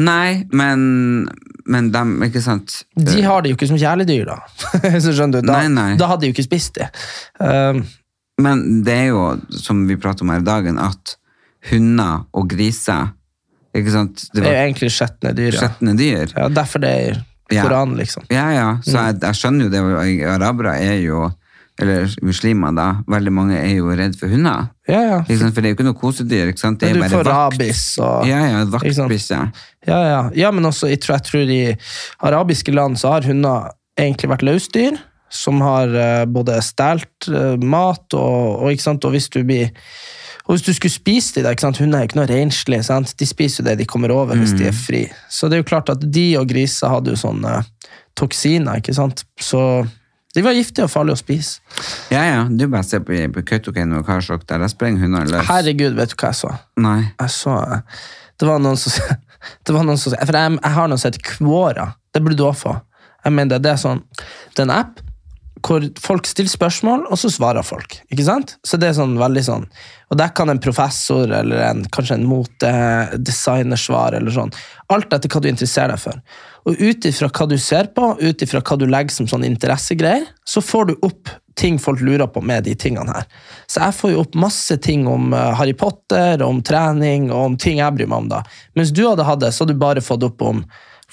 Nei, 0.01 0.45
men, 0.51 1.27
men 1.69 1.91
de, 1.93 2.01
ikke 2.25 2.41
sant 2.41 2.79
De 2.97 3.21
har 3.25 3.43
det 3.45 3.51
jo 3.53 3.57
ikke 3.59 3.67
som 3.69 3.77
kjæledyr, 3.79 4.25
da. 4.29 4.37
så 5.03 5.13
skjønner 5.13 5.39
du, 5.43 5.47
da, 5.51 5.59
Nei, 5.61 5.69
nei. 5.73 5.91
da 6.01 6.07
hadde 6.11 6.25
de 6.25 6.31
jo 6.31 6.35
ikke 6.37 6.47
spist 6.49 6.79
det. 6.81 6.89
Um, 7.39 7.83
Men 8.41 8.63
det 8.87 8.93
er 9.05 9.07
jo, 9.11 9.23
som 9.51 9.81
vi 9.89 9.97
prater 9.99 10.23
om 10.25 10.29
her 10.33 10.41
i 10.41 10.47
dagen, 10.47 10.77
at 10.79 11.15
hunder 11.69 12.21
og 12.33 12.47
griser 12.53 13.09
Ikke 13.75 13.91
sant? 13.93 14.23
Det 14.33 14.41
det 14.41 14.47
er 14.49 14.55
jo 14.55 14.61
egentlig 14.69 14.89
skjetne 14.95 15.33
dyr. 15.37 15.51
Ja. 15.53 15.59
skjetne 15.59 15.93
dyr. 15.99 16.31
Ja, 16.37 16.47
derfor 16.49 16.81
det 16.81 16.93
er 17.09 17.19
Koranen, 17.49 17.95
liksom. 17.97 18.23
Ja, 18.29 18.47
ja. 18.53 18.67
Så 18.85 18.93
Mm. 18.95 19.05
jeg, 19.05 19.15
jeg 19.23 19.37
skjønner 19.39 19.65
jo 19.65 19.69
det. 19.73 20.25
Arabere 20.29 20.73
er 20.85 20.99
jo 21.01 21.27
Eller 21.79 22.11
muslimer, 22.25 22.73
da. 22.75 22.87
Veldig 23.07 23.31
mange 23.33 23.55
er 23.55 23.77
jo 23.77 23.91
redd 23.95 24.17
for 24.19 24.31
hunder. 24.31 24.67
Ja, 24.89 24.99
ja. 24.99 25.19
For 25.23 25.61
det 25.61 25.69
er 25.69 25.71
jo 25.71 25.77
ikke 25.77 25.87
noe 25.87 25.97
kosedyr. 25.97 26.51
ikke 26.51 26.59
sant? 26.59 26.81
Det 26.81 26.89
er 26.89 26.97
Men 26.97 27.07
du 27.07 27.15
bare 27.15 27.15
får 27.15 27.29
vakt. 27.29 27.37
rabis 27.37 27.83
og 28.03 28.27
Ja, 28.27 28.39
ja, 28.49 28.63
Vaktbisse. 28.73 29.39
Ja, 29.87 29.99
ja. 30.03 30.21
ja, 30.35 30.51
men 30.51 30.67
også, 30.67 30.89
jeg 30.91 30.99
tror, 31.05 31.19
jeg 31.19 31.27
tror 31.29 31.53
i 31.55 31.61
arabiske 32.27 32.73
land 32.75 32.99
så 32.99 33.15
har 33.15 33.27
hunder 33.29 33.71
egentlig 33.99 34.31
vært 34.31 34.43
løsdyr, 34.47 34.99
som 35.31 35.61
har 35.63 35.93
eh, 35.93 36.25
både 36.27 36.57
stjålet 36.65 37.29
eh, 37.31 37.55
mat, 37.63 38.07
og, 38.17 38.63
og, 38.63 38.71
ikke 38.73 38.87
sant? 38.89 39.05
og 39.05 39.15
hvis 39.15 39.29
du 39.31 39.43
blir 39.43 39.69
og 40.49 40.55
hvis 40.55 40.63
du 40.65 40.71
skulle 40.73 40.89
spise 40.89 41.35
de, 41.35 41.43
da, 41.45 41.51
ikke 41.53 41.61
sant? 41.61 41.77
Hunder 41.77 41.99
er 41.99 42.07
jo 42.07 42.09
ikke 42.09 42.17
noe 42.17 42.29
renslige, 42.31 42.81
sant? 42.87 43.11
de 43.21 43.25
spiser 43.29 43.61
jo 43.61 43.67
det 43.67 43.75
de 43.83 43.85
kommer 43.85 44.09
over 44.09 44.33
hvis 44.39 44.55
de 44.57 44.65
er 44.65 44.73
fri. 44.73 45.03
Så 45.29 45.45
det 45.45 45.59
er 45.59 45.61
jo 45.61 45.67
klart 45.69 45.91
at 45.93 46.01
de 46.01 46.25
og 46.39 46.49
griser 46.49 46.89
hadde 46.89 47.13
jo 47.13 47.19
sånne 47.21 47.59
toksiner, 48.17 48.81
ikke 48.81 48.95
sant? 48.97 49.21
Så 49.37 49.61
De 50.35 50.43
var 50.45 50.53
giftige 50.53 50.85
og 50.85 50.91
farlige 50.93 51.17
å 51.17 51.19
spise. 51.19 51.61
Ja, 52.13 52.21
ja, 52.27 52.41
du 52.45 52.67
bare 52.69 52.85
ser 52.85 53.01
på, 53.05 53.17
på 53.33 53.43
Kautokeino 53.49 54.01
og 54.01 54.05
Karasjok 54.05 54.45
der, 54.49 54.61
jeg 54.65 54.75
sprenger 54.75 55.07
hundene 55.07 55.25
løs. 55.31 55.47
Herregud, 55.49 55.97
vet 55.97 56.13
du 56.13 56.19
hva 56.19 56.29
jeg 56.29 56.39
så? 56.43 56.51
Nei. 56.85 56.99
Jeg 57.15 57.33
så 57.33 57.55
Det 58.39 58.47
var 58.47 58.61
noen 58.61 58.77
som 58.77 59.17
det 59.65 59.73
var 59.75 59.87
noen 59.87 59.97
som, 59.97 60.13
For 60.13 60.37
jeg, 60.37 60.59
jeg 60.59 60.75
har 60.77 60.91
noe 60.91 61.01
som 61.01 61.09
heter 61.09 61.25
Quora. 61.31 61.87
Det 62.13 62.21
burde 62.21 62.37
du 62.37 62.45
òg 62.45 62.57
få. 62.59 62.75
Jeg 63.25 63.35
mener 63.35 63.55
det, 63.55 63.63
det 63.65 63.73
er 63.73 63.81
sånn 63.81 64.03
Det 64.53 64.61
er 64.61 64.67
en 64.67 64.75
app 64.77 65.01
hvor 65.65 65.85
folk 65.99 66.27
stiller 66.29 66.51
spørsmål, 66.51 67.05
og 67.09 67.19
så 67.19 67.31
svarer 67.31 67.65
folk. 67.65 67.99
Ikke 68.11 68.25
sant? 68.27 68.55
Så 68.65 68.79
det 68.79 68.89
er 68.89 68.97
sånn 68.97 69.17
veldig 69.19 69.43
sånn 69.45 69.65
Og 70.09 70.17
der 70.17 70.31
kan 70.35 70.49
en 70.49 70.61
professor 70.61 71.29
eller 71.29 71.63
en, 71.67 71.83
kanskje 71.93 72.17
en 72.17 72.25
motedesigner 72.29 73.77
svare, 73.79 74.17
eller 74.17 74.33
sånn. 74.33 74.53
Alt 74.89 75.13
etter 75.13 75.29
hva 75.29 75.43
du 75.43 75.49
interesserer 75.51 75.93
deg 75.93 76.01
for. 76.01 76.23
Og 76.69 76.79
ut 76.81 77.05
ifra 77.05 77.29
hva 77.29 77.47
du 77.49 77.57
ser 77.61 77.91
på, 77.93 78.15
ut 78.17 78.41
ifra 78.45 78.63
hva 78.63 78.79
du 78.79 78.87
legger 78.89 79.13
som 79.13 79.29
sånn 79.29 79.45
interessegreier, 79.45 80.25
så 80.45 80.63
får 80.65 80.89
du 80.89 80.97
opp 81.05 81.29
ting 81.59 81.79
folk 81.79 82.01
lurer 82.01 82.27
på 82.31 82.41
med 82.41 82.63
de 82.63 82.75
tingene 82.79 83.13
her. 83.13 83.25
Så 83.67 83.81
jeg 83.83 83.95
får 83.97 84.13
jo 84.13 84.21
opp 84.23 84.37
masse 84.39 84.77
ting 84.81 85.07
om 85.11 85.33
eh, 85.35 85.49
Harry 85.59 85.75
Potter, 85.77 86.41
om 86.45 86.61
trening 86.65 87.29
og 87.33 87.51
om 87.51 87.57
ting 87.59 87.81
jeg 87.81 87.95
bryr 87.97 88.09
meg 88.09 88.23
om. 88.23 88.29
da. 88.31 88.43
Mens 88.79 88.93
du 88.95 89.03
hadde 89.05 89.27
hatt 89.27 89.43
det, 89.43 89.51
så 89.53 89.65
hadde 89.65 89.75
du 89.75 89.83
bare 89.83 90.05
fått 90.05 90.23
opp 90.25 90.41
om 90.45 90.63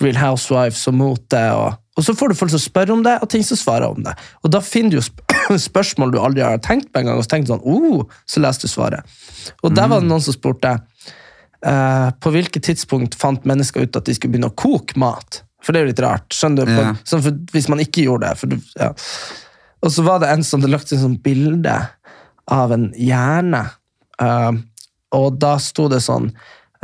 Real 0.02 0.20
Housewives 0.20 0.86
og 0.90 0.96
mote. 1.00 1.42
Og, 1.58 1.82
og 1.96 2.04
så 2.04 2.12
får 2.16 2.32
du 2.32 2.36
folk 2.36 2.52
som 2.52 2.60
spør 2.60 2.92
om 2.92 3.02
det, 3.06 3.14
og 3.24 3.30
ting 3.32 3.44
som 3.46 3.56
svarer 3.56 3.88
om 3.88 4.02
det. 4.04 4.12
Og 4.44 4.52
da 4.52 4.60
finner 4.64 4.92
du 4.92 4.98
jo 4.98 5.04
sp 5.06 5.22
spørsmål 5.68 6.12
du 6.12 6.18
aldri 6.20 6.42
har 6.44 6.60
tenkt 6.64 6.90
på 6.92 7.00
engang, 7.00 7.16
og 7.16 7.24
så 7.24 7.32
tenker 7.32 7.48
du 7.48 7.54
sånn, 7.54 7.64
oh, 7.64 8.20
så 8.28 8.42
leser 8.44 8.66
du 8.66 8.72
svaret. 8.72 9.16
Og 9.64 9.72
der 9.76 9.88
var 9.88 10.02
det 10.02 10.10
noen 10.10 10.24
som 10.24 10.34
spurte 10.36 10.74
uh, 10.76 12.08
på 12.20 12.32
hvilket 12.34 12.66
tidspunkt 12.68 13.16
fant 13.18 13.46
mennesker 13.48 13.86
ut 13.86 13.98
at 13.98 14.08
de 14.08 14.16
skulle 14.16 14.34
begynne 14.34 14.50
å 14.52 14.58
koke 14.58 14.98
mat. 15.00 15.40
For 15.64 15.72
det 15.72 15.80
er 15.80 15.86
jo 15.86 15.92
litt 15.94 16.04
rart. 16.04 16.28
skjønner 16.34 16.66
du? 16.66 16.74
På, 16.74 16.82
Ja. 16.84 16.92
sånn 17.08 17.24
for, 17.24 17.38
hvis 17.54 17.70
man 17.72 17.82
ikke 17.82 18.04
gjorde 18.06 18.28
det. 18.28 18.38
For 18.42 18.52
du, 18.52 18.58
ja. 18.76 18.92
Og 19.82 19.92
så 19.94 20.04
var 20.06 20.20
det 20.20 20.28
en 20.30 20.44
som 20.46 20.60
hadde 20.60 20.72
lagt 20.74 20.92
inn 20.92 21.02
sånn 21.02 21.18
bilde 21.22 21.78
av 22.52 22.74
en 22.76 22.90
hjerne. 22.92 23.64
uh, 24.20 24.52
og 25.16 25.40
da 25.40 25.56
sto 25.62 25.88
det 25.92 26.02
sånn 26.04 26.30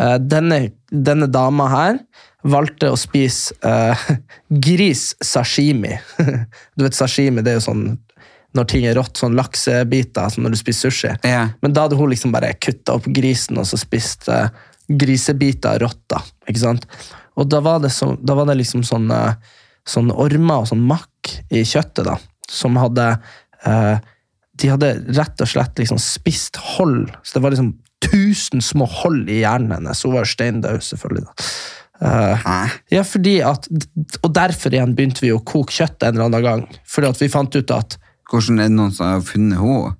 uh, 0.00 0.18
denne, 0.18 0.72
denne 0.90 1.26
dama 1.32 1.68
her 1.72 2.00
valgte 2.42 2.90
å 2.90 2.98
spise 2.98 3.54
uh, 3.64 3.98
gris 4.68 5.12
sashimi. 5.22 5.94
du 6.76 6.84
vet 6.86 6.96
sashimi, 6.96 7.44
det 7.44 7.54
er 7.54 7.60
jo 7.60 7.68
sånn 7.70 7.86
når 8.52 8.68
ting 8.68 8.84
er 8.84 8.98
rått, 8.98 9.16
sånn 9.16 9.36
laksebiter, 9.36 10.28
som 10.28 10.44
når 10.44 10.52
du 10.52 10.58
spiser 10.60 10.92
sushi. 10.92 11.12
Ja. 11.24 11.46
Men 11.64 11.72
da 11.72 11.86
hadde 11.86 11.96
hun 11.96 12.10
liksom 12.12 12.34
bare 12.34 12.52
kutta 12.60 12.98
opp 12.98 13.08
grisen 13.08 13.56
og 13.56 13.64
så 13.68 13.78
spist 13.80 14.28
uh, 14.28 14.50
grisebiter 14.88 15.80
rått. 15.80 16.02
da, 16.12 16.20
ikke 16.48 16.60
sant? 16.60 16.86
Og 17.40 17.48
da 17.48 17.62
var 17.64 17.80
det, 17.80 17.92
så, 17.94 18.12
da 18.20 18.36
var 18.36 18.50
det 18.50 18.58
liksom 18.60 18.82
sånn, 18.84 19.06
eh, 19.14 19.54
sånn 19.88 20.10
ormer 20.12 20.64
og 20.64 20.68
sånn 20.68 20.82
makk 20.84 21.30
i 21.48 21.62
kjøttet, 21.64 22.04
da, 22.04 22.18
som 22.50 22.76
hadde 22.76 23.06
uh, 23.64 23.96
De 24.60 24.68
hadde 24.68 24.90
rett 25.16 25.40
og 25.40 25.48
slett 25.48 25.80
liksom 25.80 25.96
spist 26.02 26.58
hold. 26.74 27.08
Så 27.24 27.38
det 27.38 27.42
var 27.42 27.54
liksom 27.54 27.72
tusen 28.04 28.60
små 28.60 28.84
hold 29.00 29.30
i 29.32 29.40
hjernen 29.40 29.72
hennes. 29.78 30.02
Hun 30.04 30.12
var 30.12 30.26
jo 30.26 30.32
steindød, 30.34 30.84
selvfølgelig. 30.84 31.24
da. 31.24 31.46
Hæ? 32.02 32.58
ja, 32.90 33.02
fordi 33.06 33.36
at, 33.46 33.68
Og 34.22 34.32
derfor 34.34 34.74
igjen 34.74 34.94
begynte 34.98 35.22
vi 35.22 35.30
å 35.30 35.42
koke 35.46 35.70
kjøtt 35.70 36.02
en 36.02 36.16
eller 36.16 36.28
annen 36.28 36.42
gang. 36.46 36.64
Fordi 36.88 37.10
at 37.12 37.20
vi 37.22 37.30
fant 37.30 37.54
ut 37.54 37.74
at 37.74 37.98
Hvordan 38.30 38.62
er 38.62 38.70
det 38.70 38.76
noen 38.78 38.94
som 38.94 39.06
har 39.06 39.26
funnet 39.26 39.60
henne? 39.60 39.96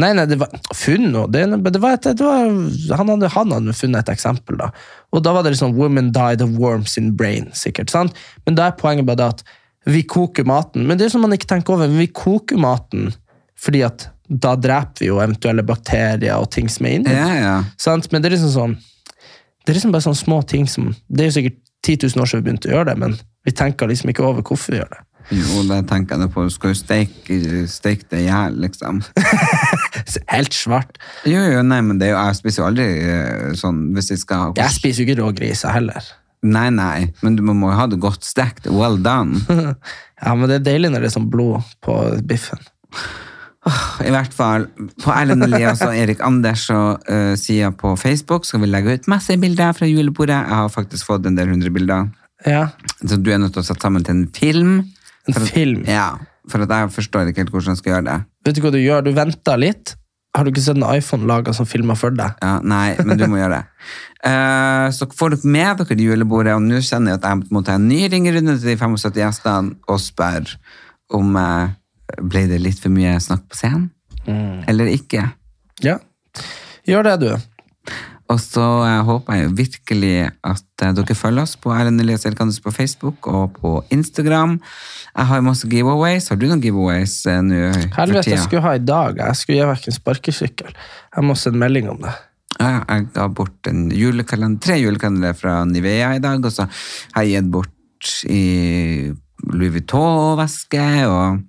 Nei, 0.00 0.14
nei, 0.16 0.24
det 0.24 0.38
var 0.40 0.48
funnet 0.72 1.34
det, 1.34 1.42
det 1.68 1.80
var 1.82 1.98
et, 1.98 2.06
det 2.16 2.24
var, 2.24 2.46
han, 2.96 3.10
hadde, 3.12 3.28
han 3.34 3.50
hadde 3.52 3.74
funnet 3.76 4.06
et 4.06 4.14
eksempel, 4.14 4.56
da. 4.56 4.70
Og 5.12 5.20
da 5.20 5.34
var 5.36 5.44
det 5.44 5.52
liksom 5.52 5.74
'Women 5.76 6.14
died 6.16 6.40
of 6.40 6.54
worms 6.56 6.96
in 6.96 7.10
brain', 7.16 7.50
sikkert. 7.52 7.90
sant? 7.92 8.16
Men 8.46 8.56
da 8.56 8.70
er 8.70 8.78
poenget 8.78 9.04
bare 9.04 9.20
det 9.20 9.28
at 9.34 9.44
vi 9.84 10.02
koker 10.02 10.46
maten. 10.48 10.86
Men 10.86 10.96
det 10.96 11.06
er 11.06 11.12
som 11.12 11.20
man 11.20 11.34
ikke 11.36 11.50
tenker 11.50 11.74
over, 11.74 11.90
men 11.90 11.98
vi 11.98 12.06
koker 12.08 12.56
maten 12.56 13.12
fordi 13.62 13.84
at 13.86 14.08
da 14.26 14.54
dreper 14.56 15.04
vi 15.04 15.10
jo 15.10 15.20
eventuelle 15.22 15.62
bakterier 15.62 16.40
og 16.40 16.48
ting 16.50 16.70
som 16.72 16.86
er 16.86 16.96
inni. 16.96 17.12
Ja, 17.12 17.34
ja. 17.36 17.98
Men 18.10 18.22
det 18.22 18.30
er 18.30 18.34
liksom 18.36 18.54
sånn 18.54 18.76
Det 19.62 19.72
er 19.72 19.78
liksom 19.78 19.94
bare 19.94 20.04
sånne 20.04 20.18
små 20.18 20.40
ting 20.48 20.66
som 20.70 20.90
Det 21.08 21.24
er 21.24 21.30
jo 21.30 21.36
sikkert 21.38 21.58
10 21.86 21.96
000 22.14 22.22
år 22.22 22.30
siden 22.30 22.42
vi 22.42 22.46
begynte 22.48 22.70
å 22.70 22.74
gjøre 22.76 22.90
det, 22.92 22.98
men 23.02 23.16
vi 23.46 23.54
tenker 23.58 23.90
liksom 23.90 24.10
ikke 24.12 24.24
over 24.26 24.44
hvorfor 24.46 24.74
vi 24.74 24.78
gjør 24.80 24.92
det. 24.92 25.00
Jo, 25.32 25.62
det 25.68 25.78
tenker 25.90 26.18
jeg 26.18 26.30
på. 26.34 26.44
Du 26.46 26.52
skal 26.52 26.72
jo 26.72 26.78
steke, 26.78 27.36
steke 27.70 28.06
det 28.10 28.24
i 28.24 28.26
hjel, 28.26 28.58
liksom. 28.64 29.00
Helt 30.34 30.54
svart. 30.56 30.98
Jo, 31.28 31.42
jo, 31.54 31.62
nei, 31.66 31.78
men 31.86 32.00
det 32.00 32.08
er 32.08 32.14
jo, 32.14 32.18
jeg 32.18 32.38
spiser 32.40 32.62
jo 32.62 32.68
aldri 32.68 32.88
eh, 33.06 33.52
sånn 33.58 33.84
hvis 33.96 34.12
jeg 34.12 34.22
skal 34.22 34.42
ha 34.42 34.50
Jeg 34.58 34.74
spiser 34.76 35.02
jo 35.02 35.08
ikke 35.08 35.22
rågriser 35.22 35.74
heller. 35.74 36.10
Nei, 36.42 36.68
nei, 36.74 37.12
men 37.22 37.36
du 37.38 37.44
må 37.46 37.54
jo 37.70 37.76
ha 37.78 37.86
det 37.90 38.00
godt 38.02 38.26
stekt. 38.26 38.70
Well 38.70 38.98
done. 39.02 39.42
Ja, 40.22 40.36
men 40.38 40.46
det 40.46 40.60
er 40.60 40.66
deilig 40.68 40.92
når 40.92 41.02
det 41.02 41.08
er 41.08 41.14
sånn 41.16 41.24
blod 41.32 41.66
på 41.82 41.96
biffen. 42.30 42.60
I 44.02 44.10
hvert 44.10 44.32
fall 44.34 44.64
på 45.04 45.12
Erlend 45.14 45.46
Elias 45.46 45.84
og 45.86 45.94
Erik 45.94 46.22
Anders 46.26 46.64
og 46.74 47.04
uh, 47.06 47.34
sida 47.38 47.70
på 47.78 47.92
Facebook 48.00 48.46
skal 48.48 48.64
vi 48.64 48.70
legge 48.70 48.96
ut 48.96 49.06
masse 49.12 49.36
bilder 49.38 49.70
fra 49.76 49.86
julebordet. 49.86 50.34
Jeg 50.34 50.58
har 50.58 50.72
faktisk 50.72 51.06
fått 51.06 51.28
en 51.30 51.38
del 51.38 51.52
hundre 51.52 51.70
bilder. 51.70 52.08
Ja, 52.46 52.68
Så 53.06 53.20
du 53.22 53.30
er 53.30 53.38
nødt 53.38 53.54
til 53.54 53.62
å 53.62 53.66
sette 53.66 53.86
sammen 53.86 54.02
til 54.02 54.16
en 54.16 54.28
film. 54.34 54.76
En 55.28 55.36
at- 55.36 55.48
film? 55.54 55.84
Ja, 55.86 56.16
for 56.50 56.64
at 56.64 56.74
jeg 56.74 56.90
forstår 56.90 57.30
ikke 57.30 57.44
helt 57.44 57.52
hvordan 57.54 57.76
jeg 57.76 57.82
skal 57.84 57.92
gjøre 57.92 58.06
det. 58.08 58.20
Vet 58.44 58.56
du 58.56 58.62
hva 58.64 58.72
du 58.74 58.80
gjør? 58.82 59.04
Du 59.06 59.12
venter 59.14 59.60
litt. 59.62 59.94
Har 60.34 60.44
du 60.44 60.50
ikke 60.50 60.64
sett 60.64 60.78
en 60.80 60.88
iPhone 60.96 61.28
laga 61.28 61.52
som 61.54 61.66
filmer 61.68 61.94
for 61.94 62.10
deg? 62.10 62.34
Ja, 62.42 62.56
nei, 62.64 62.96
men 63.04 63.18
du 63.20 63.26
må 63.28 63.36
gjøre 63.36 63.60
det. 63.60 63.64
Uh, 64.24 64.88
så 64.96 65.06
får 65.06 65.36
dere 65.36 65.52
med 65.54 65.84
dere 65.84 66.06
julebordet, 66.08 66.54
og 66.56 66.64
nå 66.64 66.80
kjenner 66.80 67.12
jeg 67.12 67.20
at 67.20 67.28
jeg 67.28 67.52
må 67.52 67.62
ta 67.62 67.76
en 67.78 67.86
ny 67.86 68.08
ringerunde 68.10 68.56
til 68.58 68.72
de 68.72 68.76
75 68.80 69.20
gjestene 69.20 69.76
og 69.86 70.00
spørre 70.02 70.58
om 71.12 71.36
eh, 71.36 71.74
ble 72.20 72.46
det 72.50 72.60
litt 72.62 72.80
for 72.82 72.92
mye 72.92 73.14
snakk 73.22 73.46
på 73.50 73.58
scenen, 73.60 73.88
eller 74.68 74.90
ikke. 74.92 75.24
Ja. 75.82 75.98
Gjør 76.88 77.08
det, 77.08 77.16
du. 77.22 77.30
Og 78.32 78.40
så 78.40 78.64
eh, 78.86 79.00
håper 79.04 79.38
jeg 79.38 79.52
virkelig 79.58 80.16
at 80.46 80.84
eh, 80.84 80.92
dere 80.96 81.16
følger 81.16 81.44
oss 81.44 81.54
på 81.60 81.72
Erlend 81.74 82.00
Elias 82.00 82.24
Elkandes 82.28 82.60
på 82.64 82.72
Facebook 82.72 83.28
og 83.28 83.58
på 83.58 83.74
Instagram. 83.92 84.56
Jeg 85.12 85.28
har 85.28 85.44
masse 85.44 85.68
giveaways. 85.68 86.30
Har 86.32 86.40
du 86.40 86.46
noen 86.48 86.62
giveaways 86.62 87.18
eh, 87.28 87.42
nå 87.44 87.62
Helvete, 87.98 88.30
jeg 88.32 88.44
skulle 88.46 88.64
ha 88.64 88.76
i 88.78 88.84
dag. 88.84 89.20
Jeg 89.20 89.40
skulle 89.40 89.58
gi 89.58 89.70
vekk 89.72 89.88
en 89.90 89.98
sparkesykkel. 89.98 90.76
Jeg 91.16 91.28
må 91.28 91.36
sende 91.38 91.60
melding 91.60 91.90
om 91.92 92.00
det. 92.06 92.14
Ja, 92.58 92.82
jeg 92.86 93.08
ga 93.14 93.28
bort 93.32 93.68
en 93.68 93.86
julekalender, 93.96 94.60
tre 94.62 94.78
julekalendere 94.80 95.36
fra 95.36 95.62
Nivea 95.68 96.14
i 96.16 96.22
dag, 96.22 96.44
og 96.44 96.52
så 96.52 96.68
har 97.16 97.26
jeg 97.26 97.40
gitt 97.40 97.52
bort 97.52 98.12
i 98.28 98.42
Louis 99.52 99.72
Vuitton-veske, 99.72 100.84
og 101.08 101.40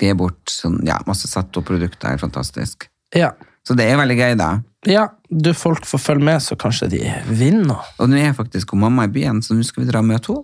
gi 0.00 0.12
bort 0.18 0.50
sånn, 0.50 0.80
ja, 0.86 0.98
masse 1.06 1.28
Sato-produkter. 1.30 2.10
Helt 2.12 2.20
fantastisk. 2.24 2.88
Ja. 3.16 3.32
Så 3.66 3.74
det 3.76 3.86
er 3.90 3.98
veldig 4.00 4.16
gøy, 4.16 4.34
da. 4.40 4.50
ja, 4.88 5.08
du 5.28 5.52
folk 5.54 5.84
får 5.86 6.00
følge 6.00 6.24
med, 6.24 6.40
så 6.42 6.56
kanskje 6.56 6.88
de 6.90 7.00
vinner. 7.28 7.80
Og 8.00 8.08
nå 8.08 8.16
er 8.16 8.30
jeg 8.30 8.36
faktisk 8.38 8.72
og 8.72 8.80
mamma 8.84 9.04
i 9.04 9.12
byen, 9.12 9.42
så 9.44 9.54
nå 9.54 9.62
skal 9.66 9.84
vi 9.84 9.90
dra 9.90 10.00
med 10.02 10.22
to. 10.24 10.38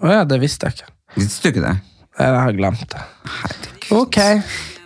Å 0.00 0.10
ja, 0.10 0.22
det 0.24 0.40
visste 0.42 0.66
jeg 0.70 0.78
ikke. 0.78 0.92
Visste 1.20 1.42
du 1.44 1.52
ikke 1.52 1.66
det? 1.68 1.74
Jeg 2.18 2.38
har 2.40 2.52
glemt 2.56 2.86
det. 2.94 3.04
Herregud. 3.40 3.90
Ok, 4.00 4.20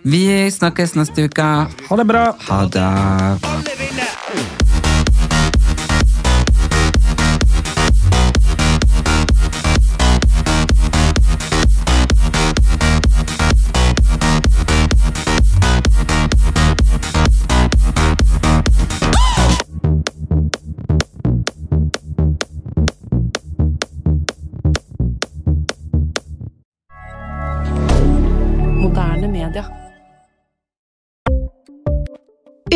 Vi 0.03 0.23
snakkes 0.51 0.95
neste 0.95 1.27
uke. 1.27 1.43
ha 1.43 1.95
det 1.99 2.07
bra. 2.07 2.31
Ha 2.47 2.65
det. 2.71 3.78